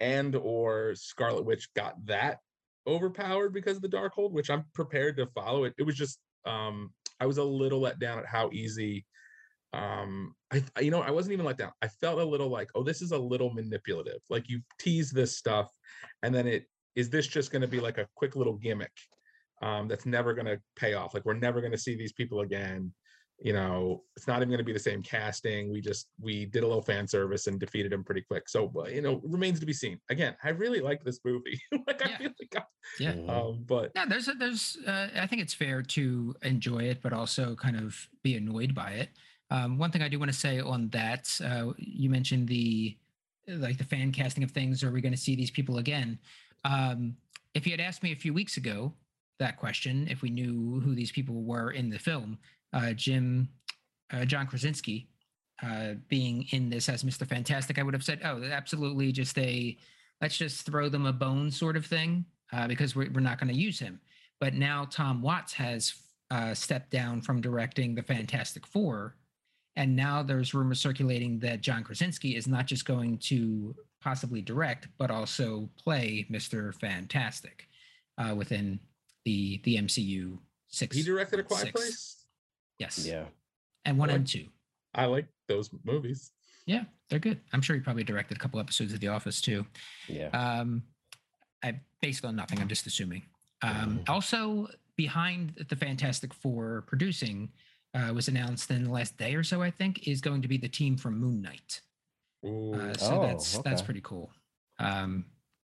and 0.00 0.34
or 0.34 0.94
Scarlet 0.96 1.44
Witch 1.44 1.68
got 1.74 2.04
that 2.06 2.38
overpowered 2.86 3.54
because 3.54 3.76
of 3.76 3.82
the 3.82 3.88
Darkhold, 3.88 4.32
which 4.32 4.50
I'm 4.50 4.64
prepared 4.74 5.16
to 5.18 5.26
follow. 5.26 5.64
It 5.64 5.74
it 5.78 5.84
was 5.84 5.96
just 5.96 6.18
um 6.44 6.90
I 7.20 7.26
was 7.26 7.38
a 7.38 7.44
little 7.44 7.80
let 7.80 8.00
down 8.00 8.18
at 8.18 8.26
how 8.26 8.50
easy 8.52 9.06
um 9.74 10.34
I, 10.52 10.62
you 10.80 10.90
know 10.90 11.00
i 11.00 11.10
wasn't 11.10 11.32
even 11.32 11.46
let 11.46 11.56
down 11.56 11.72
i 11.80 11.88
felt 11.88 12.18
a 12.18 12.24
little 12.24 12.48
like 12.48 12.68
oh 12.74 12.82
this 12.82 13.00
is 13.00 13.12
a 13.12 13.18
little 13.18 13.54
manipulative 13.54 14.20
like 14.28 14.48
you 14.48 14.60
tease 14.78 15.10
this 15.10 15.38
stuff 15.38 15.70
and 16.22 16.34
then 16.34 16.46
it 16.46 16.66
is 16.94 17.10
this 17.10 17.26
just 17.26 17.50
going 17.50 17.62
to 17.62 17.68
be 17.68 17.80
like 17.80 17.98
a 17.98 18.08
quick 18.14 18.36
little 18.36 18.54
gimmick 18.54 18.92
um 19.62 19.86
that's 19.86 20.06
never 20.06 20.34
going 20.34 20.46
to 20.46 20.60
pay 20.76 20.94
off? 20.94 21.14
Like 21.14 21.24
we're 21.24 21.34
never 21.34 21.60
going 21.60 21.72
to 21.72 21.78
see 21.78 21.96
these 21.96 22.12
people 22.12 22.40
again. 22.40 22.92
You 23.38 23.52
know 23.52 24.04
it's 24.16 24.28
not 24.28 24.36
even 24.36 24.48
going 24.48 24.58
to 24.58 24.64
be 24.64 24.72
the 24.72 24.78
same 24.78 25.02
casting. 25.02 25.72
We 25.72 25.80
just 25.80 26.08
we 26.20 26.46
did 26.46 26.62
a 26.62 26.66
little 26.66 26.82
fan 26.82 27.08
service 27.08 27.48
and 27.48 27.58
defeated 27.58 27.92
him 27.92 28.04
pretty 28.04 28.22
quick. 28.22 28.48
So 28.48 28.70
you 28.88 29.02
know 29.02 29.20
remains 29.24 29.58
to 29.60 29.66
be 29.66 29.72
seen. 29.72 29.98
Again 30.10 30.36
i 30.44 30.50
really 30.50 30.80
like 30.80 31.02
this 31.02 31.20
movie. 31.24 31.60
Like 31.86 32.00
yeah. 32.00 32.14
i 32.14 32.18
feel 32.18 32.30
like 32.40 32.56
I, 32.56 32.62
yeah. 33.00 33.14
um 33.26 33.64
but 33.66 33.90
yeah 33.96 34.06
there's 34.06 34.28
a, 34.28 34.34
there's 34.34 34.76
uh, 34.86 35.08
i 35.16 35.26
think 35.26 35.42
it's 35.42 35.54
fair 35.54 35.82
to 35.82 36.34
enjoy 36.42 36.84
it 36.84 37.00
but 37.02 37.12
also 37.12 37.54
kind 37.56 37.76
of 37.76 38.08
be 38.22 38.36
annoyed 38.36 38.74
by 38.74 38.90
it. 38.92 39.08
Um, 39.52 39.76
one 39.76 39.90
thing 39.90 40.00
I 40.00 40.08
do 40.08 40.18
want 40.18 40.32
to 40.32 40.38
say 40.38 40.60
on 40.60 40.88
that, 40.90 41.28
uh, 41.44 41.74
you 41.76 42.08
mentioned 42.08 42.48
the 42.48 42.96
like 43.46 43.76
the 43.76 43.84
fan 43.84 44.10
casting 44.10 44.42
of 44.44 44.50
things. 44.50 44.82
Are 44.82 44.90
we 44.90 45.02
going 45.02 45.12
to 45.12 45.18
see 45.18 45.36
these 45.36 45.50
people 45.50 45.76
again? 45.76 46.18
Um, 46.64 47.16
if 47.54 47.66
you 47.66 47.72
had 47.72 47.80
asked 47.80 48.02
me 48.02 48.12
a 48.12 48.16
few 48.16 48.32
weeks 48.32 48.56
ago 48.56 48.92
that 49.38 49.56
question, 49.56 50.06
if 50.10 50.22
we 50.22 50.30
knew 50.30 50.80
who 50.80 50.94
these 50.94 51.12
people 51.12 51.42
were 51.42 51.70
in 51.70 51.90
the 51.90 51.98
film, 51.98 52.38
uh, 52.72 52.92
Jim, 52.92 53.48
uh, 54.12 54.24
John 54.24 54.46
Krasinski, 54.46 55.08
uh, 55.62 55.94
being 56.08 56.46
in 56.50 56.70
this 56.70 56.88
as 56.88 57.02
Mr. 57.04 57.26
Fantastic, 57.26 57.78
I 57.78 57.82
would 57.82 57.94
have 57.94 58.04
said, 58.04 58.20
oh, 58.24 58.42
absolutely, 58.42 59.12
just 59.12 59.38
a 59.38 59.76
let's 60.20 60.36
just 60.36 60.64
throw 60.64 60.88
them 60.88 61.06
a 61.06 61.12
bone 61.12 61.50
sort 61.50 61.76
of 61.76 61.84
thing 61.84 62.24
uh, 62.52 62.68
because 62.68 62.94
we're, 62.94 63.10
we're 63.10 63.20
not 63.20 63.38
going 63.38 63.52
to 63.52 63.58
use 63.58 63.78
him. 63.78 64.00
But 64.40 64.54
now 64.54 64.86
Tom 64.90 65.20
Watts 65.22 65.52
has 65.54 65.94
uh, 66.30 66.54
stepped 66.54 66.90
down 66.90 67.20
from 67.20 67.40
directing 67.40 67.94
the 67.94 68.02
Fantastic 68.02 68.66
Four 68.66 69.16
and 69.76 69.96
now 69.96 70.22
there's 70.22 70.54
rumors 70.54 70.80
circulating 70.80 71.38
that 71.40 71.60
John 71.60 71.82
Krasinski 71.82 72.36
is 72.36 72.46
not 72.46 72.66
just 72.66 72.84
going 72.84 73.18
to 73.18 73.74
possibly 74.02 74.42
direct, 74.42 74.88
but 74.98 75.10
also 75.10 75.68
play 75.76 76.26
Mr. 76.30 76.74
Fantastic 76.74 77.68
uh, 78.18 78.34
within 78.34 78.78
the 79.24 79.60
the 79.64 79.76
MCU 79.76 80.38
six. 80.68 80.96
He 80.96 81.02
directed 81.02 81.40
A 81.40 81.42
Quiet 81.42 81.66
six. 81.66 81.72
Place. 81.72 82.24
Yes. 82.78 83.06
Yeah. 83.06 83.24
And 83.84 83.98
one 83.98 84.08
like, 84.08 84.16
and 84.16 84.26
two. 84.26 84.46
I 84.94 85.06
like 85.06 85.26
those 85.48 85.70
movies. 85.84 86.32
Yeah, 86.66 86.84
they're 87.10 87.18
good. 87.18 87.40
I'm 87.52 87.60
sure 87.62 87.74
he 87.74 87.82
probably 87.82 88.04
directed 88.04 88.36
a 88.36 88.40
couple 88.40 88.60
episodes 88.60 88.92
of 88.92 89.00
The 89.00 89.08
Office 89.08 89.40
too. 89.40 89.66
Yeah. 90.08 90.28
Um, 90.28 90.82
I 91.62 91.80
based 92.00 92.24
on 92.24 92.36
nothing. 92.36 92.60
I'm 92.60 92.68
just 92.68 92.86
assuming. 92.86 93.22
Um, 93.62 94.00
mm. 94.00 94.08
also 94.08 94.68
behind 94.96 95.64
the 95.68 95.76
Fantastic 95.76 96.34
Four 96.34 96.84
producing 96.86 97.50
uh, 97.94 98.12
was 98.14 98.28
announced 98.28 98.70
in 98.70 98.84
the 98.84 98.90
last 98.90 99.16
day 99.16 99.34
or 99.34 99.44
so, 99.44 99.62
I 99.62 99.70
think, 99.70 100.08
is 100.08 100.20
going 100.20 100.42
to 100.42 100.48
be 100.48 100.56
the 100.56 100.68
team 100.68 100.96
from 100.96 101.18
Moon 101.18 101.42
Knight. 101.42 101.80
Uh, 102.44 102.94
so 102.94 103.22
oh, 103.22 103.26
that's 103.26 103.58
okay. 103.58 103.68
that's 103.68 103.82
pretty 103.82 104.00
cool. 104.00 104.30
Um, 104.78 105.26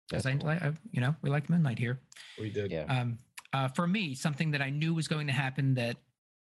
because 0.08 0.24
cool. 0.24 0.48
I, 0.48 0.54
I, 0.54 0.72
you 0.92 1.00
know, 1.00 1.14
we 1.22 1.30
like 1.30 1.48
Moon 1.48 1.62
Knight 1.62 1.78
here. 1.78 1.98
We 2.38 2.50
did. 2.50 2.70
Yeah. 2.70 2.84
Um, 2.88 3.18
uh, 3.52 3.68
for 3.68 3.86
me, 3.86 4.14
something 4.14 4.50
that 4.50 4.60
I 4.60 4.70
knew 4.70 4.92
was 4.92 5.08
going 5.08 5.26
to 5.28 5.32
happen 5.32 5.74
that 5.74 5.96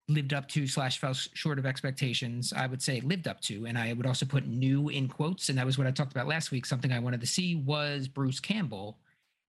lived 0.08 0.34
up 0.34 0.48
to 0.48 0.66
slash 0.66 0.98
fell 0.98 1.14
short 1.14 1.58
of 1.58 1.64
expectations, 1.64 2.52
I 2.54 2.66
would 2.66 2.82
say 2.82 3.00
lived 3.00 3.26
up 3.26 3.40
to, 3.42 3.66
and 3.66 3.78
I 3.78 3.92
would 3.92 4.06
also 4.06 4.26
put 4.26 4.46
new 4.46 4.88
in 4.88 5.08
quotes, 5.08 5.48
and 5.48 5.58
that 5.58 5.66
was 5.66 5.78
what 5.78 5.86
I 5.86 5.92
talked 5.92 6.12
about 6.12 6.26
last 6.26 6.50
week. 6.50 6.66
Something 6.66 6.92
I 6.92 6.98
wanted 6.98 7.20
to 7.20 7.26
see 7.26 7.54
was 7.54 8.08
Bruce 8.08 8.40
Campbell 8.40 8.98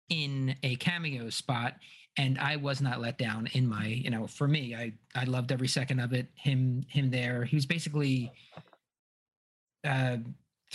in 0.09 0.55
a 0.63 0.75
cameo 0.75 1.29
spot 1.29 1.75
and 2.17 2.39
I 2.39 2.55
was 2.55 2.81
not 2.81 3.01
let 3.01 3.17
down 3.17 3.49
in 3.53 3.67
my, 3.67 3.87
you 3.87 4.09
know, 4.09 4.27
for 4.27 4.47
me, 4.47 4.73
I 4.75 4.93
I 5.13 5.25
loved 5.25 5.51
every 5.51 5.67
second 5.67 5.99
of 5.99 6.13
it. 6.13 6.27
Him 6.35 6.85
him 6.89 7.11
there. 7.11 7.43
He 7.43 7.55
was 7.55 7.65
basically 7.65 8.31
uh, 9.83 10.17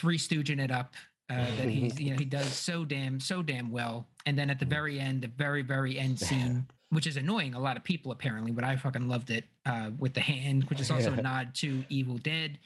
three 0.01 0.18
stooging 0.18 0.61
it 0.61 0.70
up. 0.70 0.94
Uh, 1.30 1.46
that 1.59 1.68
he's 1.68 2.01
you 2.05 2.11
know 2.11 2.16
he 2.18 2.24
does 2.24 2.46
so 2.53 2.84
damn 2.84 3.20
so 3.20 3.42
damn 3.42 3.70
well, 3.70 4.09
and 4.26 4.36
then 4.38 4.51
at 4.51 4.59
the 4.59 4.64
very 4.66 4.98
end, 4.98 5.22
the 5.22 5.28
very 5.28 5.62
very 5.62 5.96
end 5.98 6.18
scene, 6.18 6.66
which 6.88 7.07
is 7.07 7.16
annoying 7.16 7.55
a 7.55 7.61
lot 7.61 7.76
of 7.76 7.84
people 7.84 8.11
apparently, 8.11 8.51
but 8.51 8.64
I 8.64 8.74
fucking 8.76 9.07
loved 9.09 9.30
it 9.30 9.44
uh, 9.64 9.90
with 9.98 10.14
the 10.14 10.20
hand, 10.20 10.64
which 10.64 10.80
is 10.80 10.90
also 10.90 11.12
a 11.12 11.22
nod 11.30 11.55
to 11.57 11.84
Evil 11.88 12.18
Dead. 12.18 12.59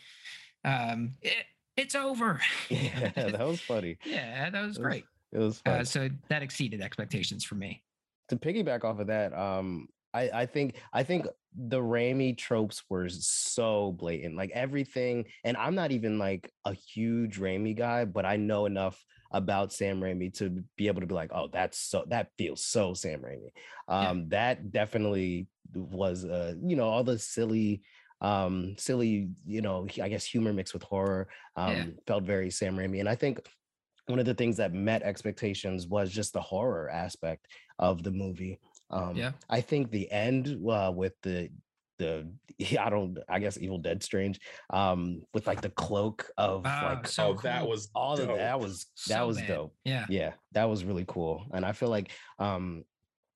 Um, 0.65 1.15
it, 1.21 1.45
it's 1.77 1.95
over. 1.95 2.41
Yeah, 2.71 3.11
that 3.15 3.47
was 3.47 3.61
funny. 3.61 3.99
Yeah, 4.05 4.49
that 4.49 4.63
was 4.65 4.79
great. 4.79 5.05
It 5.33 5.39
was 5.39 5.61
Uh, 5.67 5.85
so 5.85 6.09
that 6.29 6.43
exceeded 6.43 6.81
expectations 6.81 7.45
for 7.45 7.57
me. 7.57 7.83
to 8.29 8.37
piggyback 8.37 8.85
off 8.85 8.99
of 9.01 9.09
that, 9.09 9.35
um, 9.35 9.89
I, 10.15 10.31
I 10.43 10.47
think 10.47 10.77
I 10.93 11.03
think 11.03 11.27
the 11.57 11.81
Raimi 11.81 12.37
tropes 12.39 12.83
were 12.89 13.09
so 13.09 13.93
blatant, 13.93 14.37
like 14.37 14.51
everything. 14.55 15.27
And 15.45 15.57
I'm 15.57 15.75
not 15.75 15.93
even 15.93 16.19
like 16.19 16.51
a 16.65 16.73
huge 16.73 17.39
Raimi 17.39 17.77
guy, 17.77 18.05
but 18.05 18.25
I 18.25 18.37
know 18.37 18.67
enough 18.67 19.05
about 19.33 19.73
Sam 19.73 20.01
Raimi 20.01 20.33
to 20.39 20.65
be 20.77 20.87
able 20.87 21.01
to 21.01 21.07
be 21.07 21.15
like, 21.15 21.31
oh, 21.35 21.49
that's 21.53 21.79
so 21.79 22.05
that 22.09 22.31
feels 22.39 22.65
so 22.65 22.95
Sam 22.95 23.21
Raimi. 23.21 23.51
Um, 23.89 24.29
That 24.29 24.71
definitely 24.71 25.49
was, 25.75 26.25
uh, 26.25 26.55
you 26.65 26.77
know, 26.77 26.89
all 26.89 27.05
the 27.05 27.19
silly, 27.19 27.83
um, 28.21 28.77
silly, 28.79 29.31
you 29.47 29.61
know, 29.61 29.87
I 30.01 30.09
guess 30.09 30.25
humor 30.25 30.53
mixed 30.53 30.75
with 30.75 30.85
horror, 30.85 31.29
um, 31.57 31.75
Yeah. 31.75 31.85
felt 32.07 32.25
very 32.25 32.51
Sam 32.51 32.77
Raimi. 32.77 33.01
And 33.01 33.09
I 33.09 33.17
think 33.17 33.41
one 34.07 34.19
of 34.19 34.27
the 34.27 34.35
things 34.35 34.57
that 34.59 34.73
met 34.73 35.03
expectations 35.03 35.87
was 35.87 36.11
just 36.13 36.33
the 36.33 36.41
horror 36.41 36.91
aspect 36.91 37.49
of 37.79 38.03
the 38.03 38.11
movie. 38.11 38.61
Um, 38.91 39.17
Yeah. 39.17 39.33
I 39.49 39.61
think 39.61 39.91
the 39.91 40.11
end 40.11 40.59
uh, 40.69 40.93
with 40.95 41.15
the 41.23 41.51
the 41.99 42.29
I 42.81 42.91
don't 42.91 43.19
I 43.29 43.39
guess 43.39 43.57
Evil 43.59 43.79
Dead 43.79 44.03
Strange 44.03 44.41
um, 44.71 45.23
with 45.33 45.47
like 45.47 45.61
the 45.61 45.71
cloak 45.71 46.29
of 46.37 46.63
Ah, 46.65 46.95
like 46.95 47.07
so 47.07 47.29
oh, 47.31 47.35
that 47.43 47.67
was 47.67 47.89
all 47.95 48.19
of 48.19 48.27
that 48.37 48.59
was 48.61 48.87
that 49.09 49.19
So 49.21 49.27
was 49.27 49.37
bad. 49.39 49.49
dope. 49.49 49.77
Yeah. 49.85 50.07
Yeah, 50.09 50.33
that 50.53 50.65
was 50.65 50.85
really 50.85 51.05
cool. 51.07 51.47
And 51.53 51.65
I 51.65 51.73
feel 51.73 51.89
like 51.91 52.11
um 52.39 52.85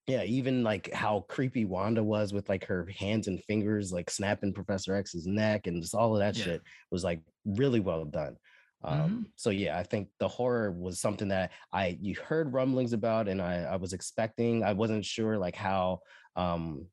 yeah, 0.07 0.23
even 0.23 0.63
like 0.63 0.91
how 0.95 1.21
creepy 1.29 1.67
Wanda 1.67 2.03
was 2.03 2.33
with 2.33 2.49
like 2.49 2.65
her 2.65 2.89
hands 2.99 3.29
and 3.29 3.45
fingers 3.45 3.93
like 3.93 4.09
snapping 4.11 4.55
Professor 4.55 4.95
X's 4.95 5.27
neck 5.27 5.67
and 5.67 5.83
just 5.83 5.95
all 5.95 6.15
of 6.15 6.21
that 6.21 6.35
Yeah. 6.37 6.45
shit 6.45 6.63
was 6.91 7.05
like 7.05 7.21
really 7.45 7.81
well 7.81 8.07
done. 8.07 8.37
Um, 8.85 9.11
Mhm. 9.11 9.31
so 9.37 9.51
yeah, 9.51 9.77
I 9.77 9.83
think 9.83 10.09
the 10.19 10.29
horror 10.29 10.71
was 10.71 11.01
something 11.01 11.29
that 11.29 11.53
I 11.73 11.99
you 12.01 12.15
heard 12.15 12.53
rumblings 12.53 12.93
about 12.93 13.29
and 13.29 13.43
I, 13.43 13.63
I 13.63 13.77
was 13.77 13.93
expecting. 13.93 14.63
I 14.63 14.73
wasn't 14.73 15.05
sure 15.05 15.37
like 15.39 15.57
how 15.57 16.01
um 16.37 16.87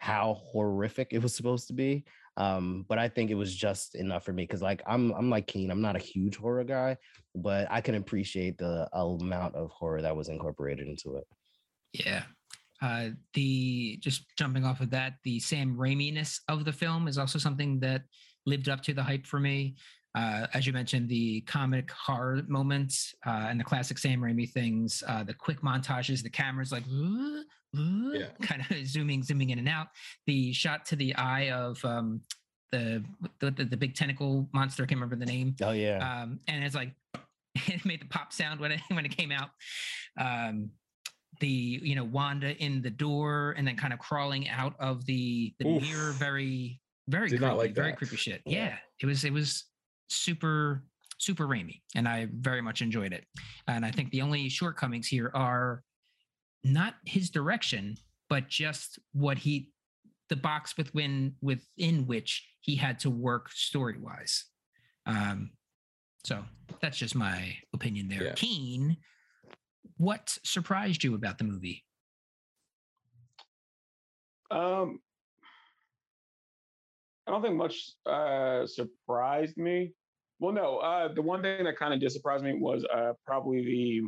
how 0.00 0.34
horrific 0.34 1.08
it 1.12 1.22
was 1.22 1.34
supposed 1.34 1.68
to 1.68 1.74
be. 1.74 2.04
Um, 2.36 2.84
but 2.88 2.98
I 2.98 3.08
think 3.08 3.30
it 3.30 3.34
was 3.34 3.54
just 3.54 3.94
enough 3.94 4.24
for 4.24 4.32
me 4.32 4.44
because 4.44 4.62
like 4.62 4.82
I'm 4.86 5.12
I'm 5.12 5.30
like 5.30 5.46
Keane, 5.46 5.70
I'm 5.70 5.82
not 5.82 5.96
a 5.96 6.00
huge 6.00 6.36
horror 6.36 6.64
guy, 6.64 6.96
but 7.34 7.70
I 7.70 7.80
can 7.80 7.94
appreciate 7.96 8.58
the 8.58 8.88
amount 8.96 9.54
of 9.56 9.70
horror 9.70 10.02
that 10.02 10.16
was 10.16 10.28
incorporated 10.28 10.88
into 10.88 11.16
it. 11.16 11.24
Yeah. 11.92 12.24
Uh, 12.82 13.10
the 13.34 13.98
just 13.98 14.24
jumping 14.38 14.64
off 14.64 14.80
of 14.80 14.90
that, 14.90 15.14
the 15.22 15.38
Sam 15.38 15.76
Raimi-ness 15.76 16.40
of 16.48 16.64
the 16.64 16.72
film 16.72 17.08
is 17.08 17.18
also 17.18 17.38
something 17.38 17.78
that 17.80 18.02
lived 18.46 18.70
up 18.70 18.82
to 18.84 18.94
the 18.94 19.02
hype 19.02 19.26
for 19.26 19.38
me. 19.38 19.76
Uh, 20.16 20.46
as 20.54 20.66
you 20.66 20.72
mentioned, 20.72 21.08
the 21.08 21.40
comic 21.42 21.90
horror 21.92 22.42
moments 22.48 23.14
uh, 23.26 23.46
and 23.48 23.60
the 23.60 23.64
classic 23.64 23.96
Sam 23.98 24.20
Raimi 24.20 24.50
things, 24.50 25.02
uh, 25.06 25.22
the 25.22 25.34
quick 25.34 25.60
montages, 25.62 26.22
the 26.22 26.30
cameras 26.30 26.72
like 26.72 26.82
Yeah. 27.72 28.26
kind 28.42 28.64
of 28.68 28.76
zooming, 28.86 29.22
zooming 29.22 29.50
in 29.50 29.58
and 29.58 29.68
out. 29.68 29.88
The 30.26 30.52
shot 30.52 30.84
to 30.86 30.96
the 30.96 31.14
eye 31.14 31.50
of 31.50 31.84
um, 31.84 32.20
the, 32.72 33.04
the 33.40 33.50
the 33.50 33.76
big 33.76 33.94
tentacle 33.94 34.48
monster. 34.52 34.82
I 34.82 34.86
can't 34.86 35.00
remember 35.00 35.16
the 35.24 35.30
name 35.30 35.54
Oh 35.62 35.70
yeah. 35.72 36.22
um, 36.22 36.40
and 36.48 36.64
it's 36.64 36.74
like 36.74 36.92
it 37.66 37.84
made 37.84 38.00
the 38.00 38.06
pop 38.06 38.32
sound 38.32 38.58
when 38.60 38.72
it 38.72 38.80
when 38.90 39.04
it 39.04 39.16
came 39.16 39.30
out. 39.32 39.50
Um, 40.18 40.70
the 41.40 41.46
you 41.48 41.94
know 41.94 42.04
Wanda 42.04 42.56
in 42.56 42.82
the 42.82 42.90
door 42.90 43.54
and 43.56 43.66
then 43.66 43.76
kind 43.76 43.92
of 43.92 43.98
crawling 44.00 44.48
out 44.48 44.74
of 44.80 45.04
the 45.06 45.54
the 45.60 45.68
Oof. 45.68 45.82
mirror, 45.82 46.10
very 46.12 46.80
very 47.08 47.28
Did 47.28 47.38
creepy, 47.38 47.50
not 47.50 47.56
like 47.58 47.74
very 47.74 47.92
creepy 47.92 48.16
shit. 48.16 48.42
Yeah. 48.44 48.58
Yeah. 48.66 48.76
it 49.00 49.06
was 49.06 49.24
it 49.24 49.32
was 49.32 49.64
super 50.10 50.84
super 51.18 51.46
Raimi, 51.46 51.82
and 51.94 52.08
I 52.08 52.28
very 52.32 52.62
much 52.62 52.82
enjoyed 52.82 53.12
it. 53.12 53.24
And 53.68 53.84
I 53.84 53.90
think 53.90 54.10
the 54.10 54.22
only 54.22 54.48
shortcomings 54.48 55.06
here 55.06 55.30
are 55.34 55.82
not 56.64 56.94
his 57.04 57.30
direction, 57.30 57.96
but 58.28 58.48
just 58.48 58.98
what 59.12 59.38
he 59.38 59.70
the 60.28 60.36
box 60.36 60.76
within 60.76 61.34
within 61.42 62.06
which 62.06 62.48
he 62.60 62.76
had 62.76 62.98
to 63.00 63.10
work 63.10 63.50
story 63.50 63.98
wise. 63.98 64.44
Um, 65.06 65.50
so 66.24 66.44
that's 66.80 66.98
just 66.98 67.14
my 67.14 67.56
opinion 67.74 68.08
there. 68.08 68.24
Yeah. 68.24 68.32
Keane, 68.34 68.96
what 69.96 70.36
surprised 70.44 71.04
you 71.04 71.14
about 71.14 71.38
the 71.38 71.44
movie? 71.44 71.84
Um, 74.50 75.00
I 77.26 77.30
don't 77.30 77.42
think 77.42 77.54
much 77.54 77.92
uh, 78.06 78.66
surprised 78.66 79.56
me. 79.56 79.94
Well, 80.40 80.54
no, 80.54 80.78
uh, 80.78 81.12
the 81.12 81.20
one 81.20 81.42
thing 81.42 81.64
that 81.64 81.76
kind 81.76 81.92
of 81.92 82.00
did 82.00 82.10
surprise 82.10 82.42
me 82.42 82.54
was 82.54 82.84
uh, 82.92 83.12
probably 83.26 83.62
the 83.64 84.02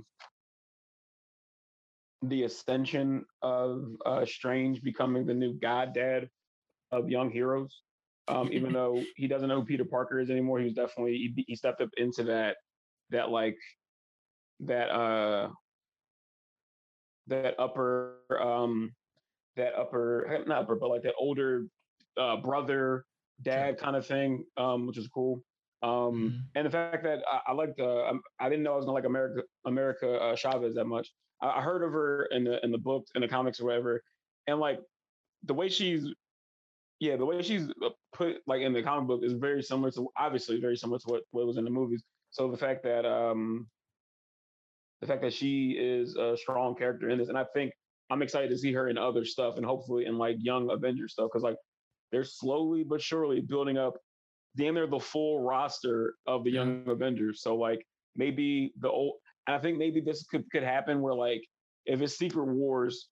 the 2.27 2.45
ascension 2.45 3.25
of 3.43 3.85
uh, 4.07 4.25
Strange 4.25 4.81
becoming 4.83 5.27
the 5.27 5.35
new 5.35 5.55
god 5.55 5.93
dad 5.93 6.29
of 6.91 7.11
young 7.11 7.31
heroes. 7.31 7.83
Um, 8.29 8.49
even 8.51 8.73
though 8.73 9.03
he 9.17 9.29
doesn't 9.29 9.49
know 9.49 9.61
who 9.61 9.67
Peter 9.67 9.85
Parker 9.85 10.21
is 10.21 10.31
anymore, 10.31 10.59
he 10.59 10.65
was 10.65 10.75
definitely 10.75 11.33
he, 11.37 11.45
he 11.49 11.55
stepped 11.55 11.83
up 11.83 11.91
into 11.99 12.25
that 12.25 12.57
that 13.11 13.29
like 13.29 13.59
that 14.61 14.89
uh 14.89 15.51
that 17.27 17.55
upper 17.59 18.17
um 18.41 18.91
that 19.57 19.75
upper 19.75 20.43
not 20.47 20.63
upper 20.63 20.77
but 20.77 20.89
like 20.89 21.03
that 21.03 21.15
older 21.19 21.67
uh 22.17 22.37
brother 22.37 23.05
dad 23.43 23.77
kind 23.79 23.97
of 23.97 24.07
thing 24.07 24.45
um 24.57 24.87
which 24.87 24.99
is 24.99 25.09
cool 25.09 25.43
um 25.83 26.15
Mhm. 26.15 26.43
and 26.55 26.67
the 26.67 26.71
fact 26.71 27.03
that 27.03 27.23
i, 27.31 27.41
I 27.49 27.53
like 27.53 27.75
the 27.77 28.07
um, 28.07 28.23
i 28.39 28.49
didn't 28.49 28.63
know 28.63 28.73
i 28.73 28.77
was 28.77 28.85
gonna 28.85 28.95
like 28.95 29.05
america 29.05 29.43
america 29.65 30.21
uh, 30.21 30.37
chavez 30.37 30.75
that 30.75 30.85
much 30.87 31.13
I, 31.41 31.59
I 31.59 31.61
heard 31.63 31.83
of 31.83 31.93
her 31.93 32.27
in 32.27 32.45
the 32.45 32.65
in 32.65 32.71
the 32.71 32.79
books 32.79 33.11
in 33.15 33.23
the 33.23 33.29
comics 33.29 33.61
or 33.61 33.67
whatever 33.67 34.03
and 34.47 34.59
like 34.61 34.81
the 35.45 35.55
way 35.55 35.69
she's 35.69 36.07
yeah 37.01 37.17
the 37.17 37.27
way 37.27 37.43
she's 37.43 37.69
uh, 37.85 37.91
put 38.13 38.37
like 38.47 38.63
in 38.63 38.73
the 38.73 38.83
comic 38.83 39.09
book 39.09 39.23
is 39.25 39.33
very 39.33 39.63
similar 39.63 39.91
to 39.93 40.09
obviously 40.17 40.61
very 40.61 40.77
similar 40.77 40.99
to 41.01 41.07
what, 41.09 41.23
what 41.33 41.47
was 41.47 41.57
in 41.57 41.65
the 41.65 41.71
movies 41.71 42.05
so 42.31 42.51
the 42.51 42.57
fact 42.57 42.83
that 42.85 43.05
um 43.05 43.69
the 45.01 45.07
fact 45.07 45.23
that 45.23 45.33
she 45.33 45.73
is 45.73 46.17
a 46.17 46.37
strong 46.37 46.77
character 46.77 47.11
in 47.11 47.19
this 47.19 47.29
and 47.29 47.37
i 47.39 47.45
think 47.55 47.73
i'm 48.11 48.23
excited 48.23 48.51
to 48.51 48.59
see 48.59 48.73
her 48.73 48.89
in 48.89 48.97
other 48.97 49.25
stuff 49.25 49.57
and 49.57 49.67
hopefully 49.67 50.07
in 50.07 50.17
like 50.17 50.37
young 50.39 50.71
avenger 50.71 51.09
stuff 51.09 51.29
because 51.31 51.43
like 51.43 51.57
they're 52.13 52.25
slowly 52.25 52.85
but 52.85 53.01
surely 53.03 53.41
building 53.41 53.79
up 53.79 53.95
damn 54.57 54.75
near 54.75 54.87
the 54.87 54.99
full 55.01 55.41
roster 55.41 56.15
of 56.27 56.45
the 56.45 56.51
Yeah. 56.51 56.61
young 56.65 56.89
avengers 56.89 57.43
so 57.43 57.57
like 57.57 57.85
maybe 58.17 58.73
the 58.81 58.89
old 58.91 59.15
and 59.47 59.57
i 59.57 59.59
think 59.59 59.79
maybe 59.79 60.01
this 60.01 60.25
could 60.25 60.45
could 60.51 60.63
happen 60.63 61.01
where 61.01 61.15
like 61.15 61.43
if 61.87 62.01
it's 62.03 62.17
secret 62.19 62.47
wars 62.47 63.09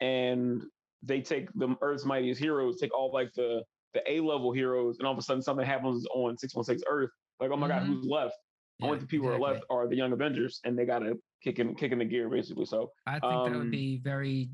and 0.00 0.62
they 1.02 1.20
take 1.20 1.48
the 1.54 1.74
earth's 1.82 2.04
mightiest 2.04 2.40
heroes 2.40 2.78
take 2.78 2.94
all 2.96 3.12
like 3.12 3.32
the 3.34 3.62
the 3.94 4.02
a 4.10 4.20
level 4.20 4.52
heroes 4.52 4.98
and 4.98 5.06
all 5.06 5.12
of 5.12 5.18
a 5.18 5.22
sudden 5.22 5.42
something 5.42 5.66
happens 5.66 6.06
on 6.14 6.36
616 6.36 6.84
earth 6.88 7.10
like 7.40 7.50
oh 7.50 7.56
my 7.56 7.68
god 7.68 7.82
Mhm. 7.82 7.86
who's 7.86 8.06
left 8.06 8.34
Yeah, 8.78 8.86
only 8.88 8.98
the 8.98 9.06
people 9.06 9.28
who 9.28 9.32
are 9.34 9.38
left 9.40 9.64
are 9.70 9.88
the 9.88 9.96
young 9.96 10.12
Avengers, 10.12 10.60
and 10.64 10.78
they 10.78 10.84
got 10.84 10.98
to 10.98 11.18
kick 11.42 11.58
in, 11.58 11.74
kick 11.76 11.92
in 11.92 11.98
the 11.98 12.04
gear 12.04 12.28
basically. 12.28 12.66
So 12.66 12.92
I 13.06 13.12
think 13.12 13.22
that 13.22 13.52
um, 13.52 13.58
would 13.60 13.70
be 13.70 13.96
very 14.04 14.50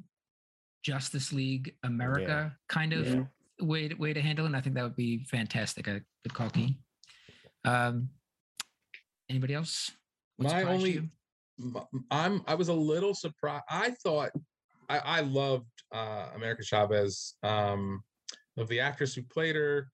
Justice 0.85 1.33
League 1.33 1.74
America 1.83 2.57
kind 2.68 2.93
of 2.93 3.05
Yeah. 3.07 3.24
Way 3.62 3.88
to, 3.88 3.94
way 3.94 4.12
to 4.12 4.20
handle 4.20 4.44
it. 4.44 4.48
And 4.48 4.56
I 4.56 4.60
think 4.60 4.74
that 4.74 4.82
would 4.82 4.96
be 4.96 5.24
fantastic. 5.24 5.86
A 5.86 6.02
good 6.24 6.34
call, 6.34 6.50
Keane. 6.50 6.76
Um, 7.64 8.08
anybody 9.30 9.54
else? 9.54 9.92
What 10.36 10.52
My 10.52 10.64
only- 10.64 10.92
you? 10.92 11.08
I'm 12.10 12.42
I 12.48 12.54
was 12.54 12.68
a 12.68 12.74
little 12.74 13.14
surprised. 13.14 13.64
I 13.68 13.90
thought 14.02 14.30
I, 14.88 14.98
I 14.98 15.20
loved 15.20 15.68
uh 15.94 16.30
America 16.34 16.64
Chavez, 16.64 17.34
um, 17.42 18.02
of 18.56 18.68
the 18.68 18.80
actress 18.80 19.14
who 19.14 19.22
played 19.22 19.54
her. 19.54 19.88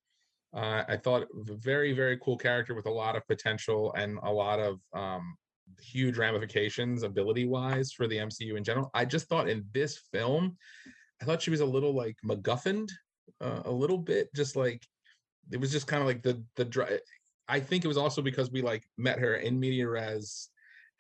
Uh, 0.57 0.85
I 0.89 0.97
thought 0.97 1.23
a 1.25 1.55
very, 1.57 1.93
very 1.93 2.17
cool 2.23 2.39
character 2.39 2.75
with 2.75 2.87
a 2.87 2.91
lot 2.91 3.17
of 3.17 3.27
potential 3.27 3.93
and 3.95 4.19
a 4.23 4.33
lot 4.33 4.61
of 4.61 4.79
um 4.95 5.37
huge 5.83 6.17
ramifications 6.17 7.03
ability 7.03 7.45
wise 7.45 7.93
for 7.93 8.07
the 8.07 8.17
MCU 8.17 8.57
in 8.57 8.65
general. 8.65 8.91
I 8.95 9.05
just 9.05 9.29
thought 9.29 9.49
in 9.49 9.67
this 9.75 9.99
film, 10.13 10.57
I 11.21 11.25
thought 11.27 11.43
she 11.43 11.51
was 11.51 11.61
a 11.61 11.67
little 11.67 11.93
like 11.95 12.17
MacGuffined, 12.25 12.89
uh, 13.41 13.63
a 13.65 13.71
little 13.71 13.99
bit, 13.99 14.33
just 14.35 14.57
like 14.57 14.87
it 15.51 15.61
was 15.61 15.73
just 15.73 15.87
kind 15.87 16.01
of 16.01 16.07
like 16.07 16.23
the 16.23 16.43
the 16.57 16.65
dry. 16.65 16.99
I 17.49 17.61
think 17.61 17.85
it 17.85 17.89
was 17.89 17.97
also 17.97 18.21
because 18.23 18.51
we 18.51 18.63
like 18.63 18.85
met 18.97 19.19
her 19.19 19.37
in 19.37 19.59
media 19.59 19.89
res 19.89 20.49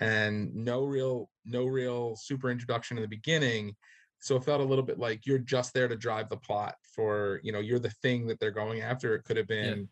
and 0.00 0.54
no 0.54 0.84
real 0.84 1.28
no 1.44 1.66
real 1.66 2.16
super 2.16 2.50
introduction 2.50 2.96
in 2.96 3.02
the 3.02 3.08
beginning 3.08 3.74
so 4.20 4.36
it 4.36 4.44
felt 4.44 4.60
a 4.60 4.64
little 4.64 4.84
bit 4.84 4.98
like 4.98 5.26
you're 5.26 5.38
just 5.38 5.74
there 5.74 5.88
to 5.88 5.96
drive 5.96 6.28
the 6.28 6.36
plot 6.36 6.76
for 6.94 7.40
you 7.42 7.50
know 7.50 7.58
you're 7.58 7.80
the 7.80 7.90
thing 8.02 8.24
that 8.24 8.38
they're 8.38 8.52
going 8.52 8.80
after 8.80 9.16
it 9.16 9.24
could 9.24 9.36
have 9.36 9.48
been 9.48 9.88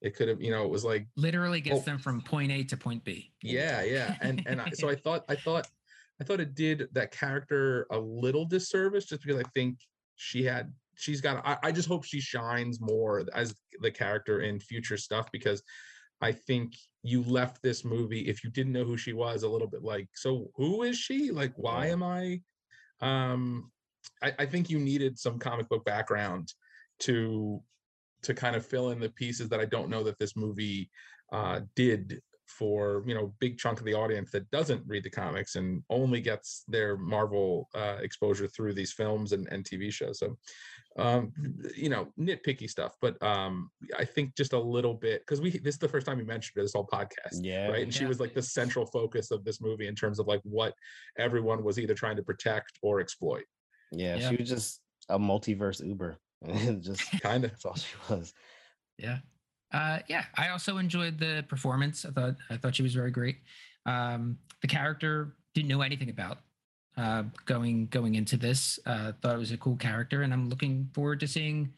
It 0.00 0.16
could 0.16 0.28
have, 0.28 0.40
you 0.40 0.50
know, 0.50 0.64
it 0.64 0.70
was 0.70 0.84
like 0.84 1.06
literally 1.16 1.60
gets 1.60 1.80
oh, 1.80 1.80
them 1.80 1.98
from 1.98 2.22
point 2.22 2.50
A 2.50 2.64
to 2.64 2.76
point 2.76 3.04
B. 3.04 3.32
Yeah, 3.42 3.82
yeah. 3.82 4.16
And 4.22 4.42
and 4.46 4.60
I, 4.60 4.70
so 4.70 4.88
I 4.88 4.94
thought 5.04 5.24
I 5.28 5.36
thought 5.36 5.68
I 6.20 6.24
thought 6.24 6.40
it 6.40 6.54
did 6.54 6.88
that 6.92 7.10
character 7.10 7.86
a 7.90 7.98
little 7.98 8.46
disservice 8.46 9.04
just 9.04 9.22
because 9.22 9.38
I 9.38 9.44
think 9.54 9.78
she 10.16 10.42
had 10.42 10.72
she's 10.94 11.20
got 11.20 11.44
I, 11.46 11.56
I 11.62 11.72
just 11.72 11.88
hope 11.88 12.04
she 12.04 12.20
shines 12.20 12.80
more 12.80 13.24
as 13.34 13.54
the 13.80 13.90
character 13.90 14.40
in 14.40 14.60
future 14.60 14.96
stuff 14.96 15.30
because 15.32 15.62
I 16.20 16.32
think 16.32 16.74
you 17.02 17.22
left 17.22 17.62
this 17.62 17.84
movie 17.84 18.28
if 18.28 18.44
you 18.44 18.50
didn't 18.50 18.72
know 18.72 18.84
who 18.84 18.96
she 18.96 19.12
was 19.12 19.42
a 19.42 19.48
little 19.48 19.68
bit 19.68 19.82
like 19.82 20.08
so 20.14 20.50
who 20.56 20.82
is 20.82 20.96
she 20.98 21.30
like 21.30 21.52
why 21.56 21.86
am 21.86 22.02
I 22.02 22.40
um 23.00 23.70
I, 24.22 24.32
I 24.40 24.46
think 24.46 24.68
you 24.68 24.78
needed 24.78 25.18
some 25.18 25.38
comic 25.38 25.68
book 25.68 25.84
background 25.84 26.52
to 27.00 27.62
to 28.22 28.34
kind 28.34 28.54
of 28.54 28.66
fill 28.66 28.90
in 28.90 29.00
the 29.00 29.08
pieces 29.08 29.48
that 29.48 29.60
I 29.60 29.64
don't 29.64 29.88
know 29.88 30.04
that 30.04 30.18
this 30.18 30.36
movie 30.36 30.90
uh, 31.32 31.60
did 31.74 32.20
for 32.46 33.04
you 33.06 33.14
know 33.14 33.32
big 33.38 33.58
chunk 33.58 33.78
of 33.78 33.86
the 33.86 33.94
audience 33.94 34.30
that 34.32 34.50
doesn't 34.50 34.82
read 34.86 35.04
the 35.04 35.10
comics 35.10 35.54
and 35.54 35.82
only 35.88 36.20
gets 36.20 36.64
their 36.68 36.96
Marvel 36.96 37.68
uh, 37.74 37.96
exposure 38.00 38.48
through 38.48 38.74
these 38.74 38.92
films 38.92 39.32
and, 39.32 39.46
and 39.50 39.64
TV 39.64 39.92
shows. 39.92 40.18
So 40.18 40.36
um, 40.98 41.32
you 41.76 41.88
know 41.88 42.08
nitpicky 42.18 42.68
stuff, 42.68 42.96
but 43.00 43.20
um, 43.22 43.70
I 43.98 44.04
think 44.04 44.36
just 44.36 44.52
a 44.52 44.58
little 44.58 44.94
bit 44.94 45.20
because 45.20 45.40
we 45.40 45.50
this 45.50 45.74
is 45.74 45.78
the 45.78 45.88
first 45.88 46.06
time 46.06 46.18
you 46.18 46.26
mentioned 46.26 46.56
it, 46.56 46.62
this 46.62 46.72
whole 46.74 46.86
podcast, 46.86 47.40
yeah, 47.40 47.68
right? 47.68 47.82
And 47.82 47.92
yeah. 47.92 47.98
she 47.98 48.06
was 48.06 48.20
like 48.20 48.34
the 48.34 48.42
central 48.42 48.86
focus 48.86 49.30
of 49.30 49.44
this 49.44 49.60
movie 49.60 49.86
in 49.86 49.94
terms 49.94 50.18
of 50.18 50.26
like 50.26 50.40
what 50.42 50.74
everyone 51.18 51.62
was 51.62 51.78
either 51.78 51.94
trying 51.94 52.16
to 52.16 52.22
protect 52.22 52.78
or 52.82 53.00
exploit. 53.00 53.44
Yeah, 53.92 54.16
yeah. 54.16 54.30
she 54.30 54.36
was 54.36 54.48
just 54.48 54.80
a 55.08 55.18
multiverse 55.18 55.84
Uber. 55.84 56.18
just 56.80 57.20
kind 57.20 57.44
of 57.44 57.50
that's 57.50 57.64
all 57.64 57.76
she 57.76 57.94
was. 58.08 58.32
Yeah. 58.98 59.18
Uh, 59.72 60.00
yeah, 60.08 60.24
I 60.36 60.48
also 60.48 60.78
enjoyed 60.78 61.18
the 61.18 61.44
performance. 61.48 62.04
I 62.04 62.10
thought 62.10 62.34
I 62.50 62.56
thought 62.56 62.74
she 62.74 62.82
was 62.82 62.94
very 62.94 63.12
great. 63.12 63.36
Um, 63.86 64.38
the 64.62 64.68
character 64.68 65.36
didn't 65.54 65.68
know 65.68 65.82
anything 65.82 66.10
about 66.10 66.38
uh, 66.96 67.24
going 67.46 67.86
going 67.86 68.14
into 68.14 68.36
this. 68.36 68.78
Uh, 68.86 69.12
thought 69.20 69.34
it 69.34 69.38
was 69.38 69.52
a 69.52 69.56
cool 69.56 69.76
character, 69.76 70.22
and 70.22 70.32
I'm 70.32 70.48
looking 70.48 70.88
forward 70.94 71.20
to 71.20 71.28
seeing 71.28 71.72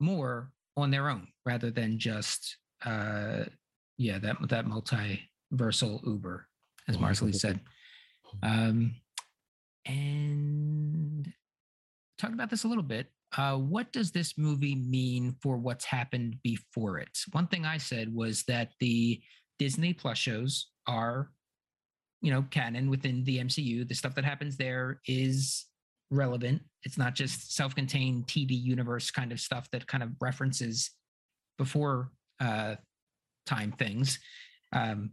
more 0.00 0.50
on 0.76 0.90
their 0.90 1.08
own 1.08 1.28
rather 1.44 1.70
than 1.70 1.98
just 1.98 2.56
uh, 2.84 3.44
yeah 3.96 4.18
that 4.18 4.36
that 4.48 4.66
multiversal 4.66 6.06
Uber, 6.06 6.46
as 6.88 6.96
Marcely 6.96 7.34
said. 7.34 7.60
Um, 8.42 8.94
and 9.86 11.32
talk 12.18 12.32
about 12.32 12.50
this 12.50 12.64
a 12.64 12.68
little 12.68 12.82
bit. 12.82 13.08
Uh, 13.36 13.56
what 13.56 13.92
does 13.92 14.10
this 14.10 14.38
movie 14.38 14.74
mean 14.74 15.36
for 15.42 15.56
what's 15.56 15.84
happened 15.84 16.36
before 16.42 16.98
it? 16.98 17.10
One 17.32 17.46
thing 17.46 17.66
I 17.66 17.78
said 17.78 18.14
was 18.14 18.44
that 18.44 18.70
the 18.80 19.20
Disney 19.58 19.92
Plus 19.92 20.16
shows 20.16 20.68
are, 20.86 21.30
you 22.20 22.32
know, 22.32 22.44
canon 22.50 22.90
within 22.90 23.24
the 23.24 23.38
MCU. 23.38 23.86
The 23.86 23.94
stuff 23.94 24.14
that 24.14 24.24
happens 24.24 24.56
there 24.56 25.00
is 25.06 25.66
relevant. 26.10 26.62
It's 26.84 26.98
not 26.98 27.14
just 27.14 27.54
self-contained 27.54 28.26
TV 28.26 28.60
universe 28.60 29.10
kind 29.10 29.32
of 29.32 29.40
stuff 29.40 29.70
that 29.72 29.86
kind 29.86 30.02
of 30.02 30.10
references 30.20 30.90
before 31.58 32.10
uh, 32.40 32.76
time 33.46 33.72
things. 33.72 34.18
Um, 34.72 35.10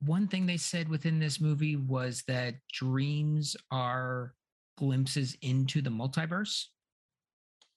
one 0.00 0.28
thing 0.28 0.46
they 0.46 0.56
said 0.56 0.88
within 0.88 1.18
this 1.18 1.40
movie 1.40 1.76
was 1.76 2.22
that 2.28 2.54
dreams 2.72 3.56
are 3.70 4.34
glimpses 4.76 5.36
into 5.40 5.80
the 5.80 5.90
multiverse 5.90 6.66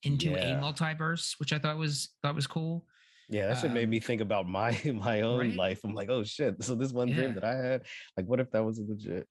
into 0.04 0.30
yeah. 0.30 0.58
a 0.58 0.62
multiverse, 0.62 1.40
which 1.40 1.54
I 1.54 1.60
thought 1.60 1.78
was 1.78 2.10
thought 2.22 2.36
was 2.36 2.48
cool. 2.48 2.86
Yeah, 3.30 3.48
that 3.48 3.60
should 3.60 3.70
um, 3.70 3.76
made 3.76 3.90
me 3.90 4.00
think 4.00 4.22
about 4.22 4.48
my 4.48 4.80
my 4.94 5.22
own 5.22 5.40
right? 5.40 5.56
life. 5.56 5.82
I'm 5.84 5.94
like, 5.94 6.10
oh 6.10 6.24
shit. 6.24 6.62
So 6.64 6.76
this 6.76 6.92
one 6.92 7.08
yeah. 7.08 7.16
dream 7.16 7.34
that 7.36 7.44
I 7.44 7.56
had, 7.56 7.84
like, 8.18 8.26
what 8.26 8.40
if 8.40 8.50
that 8.52 8.64
was 8.64 8.80
legit? 8.80 9.28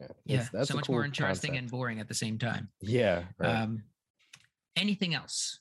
Yeah, 0.00 0.06
yeah 0.24 0.46
that's 0.52 0.68
so 0.68 0.76
much 0.76 0.86
cool 0.86 0.96
more 0.96 1.04
interesting 1.04 1.50
concept. 1.50 1.62
and 1.62 1.70
boring 1.70 2.00
at 2.00 2.08
the 2.08 2.14
same 2.14 2.38
time. 2.38 2.70
Yeah. 2.80 3.24
Right. 3.38 3.62
Um, 3.62 3.82
anything 4.76 5.14
else? 5.14 5.60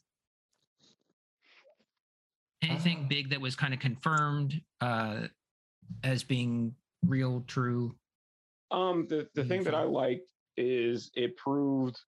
Anything 2.61 3.03
uh, 3.05 3.07
big 3.07 3.29
that 3.31 3.41
was 3.41 3.55
kind 3.55 3.73
of 3.73 3.79
confirmed 3.79 4.61
uh, 4.79 5.27
as 6.03 6.23
being 6.23 6.75
real, 7.05 7.43
true? 7.47 7.95
Um, 8.71 9.05
the 9.07 9.27
the 9.35 9.43
thing 9.43 9.63
that 9.63 9.75
I 9.75 9.83
liked 9.83 10.27
is 10.55 11.11
it 11.13 11.37
proved 11.37 11.99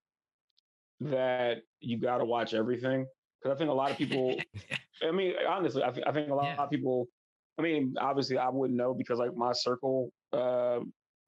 that 1.02 1.62
you 1.80 1.98
got 1.98 2.18
to 2.18 2.26
watch 2.26 2.54
everything 2.54 3.06
because 3.42 3.56
I 3.56 3.58
think 3.58 3.70
a 3.70 3.74
lot 3.74 3.92
of 3.92 3.98
people. 3.98 4.36
I 5.08 5.12
mean, 5.12 5.34
honestly, 5.48 5.84
I, 5.84 5.92
th- 5.92 6.06
I 6.06 6.12
think 6.12 6.30
a 6.30 6.36
lot 6.36 6.46
yeah. 6.46 6.64
of 6.64 6.70
people. 6.70 7.08
I 7.58 7.62
mean, 7.62 7.96
obviously, 8.00 8.38
I 8.38 8.50
wouldn't 8.50 8.78
know 8.78 8.94
because 8.94 9.20
like 9.20 9.36
my 9.36 9.52
circle, 9.54 10.12
uh, 10.34 10.80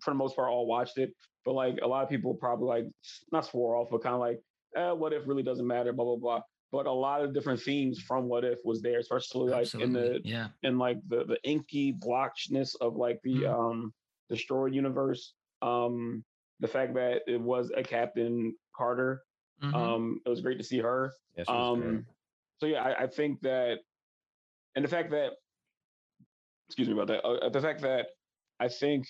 for 0.02 0.12
the 0.12 0.16
most 0.16 0.36
part, 0.36 0.50
all 0.50 0.66
watched 0.66 0.98
it. 0.98 1.14
But 1.46 1.54
like 1.54 1.80
a 1.82 1.88
lot 1.88 2.04
of 2.04 2.10
people 2.10 2.34
probably 2.36 2.68
like 2.68 2.86
not 3.32 3.46
swore 3.46 3.76
off, 3.76 3.88
but 3.90 4.04
kind 4.04 4.16
of 4.16 4.22
like, 4.22 4.40
eh, 4.76 4.92
what 4.92 5.14
if 5.14 5.28
really 5.28 5.44
doesn't 5.44 5.66
matter, 5.66 5.94
blah 5.94 6.06
blah 6.06 6.18
blah. 6.18 6.42
But 6.72 6.86
a 6.86 6.92
lot 6.92 7.22
of 7.22 7.34
different 7.34 7.62
themes 7.62 8.00
from 8.00 8.30
What 8.30 8.46
If 8.46 8.60
was 8.64 8.82
there, 8.82 9.00
especially 9.00 9.52
like 9.52 9.62
Absolutely. 9.62 9.86
in 9.88 9.94
the 9.94 10.22
yeah 10.24 10.48
in 10.64 10.78
like 10.78 10.98
the 11.08 11.26
the 11.26 11.38
inky 11.44 11.92
blotchness 11.92 12.76
of 12.76 12.96
like 12.96 13.20
the 13.24 13.44
mm 13.44 13.54
um 13.54 13.94
destroyed 14.32 14.74
universe. 14.74 15.34
Um, 15.62 16.24
the 16.62 16.68
fact 16.68 16.94
that 16.96 17.22
it 17.28 17.40
was 17.40 17.72
a 17.76 17.84
Captain 17.84 18.56
Carter 18.76 19.22
Mm-hmm. 19.64 19.76
Um, 19.76 20.22
it 20.26 20.30
was 20.30 20.42
great 20.42 20.58
to 20.58 20.64
see 20.64 20.80
her. 20.80 21.14
Yeah, 21.38 21.44
um, 21.48 22.06
so 22.60 22.66
yeah, 22.66 22.82
I, 22.82 23.04
I, 23.04 23.08
think 23.08 23.42
that, 23.42 23.80
and 24.76 24.84
the 24.84 24.90
fact 24.90 25.12
that, 25.12 25.32
excuse 26.68 26.88
me 26.88 26.94
about 26.94 27.08
that, 27.08 27.24
uh, 27.24 27.50
the 27.50 27.62
fact 27.62 27.82
that 27.82 28.08
I 28.60 28.68
think 28.68 29.06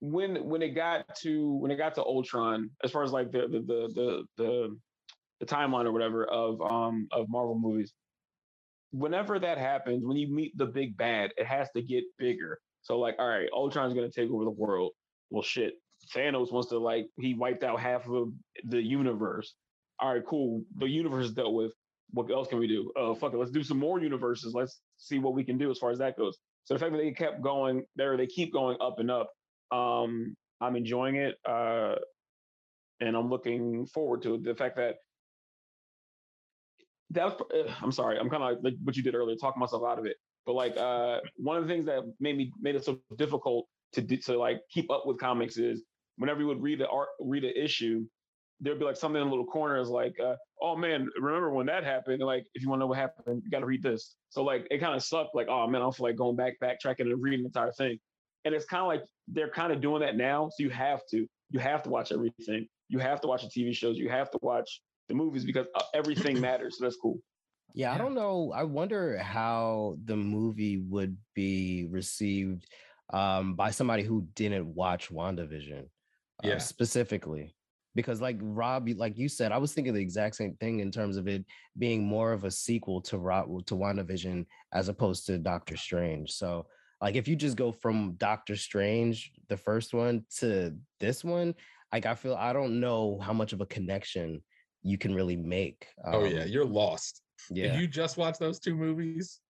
when 0.00 0.44
when 0.48 0.62
it 0.62 0.70
got 0.70 1.04
to 1.16 1.52
when 1.56 1.70
it 1.70 1.76
got 1.76 1.94
to 1.94 2.02
Ultron, 2.02 2.70
as 2.82 2.90
far 2.90 3.04
as 3.04 3.12
like 3.12 3.30
the 3.30 3.42
the 3.42 3.60
the 3.60 3.88
the 3.94 4.24
the, 4.36 4.78
the 5.40 5.46
timeline 5.46 5.84
or 5.84 5.92
whatever 5.92 6.26
of 6.26 6.60
um 6.60 7.06
of 7.12 7.28
Marvel 7.28 7.58
movies, 7.58 7.92
whenever 8.90 9.38
that 9.38 9.58
happens, 9.58 10.04
when 10.04 10.16
you 10.16 10.32
meet 10.32 10.56
the 10.58 10.66
big 10.66 10.96
bad, 10.96 11.32
it 11.36 11.46
has 11.46 11.68
to 11.76 11.82
get 11.82 12.04
bigger. 12.18 12.58
So 12.82 12.98
like, 12.98 13.14
all 13.18 13.28
right, 13.28 13.48
Ultron's 13.52 13.94
gonna 13.94 14.10
take 14.10 14.30
over 14.30 14.44
the 14.44 14.50
world. 14.50 14.92
Well, 15.30 15.42
shit, 15.42 15.74
Thanos 16.14 16.52
wants 16.52 16.68
to 16.70 16.78
like 16.78 17.06
he 17.18 17.34
wiped 17.34 17.64
out 17.64 17.80
half 17.80 18.08
of 18.08 18.32
the 18.64 18.82
universe. 18.82 19.54
All 20.00 20.14
right, 20.14 20.24
cool. 20.26 20.62
The 20.76 20.88
universe 20.88 21.26
is 21.26 21.32
dealt 21.32 21.54
with. 21.54 21.72
What 22.10 22.30
else 22.30 22.48
can 22.48 22.58
we 22.58 22.66
do? 22.66 22.92
Uh, 22.98 23.14
fuck 23.14 23.32
it. 23.32 23.38
Let's 23.38 23.50
do 23.50 23.62
some 23.62 23.78
more 23.78 23.98
universes. 24.00 24.52
Let's 24.54 24.80
see 24.98 25.18
what 25.18 25.34
we 25.34 25.44
can 25.44 25.56
do 25.56 25.70
as 25.70 25.78
far 25.78 25.90
as 25.90 25.98
that 25.98 26.18
goes. 26.18 26.36
So 26.64 26.74
the 26.74 26.80
fact 26.80 26.92
that 26.92 26.98
they 26.98 27.12
kept 27.12 27.42
going 27.42 27.84
there, 27.96 28.16
they 28.16 28.26
keep 28.26 28.52
going 28.52 28.76
up 28.80 28.98
and 28.98 29.10
up. 29.10 29.30
Um, 29.70 30.36
I'm 30.60 30.76
enjoying 30.76 31.16
it, 31.16 31.36
uh, 31.48 31.96
and 33.00 33.16
I'm 33.16 33.30
looking 33.30 33.86
forward 33.86 34.22
to 34.22 34.34
it. 34.34 34.44
The 34.44 34.54
fact 34.54 34.76
that 34.76 34.96
that 37.10 37.24
was, 37.24 37.40
uh, 37.54 37.72
I'm 37.82 37.92
sorry, 37.92 38.18
I'm 38.18 38.28
kind 38.28 38.42
of 38.42 38.62
like 38.62 38.74
what 38.84 38.96
you 38.96 39.02
did 39.02 39.14
earlier, 39.14 39.36
talking 39.36 39.60
myself 39.60 39.82
out 39.86 39.98
of 39.98 40.06
it. 40.06 40.16
But 40.46 40.54
like 40.54 40.76
uh, 40.76 41.18
one 41.36 41.56
of 41.56 41.66
the 41.66 41.72
things 41.72 41.86
that 41.86 42.02
made 42.20 42.36
me 42.36 42.52
made 42.60 42.74
it 42.74 42.84
so 42.84 42.98
difficult 43.16 43.66
to 43.94 44.02
do, 44.02 44.16
to 44.18 44.38
like 44.38 44.60
keep 44.70 44.90
up 44.90 45.04
with 45.06 45.18
comics 45.18 45.56
is 45.56 45.82
whenever 46.16 46.40
you 46.40 46.46
would 46.46 46.62
read 46.62 46.80
the 46.80 46.88
art, 46.88 47.08
read 47.20 47.44
an 47.44 47.52
issue, 47.56 48.04
there'd 48.60 48.78
be 48.78 48.84
like 48.84 48.96
something 48.96 49.20
in 49.20 49.26
a 49.26 49.30
little 49.30 49.44
corner 49.44 49.78
is 49.80 49.88
like, 49.88 50.14
uh, 50.24 50.36
oh 50.60 50.76
man, 50.76 51.08
remember 51.18 51.50
when 51.50 51.66
that 51.66 51.84
happened? 51.84 52.22
like, 52.22 52.46
if 52.54 52.62
you 52.62 52.68
want 52.68 52.78
to 52.78 52.84
know 52.84 52.86
what 52.86 52.98
happened, 52.98 53.42
you 53.44 53.50
got 53.50 53.60
to 53.60 53.66
read 53.66 53.82
this. 53.82 54.14
So 54.30 54.44
like, 54.44 54.66
it 54.70 54.78
kind 54.78 54.94
of 54.94 55.02
sucked. 55.02 55.34
Like, 55.34 55.48
oh 55.48 55.66
man, 55.66 55.82
I 55.82 55.90
feel 55.90 56.06
like 56.06 56.16
going 56.16 56.36
back, 56.36 56.54
backtracking 56.62 57.00
and 57.00 57.20
reading 57.20 57.40
the 57.40 57.46
entire 57.46 57.72
thing. 57.72 57.98
And 58.44 58.54
it's 58.54 58.64
kind 58.64 58.82
of 58.82 58.88
like 58.88 59.02
they're 59.28 59.50
kind 59.50 59.72
of 59.72 59.80
doing 59.80 60.00
that 60.00 60.16
now. 60.16 60.48
So 60.48 60.62
you 60.62 60.70
have 60.70 61.00
to, 61.10 61.26
you 61.50 61.58
have 61.58 61.82
to 61.82 61.90
watch 61.90 62.12
everything. 62.12 62.66
You 62.88 62.98
have 63.00 63.20
to 63.22 63.26
watch 63.26 63.42
the 63.42 63.48
TV 63.48 63.74
shows. 63.74 63.98
You 63.98 64.08
have 64.08 64.30
to 64.30 64.38
watch 64.42 64.80
the 65.08 65.14
movies 65.14 65.44
because 65.44 65.66
uh, 65.74 65.82
everything 65.94 66.40
matters. 66.40 66.78
So 66.78 66.84
that's 66.84 66.96
cool. 66.96 67.18
Yeah, 67.74 67.88
yeah, 67.88 67.94
I 67.94 67.98
don't 67.98 68.14
know. 68.14 68.52
I 68.54 68.64
wonder 68.64 69.18
how 69.18 69.96
the 70.04 70.16
movie 70.16 70.78
would 70.78 71.16
be 71.34 71.86
received 71.90 72.66
um, 73.12 73.54
by 73.54 73.70
somebody 73.70 74.02
who 74.02 74.26
didn't 74.34 74.66
watch 74.66 75.10
WandaVision 75.10 75.86
yeah. 76.42 76.54
Uh, 76.54 76.58
specifically 76.58 77.54
because 77.94 78.20
like 78.20 78.38
rob 78.40 78.88
like 78.96 79.18
you 79.18 79.28
said 79.28 79.52
i 79.52 79.58
was 79.58 79.72
thinking 79.72 79.92
the 79.92 80.00
exact 80.00 80.34
same 80.34 80.54
thing 80.54 80.80
in 80.80 80.90
terms 80.90 81.16
of 81.16 81.28
it 81.28 81.44
being 81.78 82.02
more 82.02 82.32
of 82.32 82.44
a 82.44 82.50
sequel 82.50 83.00
to 83.00 83.18
rob 83.18 83.64
to 83.66 83.74
wandavision 83.74 84.46
as 84.72 84.88
opposed 84.88 85.26
to 85.26 85.38
doctor 85.38 85.76
strange. 85.76 86.32
So 86.32 86.66
like 87.02 87.16
if 87.16 87.28
you 87.28 87.36
just 87.36 87.56
go 87.56 87.72
from 87.72 88.14
doctor 88.14 88.56
strange 88.56 89.32
the 89.48 89.56
first 89.56 89.92
one 89.92 90.24
to 90.38 90.74
this 91.00 91.24
one 91.24 91.54
like 91.92 92.06
i 92.06 92.14
feel 92.14 92.34
i 92.36 92.52
don't 92.52 92.80
know 92.80 93.18
how 93.20 93.32
much 93.32 93.52
of 93.52 93.60
a 93.60 93.66
connection 93.66 94.40
you 94.82 94.96
can 94.96 95.14
really 95.14 95.36
make 95.36 95.88
um, 96.04 96.14
oh 96.14 96.24
yeah 96.24 96.42
um, 96.42 96.48
you're 96.48 96.64
lost. 96.64 97.20
Yeah. 97.50 97.66
if 97.66 97.80
you 97.80 97.88
just 97.88 98.16
watch 98.16 98.38
those 98.38 98.60
two 98.60 98.76
movies 98.76 99.40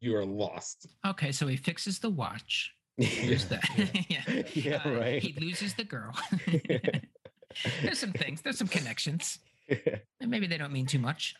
you 0.00 0.16
are 0.16 0.24
lost. 0.24 0.88
Okay 1.06 1.30
so 1.30 1.46
he 1.46 1.56
fixes 1.56 1.98
the 1.98 2.08
watch 2.08 2.72
there's 2.98 3.46
that. 3.46 3.64
yeah, 4.08 4.22
yeah 4.54 4.82
uh, 4.84 4.90
right. 4.98 5.22
He 5.22 5.38
loses 5.40 5.74
the 5.74 5.84
girl. 5.84 6.14
there's 7.82 7.98
some 7.98 8.12
things. 8.12 8.42
There's 8.42 8.58
some 8.58 8.68
connections. 8.68 9.38
And 9.68 10.30
maybe 10.30 10.46
they 10.46 10.58
don't 10.58 10.72
mean 10.72 10.86
too 10.86 10.98
much. 10.98 11.34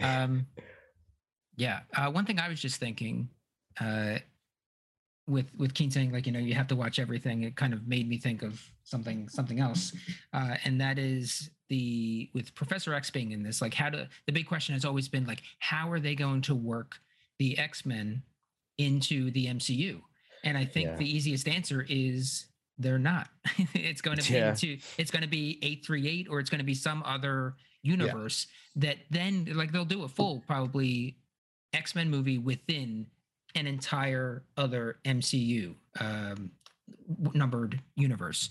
Um, 0.00 0.46
yeah. 1.56 1.80
Uh, 1.94 2.10
one 2.10 2.24
thing 2.24 2.38
I 2.38 2.48
was 2.48 2.60
just 2.60 2.80
thinking, 2.80 3.28
uh, 3.80 4.18
with 5.28 5.46
with 5.56 5.74
Keane 5.74 5.90
saying 5.90 6.12
like 6.12 6.26
you 6.26 6.32
know 6.32 6.38
you 6.38 6.54
have 6.54 6.68
to 6.68 6.76
watch 6.76 6.98
everything, 6.98 7.42
it 7.42 7.56
kind 7.56 7.72
of 7.72 7.88
made 7.88 8.08
me 8.08 8.16
think 8.16 8.42
of 8.42 8.62
something 8.84 9.28
something 9.28 9.58
else, 9.58 9.92
uh, 10.32 10.56
and 10.64 10.80
that 10.80 10.98
is 10.98 11.50
the 11.68 12.30
with 12.32 12.54
Professor 12.54 12.94
X 12.94 13.10
being 13.10 13.32
in 13.32 13.42
this. 13.42 13.60
Like, 13.60 13.74
how 13.74 13.90
to 13.90 14.08
the 14.26 14.32
big 14.32 14.46
question 14.46 14.74
has 14.74 14.84
always 14.84 15.08
been 15.08 15.26
like, 15.26 15.42
how 15.58 15.90
are 15.90 15.98
they 15.98 16.14
going 16.14 16.42
to 16.42 16.54
work 16.54 16.96
the 17.38 17.58
X 17.58 17.84
Men 17.84 18.22
into 18.78 19.30
the 19.32 19.46
MCU? 19.46 20.00
And 20.46 20.56
I 20.56 20.64
think 20.64 20.86
Yeah. 20.88 20.96
the 20.96 21.10
easiest 21.16 21.46
answer 21.48 21.84
is 21.88 22.46
they're 22.78 22.98
not. 22.98 23.28
it's 23.74 24.00
going 24.00 24.16
to 24.18 24.26
be 24.32 24.38
Yeah. 24.38 24.50
into 24.50 24.78
it's 24.98 25.10
going 25.10 25.22
to 25.22 25.28
be 25.28 25.58
838 25.62 26.28
or 26.30 26.40
it's 26.40 26.50
going 26.50 26.58
to 26.60 26.64
be 26.64 26.74
some 26.74 27.02
other 27.04 27.56
universe 27.82 28.46
that 28.76 28.96
then 29.10 29.46
like 29.54 29.72
they'll 29.72 29.84
do 29.84 30.02
a 30.04 30.08
full 30.08 30.40
probably 30.46 31.18
X-Men 31.72 32.10
movie 32.10 32.38
within 32.38 33.06
an 33.54 33.66
entire 33.66 34.44
other 34.56 34.98
MCU 35.04 35.74
um 36.00 36.50
numbered 37.34 37.80
universe. 37.96 38.48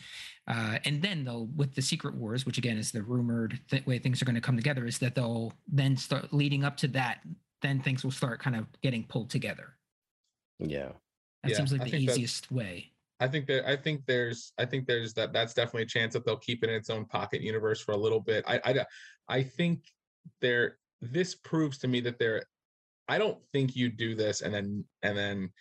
Uh, 0.48 0.78
and 0.86 1.02
then 1.02 1.24
they'll 1.24 1.48
with 1.56 1.74
the 1.76 1.82
Secret 1.82 2.16
Wars, 2.16 2.46
which 2.46 2.58
again 2.58 2.78
is 2.78 2.91
the 2.91 3.02
rumored 3.02 3.60
th- 3.70 3.86
way 3.86 3.98
things 4.00 4.22
are 4.22 4.26
going 4.26 4.36
to 4.36 4.41
come 4.41 4.58
together, 4.58 4.86
is 4.86 5.00
that 5.00 5.16
they'll 5.16 5.54
then 5.68 5.96
start 5.98 6.34
leading 6.34 6.64
up 6.64 6.76
to 6.78 6.88
that. 6.89 7.22
Then 7.62 7.80
things 7.82 8.04
will 8.04 8.12
start 8.12 8.41
kind 8.41 8.56
of 8.56 8.66
getting 8.82 9.04
pulled 9.06 9.30
together. 9.30 9.76
Yeah. 10.60 10.91
That 11.46 11.52
Yeah, 11.52 11.58
seems 11.58 11.72
like 11.74 11.82
I 11.82 11.86
the 11.86 11.98
easiest 11.98 12.52
way. 12.52 12.91
I 13.20 13.28
think 13.28 13.46
that 13.48 13.70
I 13.70 13.76
think 13.76 14.06
there's 14.08 14.52
I 14.58 14.66
think 14.66 14.88
there's 14.88 15.14
that 15.14 15.32
that's 15.32 15.54
definitely 15.54 15.84
a 15.84 15.88
chance 15.88 16.14
that 16.14 16.26
they'll 16.26 16.38
keep 16.38 16.64
it 16.64 16.70
in 16.70 16.76
its 16.76 16.89
own 16.89 17.06
pocket 17.06 17.41
universe 17.41 17.80
for 17.80 17.91
a 17.91 17.98
little 17.98 18.20
bit. 18.20 18.43
I 18.48 18.60
I 18.66 18.86
I 19.30 19.43
think 19.43 19.84
there 20.41 20.80
this 21.02 21.36
proves 21.36 21.78
to 21.80 21.88
me 21.88 22.02
that 22.02 22.18
there 22.18 22.43
I 23.08 23.20
don't 23.20 23.38
think 23.54 23.76
you 23.76 23.89
do 23.89 24.16
this 24.16 24.41
and 24.41 24.54
then 24.54 24.84
and 25.04 25.16
then 25.16 25.52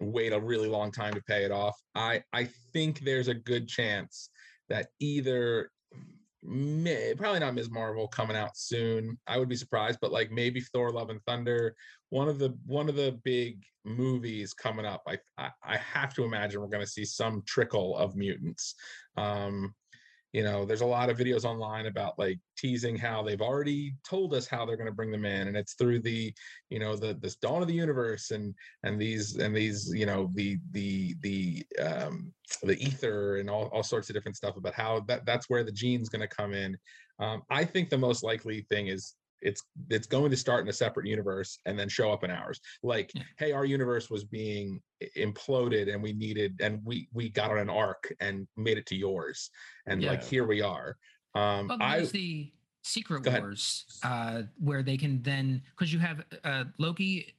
wait 0.00 0.32
a 0.32 0.40
really 0.40 0.68
long 0.68 0.90
time 0.90 1.14
to 1.14 1.22
pay 1.22 1.44
it 1.44 1.52
off. 1.52 1.80
I 1.94 2.24
I 2.32 2.48
think 2.72 3.00
there's 3.00 3.28
a 3.28 3.34
good 3.34 3.68
chance 3.68 4.30
that 4.68 4.88
either 4.98 5.70
may, 6.44 7.14
probably 7.16 7.40
not 7.40 7.54
Ms. 7.54 7.70
Marvel 7.70 8.08
coming 8.08 8.36
out 8.36 8.56
soon. 8.56 9.18
I 9.26 9.38
would 9.38 9.48
be 9.48 9.56
surprised, 9.56 9.98
but 10.00 10.12
like 10.12 10.30
maybe 10.30 10.60
Thor: 10.60 10.92
Love 10.92 11.10
and 11.10 11.22
Thunder, 11.26 11.74
one 12.10 12.28
of 12.28 12.38
the 12.38 12.56
one 12.66 12.88
of 12.88 12.96
the 12.96 13.18
big 13.24 13.64
movies 13.84 14.54
coming 14.54 14.86
up. 14.86 15.02
I 15.06 15.18
I, 15.38 15.50
I 15.62 15.76
have 15.78 16.14
to 16.14 16.24
imagine 16.24 16.60
we're 16.60 16.68
going 16.68 16.84
to 16.84 16.90
see 16.90 17.04
some 17.04 17.42
trickle 17.46 17.96
of 17.96 18.16
mutants. 18.16 18.74
Um, 19.16 19.74
you 20.34 20.42
know, 20.42 20.64
there's 20.64 20.80
a 20.80 20.86
lot 20.86 21.10
of 21.10 21.16
videos 21.16 21.44
online 21.44 21.86
about 21.86 22.18
like 22.18 22.40
teasing 22.58 22.96
how 22.96 23.22
they've 23.22 23.40
already 23.40 23.94
told 24.02 24.34
us 24.34 24.48
how 24.48 24.66
they're 24.66 24.76
going 24.76 24.88
to 24.88 24.92
bring 24.92 25.12
them 25.12 25.24
in, 25.24 25.46
and 25.46 25.56
it's 25.56 25.74
through 25.74 26.00
the 26.00 26.34
you 26.70 26.80
know 26.80 26.96
the 26.96 27.14
this 27.14 27.36
dawn 27.36 27.62
of 27.62 27.68
the 27.68 27.74
universe 27.74 28.32
and 28.32 28.52
and 28.82 29.00
these 29.00 29.36
and 29.36 29.54
these 29.54 29.92
you 29.94 30.06
know 30.06 30.28
the 30.34 30.58
the 30.72 31.14
the 31.20 31.64
um 31.80 32.32
the 32.64 32.76
ether 32.84 33.36
and 33.36 33.48
all, 33.48 33.66
all 33.66 33.84
sorts 33.84 34.10
of 34.10 34.14
different 34.14 34.36
stuff 34.36 34.56
about 34.56 34.74
how 34.74 34.98
that 35.06 35.24
that's 35.24 35.48
where 35.48 35.62
the 35.62 35.70
gene's 35.70 36.08
going 36.08 36.28
to 36.28 36.36
come 36.36 36.52
in. 36.52 36.76
Um 37.20 37.42
i 37.48 37.64
think 37.64 37.88
the 37.88 37.96
most 37.96 38.24
likely 38.24 38.62
thing 38.62 38.88
is 38.88 39.14
it's 39.44 39.62
it's 39.90 40.06
going 40.06 40.30
to 40.30 40.36
start 40.36 40.62
in 40.62 40.68
a 40.68 40.72
separate 40.72 41.06
universe 41.06 41.58
and 41.66 41.78
then 41.78 41.88
show 41.88 42.10
up 42.10 42.24
in 42.24 42.30
ours 42.30 42.60
like 42.82 43.12
Yeah. 43.14 43.22
hey 43.38 43.52
our 43.52 43.64
universe 43.64 44.10
was 44.10 44.24
being 44.24 44.80
imploded 45.16 45.92
and 45.92 46.02
we 46.02 46.12
needed 46.12 46.60
and 46.60 46.80
we 46.84 47.08
we 47.12 47.28
got 47.28 47.50
on 47.50 47.58
an 47.58 47.70
arc 47.70 48.12
and 48.20 48.48
made 48.56 48.78
it 48.78 48.86
to 48.86 48.96
yours 48.96 49.50
and 49.86 50.02
like 50.02 50.24
here 50.24 50.46
we 50.46 50.62
are 50.62 50.96
um 51.34 51.68
Well, 51.68 51.78
i 51.80 51.98
there's 51.98 52.10
the 52.10 52.50
Secret. 52.86 53.26
Wars, 53.26 53.86
uh, 54.02 54.42
where 54.58 54.82
they 54.82 54.98
can 54.98 55.22
then 55.22 55.62
because 55.70 55.90
you 55.90 55.98
have 55.98 56.22
uh, 56.44 56.64
Loki 56.78 57.34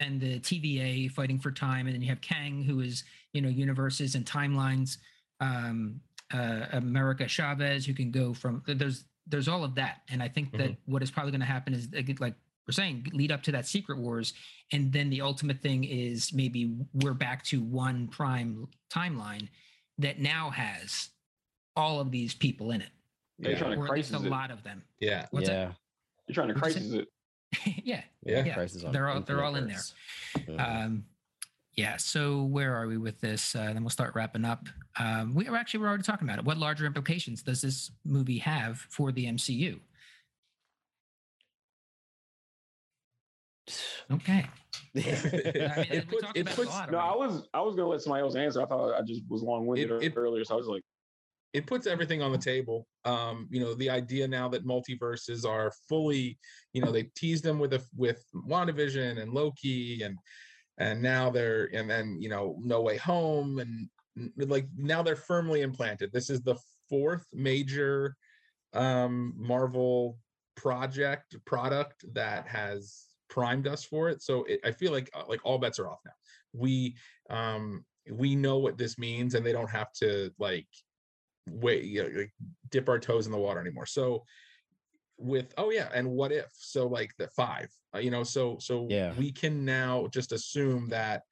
and 0.00 0.20
the 0.20 0.38
TVA 0.40 1.10
fighting 1.10 1.38
for 1.38 1.50
time, 1.50 1.86
and 1.86 1.94
then 1.94 2.02
you 2.02 2.08
have 2.10 2.20
Kang, 2.20 2.62
who 2.62 2.80
is 2.80 3.04
you 3.32 3.40
know 3.40 3.48
universes 3.48 4.16
and 4.16 4.26
timelines. 4.26 4.98
Um, 5.40 6.02
uh, 6.34 6.66
America 6.72 7.26
Chavez, 7.26 7.86
who 7.86 7.94
can 7.94 8.10
go 8.10 8.34
from 8.34 8.62
there's 8.66 9.04
there's 9.26 9.48
all 9.48 9.64
of 9.64 9.74
that, 9.76 10.02
and 10.10 10.22
I 10.22 10.28
think 10.28 10.56
that 10.58 10.76
what 10.86 11.02
is 11.02 11.10
probably 11.10 11.32
going 11.32 11.40
to 11.40 11.46
happen 11.46 11.72
is 11.74 11.88
like 12.20 12.34
we're 12.66 12.72
saying, 12.72 13.06
lead 13.12 13.32
up 13.32 13.42
to 13.44 13.52
that 13.52 13.66
Secret 13.66 13.98
Wars, 13.98 14.32
and 14.72 14.92
then 14.92 15.10
the 15.10 15.20
ultimate 15.22 15.60
thing 15.60 15.84
is 15.84 16.32
maybe 16.32 16.72
we're 16.94 17.14
back 17.14 17.42
to 17.44 17.60
one 17.62 18.06
prime 18.08 18.68
timeline 18.92 19.48
that 19.98 20.18
now 20.20 20.50
has 20.50 21.08
all 21.76 22.00
of 22.00 22.10
these 22.10 22.34
people 22.34 22.70
in 22.72 22.80
it 22.80 22.90
They're 23.38 23.52
Yeah. 23.52 23.58
trying 23.58 23.70
to 23.72 23.76
or 23.78 23.86
at 23.86 23.92
least 23.94 24.10
crisis 24.10 24.24
a 24.24 24.26
it. 24.26 24.30
lot 24.30 24.50
of 24.50 24.62
them. 24.62 24.82
yeah 25.00 25.26
What's 25.30 25.48
that? 25.48 25.52
yeah. 25.54 25.72
You're 26.28 26.34
trying 26.34 26.48
to 26.48 26.54
crisis 26.54 26.92
it. 26.92 27.08
yeah. 27.84 28.02
Yeah. 28.24 28.44
Yeah, 28.44 28.54
Crisis 28.54 28.84
they're 28.92 29.08
all- 29.08 29.20
they're 29.22 29.42
all 29.44 29.56
in 29.56 29.66
there. 29.66 29.80
Infinite. 30.36 30.60
Um, 30.60 31.04
yeah. 31.76 31.96
So 31.96 32.42
where 32.42 32.74
are 32.74 32.86
we 32.86 32.98
with 32.98 33.20
this? 33.20 33.54
Uh, 33.54 33.72
then 33.72 33.82
we'll 33.82 33.90
start 33.90 34.14
wrapping 34.14 34.44
up. 34.44 34.66
Um, 34.98 35.34
we 35.34 35.48
are 35.48 35.56
actually 35.56 35.80
we're 35.80 35.88
already 35.88 36.02
talking 36.02 36.28
about 36.28 36.38
it. 36.38 36.44
What 36.44 36.58
larger 36.58 36.86
implications 36.86 37.42
does 37.42 37.60
this 37.60 37.90
movie 38.04 38.38
have 38.38 38.78
for 38.90 39.12
the 39.12 39.26
MCU? 39.26 39.80
Okay. 44.10 44.46
it 44.94 46.04
we 46.10 46.16
puts, 46.16 46.24
it 46.24 46.24
about 46.24 46.36
it 46.36 46.46
puts 46.46 46.90
No, 46.90 46.98
I 46.98 47.14
was 47.14 47.48
I 47.54 47.60
was 47.60 47.76
gonna 47.76 47.88
let 47.88 48.00
somebody 48.00 48.22
else 48.22 48.34
answer. 48.34 48.60
I 48.60 48.66
thought 48.66 48.92
I 48.94 49.02
just 49.02 49.22
was 49.28 49.42
long 49.42 49.66
winded 49.66 49.90
It- 49.90 50.02
it- 50.02 50.16
earlier, 50.16 50.44
so 50.44 50.54
I 50.54 50.56
was 50.56 50.66
like, 50.66 50.82
it 51.52 51.66
puts 51.66 51.86
everything 51.86 52.22
on 52.22 52.32
the 52.32 52.38
table. 52.38 52.86
Um, 53.04 53.48
you 53.50 53.60
know, 53.60 53.74
the 53.74 53.90
idea 53.90 54.26
now 54.26 54.48
that 54.48 54.64
multiverses 54.66 55.44
are 55.44 55.72
fully, 55.88 56.38
you 56.72 56.82
know, 56.82 56.92
they 56.92 57.04
teased 57.16 57.44
them 57.44 57.58
with 57.58 57.72
a 57.72 57.82
with 57.96 58.24
WandaVision 58.34 59.20
and 59.20 59.32
Loki 59.32 60.02
and 60.02 60.16
and 60.80 61.00
now 61.00 61.30
they're 61.30 61.68
and 61.74 61.88
then 61.88 62.16
you 62.20 62.28
know 62.28 62.56
No 62.58 62.80
Way 62.80 62.96
Home 62.96 63.60
and 63.60 63.88
like 64.36 64.66
now 64.76 65.02
they're 65.02 65.14
firmly 65.14 65.60
implanted. 65.60 66.10
This 66.12 66.30
is 66.30 66.40
the 66.40 66.56
fourth 66.88 67.24
major 67.32 68.16
um 68.72 69.34
Marvel 69.36 70.18
project 70.56 71.36
product 71.44 72.04
that 72.14 72.48
has 72.48 73.04
primed 73.28 73.68
us 73.68 73.84
for 73.84 74.08
it. 74.08 74.22
So 74.22 74.44
it, 74.44 74.60
I 74.64 74.72
feel 74.72 74.90
like 74.90 75.10
uh, 75.14 75.24
like 75.28 75.40
all 75.44 75.58
bets 75.58 75.78
are 75.78 75.88
off 75.88 76.00
now. 76.04 76.12
We 76.52 76.96
um 77.28 77.84
we 78.10 78.34
know 78.34 78.58
what 78.58 78.78
this 78.78 78.98
means 78.98 79.34
and 79.34 79.44
they 79.44 79.52
don't 79.52 79.70
have 79.70 79.92
to 79.92 80.32
like 80.38 80.66
wait 81.48 81.84
you 81.84 82.02
know, 82.02 82.20
like 82.20 82.32
dip 82.70 82.88
our 82.88 82.98
toes 82.98 83.26
in 83.26 83.32
the 83.32 83.38
water 83.38 83.60
anymore 83.60 83.86
so 83.86 84.24
with 85.20 85.52
oh 85.58 85.70
yeah 85.70 85.88
and 85.94 86.10
what 86.10 86.32
if? 86.32 86.50
So 86.56 86.86
like 86.86 87.10
the 87.18 87.28
five 87.28 87.68
uh, 87.94 87.98
you 87.98 88.10
know 88.10 88.24
so 88.24 88.56
so 88.58 88.86
Yeah. 88.88 89.12
we 89.18 89.30
can 89.32 89.64
now 89.64 90.08
just 90.12 90.32
assume 90.32 90.88
that 90.88 91.22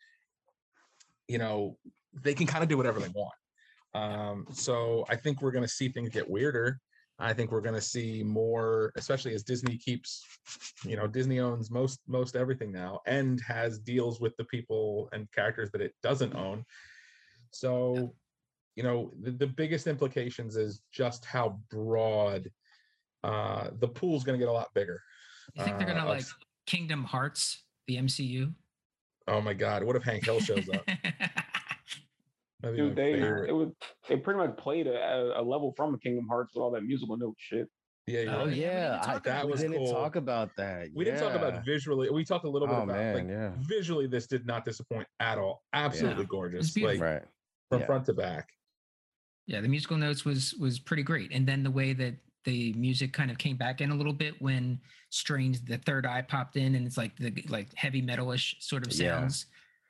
you 1.26 1.38
know 1.38 1.78
they 2.12 2.34
can 2.34 2.46
kind 2.46 2.62
of 2.62 2.68
do 2.68 2.76
whatever 2.76 3.00
they 3.00 3.08
want. 3.08 3.34
Um 3.94 4.46
so 4.52 5.06
i 5.08 5.16
think 5.16 5.40
we're 5.40 5.50
going 5.50 5.64
to 5.64 5.68
see 5.68 5.88
things 5.88 6.10
get 6.10 6.28
weirder. 6.28 6.80
I 7.18 7.32
think 7.32 7.50
we're 7.50 7.62
going 7.62 7.74
to 7.74 7.80
see 7.80 8.22
more 8.22 8.92
especially 8.96 9.34
as 9.34 9.42
disney 9.42 9.76
keeps 9.76 10.24
you 10.84 10.96
know 10.96 11.06
disney 11.06 11.40
owns 11.40 11.70
most 11.70 12.00
most 12.06 12.36
everything 12.36 12.70
now 12.70 13.00
and 13.06 13.40
has 13.40 13.78
deals 13.78 14.20
with 14.20 14.36
the 14.36 14.44
people 14.44 15.08
and 15.12 15.26
characters 15.32 15.70
that 15.72 15.80
it 15.80 15.94
doesn't 16.02 16.34
own. 16.36 16.64
So 17.50 18.14
you 18.76 18.82
know 18.82 19.10
the, 19.20 19.32
the 19.32 19.46
biggest 19.46 19.86
implications 19.86 20.56
is 20.56 20.82
just 20.92 21.24
how 21.24 21.58
broad 21.70 22.48
uh 23.24 23.68
the 23.78 23.88
pool's 23.88 24.24
going 24.24 24.38
to 24.38 24.44
get 24.44 24.48
a 24.50 24.52
lot 24.52 24.72
bigger 24.74 25.00
You 25.54 25.64
think 25.64 25.78
they're 25.78 25.88
uh, 25.88 25.94
gonna 25.94 26.02
of- 26.02 26.16
like 26.18 26.24
Kingdom 26.66 27.04
Hearts, 27.04 27.64
the 27.86 27.96
MCU? 27.96 28.52
oh 29.26 29.40
my 29.40 29.54
god 29.54 29.84
what 29.84 29.94
if 29.96 30.02
hank 30.02 30.24
hill 30.24 30.40
shows 30.40 30.68
up 30.70 30.84
dude, 32.62 32.96
they 32.96 33.12
favorite. 33.14 33.50
it 33.50 33.52
was 33.52 33.68
they 34.08 34.16
pretty 34.16 34.38
much 34.38 34.56
played 34.56 34.86
a, 34.86 35.38
a 35.38 35.42
level 35.42 35.72
from 35.76 35.98
Kingdom 35.98 36.26
Hearts 36.28 36.54
with 36.54 36.62
all 36.62 36.70
that 36.72 36.82
musical 36.82 37.16
note 37.16 37.36
shit. 37.38 37.68
yeah, 38.06 38.20
Oh, 38.28 38.40
Oh 38.42 38.46
right. 38.46 38.54
yeah, 38.56 38.56
we 38.56 38.60
yeah, 38.60 38.90
didn't 38.90 39.00
I, 39.02 39.04
talk 39.12 39.24
we 39.24 39.30
that. 39.52 39.56
didn't 39.58 39.76
Cool. 39.76 39.92
talk 39.92 40.16
about 40.16 40.56
that. 40.56 40.88
we 40.94 41.04
didn't 41.04 41.20
talk 41.20 41.34
about 41.34 41.64
visually 41.64 42.10
we 42.10 42.24
talked 42.24 42.44
a 42.46 42.50
little 42.50 42.66
bit 42.68 42.76
Oh 42.76 42.82
about 42.82 42.96
man, 42.96 43.14
like 43.14 43.28
yeah, 43.28 43.50
visually 43.60 44.06
this 44.06 44.26
did 44.26 44.46
not 44.46 44.64
disappoint 44.64 45.06
at 45.20 45.38
all 45.38 45.62
absolutely 45.72 46.24
gorgeous 46.24 46.76
like 46.78 47.00
right. 47.00 47.22
from 47.70 47.80
yeah. 47.80 47.86
front 47.86 48.06
to 48.06 48.14
back 48.14 48.48
yeah, 49.46 49.60
the 49.62 49.68
musical 49.68 49.96
notes 49.96 50.24
was 50.26 50.52
was 50.60 50.78
pretty 50.78 51.02
great, 51.02 51.32
and 51.32 51.46
then 51.46 51.62
the 51.62 51.70
way 51.70 51.94
that 51.94 52.14
the 52.44 52.72
music 52.74 53.12
kind 53.12 53.30
of 53.30 53.38
came 53.38 53.56
back 53.56 53.80
in 53.80 53.90
a 53.90 53.94
little 53.94 54.12
bit 54.12 54.40
when 54.40 54.80
Strange, 55.10 55.64
the 55.64 55.78
third 55.78 56.04
eye 56.06 56.22
popped 56.22 56.56
in, 56.56 56.74
and 56.74 56.86
it's 56.86 56.96
like 56.96 57.16
the 57.16 57.32
like 57.48 57.68
heavy 57.74 58.02
metalish 58.02 58.54
sort 58.60 58.86
of 58.86 58.92
Yeah. 58.92 59.20
sounds. 59.20 59.46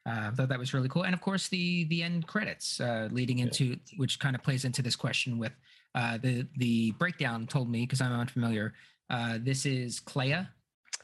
Uh, 0.07 0.29
I 0.29 0.31
thought 0.31 0.49
that 0.49 0.59
was 0.59 0.73
really 0.73 0.89
cool, 0.89 1.05
and 1.05 1.13
of 1.15 1.21
course 1.21 1.49
the 1.49 1.85
the 1.85 2.03
end 2.03 2.27
credits 2.27 2.81
uh, 2.81 3.09
leading 3.13 3.39
Yeah. 3.39 3.47
into 3.47 3.79
which 3.97 4.19
kind 4.21 4.35
of 4.37 4.43
plays 4.43 4.65
into 4.65 4.81
this 4.81 4.97
question 4.97 5.39
with 5.39 5.53
uh, 5.95 6.19
the 6.19 6.47
the 6.57 6.93
breakdown 6.93 7.47
told 7.47 7.69
me 7.69 7.81
because 7.83 8.01
I'm 8.01 8.13
unfamiliar. 8.13 8.75
Uh, 9.11 9.39
this 9.41 9.67
is 9.67 10.01
Clea, 10.01 10.33
uh, 10.35 10.47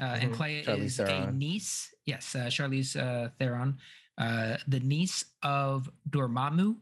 and 0.00 0.30
Mhm. 0.30 0.34
Clea 0.34 0.62
Charlize 0.64 0.84
is 0.84 1.00
a 1.00 1.30
niece. 1.32 1.94
Yes, 2.06 2.34
uh, 2.34 2.46
Charlize 2.46 2.96
uh, 2.96 3.30
Theron, 3.38 3.78
uh, 4.18 4.58
the 4.68 4.80
niece 4.80 5.24
of 5.42 5.90
Dormammu, 6.08 6.76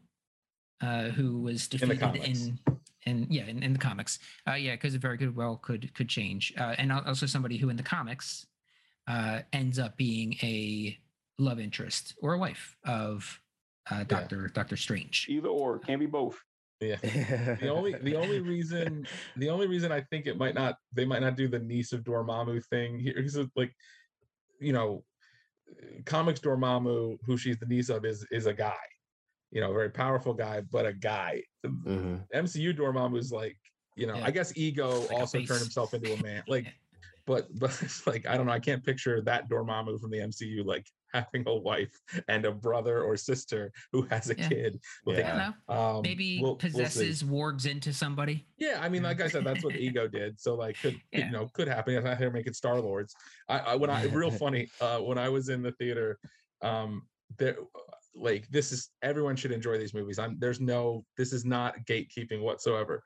uh, 0.81 1.09
who 1.09 1.39
was 1.41 1.67
defeated 1.67 1.99
comics. 1.99 2.27
in 2.41 2.59
and 3.05 3.27
yeah, 3.29 3.45
in, 3.45 3.63
in 3.63 3.73
the 3.73 3.79
comics, 3.79 4.19
uh, 4.47 4.53
yeah, 4.53 4.73
because 4.73 4.95
it 4.95 5.01
very 5.01 5.17
good 5.17 5.35
well 5.35 5.57
could 5.57 5.93
could 5.93 6.09
change, 6.09 6.53
uh, 6.57 6.75
and 6.77 6.91
also 6.91 7.25
somebody 7.25 7.57
who 7.57 7.69
in 7.69 7.75
the 7.75 7.83
comics 7.83 8.45
uh, 9.07 9.39
ends 9.51 9.79
up 9.79 9.97
being 9.97 10.33
a 10.41 10.97
love 11.39 11.59
interest 11.59 12.15
or 12.21 12.33
a 12.33 12.37
wife 12.37 12.75
of 12.85 13.39
uh, 13.91 14.03
Doctor 14.03 14.43
yeah. 14.43 14.53
Doctor 14.53 14.77
Strange. 14.77 15.27
Either 15.29 15.49
or, 15.49 15.79
can 15.79 15.99
be 15.99 16.05
both. 16.05 16.39
Yeah. 16.79 16.97
the 17.01 17.69
only 17.69 17.93
the 17.93 18.15
only 18.15 18.39
reason 18.39 19.07
the 19.37 19.49
only 19.49 19.67
reason 19.67 19.91
I 19.91 20.01
think 20.01 20.27
it 20.27 20.37
might 20.37 20.55
not 20.55 20.77
they 20.91 21.05
might 21.05 21.21
not 21.21 21.37
do 21.37 21.47
the 21.47 21.59
niece 21.59 21.93
of 21.93 22.03
Dormammu 22.03 22.63
thing 22.65 22.99
here 22.99 23.17
is 23.17 23.37
like, 23.55 23.73
you 24.59 24.73
know, 24.73 25.03
comics 26.05 26.39
Dormammu, 26.39 27.17
who 27.25 27.37
she's 27.37 27.57
the 27.57 27.65
niece 27.65 27.89
of, 27.89 28.05
is 28.05 28.25
is 28.31 28.45
a 28.45 28.53
guy, 28.53 28.75
you 29.53 29.61
know, 29.61 29.69
a 29.69 29.73
very 29.73 29.89
powerful 29.89 30.33
guy, 30.33 30.61
but 30.71 30.85
a 30.85 30.93
guy. 30.93 31.43
Mm-hmm. 31.65 32.15
MCU 32.35 32.75
Dormammu 32.75 33.17
is 33.17 33.31
like, 33.31 33.55
you 33.95 34.07
know, 34.07 34.15
yeah. 34.15 34.25
I 34.25 34.31
guess 34.31 34.51
ego 34.57 35.01
like 35.01 35.11
also 35.11 35.37
turned 35.41 35.61
himself 35.61 35.93
into 35.93 36.11
a 36.11 36.23
man. 36.23 36.43
Like, 36.47 36.65
but 37.27 37.47
but 37.59 37.69
it's 37.81 38.05
like 38.07 38.27
I 38.27 38.35
don't 38.35 38.47
know, 38.47 38.51
I 38.51 38.59
can't 38.59 38.83
picture 38.83 39.21
that 39.21 39.49
Dormammu 39.49 40.01
from 40.01 40.09
the 40.09 40.17
MCU 40.17 40.65
like 40.65 40.87
having 41.13 41.43
a 41.45 41.55
wife 41.55 41.95
and 42.27 42.45
a 42.45 42.51
brother 42.51 43.03
or 43.03 43.15
sister 43.15 43.71
who 43.91 44.01
has 44.09 44.31
a 44.31 44.35
yeah. 44.35 44.49
kid. 44.49 44.79
Like, 45.05 45.19
yeah. 45.19 45.51
Um, 45.69 46.01
Maybe 46.01 46.39
we'll, 46.41 46.55
possesses 46.55 47.23
we'll 47.23 47.51
wargs 47.51 47.67
into 47.67 47.93
somebody. 47.93 48.47
Yeah, 48.57 48.79
I 48.81 48.89
mean, 48.89 49.03
like 49.03 49.21
I 49.21 49.27
said, 49.27 49.43
that's 49.43 49.63
what 49.63 49.75
Ego 49.77 50.07
did. 50.07 50.39
So 50.39 50.55
like, 50.55 50.81
could 50.81 50.99
yeah. 51.11 51.27
you 51.27 51.31
know, 51.31 51.47
could 51.53 51.67
happen. 51.67 51.93
If 51.93 52.05
I 52.05 52.15
here 52.15 52.31
make 52.31 52.47
it 52.47 52.55
Star 52.55 52.81
Lords. 52.81 53.13
I, 53.47 53.59
I 53.59 53.75
when 53.75 53.91
I 53.91 54.05
real 54.05 54.31
funny 54.31 54.69
uh, 54.81 54.97
when 54.97 55.19
I 55.19 55.29
was 55.29 55.49
in 55.49 55.61
the 55.61 55.73
theater, 55.73 56.17
um, 56.63 57.03
there 57.37 57.57
like 58.15 58.47
this 58.49 58.71
is 58.71 58.89
everyone 59.01 59.35
should 59.35 59.51
enjoy 59.51 59.77
these 59.77 59.93
movies. 59.93 60.19
I'm 60.19 60.37
there's 60.39 60.59
no 60.59 61.05
this 61.17 61.33
is 61.33 61.45
not 61.45 61.75
gatekeeping 61.85 62.41
whatsoever. 62.41 63.01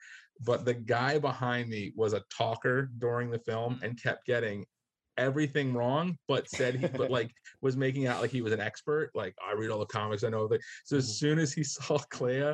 But 0.45 0.65
the 0.65 0.73
guy 0.73 1.17
behind 1.17 1.69
me 1.69 1.93
was 1.95 2.13
a 2.13 2.23
talker 2.35 2.91
during 2.99 3.31
the 3.31 3.39
film 3.39 3.75
mm. 3.75 3.83
and 3.83 4.01
kept 4.01 4.25
getting 4.25 4.65
everything 5.17 5.73
wrong, 5.73 6.17
but 6.27 6.47
said 6.49 6.75
he, 6.75 6.87
but 6.87 7.09
like 7.09 7.31
was 7.61 7.75
making 7.75 8.07
out 8.07 8.21
like 8.21 8.31
he 8.31 8.41
was 8.41 8.53
an 8.53 8.59
expert. 8.59 9.11
Like 9.15 9.35
I 9.45 9.53
read 9.53 9.69
all 9.69 9.79
the 9.79 9.85
comics, 9.85 10.23
I 10.23 10.29
know 10.29 10.47
that. 10.47 10.61
So 10.85 10.97
as 10.97 11.05
mm-hmm. 11.05 11.11
soon 11.11 11.39
as 11.39 11.53
he 11.53 11.63
saw 11.63 11.97
Clea, 11.97 12.53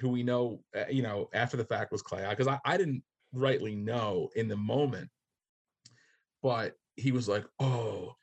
who 0.00 0.08
we 0.08 0.22
know, 0.22 0.60
uh, 0.76 0.84
you 0.90 1.02
know, 1.02 1.28
after 1.32 1.56
the 1.56 1.64
fact 1.64 1.92
was 1.92 2.02
Clea, 2.02 2.28
because 2.30 2.48
I, 2.48 2.58
I 2.64 2.76
didn't 2.76 3.02
rightly 3.32 3.74
know 3.74 4.28
in 4.36 4.48
the 4.48 4.56
moment, 4.56 5.08
but 6.42 6.74
he 6.96 7.12
was 7.12 7.28
like, 7.28 7.44
"Oh, 7.58 8.14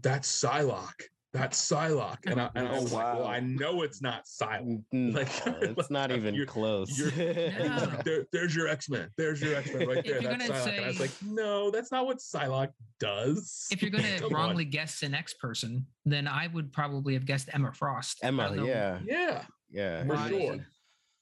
that's 0.00 0.30
Psylocke." 0.30 1.04
That's 1.32 1.70
Psylocke. 1.70 2.26
And 2.26 2.40
I, 2.40 2.50
and 2.54 2.68
I 2.68 2.78
was 2.78 2.92
oh, 2.92 2.96
wow. 2.96 3.04
like, 3.04 3.18
well, 3.18 3.26
I 3.26 3.40
know 3.40 3.82
it's 3.82 4.02
not 4.02 4.26
Psylocke. 4.26 4.84
Mm, 4.92 5.12
mm, 5.12 5.14
like, 5.14 5.78
it's 5.78 5.90
not 5.90 6.10
even 6.16 6.34
you're, 6.34 6.46
close. 6.46 6.98
You're, 6.98 7.10
no. 7.12 7.92
there, 8.04 8.26
there's 8.32 8.54
your 8.54 8.68
X-Men. 8.68 9.08
There's 9.16 9.40
your 9.40 9.54
X-Men 9.56 9.88
right 9.88 10.04
there. 10.04 10.20
That's 10.20 10.44
Psylocke. 10.44 10.64
Say, 10.64 10.76
and 10.76 10.84
I 10.84 10.88
was 10.88 11.00
like, 11.00 11.10
no, 11.24 11.70
that's 11.70 11.90
not 11.90 12.06
what 12.06 12.18
Psylocke 12.18 12.72
does. 13.00 13.66
If 13.70 13.80
you're 13.80 13.90
going 13.90 14.04
to 14.04 14.28
wrongly 14.28 14.64
on. 14.64 14.70
guess 14.70 15.02
an 15.02 15.14
X 15.14 15.34
person, 15.34 15.86
then 16.04 16.28
I 16.28 16.48
would 16.48 16.72
probably 16.72 17.14
have 17.14 17.24
guessed 17.24 17.48
Emma 17.52 17.72
Frost. 17.72 18.18
Emma, 18.22 18.54
yeah. 18.64 18.98
Yeah. 19.04 19.44
Yeah. 19.70 20.04
For 20.04 20.28
sure. 20.28 20.66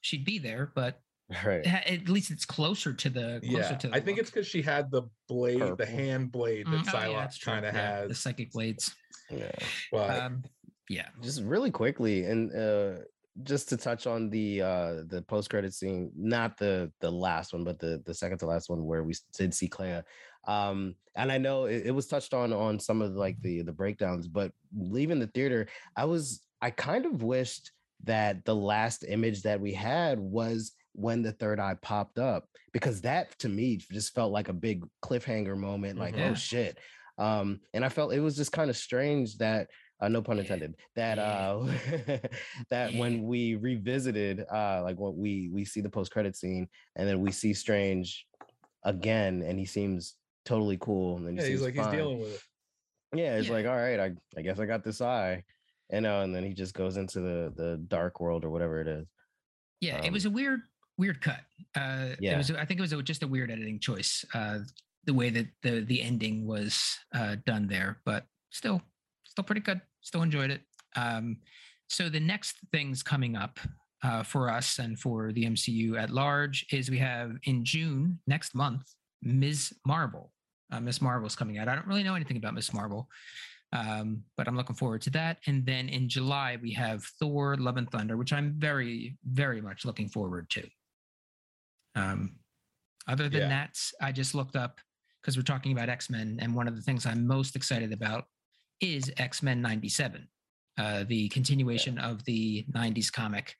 She'd 0.01 0.25
be 0.25 0.39
there, 0.39 0.71
but 0.75 0.99
right 1.45 1.65
at 1.65 2.09
least 2.09 2.31
it's 2.31 2.45
closer 2.45 2.93
to 2.93 3.09
the 3.09 3.39
closer 3.43 3.57
yeah 3.57 3.77
to 3.77 3.87
the 3.87 3.95
i 3.95 3.99
think 3.99 4.17
look. 4.17 4.23
it's 4.23 4.29
because 4.29 4.47
she 4.47 4.61
had 4.61 4.91
the 4.91 5.03
blade 5.27 5.59
Purple. 5.59 5.75
the 5.75 5.85
hand 5.85 6.31
blade 6.31 6.65
that 6.67 6.85
mm, 6.85 6.85
Psylocke 6.85 7.05
oh, 7.05 7.11
yeah, 7.11 7.27
kind 7.43 7.65
of 7.65 7.73
yeah, 7.73 7.81
has 7.81 8.09
the 8.09 8.15
psychic 8.15 8.51
blades 8.51 8.93
yeah. 9.31 9.51
But 9.91 10.19
um, 10.19 10.43
yeah. 10.89 11.07
Just 11.21 11.41
really 11.43 11.71
quickly 11.71 12.25
and 12.25 12.53
uh 12.53 13.03
just 13.43 13.69
to 13.69 13.77
touch 13.77 14.07
on 14.07 14.29
the 14.29 14.61
uh 14.61 14.93
the 15.07 15.23
post 15.27 15.49
credit 15.49 15.73
scene, 15.73 16.11
not 16.15 16.57
the 16.57 16.91
the 16.99 17.09
last 17.09 17.53
one, 17.53 17.63
but 17.63 17.79
the 17.79 18.01
the 18.05 18.13
second 18.13 18.37
to 18.39 18.45
last 18.45 18.69
one 18.69 18.85
where 18.85 19.03
we 19.03 19.13
did 19.37 19.53
see 19.53 19.67
Clea. 19.67 20.01
Um, 20.47 20.95
and 21.15 21.31
I 21.31 21.37
know 21.37 21.65
it, 21.65 21.83
it 21.85 21.91
was 21.91 22.07
touched 22.07 22.33
on 22.33 22.51
on 22.51 22.79
some 22.79 23.01
of 23.01 23.13
like 23.13 23.41
the 23.41 23.61
the 23.61 23.71
breakdowns, 23.71 24.27
but 24.27 24.51
leaving 24.77 25.19
the 25.19 25.27
theater, 25.27 25.67
I 25.95 26.05
was 26.05 26.41
I 26.61 26.71
kind 26.71 27.05
of 27.05 27.23
wished 27.23 27.71
that 28.03 28.43
the 28.45 28.55
last 28.55 29.05
image 29.07 29.43
that 29.43 29.61
we 29.61 29.73
had 29.73 30.19
was 30.19 30.73
when 30.93 31.21
the 31.21 31.31
third 31.31 31.59
eye 31.59 31.75
popped 31.81 32.19
up 32.19 32.45
because 32.73 33.01
that 33.01 33.37
to 33.39 33.49
me 33.49 33.77
just 33.91 34.13
felt 34.13 34.31
like 34.31 34.49
a 34.49 34.53
big 34.53 34.83
cliffhanger 35.03 35.57
moment 35.57 35.99
like 35.99 36.15
mm-hmm. 36.15 36.31
oh 36.31 36.35
shit. 36.35 36.77
Um, 37.17 37.59
and 37.73 37.85
I 37.85 37.89
felt 37.89 38.13
it 38.13 38.19
was 38.19 38.35
just 38.35 38.51
kind 38.51 38.69
of 38.69 38.77
strange 38.77 39.37
that 39.37 39.67
uh, 40.01 40.07
no 40.07 40.21
pun 40.21 40.39
intended 40.39 40.75
that 40.95 41.19
uh 41.19 41.63
that 42.71 42.93
when 42.95 43.23
we 43.23 43.55
revisited 43.55 44.43
uh 44.51 44.81
like 44.81 44.97
what 44.97 45.15
we 45.15 45.49
we 45.53 45.63
see 45.63 45.79
the 45.79 45.89
post 45.89 46.11
credit 46.11 46.35
scene 46.35 46.67
and 46.95 47.07
then 47.07 47.21
we 47.21 47.31
see 47.31 47.53
strange 47.53 48.25
again 48.83 49.43
and 49.45 49.59
he 49.59 49.65
seems 49.65 50.15
totally 50.43 50.77
cool 50.81 51.17
and 51.17 51.27
then 51.27 51.35
yeah, 51.35 51.43
he 51.43 51.51
he's 51.51 51.61
like 51.61 51.75
fine. 51.75 51.85
he's 51.85 51.93
dealing 51.93 52.19
with 52.19 52.33
it. 52.33 52.41
Yeah 53.13 53.35
it's 53.35 53.47
yeah. 53.47 53.53
like 53.53 53.67
all 53.67 53.77
right 53.77 53.99
I, 53.99 54.11
I 54.35 54.41
guess 54.41 54.59
i 54.59 54.65
got 54.65 54.83
this 54.83 55.01
eye 55.01 55.43
and 55.91 56.05
uh, 56.05 56.21
and 56.23 56.33
then 56.33 56.43
he 56.43 56.53
just 56.53 56.73
goes 56.73 56.97
into 56.97 57.19
the 57.19 57.53
the 57.55 57.77
dark 57.87 58.19
world 58.19 58.43
or 58.43 58.49
whatever 58.49 58.81
it 58.81 58.87
is. 58.87 59.07
Yeah 59.81 59.99
um, 59.99 60.05
it 60.05 60.11
was 60.11 60.25
a 60.25 60.31
weird 60.31 60.61
weird 61.01 61.19
cut 61.21 61.41
uh 61.75 62.09
yeah 62.19 62.33
it 62.33 62.37
was 62.37 62.51
i 62.51 62.65
think 62.65 62.79
it 62.79 62.81
was 62.81 62.93
just 63.03 63.23
a 63.23 63.27
weird 63.27 63.49
editing 63.49 63.79
choice 63.79 64.23
uh 64.33 64.59
the 65.05 65.13
way 65.13 65.29
that 65.29 65.47
the 65.63 65.81
the 65.81 66.01
ending 66.01 66.45
was 66.45 66.97
uh, 67.13 67.35
done 67.45 67.67
there, 67.67 67.99
but 68.05 68.25
still, 68.49 68.81
still 69.23 69.43
pretty 69.43 69.61
good. 69.61 69.81
Still 70.01 70.21
enjoyed 70.21 70.51
it. 70.51 70.61
Um, 70.95 71.37
so 71.87 72.09
the 72.09 72.19
next 72.19 72.57
things 72.71 73.03
coming 73.03 73.35
up 73.35 73.59
uh, 74.03 74.23
for 74.23 74.49
us 74.49 74.79
and 74.79 74.99
for 74.99 75.31
the 75.31 75.45
MCU 75.45 75.97
at 75.97 76.09
large 76.09 76.65
is 76.71 76.89
we 76.89 76.97
have 76.99 77.37
in 77.43 77.63
June 77.65 78.19
next 78.27 78.55
month 78.55 78.83
Ms. 79.21 79.73
Marvel. 79.85 80.31
Uh, 80.71 80.79
Miss 80.79 81.01
Marvel's 81.01 81.35
coming 81.35 81.57
out. 81.57 81.67
I 81.67 81.75
don't 81.75 81.87
really 81.87 82.03
know 82.03 82.15
anything 82.15 82.37
about 82.37 82.53
Miss 82.53 82.73
Marvel, 82.73 83.09
um, 83.73 84.23
but 84.37 84.47
I'm 84.47 84.55
looking 84.55 84.75
forward 84.75 85.01
to 85.01 85.09
that. 85.11 85.37
And 85.45 85.65
then 85.65 85.89
in 85.89 86.07
July 86.07 86.57
we 86.61 86.71
have 86.73 87.03
Thor: 87.19 87.57
Love 87.57 87.77
and 87.77 87.91
Thunder, 87.91 88.15
which 88.15 88.31
I'm 88.31 88.55
very, 88.57 89.17
very 89.25 89.61
much 89.61 89.83
looking 89.83 90.07
forward 90.07 90.49
to. 90.51 90.65
Um, 91.95 92.37
other 93.07 93.29
than 93.29 93.41
yeah. 93.41 93.49
that, 93.49 93.77
I 94.01 94.11
just 94.11 94.35
looked 94.35 94.55
up 94.55 94.79
because 95.21 95.37
we're 95.37 95.43
talking 95.43 95.71
about 95.71 95.89
X 95.89 96.09
Men, 96.09 96.39
and 96.41 96.55
one 96.55 96.67
of 96.67 96.75
the 96.75 96.81
things 96.81 97.05
I'm 97.05 97.25
most 97.27 97.55
excited 97.55 97.93
about 97.93 98.25
is 98.79 99.11
X 99.17 99.43
Men 99.43 99.61
'97. 99.61 100.27
Uh, 100.77 101.03
the 101.07 101.29
continuation 101.29 101.95
yeah. 101.95 102.09
of 102.09 102.23
the 102.25 102.65
'90s 102.73 103.11
comic 103.11 103.55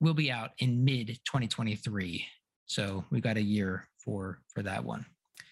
will 0.00 0.14
be 0.14 0.30
out 0.30 0.50
in 0.58 0.84
mid 0.84 1.08
2023, 1.26 2.24
so 2.66 3.04
we 3.10 3.20
got 3.20 3.36
a 3.36 3.42
year 3.42 3.88
for 4.04 4.40
for 4.54 4.62
that 4.62 4.84
one. 4.84 5.04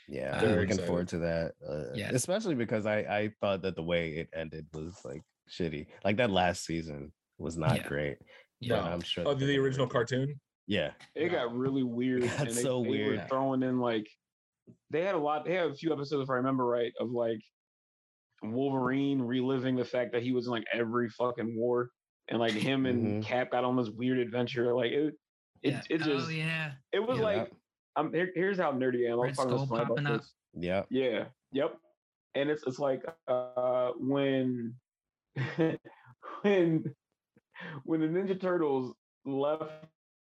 Yeah, 0.08 0.38
I'm 0.40 0.48
looking 0.48 0.62
excited. 0.64 0.86
forward 0.86 1.08
to 1.08 1.18
that. 1.18 1.52
Uh, 1.66 1.94
yeah, 1.94 2.10
especially 2.12 2.54
because 2.54 2.86
I 2.86 2.98
I 2.98 3.30
thought 3.40 3.62
that 3.62 3.76
the 3.76 3.82
way 3.82 4.10
it 4.10 4.28
ended 4.34 4.66
was 4.72 4.94
like 5.04 5.22
shitty. 5.50 5.86
Like 6.04 6.16
that 6.16 6.30
last 6.30 6.64
season 6.64 7.12
was 7.38 7.56
not 7.56 7.76
yeah. 7.76 7.88
great. 7.88 8.18
Yeah, 8.60 8.82
I'm 8.82 9.02
sure. 9.02 9.24
Oh, 9.26 9.34
the 9.34 9.58
original 9.58 9.86
cartoon. 9.86 10.40
Yeah, 10.68 10.90
it 11.14 11.30
got 11.30 11.56
really 11.56 11.82
weird. 11.82 12.22
That's 12.22 12.40
and 12.40 12.50
they, 12.50 12.62
so 12.62 12.82
they 12.82 12.90
weird. 12.90 13.16
Were 13.16 13.24
throwing 13.26 13.62
in 13.62 13.80
like 13.80 14.06
they 14.90 15.02
had 15.02 15.14
a 15.14 15.18
lot. 15.18 15.44
They 15.44 15.54
had 15.54 15.70
a 15.70 15.74
few 15.74 15.92
episodes, 15.92 16.22
if 16.22 16.30
I 16.30 16.34
remember 16.34 16.66
right, 16.66 16.92
of 17.00 17.10
like 17.10 17.40
Wolverine 18.42 19.20
reliving 19.20 19.76
the 19.76 19.84
fact 19.84 20.12
that 20.12 20.22
he 20.22 20.32
was 20.32 20.46
in 20.46 20.52
like 20.52 20.64
every 20.72 21.08
fucking 21.08 21.56
war, 21.56 21.90
and 22.28 22.38
like 22.38 22.52
him 22.52 22.86
and 22.86 23.06
mm-hmm. 23.06 23.20
Cap 23.22 23.50
got 23.50 23.64
on 23.64 23.76
this 23.76 23.88
weird 23.88 24.18
adventure. 24.18 24.74
Like 24.74 24.92
it, 24.92 25.14
it, 25.62 25.72
yeah. 25.72 25.80
it 25.88 25.98
just, 26.02 26.28
oh, 26.28 26.30
yeah, 26.30 26.72
it 26.92 27.00
was 27.00 27.18
yeah. 27.18 27.24
like, 27.24 27.52
I'm 27.96 28.12
here, 28.12 28.30
here's 28.34 28.58
how 28.58 28.70
nerdy 28.72 29.08
I 29.08 29.12
am. 29.12 29.20
I'll 29.38 29.66
talk 29.66 29.88
about 29.88 30.04
this. 30.04 30.32
Yeah, 30.54 30.82
yeah, 30.90 31.24
yep. 31.50 31.76
And 32.34 32.50
it's 32.50 32.62
it's 32.66 32.78
like 32.78 33.02
uh 33.26 33.92
when 33.98 34.74
when 36.42 36.84
when 37.84 38.00
the 38.00 38.06
Ninja 38.06 38.38
Turtles 38.38 38.94
left 39.24 39.72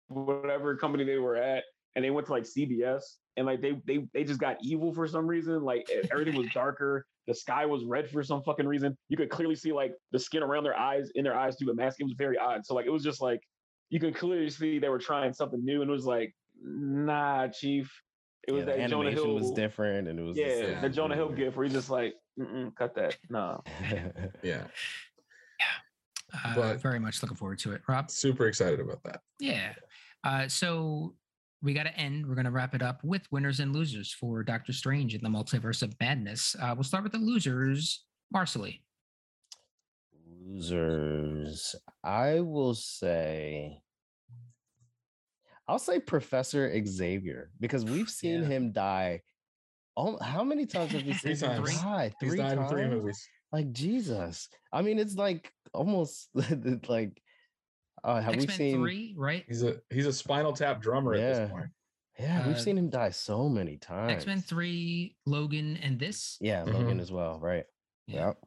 whatever 0.08 0.76
company 0.76 1.04
they 1.04 1.18
were 1.18 1.36
at 1.36 1.64
and 1.96 2.04
they 2.04 2.12
went 2.12 2.28
to 2.28 2.34
like 2.34 2.44
CBS 2.44 3.02
and 3.38 3.46
like 3.46 3.62
they 3.62 3.80
they 3.86 4.06
they 4.14 4.24
just 4.24 4.40
got 4.40 4.58
evil 4.62 4.94
for 4.94 5.08
some 5.08 5.28
reason. 5.28 5.64
Like 5.64 5.90
everything 6.12 6.36
was 6.36 6.48
darker. 6.54 7.06
The 7.28 7.34
sky 7.34 7.66
was 7.66 7.84
red 7.86 8.10
for 8.10 8.24
some 8.24 8.44
fucking 8.44 8.68
reason. 8.68 8.96
You 9.10 9.18
could 9.18 9.30
clearly 9.30 9.56
see 9.56 9.72
like 9.72 9.94
the 10.12 10.20
skin 10.20 10.44
around 10.44 10.64
their 10.64 10.78
eyes, 10.78 11.10
in 11.16 11.24
their 11.24 11.38
eyes 11.38 11.56
through 11.58 11.68
the 11.68 11.74
mask. 11.74 11.98
It 12.00 12.04
was 12.04 12.14
very 12.18 12.38
odd. 12.38 12.66
So 12.66 12.76
like 12.76 12.86
it 12.86 12.92
was 12.92 13.04
just 13.04 13.22
like 13.22 13.42
you 13.90 14.00
could 14.00 14.16
clearly 14.16 14.50
see 14.50 14.80
they 14.80 14.90
were 14.90 15.00
trying 15.00 15.34
something 15.34 15.64
new, 15.64 15.82
and 15.82 15.90
it 15.90 15.94
was 15.94 16.06
like, 16.06 16.34
nah, 16.62 17.48
chief. 17.48 17.92
It 18.48 18.52
was 18.52 18.66
yeah, 18.68 18.78
that 18.78 18.90
Jonah 18.90 19.12
Hill 19.12 19.34
was 19.34 19.52
different, 19.52 20.08
and 20.08 20.20
it 20.20 20.22
was 20.22 20.38
yeah, 20.38 20.80
the 20.80 20.90
Jonah 20.90 21.16
Hill 21.16 21.30
gift 21.30 21.58
where 21.58 21.66
he's 21.66 21.74
just 21.74 21.90
like, 21.90 22.14
cut 22.78 22.94
that, 22.96 23.18
no. 23.30 23.64
yeah. 24.44 24.66
Yeah. 25.60 25.66
Uh, 26.44 26.56
but 26.56 26.82
very 26.82 27.00
much 27.00 27.24
looking 27.24 27.38
forward 27.38 27.58
to 27.60 27.72
it, 27.72 27.82
Rob. 27.88 28.12
Super 28.12 28.48
excited 28.48 28.80
about 28.80 29.02
that. 29.04 29.22
Yeah. 29.40 29.74
Uh, 30.26 30.48
so 30.48 31.14
we 31.62 31.74
got 31.74 31.84
to 31.84 31.96
end. 31.98 32.26
We're 32.28 32.36
going 32.36 32.46
to 32.46 32.52
wrap 32.52 32.74
it 32.76 32.82
up 32.82 33.04
with 33.04 33.22
winners 33.32 33.60
and 33.60 33.74
losers 33.74 34.12
for 34.12 34.44
Doctor 34.44 34.74
Strange 34.74 35.14
in 35.16 35.22
the 35.22 35.30
Multiverse 35.30 35.82
of 35.84 35.94
Madness. 36.02 36.56
Uh, 36.62 36.74
we'll 36.76 36.84
start 36.84 37.04
with 37.04 37.14
the 37.14 37.20
losers, 37.20 38.04
Marcely. 38.36 38.82
Losers. 40.48 41.76
I 42.04 42.40
will 42.42 42.74
say 42.76 43.80
I'll 45.68 45.80
say 45.80 46.00
Professor 46.00 46.72
Xavier 46.86 47.50
because 47.60 47.84
we've 47.86 48.10
seen 48.22 48.42
Yeah. 48.44 48.48
him 48.48 48.72
die. 48.72 49.22
Oh, 49.98 50.18
how 50.22 50.44
many 50.44 50.66
times 50.66 50.92
have 50.92 51.04
we 51.06 51.14
Three 51.18 51.36
seen 51.36 51.50
him 51.50 51.64
times. 51.64 51.82
die? 51.82 52.14
He's 52.20 52.30
Three 52.30 52.38
died 52.38 52.52
in 52.54 52.58
times. 52.60 52.72
three 52.72 52.88
movies. 52.88 53.28
Like 53.52 53.72
Jesus. 53.72 54.50
I 54.74 54.82
mean, 54.82 55.00
it's 55.00 55.16
like 55.16 55.52
almost 55.74 56.30
like 56.90 57.22
uh, 58.06 58.22
have 58.22 58.36
we 58.36 58.44
X 58.44 58.48
Men 58.48 58.58
seen? 58.58 58.76
Three, 58.78 59.14
right? 59.18 59.44
He's 59.48 59.64
a 59.64 59.82
he's 59.90 60.06
a 60.06 60.14
Spinal 60.14 60.54
Tap 60.54 60.82
drummer 60.82 61.14
at 61.16 61.20
this 61.20 61.52
point. 61.52 61.70
Yeah, 62.20 62.48
we've 62.48 62.56
Uh, 62.56 62.60
seen 62.60 62.78
him 62.78 62.90
die 62.90 63.10
so 63.10 63.50
many 63.50 63.78
times. 63.78 64.12
X 64.14 64.26
Men 64.26 64.40
Three, 64.40 65.16
Logan, 65.26 65.78
and 65.78 66.00
this. 66.00 66.38
Yeah, 66.40 66.64
Mhm. 66.64 66.74
Logan 66.74 67.00
as 67.00 67.12
well. 67.12 67.40
Right. 67.40 67.66
Yeah. 68.08 68.28
Yep. 68.28 68.38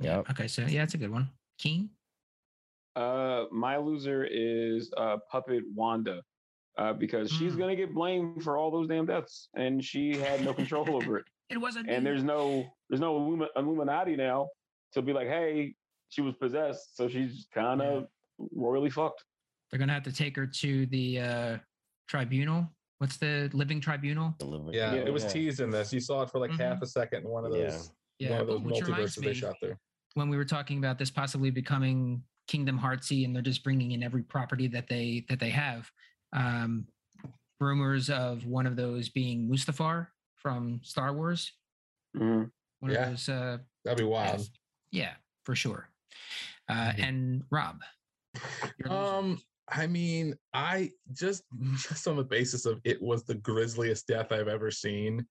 Yeah. 0.00 0.16
Yep. 0.18 0.30
Okay, 0.30 0.48
so 0.48 0.62
yeah, 0.62 0.82
it's 0.84 0.94
a 0.94 0.98
good 0.98 1.10
one. 1.10 1.28
Keane. 1.58 1.90
Uh, 2.96 3.44
my 3.50 3.76
loser 3.76 4.24
is 4.30 4.92
uh, 4.96 5.16
Puppet 5.30 5.64
Wanda, 5.74 6.22
uh, 6.78 6.92
because 6.92 7.30
she's 7.30 7.54
Mm. 7.54 7.58
gonna 7.58 7.76
get 7.76 7.92
blamed 7.92 8.42
for 8.44 8.56
all 8.56 8.70
those 8.70 8.86
damn 8.88 9.04
deaths, 9.06 9.48
and 9.54 9.84
she 9.84 10.16
had 10.16 10.44
no 10.44 10.54
control 10.54 10.88
over 10.94 11.18
it. 11.18 11.24
It 11.50 11.58
wasn't. 11.58 11.90
And 11.90 12.02
me. 12.04 12.10
there's 12.10 12.22
no 12.24 12.64
there's 12.88 13.00
no 13.02 13.18
Illumi- 13.20 13.48
Illuminati 13.56 14.16
now 14.16 14.48
to 14.92 15.02
be 15.02 15.12
like, 15.12 15.26
hey, 15.28 15.74
she 16.08 16.22
was 16.22 16.34
possessed, 16.36 16.96
so 16.96 17.06
she's 17.08 17.46
kind 17.52 17.82
of 17.82 18.08
royally 18.38 18.90
fucked. 18.90 19.24
They're 19.70 19.78
gonna 19.78 19.92
have 19.94 20.02
to 20.04 20.12
take 20.12 20.36
her 20.36 20.46
to 20.46 20.86
the 20.86 21.20
uh 21.20 21.58
tribunal. 22.08 22.68
What's 22.98 23.16
the 23.16 23.50
living 23.52 23.80
tribunal? 23.80 24.34
Deliver- 24.38 24.72
Yeah, 24.72 24.94
Yeah, 24.94 25.00
it 25.02 25.12
was 25.12 25.24
yeah. 25.24 25.30
teased 25.30 25.60
in 25.60 25.70
this. 25.70 25.92
You 25.92 26.00
saw 26.00 26.22
it 26.22 26.30
for 26.30 26.38
like 26.38 26.50
Mhm. 26.52 26.58
half 26.60 26.82
a 26.82 26.86
second 26.86 27.24
in 27.24 27.28
one 27.30 27.44
of 27.44 27.52
those 27.52 27.90
Yeah, 28.18 28.30
one 28.30 28.40
of 28.42 28.46
those 28.46 28.60
which 28.60 28.82
reminds 28.82 29.16
multiverses 29.16 29.22
they 29.22 29.28
me, 29.28 29.34
shot 29.34 29.56
there. 29.60 29.78
when 30.14 30.28
we 30.28 30.36
were 30.36 30.44
talking 30.44 30.78
about 30.78 30.98
this 30.98 31.10
possibly 31.10 31.50
becoming 31.50 32.22
Kingdom 32.46 32.78
Heartsy, 32.78 33.24
and 33.24 33.34
they're 33.34 33.42
just 33.42 33.64
bringing 33.64 33.92
in 33.92 34.02
every 34.02 34.22
property 34.22 34.68
that 34.68 34.86
they 34.86 35.24
that 35.28 35.40
they 35.40 35.50
have. 35.50 35.90
Um, 36.32 36.86
rumors 37.60 38.10
of 38.10 38.44
one 38.46 38.66
of 38.66 38.76
those 38.76 39.08
being 39.08 39.48
Mustafar 39.48 40.08
from 40.36 40.80
Star 40.84 41.14
Wars. 41.14 41.52
Mhm. 42.16 42.50
One 42.80 42.90
Yeah. 42.92 43.04
of 43.04 43.10
those. 43.10 43.28
Uh, 43.28 43.58
That'd 43.84 43.98
be 43.98 44.04
wild. 44.04 44.48
yeah, 44.90 45.16
for 45.44 45.56
sure. 45.56 45.88
Uh, 46.68 46.92
Mhm. 46.92 46.98
and 47.02 47.44
Rob. 47.50 47.82
Your 48.78 48.88
loser. 48.88 49.14
Um, 49.14 49.38
I 49.68 49.86
mean, 49.86 50.34
I 50.52 50.90
just 51.12 51.44
just 51.76 52.06
on 52.06 52.16
the 52.16 52.24
basis 52.24 52.66
of 52.66 52.80
it 52.84 53.00
was 53.02 53.24
the 53.24 53.34
grisliest 53.36 54.06
death 54.06 54.32
I've 54.32 54.48
ever 54.48 54.70
seen, 54.70 55.26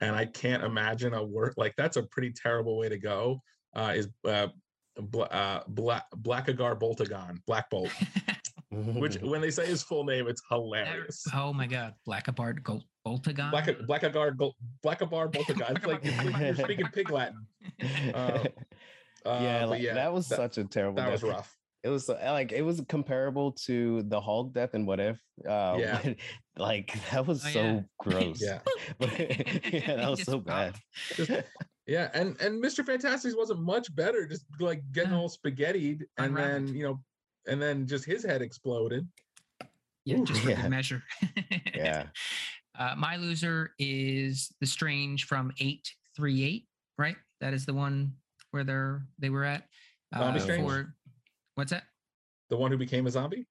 and 0.00 0.16
I 0.16 0.26
can't 0.26 0.62
imagine 0.62 1.14
a 1.14 1.22
word 1.24 1.54
like 1.56 1.74
that's 1.76 1.96
a 1.96 2.02
pretty 2.04 2.32
terrible 2.32 2.78
way 2.78 2.88
to 2.88 2.98
go. 2.98 3.40
Uh, 3.76 3.92
is 3.96 4.08
uh, 4.26 4.48
bla- 4.96 5.24
uh, 5.26 5.62
Black 5.68 6.04
Blackagar 6.16 6.78
Boltagon, 6.78 7.38
Black 7.46 7.68
Bolt, 7.70 7.90
which 8.70 9.20
when 9.20 9.40
they 9.40 9.50
say 9.50 9.66
his 9.66 9.82
full 9.82 10.04
name, 10.04 10.28
it's 10.28 10.42
hilarious. 10.48 11.24
oh 11.34 11.52
my 11.52 11.66
God, 11.66 11.94
Blackabard 12.06 12.62
Gol- 12.62 12.84
Boltagon. 13.06 13.50
Black 13.50 13.66
Blackagar 13.66 14.36
Gol- 14.36 14.54
Blackabar 14.84 15.30
Boltagon. 15.30 15.76
It's 15.76 15.86
like, 15.86 16.00
it's 16.04 16.24
like 16.32 16.40
you're 16.40 16.54
speaking 16.54 16.86
pig 16.92 17.10
Latin. 17.10 17.46
Uh, 18.14 18.44
Uh, 19.26 19.38
yeah, 19.42 19.60
but 19.60 19.68
like, 19.70 19.82
that 19.82 20.12
was 20.12 20.28
that, 20.28 20.36
such 20.36 20.58
a 20.58 20.64
terrible. 20.64 20.96
that 20.96 21.10
was 21.10 21.22
rough. 21.22 21.56
It 21.84 21.90
was 21.90 22.08
like 22.08 22.50
it 22.52 22.62
was 22.62 22.80
comparable 22.88 23.52
to 23.66 24.02
the 24.04 24.18
Hulk 24.20 24.54
death 24.54 24.70
and 24.72 24.86
What 24.86 25.00
If. 25.00 25.18
Uh, 25.46 25.76
Yeah. 25.78 26.14
like 26.56 26.98
that 27.10 27.26
was 27.26 27.44
Oh, 27.44 27.48
so 27.50 27.60
yeah. 27.62 27.80
gross. 28.00 28.42
Yeah. 28.42 28.60
Yeah, 29.00 29.96
that 29.96 30.10
was 30.10 30.22
so 30.22 30.38
bad. 30.38 30.76
Just- 31.14 31.30
yeah, 31.86 32.08
and 32.14 32.40
and 32.40 32.64
Mr. 32.64 32.84
Fantastic 32.86 33.36
wasn't 33.36 33.60
much 33.60 33.94
better, 33.94 34.26
just 34.26 34.46
like 34.58 34.80
getting 34.92 35.12
all 35.12 35.28
spaghettied, 35.28 36.00
and 36.16 36.28
Unraveled. 36.38 36.68
then 36.68 36.74
you 36.74 36.84
know, 36.84 37.00
and 37.46 37.60
then 37.60 37.86
just 37.86 38.06
his 38.06 38.24
head 38.24 38.40
exploded. 38.40 39.06
Yeah, 40.06 40.16
Ooh, 40.16 40.24
just 40.24 40.40
for 40.40 40.48
yeah. 40.50 40.62
good 40.62 40.70
measure. 40.70 41.02
Yeah. 41.74 42.06
Uh, 42.78 42.94
my 42.96 43.16
loser 43.16 43.72
is 43.78 44.50
the 44.62 44.66
Strange 44.66 45.24
from 45.26 45.52
eight 45.60 45.86
three 46.16 46.42
eight. 46.42 46.66
Right, 46.96 47.16
that 47.42 47.52
is 47.52 47.66
the 47.66 47.74
one 47.74 48.14
where 48.52 48.64
they're 48.64 49.02
they 49.18 49.28
were 49.28 49.44
at. 49.44 49.64
Uh, 50.14 50.20
Zombie 50.20 50.40
Strange? 50.40 50.66
for- 50.66 50.94
what's 51.54 51.70
that? 51.70 51.84
The 52.50 52.56
one 52.56 52.70
who 52.70 52.76
became 52.78 53.06
a 53.06 53.10
zombie. 53.10 53.46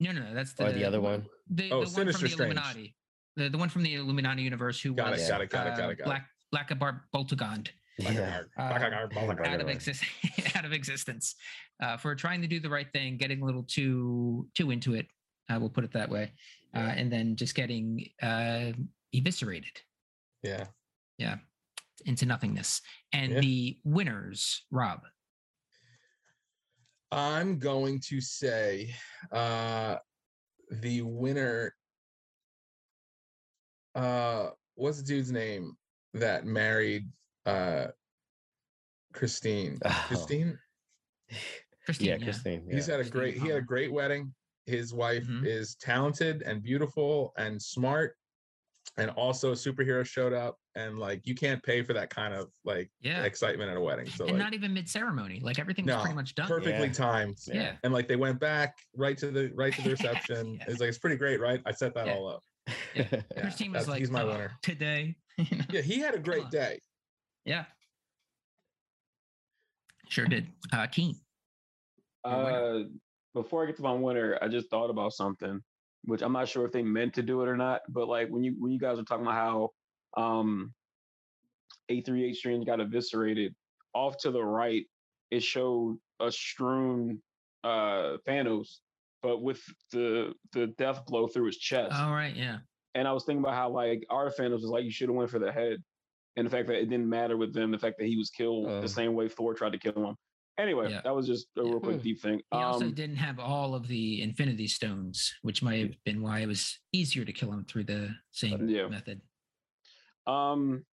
No, 0.00 0.12
no, 0.12 0.20
no. 0.22 0.34
That's 0.34 0.52
the 0.54 0.66
Or 0.66 0.72
the 0.72 0.84
other 0.84 1.00
one. 1.00 1.26
The, 1.50 1.64
Oh, 1.64 1.68
the 1.68 1.76
one 1.76 1.84
from 1.86 1.94
Sinister 1.94 2.22
the 2.26 2.28
Strange. 2.32 2.52
Illuminati. 2.52 2.94
The, 3.36 3.48
the 3.50 3.58
one 3.58 3.68
from 3.68 3.82
the 3.82 3.94
Illuminati 3.94 4.42
universe 4.42 4.80
who 4.80 4.94
Got 4.94 5.08
it, 5.08 5.10
was 5.12 5.28
got 5.28 5.40
it, 5.40 5.50
got 5.50 5.66
it, 5.66 5.76
got 5.76 5.88
uh, 5.88 5.90
it, 5.90 5.98
got 5.98 6.16
it. 6.16 6.22
Black 6.52 6.70
Blackabar 6.78 7.00
Boltagond. 7.14 7.68
Yeah. 7.98 8.42
Uh, 8.58 8.62
Blackagar, 8.72 9.10
Blackagar. 9.12 9.46
out 9.46 9.60
of 9.60 9.66
right. 9.66 9.74
exist 9.76 10.04
out 10.54 10.64
of 10.64 10.72
existence 10.72 11.34
uh, 11.82 11.96
for 11.96 12.14
trying 12.14 12.40
to 12.42 12.46
do 12.46 12.60
the 12.60 12.68
right 12.68 12.90
thing, 12.92 13.16
getting 13.16 13.40
a 13.42 13.44
little 13.44 13.62
too 13.62 14.48
too 14.54 14.70
into 14.70 14.94
it. 14.94 15.06
Uh, 15.50 15.58
we'll 15.60 15.70
put 15.70 15.84
it 15.84 15.92
that 15.92 16.10
way, 16.10 16.32
uh, 16.74 16.78
and 16.78 17.10
then 17.10 17.36
just 17.36 17.54
getting 17.54 18.06
uh, 18.22 18.72
eviscerated 19.14 19.80
Yeah, 20.42 20.66
Yeah. 21.18 21.36
into 22.04 22.26
nothingness. 22.26 22.80
And 23.12 23.32
Yeah. 23.32 23.40
the 23.40 23.78
winners, 23.84 24.64
Rob. 24.70 25.00
I'm 27.12 27.58
going 27.58 28.00
to 28.08 28.20
say 28.20 28.94
uh 29.32 29.96
the 30.70 31.02
winner 31.02 31.74
uh 33.94 34.50
what's 34.74 34.98
the 34.98 35.06
dude's 35.06 35.30
name 35.30 35.76
that 36.14 36.44
married 36.44 37.08
uh 37.46 37.88
Christine? 39.12 39.78
Oh. 39.84 40.04
Christine? 40.08 40.58
Christine, 41.84 42.06
Yeah, 42.08 42.16
yeah. 42.16 42.24
Christine. 42.24 42.66
He's 42.70 42.86
had 42.86 43.00
a 43.00 43.08
great 43.08 43.34
he 43.36 43.48
had 43.48 43.58
a 43.58 43.62
great 43.62 43.92
wedding. 43.92 44.34
His 44.66 44.92
wife 44.92 45.24
Mhm. 45.24 45.46
is 45.46 45.76
talented 45.76 46.42
and 46.42 46.62
beautiful 46.62 47.32
and 47.38 47.60
smart 47.62 48.16
and 48.96 49.10
also 49.10 49.52
a 49.52 49.54
superhero 49.54 50.04
showed 50.04 50.32
up 50.32 50.58
and 50.76 50.98
like 50.98 51.26
you 51.26 51.34
can't 51.34 51.62
pay 51.62 51.82
for 51.82 51.92
that 51.94 52.10
kind 52.10 52.34
of 52.34 52.50
like 52.64 52.90
Yeah. 53.00 53.24
excitement 53.24 53.70
at 53.70 53.76
a 53.76 53.80
wedding. 53.80 54.06
So 54.06 54.24
and 54.26 54.34
like 54.34 54.38
not 54.44 54.54
even 54.54 54.72
mid 54.74 54.88
ceremony. 54.88 55.40
Like 55.40 55.58
everything 55.58 55.86
was 55.86 55.94
No, 55.96 56.00
pretty 56.02 56.14
much 56.14 56.34
done. 56.34 56.46
perfectly 56.46 56.86
Yeah. 56.86 56.92
timed. 56.92 57.38
Yeah. 57.46 57.76
And 57.82 57.92
like 57.92 58.06
they 58.08 58.16
went 58.16 58.38
back 58.38 58.76
right 58.94 59.16
to 59.18 59.30
the 59.30 59.50
right 59.54 59.72
to 59.72 59.82
the 59.82 59.90
reception. 59.96 60.54
Yeah. 60.54 60.64
It's 60.68 60.80
like 60.80 60.88
it's 60.90 60.98
pretty 60.98 61.16
great, 61.16 61.40
right? 61.40 61.60
I 61.66 61.72
set 61.72 61.94
that 61.94 62.06
Yeah. 62.06 62.14
all 62.14 62.28
up. 62.28 62.42
Yeah. 62.94 63.06
Yeah, 63.12 63.20
Christine 63.40 63.72
was 63.72 63.88
like, 63.88 63.98
he's 64.00 64.10
my 64.10 64.22
"Oh, 64.22 64.28
winner. 64.28 64.52
today. 64.62 65.16
You 65.38 65.58
know? 65.58 65.64
Yeah, 65.70 65.80
he 65.82 65.98
had 65.98 66.14
a 66.14 66.18
great 66.18 66.48
day. 66.50 66.80
yeah. 67.44 67.64
Sure 70.08 70.26
did. 70.26 70.46
Uh, 70.72 70.86
Keane. 70.86 71.16
Your. 72.24 72.34
Uh, 72.34 72.84
before 73.34 73.62
I 73.62 73.66
get 73.66 73.76
to 73.76 73.82
my 73.82 73.92
winner, 73.92 74.38
I 74.40 74.48
just 74.48 74.70
thought 74.70 74.88
about 74.88 75.12
something, 75.12 75.60
which 76.04 76.22
I'm 76.22 76.32
not 76.32 76.48
sure 76.48 76.64
if 76.64 76.72
they 76.72 76.82
meant 76.82 77.14
to 77.14 77.22
do 77.22 77.42
it 77.42 77.48
or 77.48 77.56
not. 77.56 77.80
But 77.88 78.08
like 78.08 78.28
when 78.28 78.42
you 78.44 78.54
when 78.58 78.72
you 78.72 78.78
guys 78.78 78.96
were 78.98 79.02
talking 79.04 79.26
about 79.26 79.34
how 79.34 79.70
um, 80.16 80.72
A38 81.90 82.34
Strange 82.36 82.66
got 82.66 82.80
eviscerated, 82.80 83.54
off 83.94 84.16
to 84.18 84.30
the 84.30 84.42
right, 84.42 84.84
it 85.30 85.42
showed 85.42 85.98
a 86.20 86.30
strewn 86.30 87.20
uh, 87.64 88.16
Thanos, 88.26 88.78
but 89.22 89.42
with 89.42 89.62
the 89.92 90.32
the 90.52 90.68
death 90.78 91.04
blow 91.06 91.26
through 91.26 91.46
his 91.46 91.58
chest. 91.58 91.94
All 91.94 92.12
right. 92.12 92.34
Yeah. 92.34 92.58
And 92.94 93.06
I 93.06 93.12
was 93.12 93.24
thinking 93.24 93.42
about 93.42 93.54
how 93.54 93.70
like 93.70 94.04
our 94.10 94.30
Thanos 94.30 94.62
was 94.62 94.64
like 94.64 94.84
you 94.84 94.90
should 94.90 95.08
have 95.08 95.16
went 95.16 95.30
for 95.30 95.38
the 95.38 95.52
head, 95.52 95.82
and 96.36 96.46
the 96.46 96.50
fact 96.50 96.68
that 96.68 96.76
it 96.80 96.86
didn't 96.88 97.08
matter 97.08 97.36
with 97.36 97.52
them, 97.54 97.70
the 97.70 97.78
fact 97.78 97.96
that 97.98 98.06
he 98.06 98.16
was 98.16 98.30
killed 98.30 98.66
Uh. 98.68 98.80
the 98.80 98.88
same 98.88 99.14
way 99.14 99.28
Thor 99.28 99.54
tried 99.54 99.72
to 99.72 99.78
kill 99.78 99.94
him. 100.10 100.16
Anyway, 100.58 100.90
Yeah. 100.90 101.02
that 101.02 101.14
was 101.14 101.26
just 101.26 101.48
a 101.58 101.62
real 101.62 101.80
quick 101.80 102.00
deep 102.02 102.18
thing. 102.20 102.38
He 102.50 102.56
also 102.58 102.86
Um, 102.86 102.94
didn't 102.94 103.16
have 103.16 103.38
all 103.38 103.74
of 103.74 103.88
the 103.88 104.22
Infinity 104.22 104.66
Stones, 104.68 105.34
which 105.42 105.62
might 105.62 105.80
have 105.80 106.02
been 106.04 106.22
why 106.22 106.40
it 106.40 106.46
was 106.46 106.78
easier 106.92 107.26
to 107.26 107.32
kill 107.32 107.52
him 107.52 107.64
through 107.66 107.84
the 107.84 108.14
same 108.30 108.66
Yeah. 108.66 108.88
method. 108.88 109.20
Um, 110.26 110.84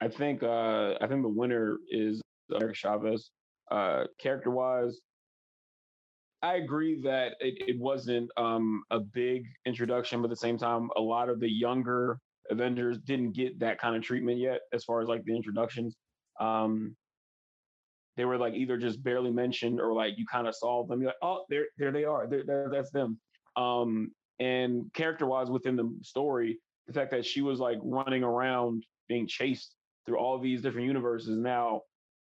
I 0.00 0.08
think 0.08 0.42
uh, 0.42 0.94
I 1.00 1.06
think 1.06 1.22
the 1.22 1.28
winner 1.28 1.78
is 1.90 2.20
Eric 2.60 2.76
Chavez. 2.76 3.30
Uh, 3.70 4.04
character 4.18 4.50
wise, 4.50 5.00
I 6.42 6.56
agree 6.56 7.00
that 7.02 7.32
it, 7.40 7.54
it 7.66 7.78
wasn't 7.78 8.30
um, 8.36 8.82
a 8.90 9.00
big 9.00 9.46
introduction, 9.64 10.20
but 10.20 10.26
at 10.26 10.30
the 10.30 10.36
same 10.36 10.58
time, 10.58 10.90
a 10.96 11.00
lot 11.00 11.28
of 11.28 11.40
the 11.40 11.50
younger 11.50 12.18
Avengers 12.50 12.98
didn't 12.98 13.32
get 13.32 13.58
that 13.60 13.78
kind 13.78 13.96
of 13.96 14.02
treatment 14.02 14.38
yet, 14.38 14.60
as 14.72 14.84
far 14.84 15.00
as 15.00 15.08
like 15.08 15.24
the 15.24 15.34
introductions. 15.34 15.96
Um, 16.38 16.94
they 18.16 18.24
were 18.24 18.36
like 18.36 18.54
either 18.54 18.76
just 18.76 19.02
barely 19.02 19.30
mentioned 19.30 19.80
or 19.80 19.92
like 19.92 20.14
you 20.16 20.26
kind 20.30 20.46
of 20.46 20.54
saw 20.54 20.84
them. 20.86 21.00
You're 21.00 21.08
like, 21.08 21.16
oh, 21.22 21.44
there, 21.48 21.64
there 21.78 21.90
they 21.90 22.04
are. 22.04 22.26
There, 22.28 22.44
there, 22.46 22.68
that's 22.70 22.90
them. 22.90 23.18
Um, 23.56 24.12
and 24.38 24.92
character 24.94 25.26
wise 25.26 25.48
within 25.50 25.76
the 25.76 25.90
story, 26.02 26.58
the 26.86 26.92
fact 26.92 27.10
that 27.10 27.24
she 27.24 27.40
was 27.40 27.60
like 27.60 27.78
running 27.82 28.22
around 28.22 28.84
being 29.08 29.26
chased 29.26 29.76
through 30.06 30.16
all 30.18 30.38
these 30.38 30.60
different 30.62 30.86
universes 30.86 31.36
now 31.38 31.80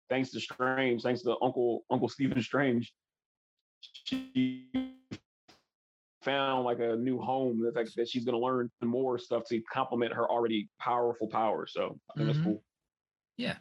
thanks 0.09 0.31
to 0.31 0.41
strange 0.41 1.03
thanks 1.03 1.23
to 1.23 1.35
uncle 1.43 1.85
uncle 1.91 2.09
stephen 2.09 2.41
strange 2.43 2.93
she 3.81 4.67
found 6.23 6.65
like 6.65 6.81
a 6.81 6.97
new 6.97 7.19
home 7.19 7.63
the 7.63 7.73
fact 7.73 7.91
that 7.97 8.09
she's 8.09 8.25
going 8.25 8.35
to 8.39 8.45
learn 8.45 8.71
more 8.83 9.19
stuff 9.19 9.43
to 9.49 9.61
complement 9.73 10.13
her 10.13 10.29
already 10.31 10.69
powerful 10.79 11.27
power 11.27 11.67
so 11.67 11.99
i 12.15 12.19
think 12.19 12.29
Mhm. 12.29 12.33
that's 12.35 12.45
cool 12.45 12.63
Yeah. 13.39 13.57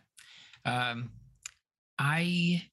Um, 0.66 1.10
I, 1.98 2.64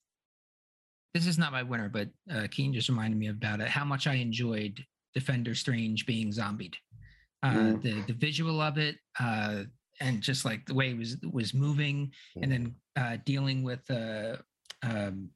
this 1.13 1.25
is 1.25 1.37
not 1.37 1.53
my 1.53 1.63
winner, 1.63 1.87
but 1.87 2.09
uh, 2.29 2.47
Keane 2.51 2.73
just 2.73 2.89
reminded 2.89 3.17
me 3.17 3.27
about 3.27 3.61
it, 3.61 3.69
how 3.69 3.85
much 3.85 4.07
I 4.07 4.15
enjoyed 4.15 4.85
Defender 5.13 5.55
Strange 5.55 6.05
being 6.05 6.33
zombied. 6.33 6.75
Uh, 7.43 7.49
Mhm. 7.53 7.81
The 7.81 8.01
the 8.07 8.13
visual 8.13 8.61
of 8.61 8.77
it, 8.77 8.97
uh, 9.19 9.63
and 9.99 10.21
just 10.21 10.43
like 10.45 10.65
the 10.65 10.73
way 10.73 10.89
it 10.91 10.97
was 10.97 11.17
was 11.31 11.53
moving, 11.53 12.11
and 12.41 12.51
then 12.51 12.75
uh, 12.95 13.17
dealing 13.25 13.63
with 13.63 13.89
uh, 13.91 14.37
um, 14.83 15.29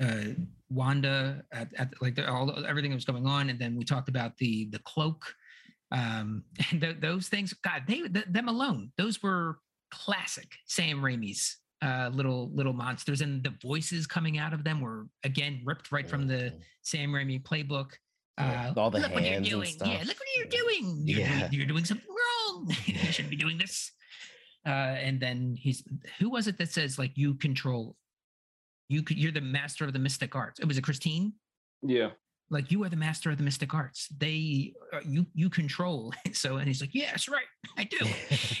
uh, 0.00 0.24
Wanda 0.70 1.44
at, 1.52 1.72
at 1.74 1.94
like 2.02 2.14
the, 2.14 2.28
all 2.30 2.64
everything 2.66 2.90
that 2.90 2.96
was 2.96 3.04
going 3.04 3.26
on, 3.26 3.48
and 3.50 3.58
then 3.58 3.76
we 3.76 3.84
talked 3.84 4.08
about 4.08 4.36
the 4.36 4.66
the 4.70 4.78
cloak, 4.80 5.34
um, 5.92 6.44
and 6.70 6.80
th- 6.80 7.00
those 7.00 7.28
things. 7.28 7.52
God, 7.54 7.84
they 7.86 8.00
th- 8.02 8.26
them 8.28 8.48
alone, 8.48 8.92
those 8.98 9.22
were 9.22 9.58
classic 9.90 10.50
Sam 10.66 11.00
Raimi's 11.00 11.56
uh, 11.82 12.10
little 12.12 12.50
little 12.54 12.72
monsters, 12.74 13.22
and 13.22 13.42
the 13.42 13.54
voices 13.62 14.06
coming 14.06 14.36
out 14.38 14.52
of 14.52 14.62
them 14.62 14.80
were 14.82 15.06
again 15.24 15.62
ripped 15.64 15.90
right 15.90 16.08
from 16.08 16.26
the 16.26 16.34
Mhm. 16.52 16.60
Sam 16.82 17.10
Raimi 17.12 17.42
playbook. 17.42 17.92
Yeah, 18.36 18.72
Uh, 18.76 18.80
all 18.80 18.90
the 18.90 18.98
look 18.98 19.12
what 19.14 19.22
you're 19.22 19.32
hands 19.34 19.46
and 19.52 19.62
doing. 19.62 19.74
Yeah, 19.78 19.98
look 20.04 20.18
what 20.18 20.28
you're 20.36 20.46
doing. 20.48 20.63
You're, 21.14 21.22
Yeah. 21.22 21.38
doing, 21.40 21.52
you're 21.52 21.66
doing 21.66 21.84
something 21.84 22.08
wrong. 22.08 22.70
you 22.86 22.94
shouldn't 23.12 23.30
be 23.30 23.36
doing 23.36 23.58
this. 23.58 23.92
Uh, 24.66 24.70
and 25.06 25.20
then 25.20 25.56
he's 25.60 25.82
who 26.18 26.30
was 26.30 26.46
it 26.46 26.56
that 26.58 26.70
says 26.70 26.98
like 26.98 27.12
you 27.16 27.34
control, 27.34 27.96
you 28.88 29.02
could 29.02 29.18
you're 29.18 29.32
the 29.32 29.40
master 29.40 29.84
of 29.84 29.92
the 29.92 29.98
mystic 29.98 30.34
arts. 30.34 30.58
It 30.60 30.66
was 30.66 30.78
a 30.78 30.82
Christine. 30.82 31.34
Yeah. 31.82 32.10
Like 32.50 32.70
you 32.70 32.82
are 32.84 32.88
the 32.88 32.96
master 32.96 33.30
of 33.30 33.36
the 33.38 33.42
mystic 33.42 33.74
arts. 33.74 34.08
They 34.16 34.72
uh, 34.92 35.00
you 35.06 35.26
you 35.34 35.50
control. 35.50 36.12
So 36.32 36.56
and 36.56 36.66
he's 36.66 36.80
like 36.80 36.94
yes 36.94 37.28
right 37.28 37.44
I 37.76 37.84
do. 37.84 37.98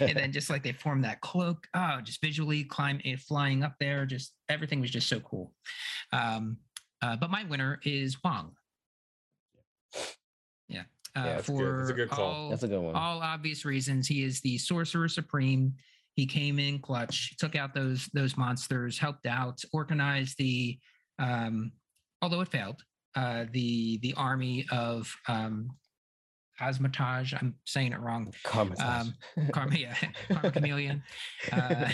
and 0.04 0.16
then 0.16 0.32
just 0.32 0.50
like 0.50 0.62
they 0.62 0.72
form 0.72 1.00
that 1.02 1.20
cloak. 1.22 1.66
Oh, 1.74 2.00
just 2.02 2.20
visually 2.20 2.64
climb 2.64 3.00
it, 3.04 3.20
flying 3.20 3.62
up 3.62 3.74
there. 3.80 4.04
Just 4.06 4.32
everything 4.48 4.80
was 4.80 4.90
just 4.90 5.08
so 5.08 5.20
cool. 5.20 5.52
Um, 6.12 6.58
uh, 7.02 7.16
but 7.16 7.30
my 7.30 7.44
winner 7.44 7.80
is 7.84 8.22
Wong. 8.22 8.52
Yeah. 11.16 11.22
Uh, 11.22 11.26
Yeah, 11.26 11.38
for 11.42 11.58
good. 11.58 11.80
It's 11.82 11.90
a 11.90 11.94
good 11.94 12.10
call. 12.10 12.24
all- 12.24 12.50
That's 12.50 12.62
a 12.62 12.68
good 12.68 12.80
one. 12.80 12.94
all 12.94 13.20
obvious 13.20 13.64
reasons. 13.64 14.06
He 14.08 14.22
is 14.24 14.40
the 14.40 14.58
sorcerer 14.58 15.08
supreme. 15.08 15.74
He 16.16 16.26
came 16.26 16.58
in 16.58 16.78
clutch, 16.78 17.36
took 17.38 17.56
out 17.56 17.74
those 17.74 18.06
those 18.14 18.36
monsters, 18.36 18.98
helped 18.98 19.26
out, 19.26 19.60
organized 19.72 20.38
the 20.38 20.78
um, 21.18 21.72
although 22.22 22.40
it 22.40 22.48
failed, 22.48 22.82
uh, 23.16 23.46
the 23.52 23.98
the 23.98 24.14
army 24.14 24.66
of 24.70 25.12
um 25.28 25.70
Cosmotage. 26.60 27.34
I'm 27.34 27.56
saying 27.64 27.92
it 27.92 28.00
wrong. 28.00 28.32
Comment. 28.44 28.80
Um, 28.80 29.14
Karma, 29.52 29.74
yeah, 29.76 29.96
Karma 30.30 30.50
Chameleon. 30.52 31.02
Uh, 31.50 31.90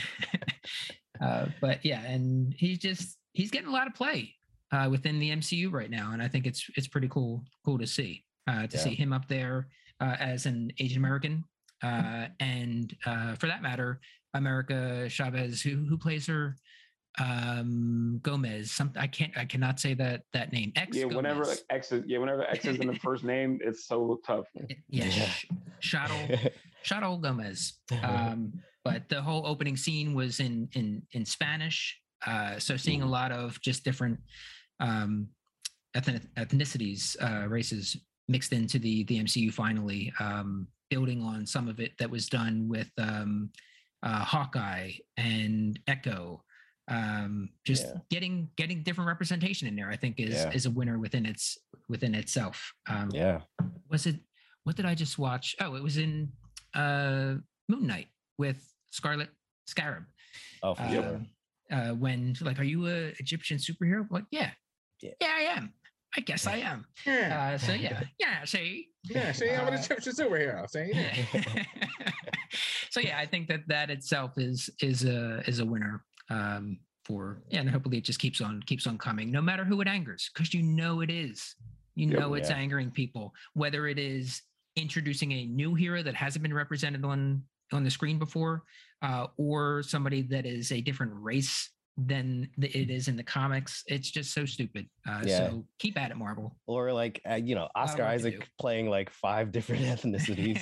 uh, 1.25 1.47
but 1.61 1.85
yeah, 1.85 2.03
and 2.05 2.55
he's 2.57 2.79
just 2.79 3.16
he's 3.33 3.51
getting 3.51 3.68
a 3.68 3.73
lot 3.73 3.87
of 3.87 3.95
play 3.95 4.35
uh, 4.73 4.89
within 4.91 5.18
the 5.18 5.31
MCU 5.31 5.73
right 5.73 5.91
now, 5.91 6.12
and 6.12 6.23
I 6.23 6.29
think 6.29 6.47
it's 6.47 6.66
it's 6.77 6.89
pretty 6.89 7.09
cool 7.09 7.43
cool 7.64 7.79
to 7.79 7.87
see 7.87 8.23
to 8.47 8.68
Yeah. 8.72 8.78
see 8.80 8.95
him 8.95 9.12
up 9.12 9.28
there 9.28 9.68
uh, 10.01 10.16
as 10.18 10.47
an 10.47 10.72
Asian 10.78 10.99
American, 10.99 11.45
uh, 11.82 12.26
and 12.41 12.95
uh, 13.07 13.34
for 13.36 13.47
that 13.47 13.62
matter, 13.62 14.01
America 14.34 15.09
Chavez, 15.09 15.61
who 15.62 15.84
who 15.88 15.97
plays 15.99 16.26
her 16.26 16.57
um 17.18 18.18
Gomez. 18.22 18.70
Some 18.70 18.93
I 18.97 19.07
can't 19.07 19.36
I 19.36 19.45
cannot 19.45 19.80
say 19.80 19.95
that 19.95 20.22
that 20.32 20.53
name. 20.53 20.72
X 20.76 20.97
Yeah. 20.97 21.07
Whenever 21.07 21.43
Gomez. 21.43 21.64
X 21.70 21.93
is 21.93 22.05
yeah, 22.07 22.18
whenever 22.18 22.45
X 22.49 22.64
is 22.64 22.78
in 22.78 22.86
the 22.86 22.95
first 22.95 23.24
name, 23.24 23.59
it's 23.62 23.86
so 23.86 24.20
tough. 24.26 24.45
yeah, 24.88 25.05
Yeah. 25.07 25.11
Sh- 25.11 25.47
Shadow 25.80 26.36
Shadow 26.82 27.16
Gomez. 27.16 27.74
Um, 28.03 28.53
but 28.84 29.09
the 29.09 29.20
whole 29.20 29.47
opening 29.47 29.76
scene 29.76 30.14
was 30.14 30.41
in 30.41 30.68
in 30.74 31.03
in 31.12 31.24
Spanish. 31.24 31.99
Uh, 32.26 32.59
so 32.59 32.76
seeing 32.76 33.03
a 33.03 33.07
lot 33.07 33.32
of 33.32 33.61
just 33.61 33.82
different 33.82 34.18
um, 34.78 35.28
ethnic, 35.95 36.22
ethnicities, 36.36 37.16
uh, 37.22 37.49
races 37.49 37.97
mixed 38.31 38.53
into 38.53 38.78
the 38.78 39.03
the 39.05 39.18
MCU 39.18 39.53
finally, 39.53 40.12
um, 40.20 40.66
building 40.89 41.20
on 41.22 41.45
some 41.47 41.68
of 41.68 41.81
it 41.81 41.93
that 41.99 42.09
was 42.09 42.28
done 42.28 42.68
with 42.68 42.91
um, 42.99 43.51
uh, 44.03 44.24
Hawkeye 44.24 44.93
and 45.16 45.78
Echo. 45.87 46.43
Um, 46.89 47.51
just 47.66 47.85
Yeah. 47.87 48.01
getting 48.11 48.49
getting 48.57 48.83
different 48.83 49.09
representation 49.09 49.68
in 49.68 49.76
there, 49.76 49.91
I 49.91 49.97
think 49.97 50.18
is 50.18 50.31
Yeah. 50.45 50.51
is 50.53 50.66
a 50.66 50.70
winner 50.70 50.99
within 50.99 51.26
its 51.26 51.59
within 51.89 52.14
itself. 52.14 52.72
Um, 52.89 53.11
yeah. 53.12 53.41
was 53.91 54.07
it 54.07 54.16
what 54.64 54.76
did 54.76 54.87
I 54.87 54.95
just 54.95 55.18
watch? 55.18 55.55
Oh, 55.61 55.74
it 55.74 55.83
was 55.83 55.99
in 55.99 56.33
uh 56.74 57.35
Moon 57.68 57.87
Knight 57.87 58.09
with 58.39 58.59
Scarlet 58.91 59.31
Scarab. 59.66 60.05
Oh, 60.62 60.74
for 60.74 60.89
sure. 60.89 61.09
Um, 61.16 61.26
uh 61.70 61.95
when 61.95 62.35
like, 62.41 62.59
are 62.59 62.64
you 62.74 62.87
a 62.89 63.09
Egyptian 63.18 63.59
superhero? 63.59 64.07
Like, 64.11 64.24
yeah. 64.31 64.51
Yeah. 65.03 65.14
Yeah, 65.20 65.33
I 65.35 65.43
am. 65.57 65.72
I 66.16 66.20
guess 66.20 66.46
I 66.46 66.56
am. 66.56 66.86
Yeah. 67.06 67.52
Uh 67.54 67.58
so 67.58 67.72
yeah, 67.72 68.02
yeah, 68.18 68.44
see. 68.44 68.88
Yeah. 69.04 69.32
See, 69.32 69.50
I'm 69.50 69.68
an 69.68 69.74
uh, 69.74 69.78
Egyptian 69.78 70.12
superhero. 70.12 70.68
See? 70.68 70.92
so 72.90 73.00
yeah, 73.00 73.18
I 73.18 73.26
think 73.26 73.48
that 73.48 73.61
that 73.68 73.90
itself 73.90 74.32
is 74.36 74.68
is 74.80 75.04
a 75.04 75.42
is 75.46 75.61
a 75.61 75.64
winner 75.64 76.04
um 76.30 76.78
for 77.04 77.42
and 77.50 77.68
hopefully 77.68 77.98
it 77.98 78.04
just 78.04 78.18
keeps 78.18 78.40
on 78.40 78.62
keeps 78.66 78.86
on 78.86 78.98
coming, 78.98 79.30
no 79.30 79.40
matter 79.40 79.64
who 79.64 79.80
it 79.80 79.88
angers, 79.88 80.30
because 80.34 80.52
you 80.52 80.62
know 80.62 81.00
it 81.00 81.11
is. 81.11 81.54
You 81.96 82.08
Yep. 82.08 82.18
know 82.18 82.34
it's 82.34 82.50
Yeah. 82.50 82.56
angering 82.56 82.90
people, 82.90 83.32
whether 83.54 83.86
it 83.86 83.98
is 83.98 84.42
introducing 84.76 85.32
a 85.32 85.46
new 85.46 85.74
hero 85.74 86.02
that 86.02 86.14
hasn't 86.14 86.42
been 86.42 86.54
represented 86.54 87.04
on 87.04 87.42
on 87.72 87.84
the 87.84 87.90
screen 87.90 88.18
before, 88.18 88.64
uh, 89.02 89.28
or 89.36 89.82
somebody 89.84 90.22
that 90.22 90.44
is 90.44 90.72
a 90.72 90.80
different 90.80 91.12
race 91.14 91.70
than 92.07 92.48
it 92.59 92.90
is 92.90 93.09
in 93.09 93.16
the 93.16 93.22
comics. 93.22 93.82
It's 93.86 94.11
just 94.11 94.32
so 94.32 94.44
stupid. 94.44 94.88
Uh, 95.07 95.22
Yeah. 95.24 95.38
So 95.38 95.66
keep 95.78 95.98
at 95.98 96.11
it, 96.11 96.16
Marvel. 96.16 96.57
Or 96.66 96.92
like 96.92 97.20
uh, 97.28 97.34
you 97.34 97.55
know, 97.55 97.68
Oscar 97.74 98.03
to 98.03 98.09
Isaac 98.09 98.48
playing 98.59 98.88
like 98.88 99.11
five 99.11 99.53
different 99.53 99.82
ethnicities. 99.94 100.59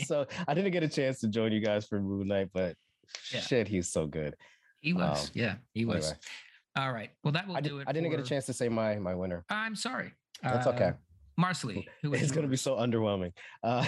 so 0.06 0.26
I 0.46 0.54
didn't 0.54 0.72
get 0.72 0.82
a 0.82 0.88
chance 0.88 1.20
to 1.20 1.28
join 1.28 1.52
you 1.52 1.60
guys 1.60 1.86
for 1.86 2.00
Moon 2.00 2.28
Knight, 2.28 2.50
but 2.52 2.76
Yeah. 3.32 3.40
shit, 3.40 3.68
he's 3.68 3.90
so 3.90 4.06
good. 4.06 4.36
He 4.80 4.92
was. 4.92 5.24
Um, 5.24 5.30
yeah, 5.34 5.56
he 5.72 5.84
was. 5.84 6.04
Anyway, 6.04 6.18
All 6.76 6.92
right. 6.92 7.10
Well, 7.22 7.32
that 7.32 7.46
will 7.46 7.56
I, 7.56 7.60
do 7.60 7.70
did, 7.70 7.80
it. 7.82 7.88
I 7.88 7.92
didn't 7.92 8.10
get 8.10 8.20
a 8.20 8.24
chance 8.24 8.46
to 8.46 8.52
say 8.52 8.68
my 8.68 8.96
my 8.96 9.14
winner. 9.14 9.44
I'm 9.48 9.74
sorry. 9.76 10.12
That's 10.42 10.66
okay. 10.66 10.92
Marcely, 11.40 11.86
who 12.02 12.14
is 12.14 12.22
It's 12.22 12.32
gonna 12.32 12.46
be 12.46 12.56
so 12.56 12.76
underwhelming. 12.76 13.32
Uh, 13.62 13.84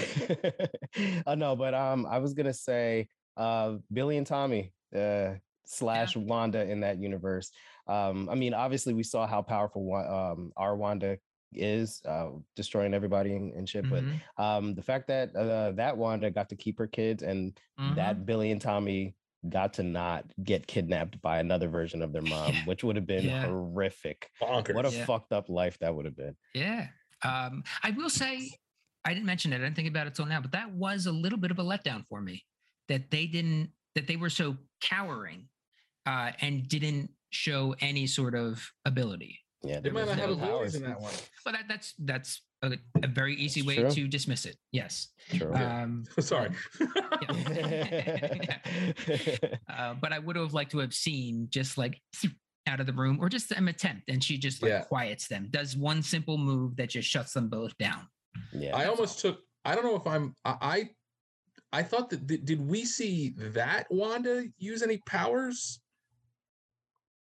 uh 1.27 1.35
no, 1.37 1.55
but 1.55 1.75
um, 1.75 2.05
I 2.07 2.19
was 2.19 2.35
gonna 2.35 2.55
say 2.55 3.09
uh 3.37 3.77
Billy 3.93 4.17
and 4.17 4.27
Tommy 4.27 4.73
uh 4.97 5.35
slash 5.67 6.17
Wanda 6.17 6.63
in 6.69 6.81
that 6.81 6.99
universe. 6.99 7.51
Um, 7.87 8.29
I 8.29 8.35
mean, 8.35 8.55
obviously 8.55 8.95
we 8.95 9.03
saw 9.03 9.27
how 9.27 9.43
powerful 9.43 9.95
um 9.95 10.53
our 10.57 10.77
Wanda 10.77 11.19
is, 11.53 12.03
uh, 12.05 12.31
destroying 12.55 12.93
everybody 12.93 13.35
and, 13.35 13.53
and 13.55 13.69
shit. 13.69 13.85
Mhm, 13.85 14.19
But 14.37 14.43
um, 14.45 14.75
the 14.75 14.83
fact 14.83 15.07
that 15.09 15.35
uh, 15.37 15.73
that 15.73 15.97
Wanda 15.97 16.31
got 16.31 16.49
to 16.51 16.57
keep 16.57 16.79
her 16.79 16.87
kids 16.89 17.23
and 17.23 17.59
mhm. 17.79 17.95
that 17.97 18.27
Billy 18.27 18.51
and 18.51 18.61
Tommy 18.61 19.15
got 19.49 19.73
to 19.75 19.83
not 19.85 20.25
get 20.43 20.67
kidnapped 20.67 21.21
by 21.23 21.39
another 21.39 21.69
version 21.69 22.03
of 22.03 22.13
their 22.13 22.23
mom, 22.35 22.53
Yeah. 22.53 22.65
which 22.65 22.83
would 22.83 22.97
have 22.97 23.07
been 23.07 23.25
Yeah. 23.27 23.47
horrific. 23.47 24.29
Bonkers. 24.43 24.75
What 24.75 24.87
a 24.87 24.91
Yeah. 24.91 25.05
fucked 25.05 25.33
up 25.33 25.49
life 25.49 25.79
that 25.79 25.95
would 25.95 26.05
have 26.05 26.17
been. 26.17 26.37
Yeah. 26.53 26.89
Um, 27.23 27.63
I 27.83 27.91
will 27.91 28.11
say, 28.11 28.51
I 29.05 29.15
didn't 29.15 29.27
mention 29.27 29.53
it. 29.53 29.57
I 29.57 29.59
didn't 29.61 29.77
think 29.77 29.89
about 29.89 30.09
it 30.09 30.15
till 30.17 30.27
now, 30.27 30.41
but 30.41 30.53
that 30.53 30.73
was 30.73 31.07
a 31.07 31.13
little 31.13 31.39
bit 31.39 31.53
of 31.53 31.59
a 31.61 31.63
letdown 31.65 32.05
for 32.09 32.21
me 32.21 32.45
that 32.89 33.11
they 33.13 33.27
didn't, 33.27 33.71
that 33.95 34.09
they 34.09 34.17
were 34.17 34.31
so 34.31 34.57
cowering 34.81 35.49
uh, 36.07 36.33
and 36.41 36.69
didn't 36.69 37.11
show 37.31 37.75
any 37.81 38.07
sort 38.07 38.35
of 38.35 38.63
ability. 38.85 39.39
Yeah, 39.63 39.77
They 39.77 39.81
there 39.91 39.93
might 39.93 40.01
was 40.07 40.11
not 40.11 40.19
have 40.19 40.29
no 40.31 40.35
abilities 40.37 40.51
powers. 40.73 40.75
in 40.77 40.83
that 40.85 41.01
one. 41.01 41.13
But 41.45 41.53
that, 41.53 41.65
that's 41.69 41.95
that's 41.99 42.43
a, 42.63 42.73
a 43.03 43.07
very 43.09 43.35
easy 43.37 43.61
It's 43.61 43.67
way 43.67 43.77
true. 43.77 43.91
to 43.91 44.09
dismiss 44.09 44.45
it. 44.47 44.57
Yes. 44.73 45.09
True. 45.35 45.53
Um, 45.55 46.05
Sorry. 46.21 46.51
uh, 49.69 49.95
but 50.01 50.13
I 50.13 50.19
would 50.19 50.37
have 50.37 50.53
liked 50.55 50.71
to 50.73 50.79
have 50.79 50.95
seen 50.95 51.49
just 51.51 51.79
like 51.79 52.01
out 52.69 52.81
of 52.81 52.87
the 52.87 52.93
room 52.93 53.19
or 53.21 53.29
just 53.29 53.51
an 53.53 53.69
attempt, 53.69 54.09
and 54.09 54.23
she 54.23 54.39
just 54.39 54.63
like 54.63 54.71
Yeah. 54.71 54.83
quiets 54.83 55.29
them, 55.29 55.49
does 55.51 55.77
one 55.77 56.03
simple 56.03 56.39
move 56.39 56.77
that 56.77 56.91
just 56.91 57.09
shuts 57.09 57.33
them 57.33 57.49
both 57.49 57.77
down. 57.79 58.09
yeah. 58.53 58.77
I 58.77 58.87
almost 58.87 59.21
took. 59.21 59.41
I 59.65 59.75
don't 59.75 59.85
know 59.85 59.97
if 59.97 60.07
I'm. 60.07 60.35
I. 60.45 60.57
I, 60.61 60.91
I 61.73 61.83
thought 61.83 62.11
that. 62.11 62.27
Did, 62.27 62.45
did 62.45 62.61
we 62.67 62.85
see 62.85 63.35
that 63.39 63.87
Wanda 63.91 64.45
use 64.59 64.83
any 64.83 64.99
powers? 65.07 65.81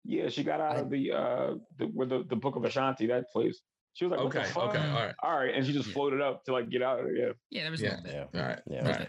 Yeah, 0.04 0.28
she 0.28 0.42
got 0.44 0.60
out 0.60 0.76
I- 0.76 0.80
of 0.80 0.90
the 0.90 1.12
uh 1.12 1.54
the 1.78 1.86
where 1.86 2.06
the, 2.06 2.24
the 2.28 2.36
book 2.36 2.56
of 2.56 2.64
Ashanti, 2.64 3.06
that 3.08 3.30
place. 3.32 3.60
She 3.94 4.04
was 4.04 4.12
like, 4.12 4.20
Okay. 4.26 4.42
the 4.42 4.48
fuck? 4.48 4.70
Okay. 4.70 4.78
All 4.78 4.94
right. 4.94 5.14
All 5.22 5.36
right. 5.36 5.52
And 5.54 5.66
she 5.66 5.72
just 5.72 5.88
Yeah. 5.88 5.94
floated 5.94 6.20
up 6.20 6.44
to 6.44 6.52
like 6.52 6.70
get 6.70 6.80
out 6.80 7.00
of 7.00 7.06
there. 7.06 7.16
Yeah. 7.16 7.32
Yeah, 7.50 7.62
there 7.62 7.70
was 7.72 7.82
Yeah. 7.82 8.00
yeah. 8.06 8.24
All 8.34 8.40
right. 8.48 8.60
Yeah. 8.66 8.76
All 8.78 8.84
Little 8.84 8.90
right. 8.92 8.98
bit. 9.00 9.08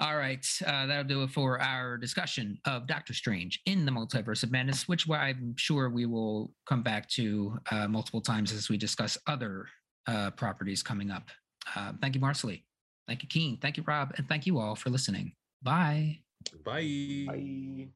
All 0.00 0.16
right, 0.16 0.44
uh, 0.66 0.86
that'll 0.86 1.04
do 1.04 1.22
it 1.22 1.30
for 1.30 1.60
our 1.62 1.96
discussion 1.96 2.58
of 2.64 2.88
Doctor 2.88 3.14
Strange 3.14 3.60
in 3.64 3.86
the 3.86 3.92
Multiverse 3.92 4.42
of 4.42 4.50
Madness, 4.50 4.88
which 4.88 5.08
I'm 5.08 5.54
sure 5.56 5.88
we 5.88 6.04
will 6.04 6.52
come 6.66 6.82
back 6.82 7.08
to 7.10 7.56
uh, 7.70 7.86
multiple 7.86 8.20
times 8.20 8.52
as 8.52 8.68
we 8.68 8.76
discuss 8.76 9.16
other 9.28 9.68
uh, 10.08 10.32
properties 10.32 10.82
coming 10.82 11.12
up. 11.12 11.30
Uh, 11.76 11.92
thank 12.02 12.16
you, 12.16 12.20
Marcely. 12.20 12.64
Thank 13.06 13.22
you, 13.22 13.28
Keane. 13.28 13.56
Thank 13.62 13.76
you, 13.76 13.84
Rob. 13.86 14.12
And 14.18 14.28
thank 14.28 14.46
you 14.46 14.58
all 14.58 14.74
for 14.74 14.90
listening. 14.90 15.32
Bye. 15.62 16.18
Bye. 16.64 17.24
Bye. 17.28 17.88